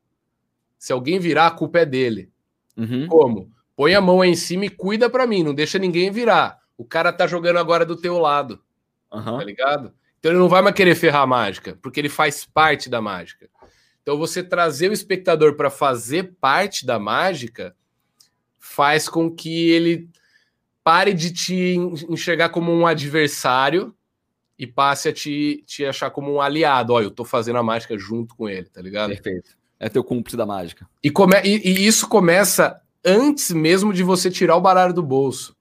se 0.78 0.92
alguém 0.92 1.18
virar, 1.20 1.46
a 1.46 1.50
culpa 1.50 1.78
é 1.78 1.86
dele. 1.86 2.30
Uhum. 2.76 3.06
Como? 3.08 3.50
Põe 3.76 3.94
a 3.94 4.00
mão 4.00 4.20
aí 4.20 4.30
em 4.30 4.36
cima 4.36 4.66
e 4.66 4.70
cuida 4.70 5.08
para 5.08 5.26
mim, 5.26 5.42
não 5.42 5.54
deixa 5.54 5.78
ninguém 5.78 6.10
virar. 6.10 6.58
O 6.76 6.84
cara 6.84 7.12
tá 7.12 7.26
jogando 7.26 7.58
agora 7.58 7.84
do 7.86 7.96
teu 7.96 8.18
lado, 8.18 8.60
Uhum. 9.12 9.38
tá 9.38 9.44
ligado? 9.44 9.92
Então 10.18 10.32
ele 10.32 10.40
não 10.40 10.48
vai 10.48 10.60
mais 10.60 10.74
querer 10.74 10.94
ferrar 10.96 11.22
a 11.22 11.26
mágica, 11.26 11.78
porque 11.80 12.00
ele 12.00 12.08
faz 12.08 12.44
parte 12.44 12.88
da 12.88 13.00
mágica. 13.00 13.48
Então 14.02 14.18
você 14.18 14.42
trazer 14.42 14.90
o 14.90 14.92
espectador 14.92 15.54
para 15.56 15.70
fazer 15.70 16.34
parte 16.40 16.84
da 16.84 16.98
mágica 16.98 17.76
faz 18.58 19.08
com 19.08 19.30
que 19.30 19.70
ele 19.70 20.08
pare 20.84 21.14
de 21.14 21.32
te 21.32 21.74
enxergar 22.08 22.50
como 22.50 22.70
um 22.70 22.86
adversário 22.86 23.94
e 24.58 24.66
passe 24.66 25.08
a 25.08 25.12
te, 25.12 25.64
te 25.66 25.84
achar 25.84 26.10
como 26.10 26.30
um 26.32 26.40
aliado. 26.40 26.92
Olha, 26.92 27.04
eu 27.04 27.10
tô 27.10 27.24
fazendo 27.24 27.58
a 27.58 27.62
mágica 27.62 27.98
junto 27.98 28.36
com 28.36 28.48
ele, 28.48 28.68
tá 28.68 28.82
ligado? 28.82 29.08
Perfeito. 29.08 29.56
É 29.80 29.88
teu 29.88 30.04
cúmplice 30.04 30.36
da 30.36 30.46
mágica. 30.46 30.86
E, 31.02 31.10
come, 31.10 31.36
e, 31.42 31.68
e 31.68 31.86
isso 31.86 32.06
começa 32.06 32.80
antes 33.04 33.50
mesmo 33.50 33.92
de 33.92 34.02
você 34.02 34.30
tirar 34.30 34.56
o 34.56 34.60
baralho 34.60 34.94
do 34.94 35.02
bolso. 35.02 35.56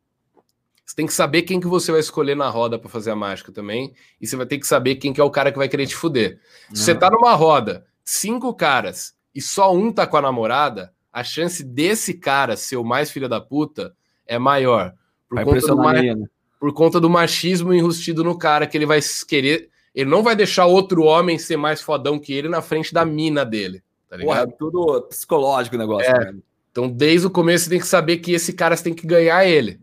Você 0.85 0.95
tem 0.95 1.07
que 1.07 1.13
saber 1.13 1.43
quem 1.43 1.59
que 1.59 1.67
você 1.67 1.91
vai 1.91 2.01
escolher 2.01 2.35
na 2.35 2.49
roda 2.49 2.77
para 2.77 2.89
fazer 2.89 3.09
a 3.09 3.15
mágica 3.15 3.51
também. 3.51 3.93
E 4.21 4.27
você 4.27 4.35
vai 4.35 4.45
ter 4.45 4.59
que 4.59 4.67
saber 4.67 4.95
quem 4.95 5.13
que 5.13 5.21
é 5.21 5.23
o 5.23 5.31
cara 5.31 5.51
que 5.51 5.57
vai 5.57 5.69
querer 5.69 5.87
te 5.87 5.95
fuder. 5.95 6.39
Se 6.73 6.83
você 6.83 6.93
tá 6.93 7.09
numa 7.09 7.33
roda, 7.33 7.85
cinco 8.03 8.53
caras, 8.53 9.15
e 9.33 9.41
só 9.41 9.73
um 9.73 9.91
tá 9.91 10.05
com 10.05 10.17
a 10.17 10.21
namorada, 10.21 10.93
a 11.11 11.23
chance 11.23 11.63
desse 11.63 12.13
cara 12.13 12.57
ser 12.57 12.75
o 12.75 12.83
mais 12.83 13.09
filho 13.09 13.29
da 13.29 13.39
puta 13.39 13.95
é 14.27 14.37
maior. 14.37 14.93
Por, 15.33 15.35
Vai 15.35 15.45
conta 15.45 15.67
do, 15.67 15.77
ma- 15.77 16.27
por 16.59 16.73
conta 16.73 16.99
do 16.99 17.09
machismo 17.09 17.73
enrustido 17.73 18.23
no 18.23 18.37
cara, 18.37 18.67
que 18.67 18.77
ele 18.77 18.85
vai 18.85 18.99
querer. 19.27 19.69
Ele 19.95 20.09
não 20.09 20.21
vai 20.21 20.35
deixar 20.35 20.65
outro 20.65 21.03
homem 21.03 21.39
ser 21.39 21.57
mais 21.57 21.81
fodão 21.81 22.19
que 22.19 22.33
ele 22.33 22.47
na 22.47 22.61
frente 22.61 22.93
da 22.93 23.03
mina 23.03 23.43
dele. 23.43 23.83
Tá 24.09 24.17
Porra, 24.17 24.41
ligado? 24.41 24.49
é 24.49 24.55
tudo 24.57 25.01
psicológico 25.03 25.75
o 25.75 25.79
negócio. 25.79 26.09
É. 26.09 26.31
né? 26.31 26.39
Então, 26.71 26.87
desde 26.87 27.27
o 27.27 27.31
começo, 27.31 27.65
você 27.65 27.69
tem 27.71 27.79
que 27.79 27.87
saber 27.87 28.17
que 28.17 28.31
esse 28.31 28.53
cara 28.53 28.75
você 28.75 28.83
tem 28.83 28.93
que 28.93 29.05
ganhar 29.07 29.45
ele. 29.45 29.79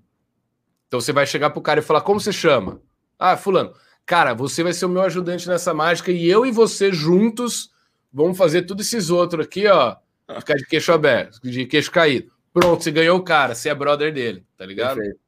Então, 0.88 1.00
você 1.00 1.12
vai 1.12 1.26
chegar 1.26 1.50
pro 1.50 1.60
cara 1.60 1.80
e 1.80 1.82
falar: 1.82 2.00
Como 2.00 2.20
você 2.20 2.32
chama? 2.32 2.80
Ah, 3.18 3.36
Fulano. 3.36 3.72
Cara, 4.06 4.34
você 4.34 4.62
vai 4.62 4.72
ser 4.72 4.86
o 4.86 4.88
meu 4.88 5.02
ajudante 5.02 5.48
nessa 5.48 5.72
mágica 5.72 6.10
e 6.10 6.28
eu 6.28 6.44
e 6.44 6.50
você 6.50 6.92
juntos 6.92 7.70
vamos 8.12 8.36
fazer 8.36 8.62
todos 8.62 8.86
esses 8.86 9.10
outros 9.10 9.46
aqui, 9.46 9.66
ó. 9.68 9.96
Ficar 10.38 10.54
de 10.54 10.66
queixo 10.66 10.92
aberto, 10.92 11.40
de 11.42 11.66
queixo 11.66 11.90
caído. 11.90 12.30
Pronto, 12.52 12.82
você 12.82 12.90
ganhou 12.90 13.18
o 13.18 13.22
cara, 13.22 13.54
você 13.54 13.68
é 13.68 13.74
brother 13.74 14.12
dele, 14.12 14.44
tá 14.56 14.66
ligado? 14.66 14.96
Perfeito. 14.96 15.20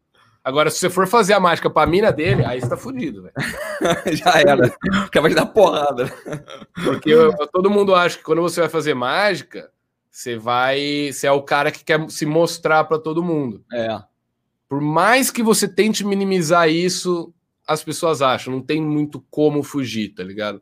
Agora, 0.44 0.70
se 0.70 0.78
você 0.78 0.90
for 0.90 1.06
fazer 1.06 1.34
a 1.34 1.40
mágica 1.40 1.70
pra 1.70 1.86
mina 1.86 2.10
dele, 2.12 2.44
aí 2.44 2.60
você 2.60 2.68
tá 2.68 2.76
fudido, 2.76 3.22
velho. 3.22 3.34
Já 4.16 4.40
era. 4.40 4.66
O 5.06 5.10
cara 5.10 5.20
vai 5.22 5.30
te 5.30 5.36
dar 5.36 5.46
porrada. 5.46 6.12
Porque 6.84 7.10
eu- 7.10 7.32
todo 7.52 7.70
mundo 7.70 7.94
acha 7.94 8.18
que 8.18 8.24
quando 8.24 8.42
você 8.42 8.60
vai 8.60 8.68
fazer 8.68 8.94
mágica, 8.94 9.70
você 10.10 10.36
vai. 10.36 11.10
Você 11.12 11.26
é 11.28 11.32
o 11.32 11.42
cara 11.42 11.70
que 11.70 11.84
quer 11.84 12.10
se 12.10 12.26
mostrar 12.26 12.84
pra 12.84 12.98
todo 12.98 13.22
mundo. 13.22 13.64
É. 13.72 14.02
Por 14.68 14.80
mais 14.80 15.30
que 15.30 15.42
você 15.42 15.68
tente 15.68 16.04
minimizar 16.04 16.68
isso, 16.68 17.32
as 17.66 17.84
pessoas 17.84 18.20
acham, 18.20 18.52
não 18.52 18.60
tem 18.62 18.80
muito 18.82 19.24
como 19.30 19.62
fugir, 19.62 20.08
tá 20.14 20.24
ligado? 20.24 20.60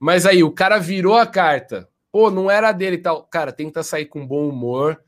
Mas 0.00 0.26
aí, 0.26 0.42
o 0.42 0.50
cara 0.50 0.78
virou 0.78 1.16
a 1.16 1.26
carta, 1.26 1.88
pô, 2.10 2.30
não 2.30 2.50
era 2.50 2.72
dele 2.72 2.96
e 2.96 3.00
tal. 3.02 3.22
Cara, 3.24 3.52
tenta 3.52 3.82
sair 3.82 4.06
com 4.06 4.26
bom 4.26 4.48
humor 4.48 5.00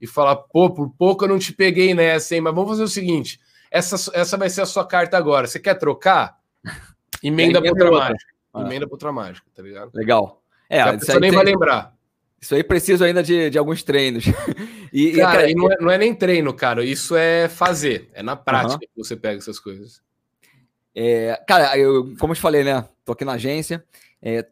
e 0.00 0.06
falar, 0.06 0.36
pô, 0.36 0.70
por 0.70 0.90
pouco 0.90 1.24
eu 1.24 1.28
não 1.28 1.38
te 1.38 1.52
peguei 1.52 1.94
nessa, 1.94 2.34
hein? 2.34 2.40
Mas 2.40 2.54
vamos 2.54 2.70
fazer 2.70 2.82
o 2.82 2.88
seguinte: 2.88 3.40
essa, 3.70 3.96
essa 4.14 4.36
vai 4.36 4.48
ser 4.48 4.62
a 4.62 4.66
sua 4.66 4.86
carta 4.86 5.16
agora. 5.16 5.46
Você 5.46 5.58
quer 5.60 5.74
trocar? 5.74 6.38
Emenda 7.22 7.60
pra 7.60 7.70
outra 7.70 7.90
mágica. 7.90 8.30
Ah. 8.52 8.60
Emenda 8.62 8.86
pra 8.86 8.94
outra 8.94 9.12
mágica, 9.12 9.46
tá 9.54 9.62
ligado? 9.62 9.90
Legal. 9.94 10.42
É, 10.68 10.80
a 10.80 10.96
pessoa 10.96 11.20
nem 11.20 11.30
tem- 11.30 11.36
vai 11.36 11.44
lembrar. 11.44 11.94
isso 12.40 12.54
aí 12.54 12.62
preciso 12.64 13.04
ainda 13.04 13.22
de, 13.22 13.50
de 13.50 13.58
alguns 13.58 13.82
treinos. 13.82 14.24
E, 14.92 15.10
e, 15.10 15.16
Cara, 15.18 15.32
cara, 15.38 15.50
e 15.52 15.54
não, 15.54 15.70
é, 15.70 15.76
não 15.80 15.88
é 15.88 15.96
nem 15.96 16.12
treino, 16.12 16.52
cara. 16.52 16.84
Isso 16.84 17.14
é 17.14 17.48
fazer. 17.48 18.10
É 18.12 18.24
na 18.24 18.34
prática 18.34 18.80
que 18.80 18.90
você 18.96 19.14
pega 19.14 19.38
essas 19.38 19.60
coisas. 19.60 20.02
É, 20.92 21.40
cara, 21.46 21.78
eu, 21.78 22.12
como 22.18 22.32
eu 22.32 22.34
te 22.34 22.40
falei, 22.40 22.64
né? 22.64 22.84
Tô 23.04 23.12
aqui 23.12 23.24
na 23.24 23.34
agência. 23.34 23.84
é, 24.20 24.44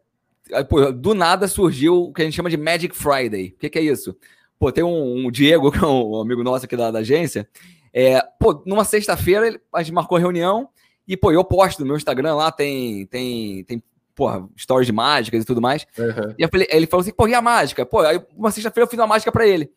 do 0.95 1.13
nada 1.13 1.45
surgiu 1.45 2.03
o 2.03 2.13
que 2.13 2.21
a 2.21 2.25
gente 2.25 2.35
chama 2.35 2.49
de 2.49 2.55
Magic 2.55 2.95
Friday. 2.95 3.53
O 3.55 3.59
que, 3.59 3.69
que 3.69 3.79
é 3.79 3.81
isso? 3.81 4.15
Pô, 4.59 4.71
tem 4.71 4.83
um, 4.83 5.25
um 5.25 5.31
Diego, 5.31 5.71
que 5.71 5.77
é 5.79 5.87
um 5.87 6.19
amigo 6.21 6.43
nosso 6.43 6.65
aqui 6.65 6.75
da, 6.75 6.91
da 6.91 6.99
agência. 6.99 7.47
É, 7.93 8.21
pô, 8.39 8.61
numa 8.65 8.83
sexta-feira 8.83 9.47
ele- 9.47 9.59
a 9.73 9.81
gente 9.81 9.93
marcou 9.93 10.17
a 10.17 10.19
reunião 10.19 10.69
e, 11.07 11.17
pô, 11.17 11.31
eu 11.31 11.43
posto 11.43 11.79
no 11.79 11.85
meu 11.87 11.95
Instagram 11.95 12.35
lá, 12.35 12.51
tem, 12.51 13.05
tem, 13.07 13.63
tem 13.63 13.81
porra, 14.13 14.47
stories 14.59 14.85
de 14.85 14.91
mágicas 14.91 15.41
e 15.41 15.45
tudo 15.45 15.61
mais. 15.61 15.87
Uhum. 15.97 16.35
E 16.37 16.47
falei- 16.47 16.67
ele 16.69 16.85
falou 16.85 17.01
assim, 17.01 17.13
pô, 17.13 17.27
e 17.27 17.33
a 17.33 17.41
mágica? 17.41 17.85
Pô, 17.85 17.99
aí 18.01 18.21
uma 18.35 18.51
sexta-feira 18.51 18.85
eu 18.85 18.89
fiz 18.89 18.99
uma 18.99 19.07
mágica 19.07 19.31
pra 19.31 19.47
ele. 19.47 19.71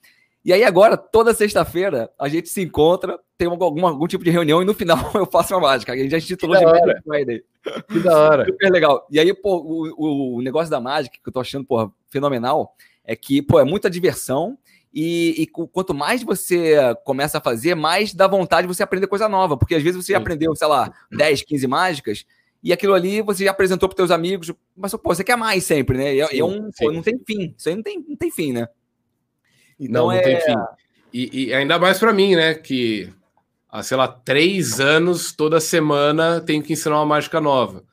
E 0.44 0.52
aí 0.52 0.64
agora, 0.64 0.96
toda 0.96 1.32
sexta-feira, 1.32 2.10
a 2.18 2.28
gente 2.28 2.48
se 2.48 2.60
encontra, 2.60 3.16
tem 3.38 3.46
algum, 3.46 3.86
algum 3.86 4.08
tipo 4.08 4.24
de 4.24 4.30
reunião 4.30 4.60
e 4.60 4.64
no 4.64 4.74
final 4.74 4.98
eu 5.14 5.24
faço 5.24 5.54
uma 5.54 5.60
mágica. 5.60 5.92
A 5.92 5.96
gente 5.96 6.10
já 6.10 6.18
intitulou 6.18 6.58
Que 6.58 6.64
de 6.66 6.70
Magic. 6.72 7.02
Friday. 7.04 7.44
Que 7.88 8.00
da 8.00 8.18
hora. 8.18 8.44
Super 8.46 8.70
legal. 8.72 9.06
E 9.08 9.20
aí, 9.20 9.32
pô, 9.32 9.56
o- 9.96 10.36
o 10.38 10.42
negócio 10.42 10.68
da 10.68 10.80
mágica, 10.80 11.16
que 11.22 11.28
eu 11.28 11.32
tô 11.32 11.38
achando, 11.38 11.64
porra, 11.64 11.90
fenomenal, 12.10 12.74
é 13.04 13.14
que, 13.14 13.40
pô, 13.40 13.60
é 13.60 13.64
muita 13.64 13.88
diversão 13.88 14.58
e, 14.92 15.42
e 15.42 15.46
quanto 15.46 15.94
mais 15.94 16.22
você 16.22 16.76
começa 17.04 17.38
a 17.38 17.40
fazer, 17.40 17.74
mais 17.74 18.12
dá 18.12 18.26
vontade 18.26 18.66
de 18.66 18.74
você 18.74 18.82
aprender 18.82 19.06
coisa 19.06 19.28
nova. 19.28 19.56
Porque 19.56 19.74
às 19.74 19.82
vezes 19.82 20.04
você 20.04 20.12
Sim. 20.12 20.18
aprendeu, 20.18 20.54
sei 20.54 20.68
lá, 20.68 20.92
10, 21.10 21.42
15 21.42 21.66
mágicas 21.66 22.24
e 22.62 22.72
aquilo 22.72 22.94
ali 22.94 23.22
você 23.22 23.44
já 23.44 23.50
apresentou 23.50 23.88
para 23.88 23.96
teus 23.96 24.10
amigos, 24.10 24.52
mas, 24.76 24.92
pô, 24.92 25.14
você 25.14 25.24
quer 25.24 25.36
mais 25.36 25.64
sempre, 25.64 25.98
né? 25.98 26.14
E 26.14 26.20
é, 26.20 26.26
Sim, 26.28 26.40
é 26.40 26.44
um, 26.44 26.70
pô, 26.78 26.92
não 26.92 27.02
tem 27.02 27.18
fim. 27.26 27.54
Isso 27.56 27.68
aí 27.68 27.74
não 27.74 27.82
tem, 27.82 28.04
não 28.06 28.16
tem 28.16 28.30
fim, 28.30 28.52
né? 28.52 28.68
Não, 29.80 30.04
não 30.04 30.12
é- 30.12 30.20
tem 30.20 30.40
fim. 30.40 30.54
E, 31.12 31.46
e 31.46 31.54
ainda 31.54 31.78
mais 31.78 31.98
pra 31.98 32.12
mim, 32.12 32.36
né? 32.36 32.54
Que 32.54 33.12
há, 33.68 33.82
sei 33.82 33.96
lá, 33.96 34.06
três 34.08 34.80
anos, 34.80 35.32
toda 35.32 35.60
semana, 35.60 36.40
tenho 36.40 36.62
que 36.62 36.72
ensinar 36.72 36.96
uma 36.96 37.06
mágica 37.06 37.40
nova. 37.40 37.84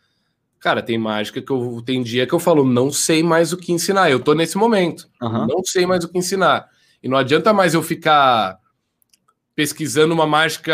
Cara, 0.59 0.81
tem 0.83 0.97
mágica 0.97 1.41
que 1.41 1.51
eu 1.51 1.81
tem 1.85 2.03
dia 2.03 2.27
que 2.27 2.33
eu 2.33 2.39
falo, 2.39 2.65
não 2.65 2.91
sei 2.91 3.23
mais 3.23 3.51
o 3.53 3.57
que 3.57 3.71
ensinar. 3.71 4.11
Eu 4.11 4.19
tô 4.19 4.33
nesse 4.33 4.57
momento. 4.57 5.09
Aham. 5.21 5.47
Não 5.47 5.63
sei 5.63 5.85
mais 5.85 6.03
o 6.03 6.09
que 6.09 6.17
ensinar. 6.17 6.69
E 7.01 7.07
não 7.07 7.17
adianta 7.17 7.53
mais 7.53 7.73
eu 7.73 7.81
ficar 7.81 8.59
pesquisando 9.55 10.13
uma 10.13 10.25
mágica, 10.25 10.73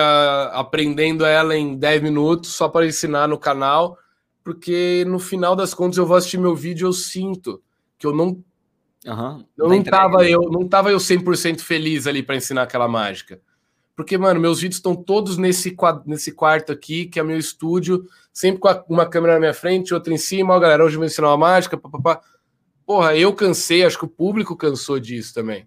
aprendendo 0.54 1.26
ela 1.26 1.56
em 1.58 1.76
10 1.76 2.04
minutos 2.04 2.52
só 2.52 2.70
para 2.70 2.86
ensinar 2.86 3.28
no 3.28 3.38
canal, 3.38 3.98
porque 4.44 5.04
no 5.08 5.18
final 5.18 5.56
das 5.56 5.74
contas 5.74 5.98
eu 5.98 6.06
vou 6.06 6.16
assistir 6.16 6.38
meu 6.38 6.56
vídeo 6.56 6.86
e 6.86 6.88
eu 6.88 6.94
sinto 6.94 7.62
que 7.98 8.06
eu 8.06 8.14
não 8.14 8.44
Aham. 9.08 9.46
eu 9.58 9.68
Tá 9.68 9.76
não 9.76 9.84
tava 9.84 10.30
eu, 10.30 10.42
não 10.52 10.68
tava 10.68 10.92
eu 10.92 10.98
100% 10.98 11.62
feliz 11.62 12.06
ali 12.06 12.22
para 12.22 12.36
ensinar 12.36 12.64
aquela 12.64 12.88
mágica. 12.88 13.40
Porque, 13.96 14.18
mano, 14.18 14.40
meus 14.40 14.60
vídeos 14.60 14.78
estão 14.78 14.94
todos 14.94 15.38
nesse, 15.38 15.76
nesse 16.06 16.32
quarto 16.32 16.72
aqui, 16.72 17.06
que 17.06 17.20
é 17.20 17.24
meu 17.24 17.40
estúdio, 17.40 18.06
sempre 18.34 18.60
com 18.60 18.94
uma 18.94 19.06
câmera 19.06 19.36
na 19.36 19.40
minha 19.40 19.54
frente, 19.54 19.94
outra 19.94 20.14
em 20.14 20.18
cima, 20.18 20.54
ó, 20.54 20.60
galera, 20.60 20.84
hoje 20.84 20.96
eu 20.96 21.00
vou 21.00 21.08
ensinar 21.08 21.30
uma 21.30 21.38
mágica, 21.38 21.78
papapá. 21.78 22.22
Porra, 22.86 23.16
eu 23.16 23.34
cansei, 23.34 23.86
acho 23.86 23.98
que 23.98 24.06
o 24.06 24.10
público 24.10 24.56
cansou 24.56 25.00
disso 25.00 25.34
também. 25.34 25.66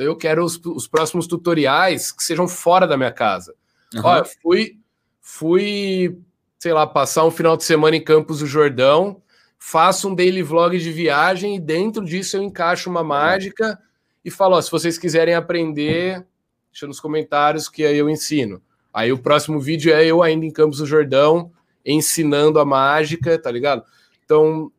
Então 0.00 0.06
eu 0.06 0.16
quero 0.16 0.42
os, 0.42 0.58
os 0.64 0.88
próximos 0.88 1.26
tutoriais 1.26 2.10
que 2.10 2.24
sejam 2.24 2.48
fora 2.48 2.86
da 2.86 2.96
minha 2.96 3.12
casa. 3.12 3.54
Aham. 3.94 4.08
Olha, 4.08 4.24
fui, 4.24 4.78
fui, 5.20 6.18
sei 6.58 6.72
lá, 6.72 6.86
passar 6.86 7.26
um 7.26 7.30
final 7.30 7.54
de 7.54 7.64
semana 7.64 7.94
em 7.96 8.02
Campos 8.02 8.38
do 8.38 8.46
Jordão, 8.46 9.20
faço 9.58 10.08
um 10.08 10.14
daily 10.14 10.42
vlog 10.42 10.78
de 10.78 10.90
viagem 10.90 11.56
e 11.56 11.60
dentro 11.60 12.02
disso 12.02 12.38
eu 12.38 12.42
encaixo 12.42 12.88
uma 12.88 13.04
mágica 13.04 13.78
e 14.24 14.30
falo, 14.30 14.56
ó, 14.56 14.62
se 14.62 14.70
vocês 14.70 14.96
quiserem 14.96 15.34
aprender, 15.34 16.26
deixa 16.72 16.86
nos 16.86 16.98
comentários 16.98 17.68
que 17.68 17.84
aí 17.84 17.98
eu 17.98 18.08
ensino. 18.08 18.62
Aí 18.94 19.12
o 19.12 19.18
próximo 19.18 19.60
vídeo 19.60 19.92
é 19.92 20.02
eu 20.02 20.22
ainda 20.22 20.46
em 20.46 20.50
Campos 20.50 20.78
do 20.78 20.86
Jordão 20.86 21.52
ensinando 21.84 22.58
a 22.58 22.64
mágica, 22.64 23.38
tá 23.38 23.50
ligado? 23.50 23.84
Então, 24.24 24.72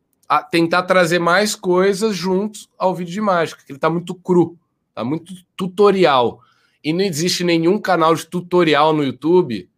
tentar 0.50 0.82
trazer 0.82 1.20
mais 1.20 1.54
coisas 1.54 2.16
juntos 2.16 2.68
ao 2.76 2.92
vídeo 2.92 3.12
de 3.12 3.20
mágica, 3.20 3.62
que 3.64 3.70
ele 3.70 3.78
tá 3.78 3.88
muito 3.88 4.16
cru, 4.16 4.58
tá 4.94 5.04
muito 5.04 5.34
tutorial. 5.56 6.40
E 6.84 6.92
não 6.92 7.02
existe 7.02 7.44
nenhum 7.44 7.78
canal 7.78 8.14
de 8.14 8.26
tutorial 8.26 8.92
no 8.92 9.04
YouTube 9.04 9.68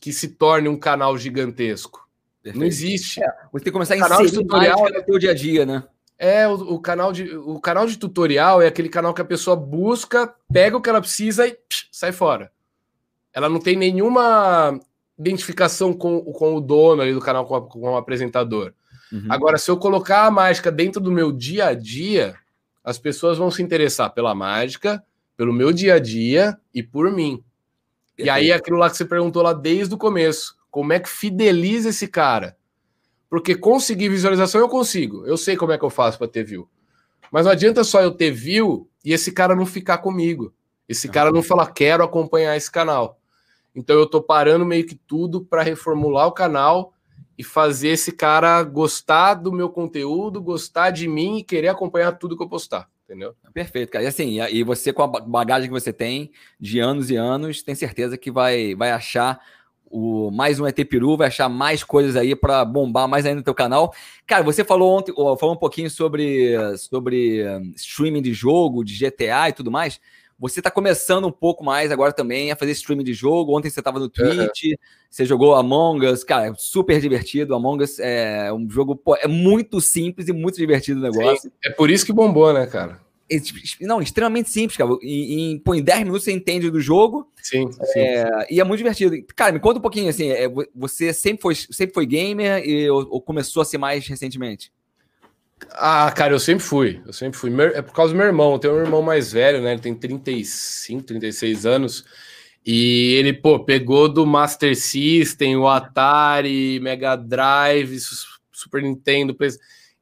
que 0.00 0.12
se 0.12 0.28
torne 0.28 0.68
um 0.68 0.78
canal 0.78 1.16
gigantesco. 1.18 2.06
Não 2.44 2.52
Perfeito. 2.52 2.64
existe. 2.66 3.20
Você 3.52 3.64
tem 3.64 3.64
que 3.64 3.70
começar 3.72 3.94
a 3.94 3.98
Canal 3.98 4.24
de 4.24 4.32
tutorial- 4.32 4.88
no 4.92 5.02
teu 5.02 5.18
dia 5.18 5.32
a 5.32 5.34
dia, 5.34 5.66
né? 5.66 5.82
É, 6.18 6.46
o, 6.48 6.54
o 6.74 6.80
canal 6.80 7.12
de, 7.12 7.36
o 7.36 7.60
canal 7.60 7.86
de 7.86 7.98
tutorial 7.98 8.62
é 8.62 8.68
aquele 8.68 8.88
canal 8.88 9.12
que 9.12 9.20
a 9.20 9.24
pessoa 9.24 9.56
busca, 9.56 10.32
pega 10.52 10.76
o 10.76 10.80
que 10.80 10.88
ela 10.88 11.00
precisa 11.00 11.46
e 11.46 11.52
psh, 11.54 11.88
sai 11.90 12.12
fora. 12.12 12.50
Ela 13.34 13.48
não 13.48 13.58
tem 13.58 13.76
nenhuma 13.76 14.78
identificação 15.18 15.92
com, 15.92 16.20
com 16.32 16.54
o 16.54 16.60
dono 16.60 17.02
ali 17.02 17.12
do 17.12 17.20
canal, 17.20 17.44
com, 17.44 17.56
a- 17.56 17.62
com 17.68 17.80
o 17.80 17.96
apresentador. 17.96 18.72
Uhum. 19.12 19.26
Agora, 19.28 19.58
se 19.58 19.70
eu 19.70 19.76
colocar 19.76 20.24
a 20.26 20.30
mágica 20.30 20.70
dentro 20.70 21.00
do 21.00 21.10
meu 21.12 21.32
dia 21.32 21.66
a 21.66 21.74
dia, 21.74 22.36
as 22.86 22.98
pessoas 22.98 23.36
vão 23.36 23.50
se 23.50 23.60
interessar 23.64 24.14
pela 24.14 24.32
mágica, 24.32 25.04
pelo 25.36 25.52
meu 25.52 25.72
dia 25.72 25.94
a 25.94 25.98
dia 25.98 26.56
e 26.72 26.84
por 26.84 27.10
mim. 27.10 27.42
E 28.16 28.30
aí, 28.30 28.52
aquilo 28.52 28.78
lá 28.78 28.88
que 28.88 28.96
você 28.96 29.04
perguntou 29.04 29.42
lá 29.42 29.52
desde 29.52 29.92
o 29.92 29.98
começo: 29.98 30.56
como 30.70 30.92
é 30.92 31.00
que 31.00 31.08
fideliza 31.08 31.88
esse 31.88 32.06
cara? 32.06 32.56
Porque 33.28 33.56
conseguir 33.56 34.08
visualização 34.08 34.60
eu 34.60 34.68
consigo. 34.68 35.26
Eu 35.26 35.36
sei 35.36 35.56
como 35.56 35.72
é 35.72 35.78
que 35.78 35.84
eu 35.84 35.90
faço 35.90 36.16
para 36.16 36.28
ter 36.28 36.44
view. 36.44 36.68
Mas 37.30 37.44
não 37.44 37.50
adianta 37.50 37.82
só 37.82 38.00
eu 38.00 38.12
ter 38.12 38.30
view 38.30 38.88
e 39.04 39.12
esse 39.12 39.32
cara 39.32 39.56
não 39.56 39.66
ficar 39.66 39.98
comigo. 39.98 40.54
Esse 40.88 41.08
cara 41.08 41.32
não 41.32 41.42
falar, 41.42 41.66
quero 41.72 42.04
acompanhar 42.04 42.56
esse 42.56 42.70
canal. 42.70 43.18
Então 43.74 43.98
eu 43.98 44.06
tô 44.06 44.22
parando 44.22 44.64
meio 44.64 44.86
que 44.86 44.94
tudo 44.94 45.44
para 45.44 45.62
reformular 45.62 46.28
o 46.28 46.32
canal 46.32 46.94
e 47.38 47.44
fazer 47.44 47.88
esse 47.88 48.12
cara 48.12 48.62
gostar 48.62 49.34
do 49.34 49.52
meu 49.52 49.68
conteúdo, 49.68 50.40
gostar 50.40 50.90
de 50.90 51.06
mim 51.06 51.38
e 51.38 51.44
querer 51.44 51.68
acompanhar 51.68 52.12
tudo 52.12 52.36
que 52.36 52.42
eu 52.42 52.48
postar. 52.48 52.88
Entendeu? 53.04 53.34
Perfeito, 53.54 53.92
cara. 53.92 54.04
E 54.04 54.08
assim, 54.08 54.40
e 54.40 54.64
você 54.64 54.92
com 54.92 55.02
a 55.02 55.06
bagagem 55.06 55.68
que 55.68 55.80
você 55.80 55.92
tem 55.92 56.32
de 56.58 56.80
anos 56.80 57.08
e 57.08 57.14
anos, 57.14 57.62
tem 57.62 57.74
certeza 57.74 58.18
que 58.18 58.32
vai, 58.32 58.74
vai 58.74 58.90
achar 58.90 59.40
o 59.88 60.30
mais 60.32 60.58
um 60.58 60.66
ET 60.66 60.76
Peru, 60.88 61.16
vai 61.16 61.28
achar 61.28 61.48
mais 61.48 61.84
coisas 61.84 62.16
aí 62.16 62.34
para 62.34 62.64
bombar 62.64 63.06
mais 63.06 63.24
ainda 63.24 63.36
no 63.36 63.44
teu 63.44 63.54
canal. 63.54 63.94
Cara, 64.26 64.42
você 64.42 64.64
falou 64.64 64.98
ontem, 64.98 65.14
falou 65.14 65.52
um 65.52 65.58
pouquinho 65.58 65.88
sobre, 65.88 66.54
sobre 66.76 67.44
streaming 67.76 68.22
de 68.22 68.34
jogo, 68.34 68.84
de 68.84 68.98
GTA 68.98 69.50
e 69.50 69.52
tudo 69.52 69.70
mais. 69.70 70.00
Você 70.38 70.60
está 70.60 70.70
começando 70.70 71.26
um 71.26 71.32
pouco 71.32 71.64
mais 71.64 71.90
agora 71.90 72.12
também 72.12 72.52
a 72.52 72.56
fazer 72.56 72.72
streaming 72.72 73.04
de 73.04 73.14
jogo. 73.14 73.56
Ontem 73.56 73.70
você 73.70 73.80
estava 73.80 73.98
no 73.98 74.08
Twitch, 74.08 74.64
uhum. 74.64 74.76
você 75.10 75.24
jogou 75.24 75.54
Among 75.54 76.06
Us, 76.06 76.22
cara, 76.22 76.52
super 76.56 77.00
divertido. 77.00 77.54
Among 77.54 77.82
Us 77.82 77.98
é 77.98 78.52
um 78.52 78.68
jogo, 78.68 78.94
pô, 78.94 79.16
é 79.16 79.26
muito 79.26 79.80
simples 79.80 80.28
e 80.28 80.32
muito 80.32 80.56
divertido 80.56 81.00
o 81.00 81.02
negócio. 81.02 81.50
Sim, 81.50 81.56
é 81.64 81.70
por 81.70 81.90
isso 81.90 82.04
que 82.04 82.12
bombou, 82.12 82.52
né, 82.52 82.66
cara? 82.66 83.00
Não, 83.80 84.00
extremamente 84.00 84.50
simples, 84.50 84.76
cara. 84.76 84.90
Em, 85.02 85.52
em, 85.52 85.58
pô, 85.58 85.74
em 85.74 85.82
10 85.82 86.00
minutos 86.00 86.24
você 86.24 86.32
entende 86.32 86.70
do 86.70 86.80
jogo. 86.80 87.28
Sim, 87.42 87.70
sim. 87.72 87.98
É, 87.98 88.46
e 88.50 88.60
é 88.60 88.64
muito 88.64 88.78
divertido. 88.78 89.16
Cara, 89.34 89.52
me 89.52 89.58
conta 89.58 89.78
um 89.78 89.82
pouquinho, 89.82 90.08
assim, 90.08 90.28
é, 90.28 90.48
você 90.74 91.12
sempre 91.12 91.42
foi, 91.42 91.54
sempre 91.54 91.94
foi 91.94 92.06
gamer 92.06 92.62
e, 92.64 92.88
ou, 92.88 93.06
ou 93.10 93.20
começou 93.20 93.62
a 93.62 93.64
ser 93.64 93.78
mais 93.78 94.06
recentemente? 94.06 94.70
Ah, 95.72 96.10
cara, 96.14 96.34
eu 96.34 96.38
sempre 96.38 96.64
fui. 96.64 97.00
Eu 97.06 97.12
sempre 97.12 97.38
fui. 97.38 97.50
É 97.74 97.82
por 97.82 97.94
causa 97.94 98.12
do 98.12 98.16
meu 98.16 98.26
irmão. 98.26 98.52
Eu 98.52 98.58
tenho 98.58 98.74
um 98.74 98.80
irmão 98.80 99.02
mais 99.02 99.32
velho, 99.32 99.62
né? 99.62 99.72
Ele 99.72 99.80
tem 99.80 99.94
35, 99.94 101.02
36 101.02 101.66
anos. 101.66 102.04
E 102.64 103.14
ele, 103.14 103.32
pô, 103.32 103.60
pegou 103.60 104.08
do 104.08 104.26
Master 104.26 104.76
System, 104.76 105.56
o 105.56 105.68
Atari, 105.68 106.80
Mega 106.80 107.14
Drive, 107.14 107.96
Super 108.52 108.82
Nintendo. 108.82 109.36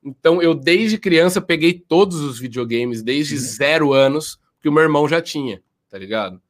Então, 0.02 0.40
eu 0.40 0.54
desde 0.54 0.96
criança 0.96 1.42
peguei 1.42 1.74
todos 1.74 2.20
os 2.20 2.38
videogames, 2.38 3.02
desde 3.02 3.34
uhum. 3.34 3.40
zero 3.40 3.92
anos, 3.92 4.38
que 4.62 4.68
o 4.68 4.72
meu 4.72 4.82
irmão 4.82 5.06
já 5.06 5.20
tinha, 5.20 5.62
tá 5.90 5.98
ligado? 5.98 6.40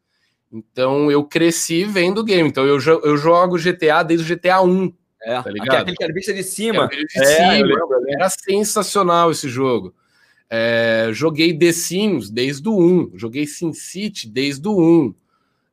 Então, 0.52 1.10
eu 1.10 1.24
cresci 1.24 1.84
vendo 1.84 2.22
game. 2.22 2.48
Então, 2.48 2.64
eu, 2.64 2.78
eu 2.78 3.16
jogo 3.16 3.58
GTA 3.58 4.04
desde 4.04 4.32
o 4.32 4.36
GTA 4.36 4.62
1. 4.62 4.92
É, 5.24 5.42
tá 5.42 5.50
ligado? 5.50 5.82
aquele 5.82 5.96
que 5.96 6.04
era 6.04 6.12
vista 6.12 6.32
de 6.32 6.42
cima. 6.42 6.84
Era, 6.84 7.04
de 7.04 7.06
é, 7.18 7.56
cima. 7.56 7.86
era 8.08 8.28
sensacional 8.28 9.30
esse 9.30 9.48
jogo. 9.48 9.94
É, 10.50 11.08
joguei 11.12 11.56
The 11.56 11.72
Sims 11.72 12.30
desde 12.30 12.68
o 12.68 12.78
1, 12.78 13.12
joguei 13.14 13.46
SimCity 13.46 14.28
desde 14.28 14.68
o 14.68 14.78
1. 14.78 15.14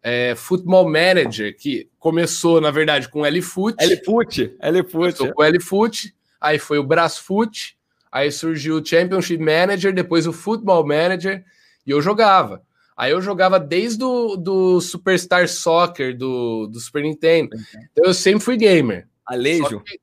É, 0.03 0.33
Football 0.35 0.89
Manager, 0.89 1.55
que 1.55 1.87
começou, 1.99 2.59
na 2.59 2.71
verdade, 2.71 3.07
com 3.07 3.23
L-Foot. 3.23 3.75
L-Foot, 3.79 4.55
L-Foot. 4.59 5.33
Com 5.33 5.43
L-Foot, 5.43 6.15
aí 6.39 6.57
foi 6.57 6.79
o 6.79 6.83
Brasfoot, 6.83 7.77
aí 8.11 8.31
surgiu 8.31 8.77
o 8.77 8.85
Championship 8.85 9.37
Manager, 9.37 9.93
depois 9.93 10.25
o 10.25 10.33
Football 10.33 10.87
Manager, 10.87 11.45
e 11.85 11.91
eu 11.91 12.01
jogava. 12.01 12.63
Aí 12.97 13.11
eu 13.11 13.21
jogava 13.21 13.59
desde 13.59 14.03
o 14.03 14.35
do 14.35 14.81
Superstar 14.81 15.47
Soccer 15.47 16.17
do, 16.17 16.67
do 16.67 16.79
Super 16.79 17.03
Nintendo. 17.03 17.55
Então 17.91 18.05
eu 18.05 18.13
sempre 18.13 18.43
fui 18.43 18.57
gamer. 18.57 19.07
Alejo. 19.32 19.63
Só 19.63 19.79
que, 19.79 19.99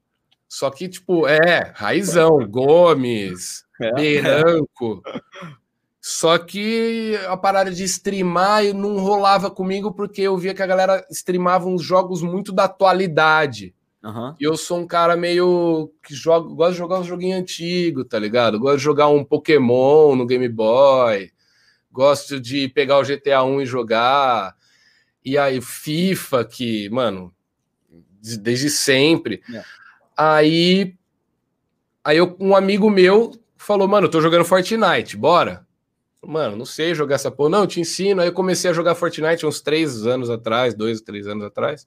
só 0.49 0.71
que 0.71 0.89
tipo, 0.89 1.27
é, 1.27 1.73
Raizão, 1.75 2.39
Gomes, 2.49 3.65
é. 3.81 3.93
Beranco. 3.95 5.03
Só 6.01 6.39
que 6.39 7.19
a 7.29 7.37
parada 7.37 7.71
de 7.71 7.85
streamar 7.85 8.65
não 8.73 8.99
rolava 8.99 9.51
comigo 9.51 9.93
porque 9.93 10.23
eu 10.23 10.39
via 10.39 10.55
que 10.55 10.63
a 10.63 10.67
galera 10.67 11.07
streamava 11.11 11.69
uns 11.69 11.83
jogos 11.83 12.23
muito 12.23 12.51
da 12.51 12.65
atualidade. 12.65 13.75
Uhum. 14.03 14.35
E 14.41 14.45
eu 14.45 14.57
sou 14.57 14.79
um 14.79 14.87
cara 14.87 15.17
meio 15.17 15.93
que 16.03 16.15
joga, 16.15 16.49
gosta 16.55 16.73
de 16.73 16.79
jogar 16.79 17.01
um 17.01 17.05
joguinho 17.05 17.37
antigo, 17.37 18.05
tá 18.05 18.19
ligado? 18.19 18.59
Gosto 18.59 18.79
de 18.79 18.85
jogar 18.85 19.09
um 19.09 19.25
Pokémon 19.25 20.17
no 20.17 20.25
Game 20.25 20.49
Boy. 20.49 21.31
Gosto 21.93 22.41
de 22.41 22.69
pegar 22.69 22.99
o 22.99 23.05
GTA 23.05 23.43
1 23.43 23.61
e 23.61 23.67
jogar. 23.67 24.57
E 25.25 25.37
aí, 25.37 25.61
FIFA, 25.61 26.45
que, 26.45 26.89
mano, 26.91 27.35
desde 28.21 28.71
sempre. 28.71 29.43
É. 29.53 29.63
Aí, 30.17 30.95
aí 32.05 32.17
eu, 32.17 32.37
um 32.41 32.57
amigo 32.57 32.91
meu 32.91 33.33
falou, 33.57 33.87
mano, 33.87 34.07
eu 34.07 34.11
tô 34.11 34.21
jogando 34.21 34.45
Fortnite, 34.45 35.17
bora? 35.17 35.67
Mano, 36.27 36.57
não 36.57 36.65
sei 36.65 36.95
jogar 36.95 37.15
essa 37.15 37.31
porra. 37.31 37.51
Não, 37.51 37.61
eu 37.61 37.67
te 37.67 37.81
ensino. 37.81 38.21
Aí 38.21 38.29
eu 38.29 38.33
comecei 38.33 38.71
a 38.71 38.75
jogar 38.75 38.95
Fortnite 38.95 39.47
uns 39.47 39.61
três 39.61 40.07
anos 40.07 40.31
atrás, 40.31 40.75
dois, 40.75 41.01
três 41.01 41.27
anos 41.27 41.45
atrás. 41.45 41.87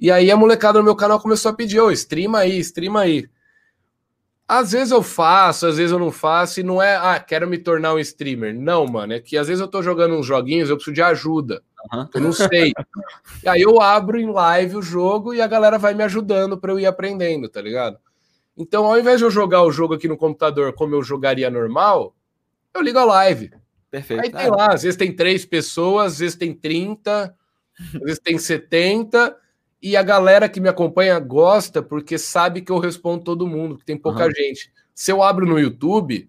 E 0.00 0.10
aí 0.10 0.30
a 0.30 0.36
molecada 0.36 0.78
no 0.78 0.84
meu 0.84 0.94
canal 0.94 1.20
começou 1.20 1.50
a 1.50 1.54
pedir, 1.54 1.80
ô, 1.80 1.86
oh, 1.86 1.90
streama 1.90 2.38
aí, 2.38 2.58
streama 2.58 3.00
aí. 3.00 3.28
Às 4.46 4.72
vezes 4.72 4.92
eu 4.92 5.02
faço, 5.02 5.66
às 5.66 5.76
vezes 5.76 5.92
eu 5.92 5.98
não 5.98 6.10
faço, 6.10 6.60
e 6.60 6.62
não 6.62 6.80
é, 6.80 6.96
ah, 6.96 7.20
quero 7.20 7.46
me 7.46 7.58
tornar 7.58 7.94
um 7.94 7.98
streamer. 7.98 8.54
Não, 8.54 8.86
mano, 8.86 9.12
é 9.12 9.20
que 9.20 9.36
às 9.36 9.46
vezes 9.48 9.60
eu 9.60 9.68
tô 9.68 9.82
jogando 9.82 10.14
uns 10.14 10.24
joguinhos, 10.24 10.70
eu 10.70 10.76
preciso 10.76 10.94
de 10.94 11.02
ajuda. 11.02 11.62
Uhum. 11.92 12.08
Eu 12.14 12.20
não 12.20 12.32
sei. 12.32 12.72
e 13.42 13.48
aí 13.48 13.62
eu 13.62 13.80
abro 13.80 14.18
em 14.18 14.30
live 14.30 14.76
o 14.76 14.82
jogo 14.82 15.32
e 15.32 15.40
a 15.40 15.46
galera 15.46 15.78
vai 15.78 15.94
me 15.94 16.02
ajudando 16.02 16.58
para 16.58 16.72
eu 16.72 16.78
ir 16.78 16.86
aprendendo, 16.86 17.48
tá 17.48 17.60
ligado? 17.60 17.98
Então, 18.56 18.84
ao 18.84 18.98
invés 18.98 19.18
de 19.18 19.24
eu 19.24 19.30
jogar 19.30 19.62
o 19.62 19.70
jogo 19.70 19.94
aqui 19.94 20.08
no 20.08 20.16
computador 20.16 20.72
como 20.72 20.94
eu 20.94 21.02
jogaria 21.02 21.48
normal, 21.48 22.14
eu 22.74 22.82
ligo 22.82 22.98
a 22.98 23.04
live. 23.04 23.52
Perfeito. 23.90 24.24
Aí 24.24 24.30
tem 24.30 24.46
é. 24.46 24.50
lá, 24.50 24.74
às 24.74 24.82
vezes 24.82 24.96
tem 24.96 25.14
três 25.14 25.44
pessoas, 25.44 26.12
às 26.14 26.18
vezes 26.18 26.36
tem 26.36 26.52
30, 26.52 27.34
às 27.94 28.00
vezes 28.00 28.18
tem 28.18 28.36
70, 28.36 29.36
e 29.80 29.96
a 29.96 30.02
galera 30.02 30.48
que 30.48 30.60
me 30.60 30.68
acompanha 30.68 31.18
gosta 31.20 31.82
porque 31.82 32.18
sabe 32.18 32.60
que 32.60 32.72
eu 32.72 32.78
respondo 32.78 33.24
todo 33.24 33.46
mundo, 33.46 33.78
que 33.78 33.84
tem 33.84 33.96
pouca 33.96 34.26
uhum. 34.26 34.34
gente. 34.34 34.72
Se 34.92 35.12
eu 35.12 35.22
abro 35.22 35.46
no 35.46 35.58
YouTube, 35.58 36.28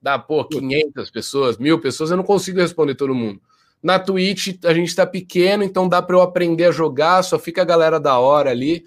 dá, 0.00 0.18
pô, 0.18 0.44
500 0.44 1.10
pessoas, 1.10 1.56
mil 1.56 1.80
pessoas, 1.80 2.10
eu 2.10 2.16
não 2.16 2.24
consigo 2.24 2.60
responder 2.60 2.94
todo 2.94 3.14
mundo. 3.14 3.40
Na 3.82 3.98
Twitch 3.98 4.58
a 4.64 4.72
gente 4.72 4.94
tá 4.94 5.06
pequeno, 5.06 5.64
então 5.64 5.88
dá 5.88 6.00
para 6.00 6.16
eu 6.16 6.22
aprender 6.22 6.66
a 6.66 6.72
jogar, 6.72 7.22
só 7.22 7.38
fica 7.38 7.62
a 7.62 7.64
galera 7.64 7.98
da 7.98 8.18
hora 8.18 8.50
ali. 8.50 8.84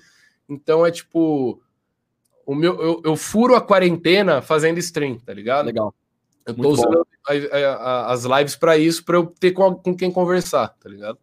Então 0.47 0.85
é 0.85 0.91
tipo. 0.91 1.61
O 2.45 2.53
meu, 2.53 2.79
eu, 2.79 3.01
eu 3.03 3.15
furo 3.15 3.55
a 3.55 3.61
quarentena 3.61 4.41
fazendo 4.41 4.77
stream, 4.77 5.17
tá 5.17 5.33
ligado? 5.33 5.65
Legal. 5.65 5.93
Eu 6.45 6.53
tô 6.53 6.61
Muito 6.61 6.73
usando 6.73 7.07
a, 7.27 7.33
a, 7.33 7.73
a, 7.73 8.13
as 8.13 8.23
lives 8.23 8.55
para 8.55 8.77
isso, 8.77 9.03
para 9.03 9.17
eu 9.17 9.25
ter 9.25 9.51
com, 9.51 9.73
com 9.73 9.95
quem 9.95 10.11
conversar, 10.11 10.67
tá 10.69 10.87
ligado? 10.87 11.17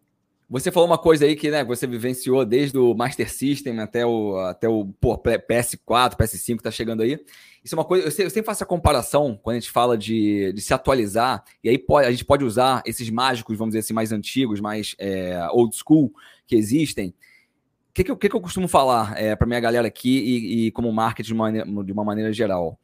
Você 0.49 0.71
falou 0.71 0.87
uma 0.87 0.97
coisa 0.97 1.25
aí 1.25 1.35
que 1.35 1.49
né, 1.49 1.63
você 1.63 1.87
vivenciou 1.87 2.45
desde 2.45 2.77
o 2.77 2.93
Master 2.93 3.31
System 3.31 3.79
até 3.79 4.05
o, 4.05 4.37
até 4.37 4.67
o 4.67 4.85
pô, 4.99 5.17
PS4, 5.17 6.15
PS5 6.15 6.61
tá 6.61 6.69
chegando 6.69 7.01
aí. 7.01 7.19
Isso 7.63 7.75
é 7.75 7.77
uma 7.77 7.85
coisa. 7.85 8.05
Eu 8.05 8.11
sempre, 8.11 8.43
faço 8.43 8.63
a 8.63 8.67
comparação 8.67 9.39
quando 9.41 9.55
a 9.55 9.59
gente 9.59 9.71
fala 9.71 9.97
de, 9.97 10.51
de 10.53 10.61
se 10.61 10.73
atualizar, 10.73 11.43
e 11.63 11.69
aí 11.69 11.77
pode, 11.77 12.07
a 12.07 12.11
gente 12.11 12.25
pode 12.25 12.43
usar 12.43 12.81
esses 12.85 13.09
mágicos, 13.09 13.57
vamos 13.57 13.71
dizer 13.71 13.79
assim, 13.79 13.93
mais 13.93 14.11
antigos, 14.11 14.59
mais 14.59 14.95
é, 14.99 15.47
old 15.51 15.75
school 15.75 16.13
que 16.45 16.55
existem. 16.55 17.09
O 17.09 17.93
que, 17.93 18.03
que, 18.03 18.11
eu, 18.11 18.17
que, 18.17 18.27
que 18.27 18.35
eu 18.35 18.41
costumo 18.41 18.67
falar 18.67 19.17
é, 19.17 19.35
para 19.35 19.47
minha 19.47 19.59
galera 19.59 19.87
aqui 19.87 20.09
e, 20.09 20.65
e 20.65 20.71
como 20.71 20.91
marketing 20.91 21.27
de 21.27 21.33
uma, 21.33 21.83
de 21.83 21.91
uma 21.91 22.03
maneira 22.03 22.33
geral? 22.33 22.77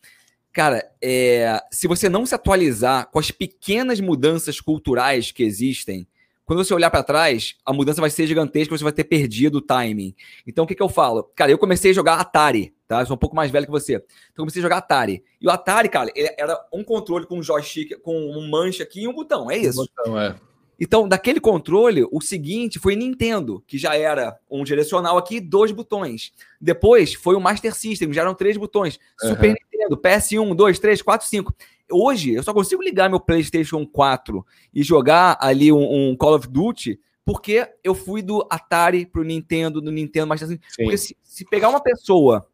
Cara, 0.54 0.90
é, 1.02 1.62
se 1.72 1.88
você 1.88 2.08
não 2.08 2.26
se 2.26 2.34
atualizar 2.34 3.10
com 3.12 3.20
as 3.20 3.32
pequenas 3.32 4.00
mudanças 4.00 4.62
culturais 4.62 5.32
que 5.32 5.44
existem, 5.44 6.08
quando 6.50 6.66
você 6.66 6.74
olhar 6.74 6.90
para 6.90 7.04
trás, 7.04 7.54
a 7.64 7.72
mudança 7.72 8.02
vai 8.02 8.10
ser 8.10 8.26
gigantesca, 8.26 8.76
você 8.76 8.84
vai 8.84 8.92
ter 8.92 9.04
perdido 9.04 9.60
o 9.60 9.62
timing. 9.62 10.16
Então, 10.48 10.64
o 10.64 10.68
que, 10.68 10.74
que 10.74 10.82
eu 10.82 10.90
falo? 10.90 11.30
Cara, 11.36 11.52
eu 11.52 11.60
comecei 11.60 11.92
a 11.92 11.94
jogar 11.94 12.16
Atari, 12.16 12.74
tá? 12.88 13.02
Eu 13.02 13.06
sou 13.06 13.16
um 13.16 13.20
pouco 13.20 13.36
mais 13.36 13.52
velho 13.52 13.68
que 13.68 13.72
você. 13.72 13.98
Então, 13.98 14.08
eu 14.38 14.46
comecei 14.46 14.60
a 14.60 14.64
jogar 14.64 14.78
Atari. 14.78 15.24
E 15.40 15.46
o 15.46 15.52
Atari, 15.52 15.90
cara, 15.90 16.12
era 16.16 16.60
um 16.74 16.84
controle 16.84 17.28
com 17.28 17.38
um 17.38 17.44
joystick, 17.44 18.00
com 18.02 18.20
um 18.32 18.50
mancha 18.50 18.82
aqui 18.82 19.04
e 19.04 19.08
um 19.08 19.14
botão, 19.14 19.52
é 19.52 19.58
isso? 19.58 19.80
Um 19.80 19.86
botão, 19.86 20.20
é. 20.20 20.36
Então, 20.80 21.08
daquele 21.08 21.40
controle, 21.40 22.08
o 22.12 22.20
seguinte 22.20 22.80
foi 22.80 22.96
Nintendo, 22.96 23.64
que 23.68 23.78
já 23.78 23.96
era 23.96 24.36
um 24.50 24.64
direcional 24.64 25.20
aqui, 25.20 25.40
dois 25.40 25.72
botões. 25.72 26.34
Depois 26.60 27.14
foi 27.14 27.36
o 27.36 27.40
Master 27.40 27.76
System, 27.76 28.12
já 28.12 28.22
eram 28.22 28.34
três 28.34 28.58
botões. 28.58 28.98
Uhum. 29.22 29.30
Super 29.30 29.54
Nintendo, 29.54 29.96
PS1, 29.96 30.56
2, 30.56 30.80
3, 30.80 31.02
4, 31.04 31.28
5 31.28 31.54
hoje 31.92 32.34
eu 32.34 32.44
só 32.44 32.54
consigo 32.54 32.82
ligar 32.82 33.10
meu 33.10 33.20
PlayStation 33.20 33.86
4 33.86 34.46
e 34.74 34.84
jogar 34.84 35.38
ali 35.40 35.72
um, 35.72 36.10
um 36.12 36.16
Call 36.16 36.36
of 36.36 36.48
Duty 36.48 37.00
porque 37.30 37.68
eu 37.84 37.94
fui 37.94 38.24
do 38.24 38.44
Atari 38.50 39.06
pro 39.06 39.24
Nintendo, 39.24 39.80
do 39.80 39.92
Nintendo, 39.92 40.26
mas 40.26 40.42
assim, 40.42 40.60
porque 40.76 40.98
se, 40.98 41.16
se, 41.22 41.46
pegar 41.46 41.70
uma 41.70 41.80
pessoa, 41.80 42.48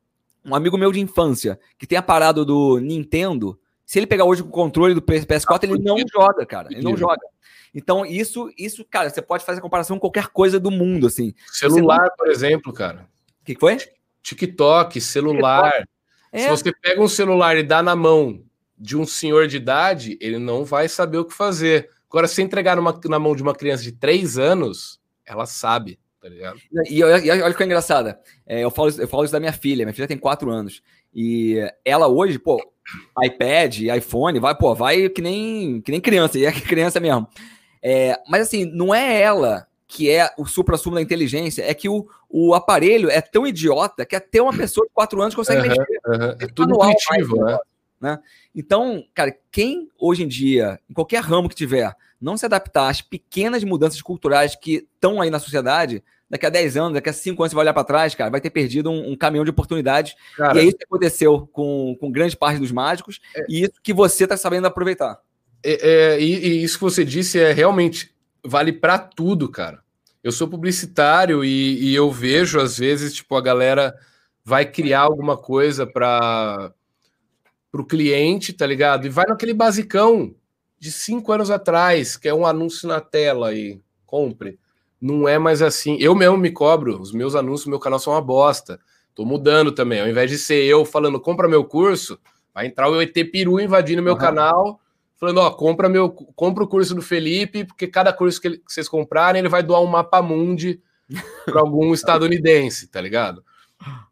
um 0.44 0.54
amigo 0.54 0.78
meu 0.78 0.92
de 0.92 1.00
infância, 1.00 1.58
que 1.78 1.88
tem 1.88 1.98
a 1.98 2.02
parada 2.02 2.44
do 2.44 2.78
Nintendo, 2.80 3.58
se 3.86 4.00
ele 4.00 4.06
pegar 4.06 4.26
hoje 4.26 4.42
o 4.42 4.50
controle 4.50 4.94
do 4.94 5.02
PS4, 5.02 5.64
ele 5.64 5.80
não 5.80 5.96
joga, 6.12 6.46
cara. 6.46 6.68
Ele 6.72 6.82
não 6.82 6.98
joga. 6.98 7.22
Então, 7.74 8.06
isso, 8.06 8.52
isso, 8.58 8.84
cara, 8.84 9.10
você 9.10 9.22
pode 9.22 9.46
fazer 9.46 9.60
a 9.60 9.62
comparação 9.62 9.98
com 9.98 10.02
qualquer 10.02 10.28
coisa 10.28 10.60
do 10.60 10.70
mundo, 10.72 11.08
assim. 11.08 11.34
Celular, 11.52 12.02
não... 12.02 12.16
por 12.18 12.28
exemplo, 12.30 12.74
cara. 12.74 13.08
O 13.42 13.46
que, 13.46 13.54
que 13.54 13.60
foi? 13.60 13.78
TikTok, 14.22 15.00
celular. 15.00 15.72
TikTok. 15.72 15.90
É. 16.34 16.40
Se 16.40 16.50
você 16.50 16.74
pega 16.82 17.02
um 17.02 17.08
celular 17.08 17.56
e 17.56 17.64
dá 17.64 17.82
na 17.82 17.96
mão 17.96 18.44
de 18.78 18.98
um 18.98 19.06
senhor 19.06 19.48
de 19.48 19.58
idade, 19.58 20.18
ele 20.22 20.38
não 20.38 20.66
vai 20.66 20.88
saber 20.90 21.18
o 21.18 21.26
que 21.26 21.34
fazer. 21.34 21.90
Agora, 22.10 22.28
se 22.28 22.42
entregar 22.42 22.76
numa, 22.76 23.00
na 23.06 23.20
mão 23.20 23.36
de 23.36 23.42
uma 23.42 23.54
criança 23.54 23.84
de 23.84 23.92
3 23.92 24.38
anos, 24.38 25.00
ela 25.26 25.46
sabe, 25.46 26.00
tá 26.22 26.30
ligado? 26.30 26.60
E, 26.90 27.00
e 27.00 27.04
olha 27.04 27.54
que 27.54 27.64
é 27.64 27.66
engraçada. 27.66 28.20
É, 28.46 28.64
eu, 28.64 28.72
falo, 28.72 28.90
eu 28.90 29.08
falo 29.08 29.24
isso 29.24 29.34
da 29.34 29.40
minha 29.40 29.54
filha. 29.54 29.86
Minha 29.86 29.94
filha 29.94 30.08
tem 30.08 30.18
4 30.18 30.50
anos. 30.50 30.82
E 31.14 31.58
ela 31.84 32.08
hoje, 32.08 32.38
pô, 32.38 32.62
iPad, 33.24 33.80
iPhone, 33.98 34.40
vai, 34.40 34.56
pô, 34.56 34.76
vai 34.76 35.10
que 35.10 35.22
nem, 35.22 35.82
que 35.82 35.92
nem 35.92 36.02
criança, 36.02 36.38
e 36.38 36.46
é 36.46 36.52
criança 36.62 37.00
mesmo. 37.00 37.28
É, 37.82 38.20
mas 38.28 38.48
assim, 38.48 38.66
não 38.66 38.94
é 38.94 39.22
ela 39.22 39.68
que 39.88 40.10
é 40.10 40.30
o 40.38 40.46
supra-sumo 40.46 40.96
da 40.96 41.02
inteligência, 41.02 41.64
é 41.64 41.74
que 41.74 41.88
o, 41.88 42.08
o 42.30 42.54
aparelho 42.54 43.10
é 43.10 43.22
tão 43.22 43.46
idiota 43.46 44.06
que 44.06 44.16
até 44.16 44.42
uma 44.42 44.52
pessoa 44.52 44.86
de 44.86 44.94
4 44.94 45.22
anos 45.22 45.36
consegue 45.36 45.62
uhum, 45.62 45.68
mexer. 45.68 46.00
Uhum. 46.08 46.36
É 46.40 46.48
tudo 46.48 46.74
intuitivo, 46.74 47.46
né? 47.46 47.58
Né? 48.00 48.20
Então, 48.54 49.06
cara, 49.14 49.36
quem 49.52 49.90
hoje 49.98 50.24
em 50.24 50.28
dia, 50.28 50.80
em 50.90 50.94
qualquer 50.94 51.22
ramo 51.22 51.50
que 51.50 51.56
tiver, 51.56 51.96
não 52.20 52.38
se 52.38 52.46
adaptar 52.46 52.90
às 52.90 53.02
pequenas 53.02 53.64
mudanças 53.64 54.02
culturais 54.02 54.56
que 54.56 54.88
estão 54.94 55.22
aí 55.22 55.30
na 55.30 55.40
sociedade, 55.40 56.04
daqui 56.30 56.46
a 56.46 56.50
10 56.50 56.78
anos, 56.78 56.94
daqui 56.94 57.10
a 57.10 57.14
5 57.14 57.42
anos 57.42 57.52
você 57.52 57.56
vai 57.56 57.64
olhar 57.64 57.74
para 57.74 57.84
trás, 57.84 58.16
cara, 58.16 58.30
vai 58.30 58.42
ter 58.42 58.50
perdido 58.50 58.90
um, 58.90 59.12
um 59.12 59.16
caminhão 59.16 59.46
de 59.46 59.52
oportunidades. 59.52 60.16
Cara, 60.36 60.58
e 60.58 60.62
é 60.62 60.68
isso 60.68 60.78
que 60.78 60.84
aconteceu 60.84 61.48
com, 61.52 61.96
com 62.00 62.12
grande 62.12 62.36
parte 62.36 62.60
dos 62.60 62.72
mágicos, 62.72 63.20
é, 63.36 63.46
e 63.48 63.64
isso 63.64 63.74
que 63.82 63.94
você 63.94 64.24
está 64.24 64.36
sabendo 64.36 64.68
aproveitar. 64.68 65.20
É, 65.64 66.14
é, 66.16 66.22
e, 66.22 66.48
e, 66.48 66.64
isso 66.64 66.78
que 66.78 66.84
você 66.84 67.04
disse 67.04 67.40
é 67.40 67.52
realmente 67.52 68.14
vale 68.44 68.72
para 68.72 69.00
tudo, 69.00 69.50
cara. 69.50 69.84
Eu 70.24 70.32
sou 70.32 70.48
publicitário 70.48 71.44
e, 71.44 71.92
e, 71.92 71.96
eu 71.96 72.12
vejo 72.12 72.60
às 72.60 72.78
vezes 72.78 73.14
tipo 73.14 73.36
a 73.36 73.42
galera 73.42 73.96
vai 74.44 74.66
criar 74.66 75.02
alguma 75.02 75.38
coisa 75.38 75.88
para 75.88 76.72
o 77.82 77.86
cliente, 77.86 78.54
tá 78.54 78.66
ligado? 78.66 79.06
E 79.06 79.10
vai 79.10 79.26
naquele 79.28 79.54
basicão 79.54 80.34
de 80.80 80.92
cinco 80.92 81.32
anos 81.32 81.50
atrás, 81.50 82.16
que 82.16 82.28
é 82.28 82.34
um 82.34 82.46
anúncio 82.46 82.88
na 82.88 83.02
tela 83.02 83.54
e 83.54 83.82
compre. 84.06 84.60
Não 85.02 85.28
é 85.28 85.38
mais 85.38 85.62
assim. 85.62 85.98
Eu 86.00 86.16
mesmo 86.16 86.38
me 86.38 86.52
cobro, 86.52 87.00
os 87.00 87.12
meus 87.12 87.36
anúncios, 87.36 87.68
meu 87.68 87.80
canal 87.80 88.00
são 88.00 88.14
uma 88.14 88.22
bosta. 88.22 88.80
Tô 89.14 89.26
mudando 89.26 89.72
também. 89.72 90.02
Ao 90.02 90.08
invés 90.08 90.30
de 90.30 90.38
ser 90.38 90.64
eu 90.66 90.84
falando, 90.86 91.20
compra 91.20 91.48
meu 91.48 91.64
curso, 91.64 92.20
vai 92.54 92.68
entrar 92.68 92.90
o 92.90 93.02
ET 93.02 93.14
Peru 93.32 93.60
invadindo 93.60 94.02
meu 94.02 94.14
uhum. 94.14 94.20
canal, 94.20 94.80
falando, 95.18 95.40
ó, 95.40 95.52
compra 95.52 95.88
meu, 95.88 96.10
compra 96.10 96.64
o 96.64 96.68
curso 96.68 96.94
do 96.94 97.02
Felipe, 97.02 97.66
porque 97.66 97.88
cada 97.88 98.12
curso 98.12 98.42
que, 98.42 98.48
ele, 98.48 98.58
que 98.58 98.72
vocês 98.72 98.90
comprarem, 98.90 99.40
ele 99.40 99.50
vai 99.50 99.64
doar 99.64 99.82
um 99.82 99.88
mapa 99.88 100.22
mundi 100.22 100.82
para 101.46 101.62
algum 101.62 101.94
estadunidense, 101.96 102.88
tá 102.88 103.00
ligado? 103.00 103.44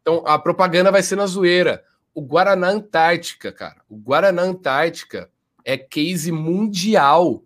Então 0.00 0.22
a 0.26 0.38
propaganda 0.38 0.90
vai 0.90 1.02
ser 1.02 1.16
na 1.16 1.26
zoeira. 1.26 1.82
O 2.14 2.22
Guaraná 2.22 2.68
Antártica, 2.68 3.50
cara. 3.50 3.82
O 3.88 3.96
Guaraná 3.96 4.42
Antártica 4.42 5.28
é 5.64 5.76
case 5.76 6.30
mundial 6.30 7.42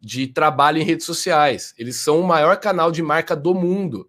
de 0.00 0.26
trabalho 0.26 0.78
em 0.78 0.84
redes 0.84 1.06
sociais. 1.06 1.74
Eles 1.78 1.96
são 1.96 2.20
o 2.20 2.26
maior 2.26 2.56
canal 2.56 2.90
de 2.90 3.02
marca 3.02 3.36
do 3.36 3.54
mundo. 3.54 4.08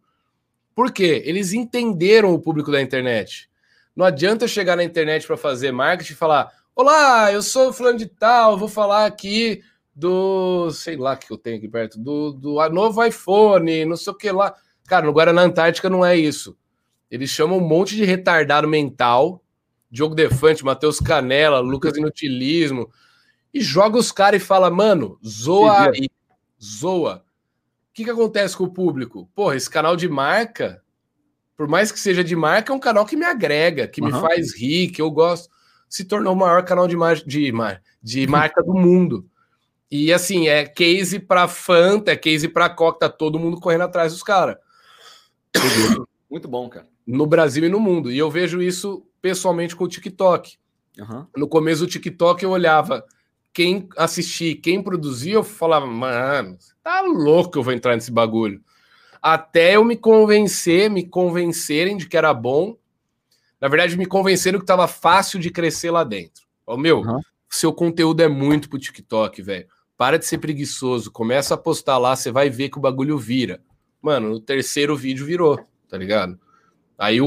Por 0.74 0.92
quê? 0.92 1.22
Eles 1.26 1.54
entenderam 1.54 2.34
o 2.34 2.40
público 2.40 2.72
da 2.72 2.82
internet. 2.82 3.50
Não 3.96 4.06
adianta 4.06 4.48
chegar 4.48 4.76
na 4.76 4.84
internet 4.84 5.28
para 5.28 5.36
fazer 5.36 5.72
marketing 5.72 6.14
e 6.14 6.16
falar: 6.16 6.52
Olá, 6.76 7.32
eu 7.34 7.42
sou 7.42 7.74
fulano 7.74 7.98
de 7.98 8.06
tal, 8.06 8.58
vou 8.58 8.70
falar 8.70 9.06
aqui 9.06 9.62
do, 9.94 10.72
sei 10.72 10.96
lá 10.96 11.18
que 11.18 11.30
eu 11.30 11.38
tenho 11.38 11.58
aqui 11.58 11.68
perto, 11.68 12.00
do, 12.00 12.32
do 12.32 12.70
novo 12.70 13.04
iPhone, 13.04 13.84
não 13.86 13.98
sei 13.98 14.14
o 14.14 14.16
que 14.16 14.32
lá. 14.32 14.56
Cara, 14.88 15.06
no 15.06 15.12
Guaraná 15.12 15.42
Antártica 15.42 15.90
não 15.90 16.06
é 16.06 16.16
isso. 16.16 16.58
Eles 17.12 17.30
chamam 17.30 17.58
um 17.58 17.68
monte 17.68 17.96
de 17.96 18.06
retardado 18.06 18.68
mental, 18.68 19.44
Diogo 19.90 20.14
Defante, 20.14 20.64
Matheus 20.64 21.00
Canela, 21.00 21.60
Lucas 21.60 21.98
Inutilismo, 21.98 22.90
e 23.54 23.62
joga 23.62 23.98
os 23.98 24.12
caras 24.12 24.42
e 24.42 24.46
fala, 24.46 24.70
mano, 24.70 25.20
zoa 25.26 25.90
aí, 25.90 26.10
zoa. 26.62 27.24
O 27.90 27.94
que, 27.94 28.04
que 28.04 28.10
acontece 28.10 28.56
com 28.56 28.66
o 28.66 28.74
público? 28.74 29.30
Porra, 29.34 29.56
esse 29.56 29.70
canal 29.70 29.96
de 29.96 30.08
marca, 30.08 30.82
por 31.58 31.68
mais 31.68 31.92
que 31.92 32.00
seja 32.00 32.24
de 32.24 32.36
marca, 32.36 32.72
é 32.72 32.76
um 32.76 32.80
canal 32.80 33.06
que 33.06 33.16
me 33.16 33.26
agrega, 33.26 33.88
que 33.88 34.00
uhum. 34.00 34.08
me 34.08 34.14
faz 34.14 34.56
rir, 34.56 34.92
que 34.92 35.02
eu 35.02 35.10
gosto. 35.10 35.50
Se 35.90 36.06
tornou 36.06 36.34
o 36.34 36.38
maior 36.38 36.64
canal 36.64 36.88
de, 36.88 36.96
mar... 36.96 37.16
de, 37.16 37.52
mar... 37.52 37.82
de 38.02 38.28
marca 38.28 38.62
do 38.64 38.74
mundo. 38.74 39.28
E 39.92 40.14
assim, 40.14 40.48
é 40.48 40.66
case 40.66 41.20
para 41.20 41.48
Fanta, 41.48 42.12
é 42.12 42.16
case 42.16 42.48
para 42.48 42.70
Coca, 42.70 43.00
tá 43.00 43.10
todo 43.10 43.40
mundo 43.40 43.60
correndo 43.60 43.86
atrás 43.86 44.14
dos 44.14 44.22
caras. 44.22 44.56
Muito 46.30 46.48
bom, 46.48 46.70
cara. 46.70 46.88
No 47.08 47.26
Brasil 47.26 47.66
e 47.66 47.70
no 47.70 47.80
mundo. 47.80 48.12
E 48.12 48.18
eu 48.18 48.30
vejo 48.30 48.62
isso 48.62 49.09
pessoalmente 49.22 49.76
com 49.76 49.84
o 49.84 49.88
TikTok. 49.88 50.58
Uhum. 50.98 51.26
No 51.36 51.48
começo 51.48 51.86
do 51.86 51.90
TikTok 51.90 52.44
eu 52.44 52.52
olhava 52.52 53.06
quem 53.54 53.90
assistir, 53.98 54.56
quem 54.56 54.82
produzir, 54.82 55.32
eu 55.32 55.44
falava, 55.44 55.86
mano, 55.86 56.58
tá 56.84 57.02
louco 57.02 57.58
eu 57.58 57.64
vou 57.64 57.74
entrar 57.74 57.96
nesse 57.96 58.12
bagulho. 58.12 58.62
Até 59.22 59.76
eu 59.76 59.84
me 59.84 59.98
convencer, 59.98 60.90
me 60.90 61.06
convencerem 61.06 61.98
de 61.98 62.08
que 62.08 62.16
era 62.16 62.34
bom. 62.34 62.78
Na 63.60 63.68
verdade, 63.68 63.98
me 63.98 64.06
convenceram 64.06 64.60
que 64.60 64.66
tava 64.66 64.88
fácil 64.88 65.40
de 65.40 65.50
crescer 65.50 65.92
lá 65.92 66.04
dentro. 66.04 66.44
Ó, 66.66 66.78
meu, 66.78 67.00
uhum. 67.00 67.20
seu 67.50 67.74
conteúdo 67.74 68.22
é 68.22 68.28
muito 68.30 68.70
pro 68.70 68.80
TikTok, 68.80 69.42
velho. 69.42 69.68
Para 69.98 70.18
de 70.18 70.26
ser 70.26 70.38
preguiçoso, 70.38 71.12
começa 71.12 71.56
a 71.56 71.58
postar 71.58 71.98
lá, 71.98 72.16
você 72.16 72.32
vai 72.32 72.50
ver 72.50 72.70
que 72.70 72.78
o 72.78 72.82
bagulho 72.82 73.18
vira. 73.18 73.62
Mano, 74.02 74.30
no 74.30 74.40
terceiro 74.40 74.96
vídeo 74.96 75.26
virou, 75.26 75.60
tá 75.90 75.98
ligado? 75.98 76.40
Aí, 76.98 77.18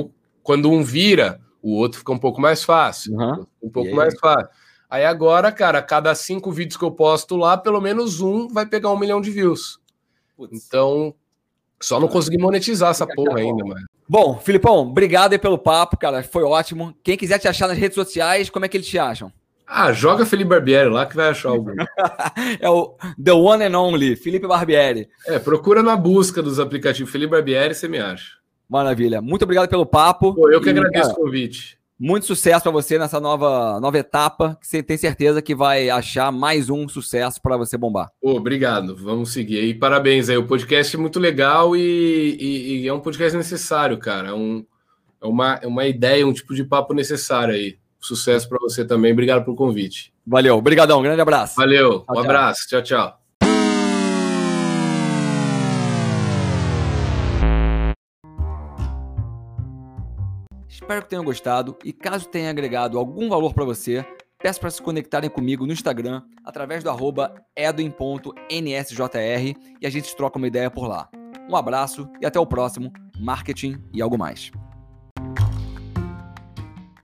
quando 0.43 0.70
um 0.70 0.82
vira, 0.82 1.39
o 1.62 1.76
outro 1.76 2.01
fica 2.01 2.12
um 2.12 2.18
pouco 2.18 2.40
mais 2.40 2.64
fácil. 2.64 3.14
Uhum. 3.14 3.47
Um 3.62 3.70
pouco 3.70 3.94
mais 3.94 4.18
fácil. 4.18 4.48
Aí 4.90 5.06
agora, 5.06 5.51
cara, 5.51 5.80
cada 5.80 6.14
cinco 6.14 6.52
vídeos 6.52 6.76
que 6.76 6.84
eu 6.84 6.90
posto 6.90 7.36
lá, 7.36 7.56
pelo 7.56 7.80
menos 7.80 8.20
um 8.20 8.48
vai 8.48 8.66
pegar 8.66 8.90
um 8.90 8.98
milhão 8.98 9.20
de 9.20 9.30
views. 9.30 9.78
Putz. 10.36 10.66
Então, 10.66 11.14
só 11.80 11.98
não 11.98 12.09
consegui 12.09 12.36
monetizar 12.36 12.90
essa 12.90 13.06
porra 13.06 13.39
ainda, 13.39 13.64
mano. 13.64 13.86
Bom, 14.09 14.39
Filipão, 14.39 14.80
obrigado 14.80 15.32
aí 15.32 15.39
pelo 15.39 15.56
papo, 15.56 15.97
cara. 15.97 16.22
Foi 16.22 16.43
ótimo. 16.43 16.94
Quem 17.02 17.16
quiser 17.16 17.39
te 17.39 17.48
achar 17.48 17.68
nas 17.68 17.78
redes 17.78 17.94
sociais, 17.94 18.51
como 18.51 18.64
é 18.66 18.68
que 18.68 18.76
eles 18.76 18.86
te 18.86 18.98
acham? 18.98 19.32
Ah, 19.66 19.90
joga 19.90 20.26
Felipe 20.26 20.51
Barbieri 20.51 20.90
lá 20.90 21.06
que 21.06 21.16
vai 21.16 21.30
achar 21.30 21.48
algum. 21.48 21.74
é 22.60 22.68
o 22.68 22.94
The 23.22 23.32
One 23.32 23.64
and 23.64 23.78
Only, 23.78 24.16
Felipe 24.16 24.47
Barbieri. 24.47 25.09
É, 25.26 25.39
procura 25.39 25.82
na 25.82 25.97
busca 25.97 26.43
dos 26.43 26.60
aplicativos 26.60 27.10
Felipe 27.10 27.30
Barbieri, 27.30 27.74
você 27.74 27.89
me 27.89 27.98
acha. 27.98 28.41
Maravilha. 28.73 29.20
Muito 29.20 29.43
obrigado 29.43 29.69
pelo 29.69 29.85
papo. 29.85 30.35
Pô, 30.35 30.51
eu 30.51 30.59
que 30.59 30.69
e, 30.69 30.70
agradeço 30.70 31.11
cara, 31.11 31.20
o 31.20 31.24
convite. 31.24 31.78
Muito 32.01 32.24
sucesso 32.24 32.62
para 32.62 32.73
você 32.73 32.99
nessa 32.99 33.20
nova, 33.20 33.78
nova 33.78 33.99
etapa, 33.99 34.57
que 34.59 34.66
você 34.66 34.82
tem 34.82 34.97
certeza 34.97 35.43
que 35.43 35.55
vai 35.55 35.90
achar 35.90 36.32
mais 36.32 36.70
um 36.70 36.89
sucesso 36.89 37.40
para 37.43 37.59
você 37.59 37.77
bombar. 37.77 38.11
Oh, 38.23 38.31
obrigado, 38.31 38.97
vamos 38.97 39.31
seguir 39.31 39.59
aí. 39.59 39.74
Parabéns 39.74 40.31
aí, 40.31 40.39
o 40.39 40.47
podcast 40.47 40.97
é 40.97 40.99
muito 40.99 41.20
legal 41.20 41.77
e, 41.77 42.36
e, 42.40 42.78
e 42.78 42.89
é 42.89 42.93
um 42.94 42.99
podcast 42.99 43.36
necessário, 43.36 43.99
cara. 43.99 44.31
É, 44.31 44.32
um, 44.32 44.65
é, 45.20 45.27
uma, 45.27 45.61
é 45.62 45.66
uma 45.66 45.85
ideia, 45.85 46.27
um 46.27 46.32
tipo 46.32 46.55
de 46.55 46.65
papo 46.65 46.94
necessário 46.94 47.55
aí. 47.55 47.77
Sucesso 48.01 48.49
para 48.49 48.59
você 48.59 48.86
também, 48.86 49.12
obrigado 49.12 49.44
pelo 49.44 49.55
convite. 49.55 50.15
Valeu, 50.27 50.57
obrigadão, 50.57 51.03
grande 51.03 51.20
abraço. 51.20 51.57
Valeu, 51.57 52.01
tchau, 52.01 52.07
um 52.09 52.15
tchau. 52.15 52.24
abraço, 52.24 52.69
tchau, 52.69 52.82
tchau. 52.82 53.22
Espero 60.83 61.03
que 61.03 61.09
tenham 61.09 61.25
gostado 61.25 61.79
e 61.85 61.93
caso 61.93 62.29
tenha 62.29 62.51
agregado 62.51 62.99
algum 62.99 63.29
valor 63.29 63.55
para 63.55 63.65
você, 63.65 64.05
peço 64.37 64.59
para 64.59 64.69
se 64.69 64.83
conectarem 64.83 65.31
comigo 65.31 65.65
no 65.65 65.73
Instagram 65.73 66.23
através 66.45 66.83
do 66.83 66.91
arroba 66.91 67.33
edwin.nsjr 67.57 68.35
e 69.81 69.87
a 69.87 69.91
gente 69.91 70.15
troca 70.17 70.39
uma 70.39 70.49
ideia 70.49 70.69
por 70.69 70.89
lá. 70.89 71.09
Um 71.49 71.55
abraço 71.55 72.11
e 72.21 72.27
até 72.27 72.41
o 72.41 72.47
próximo 72.47 72.93
Marketing 73.17 73.81
e 73.93 74.03
Algo 74.03 74.19
Mais. 74.19 74.51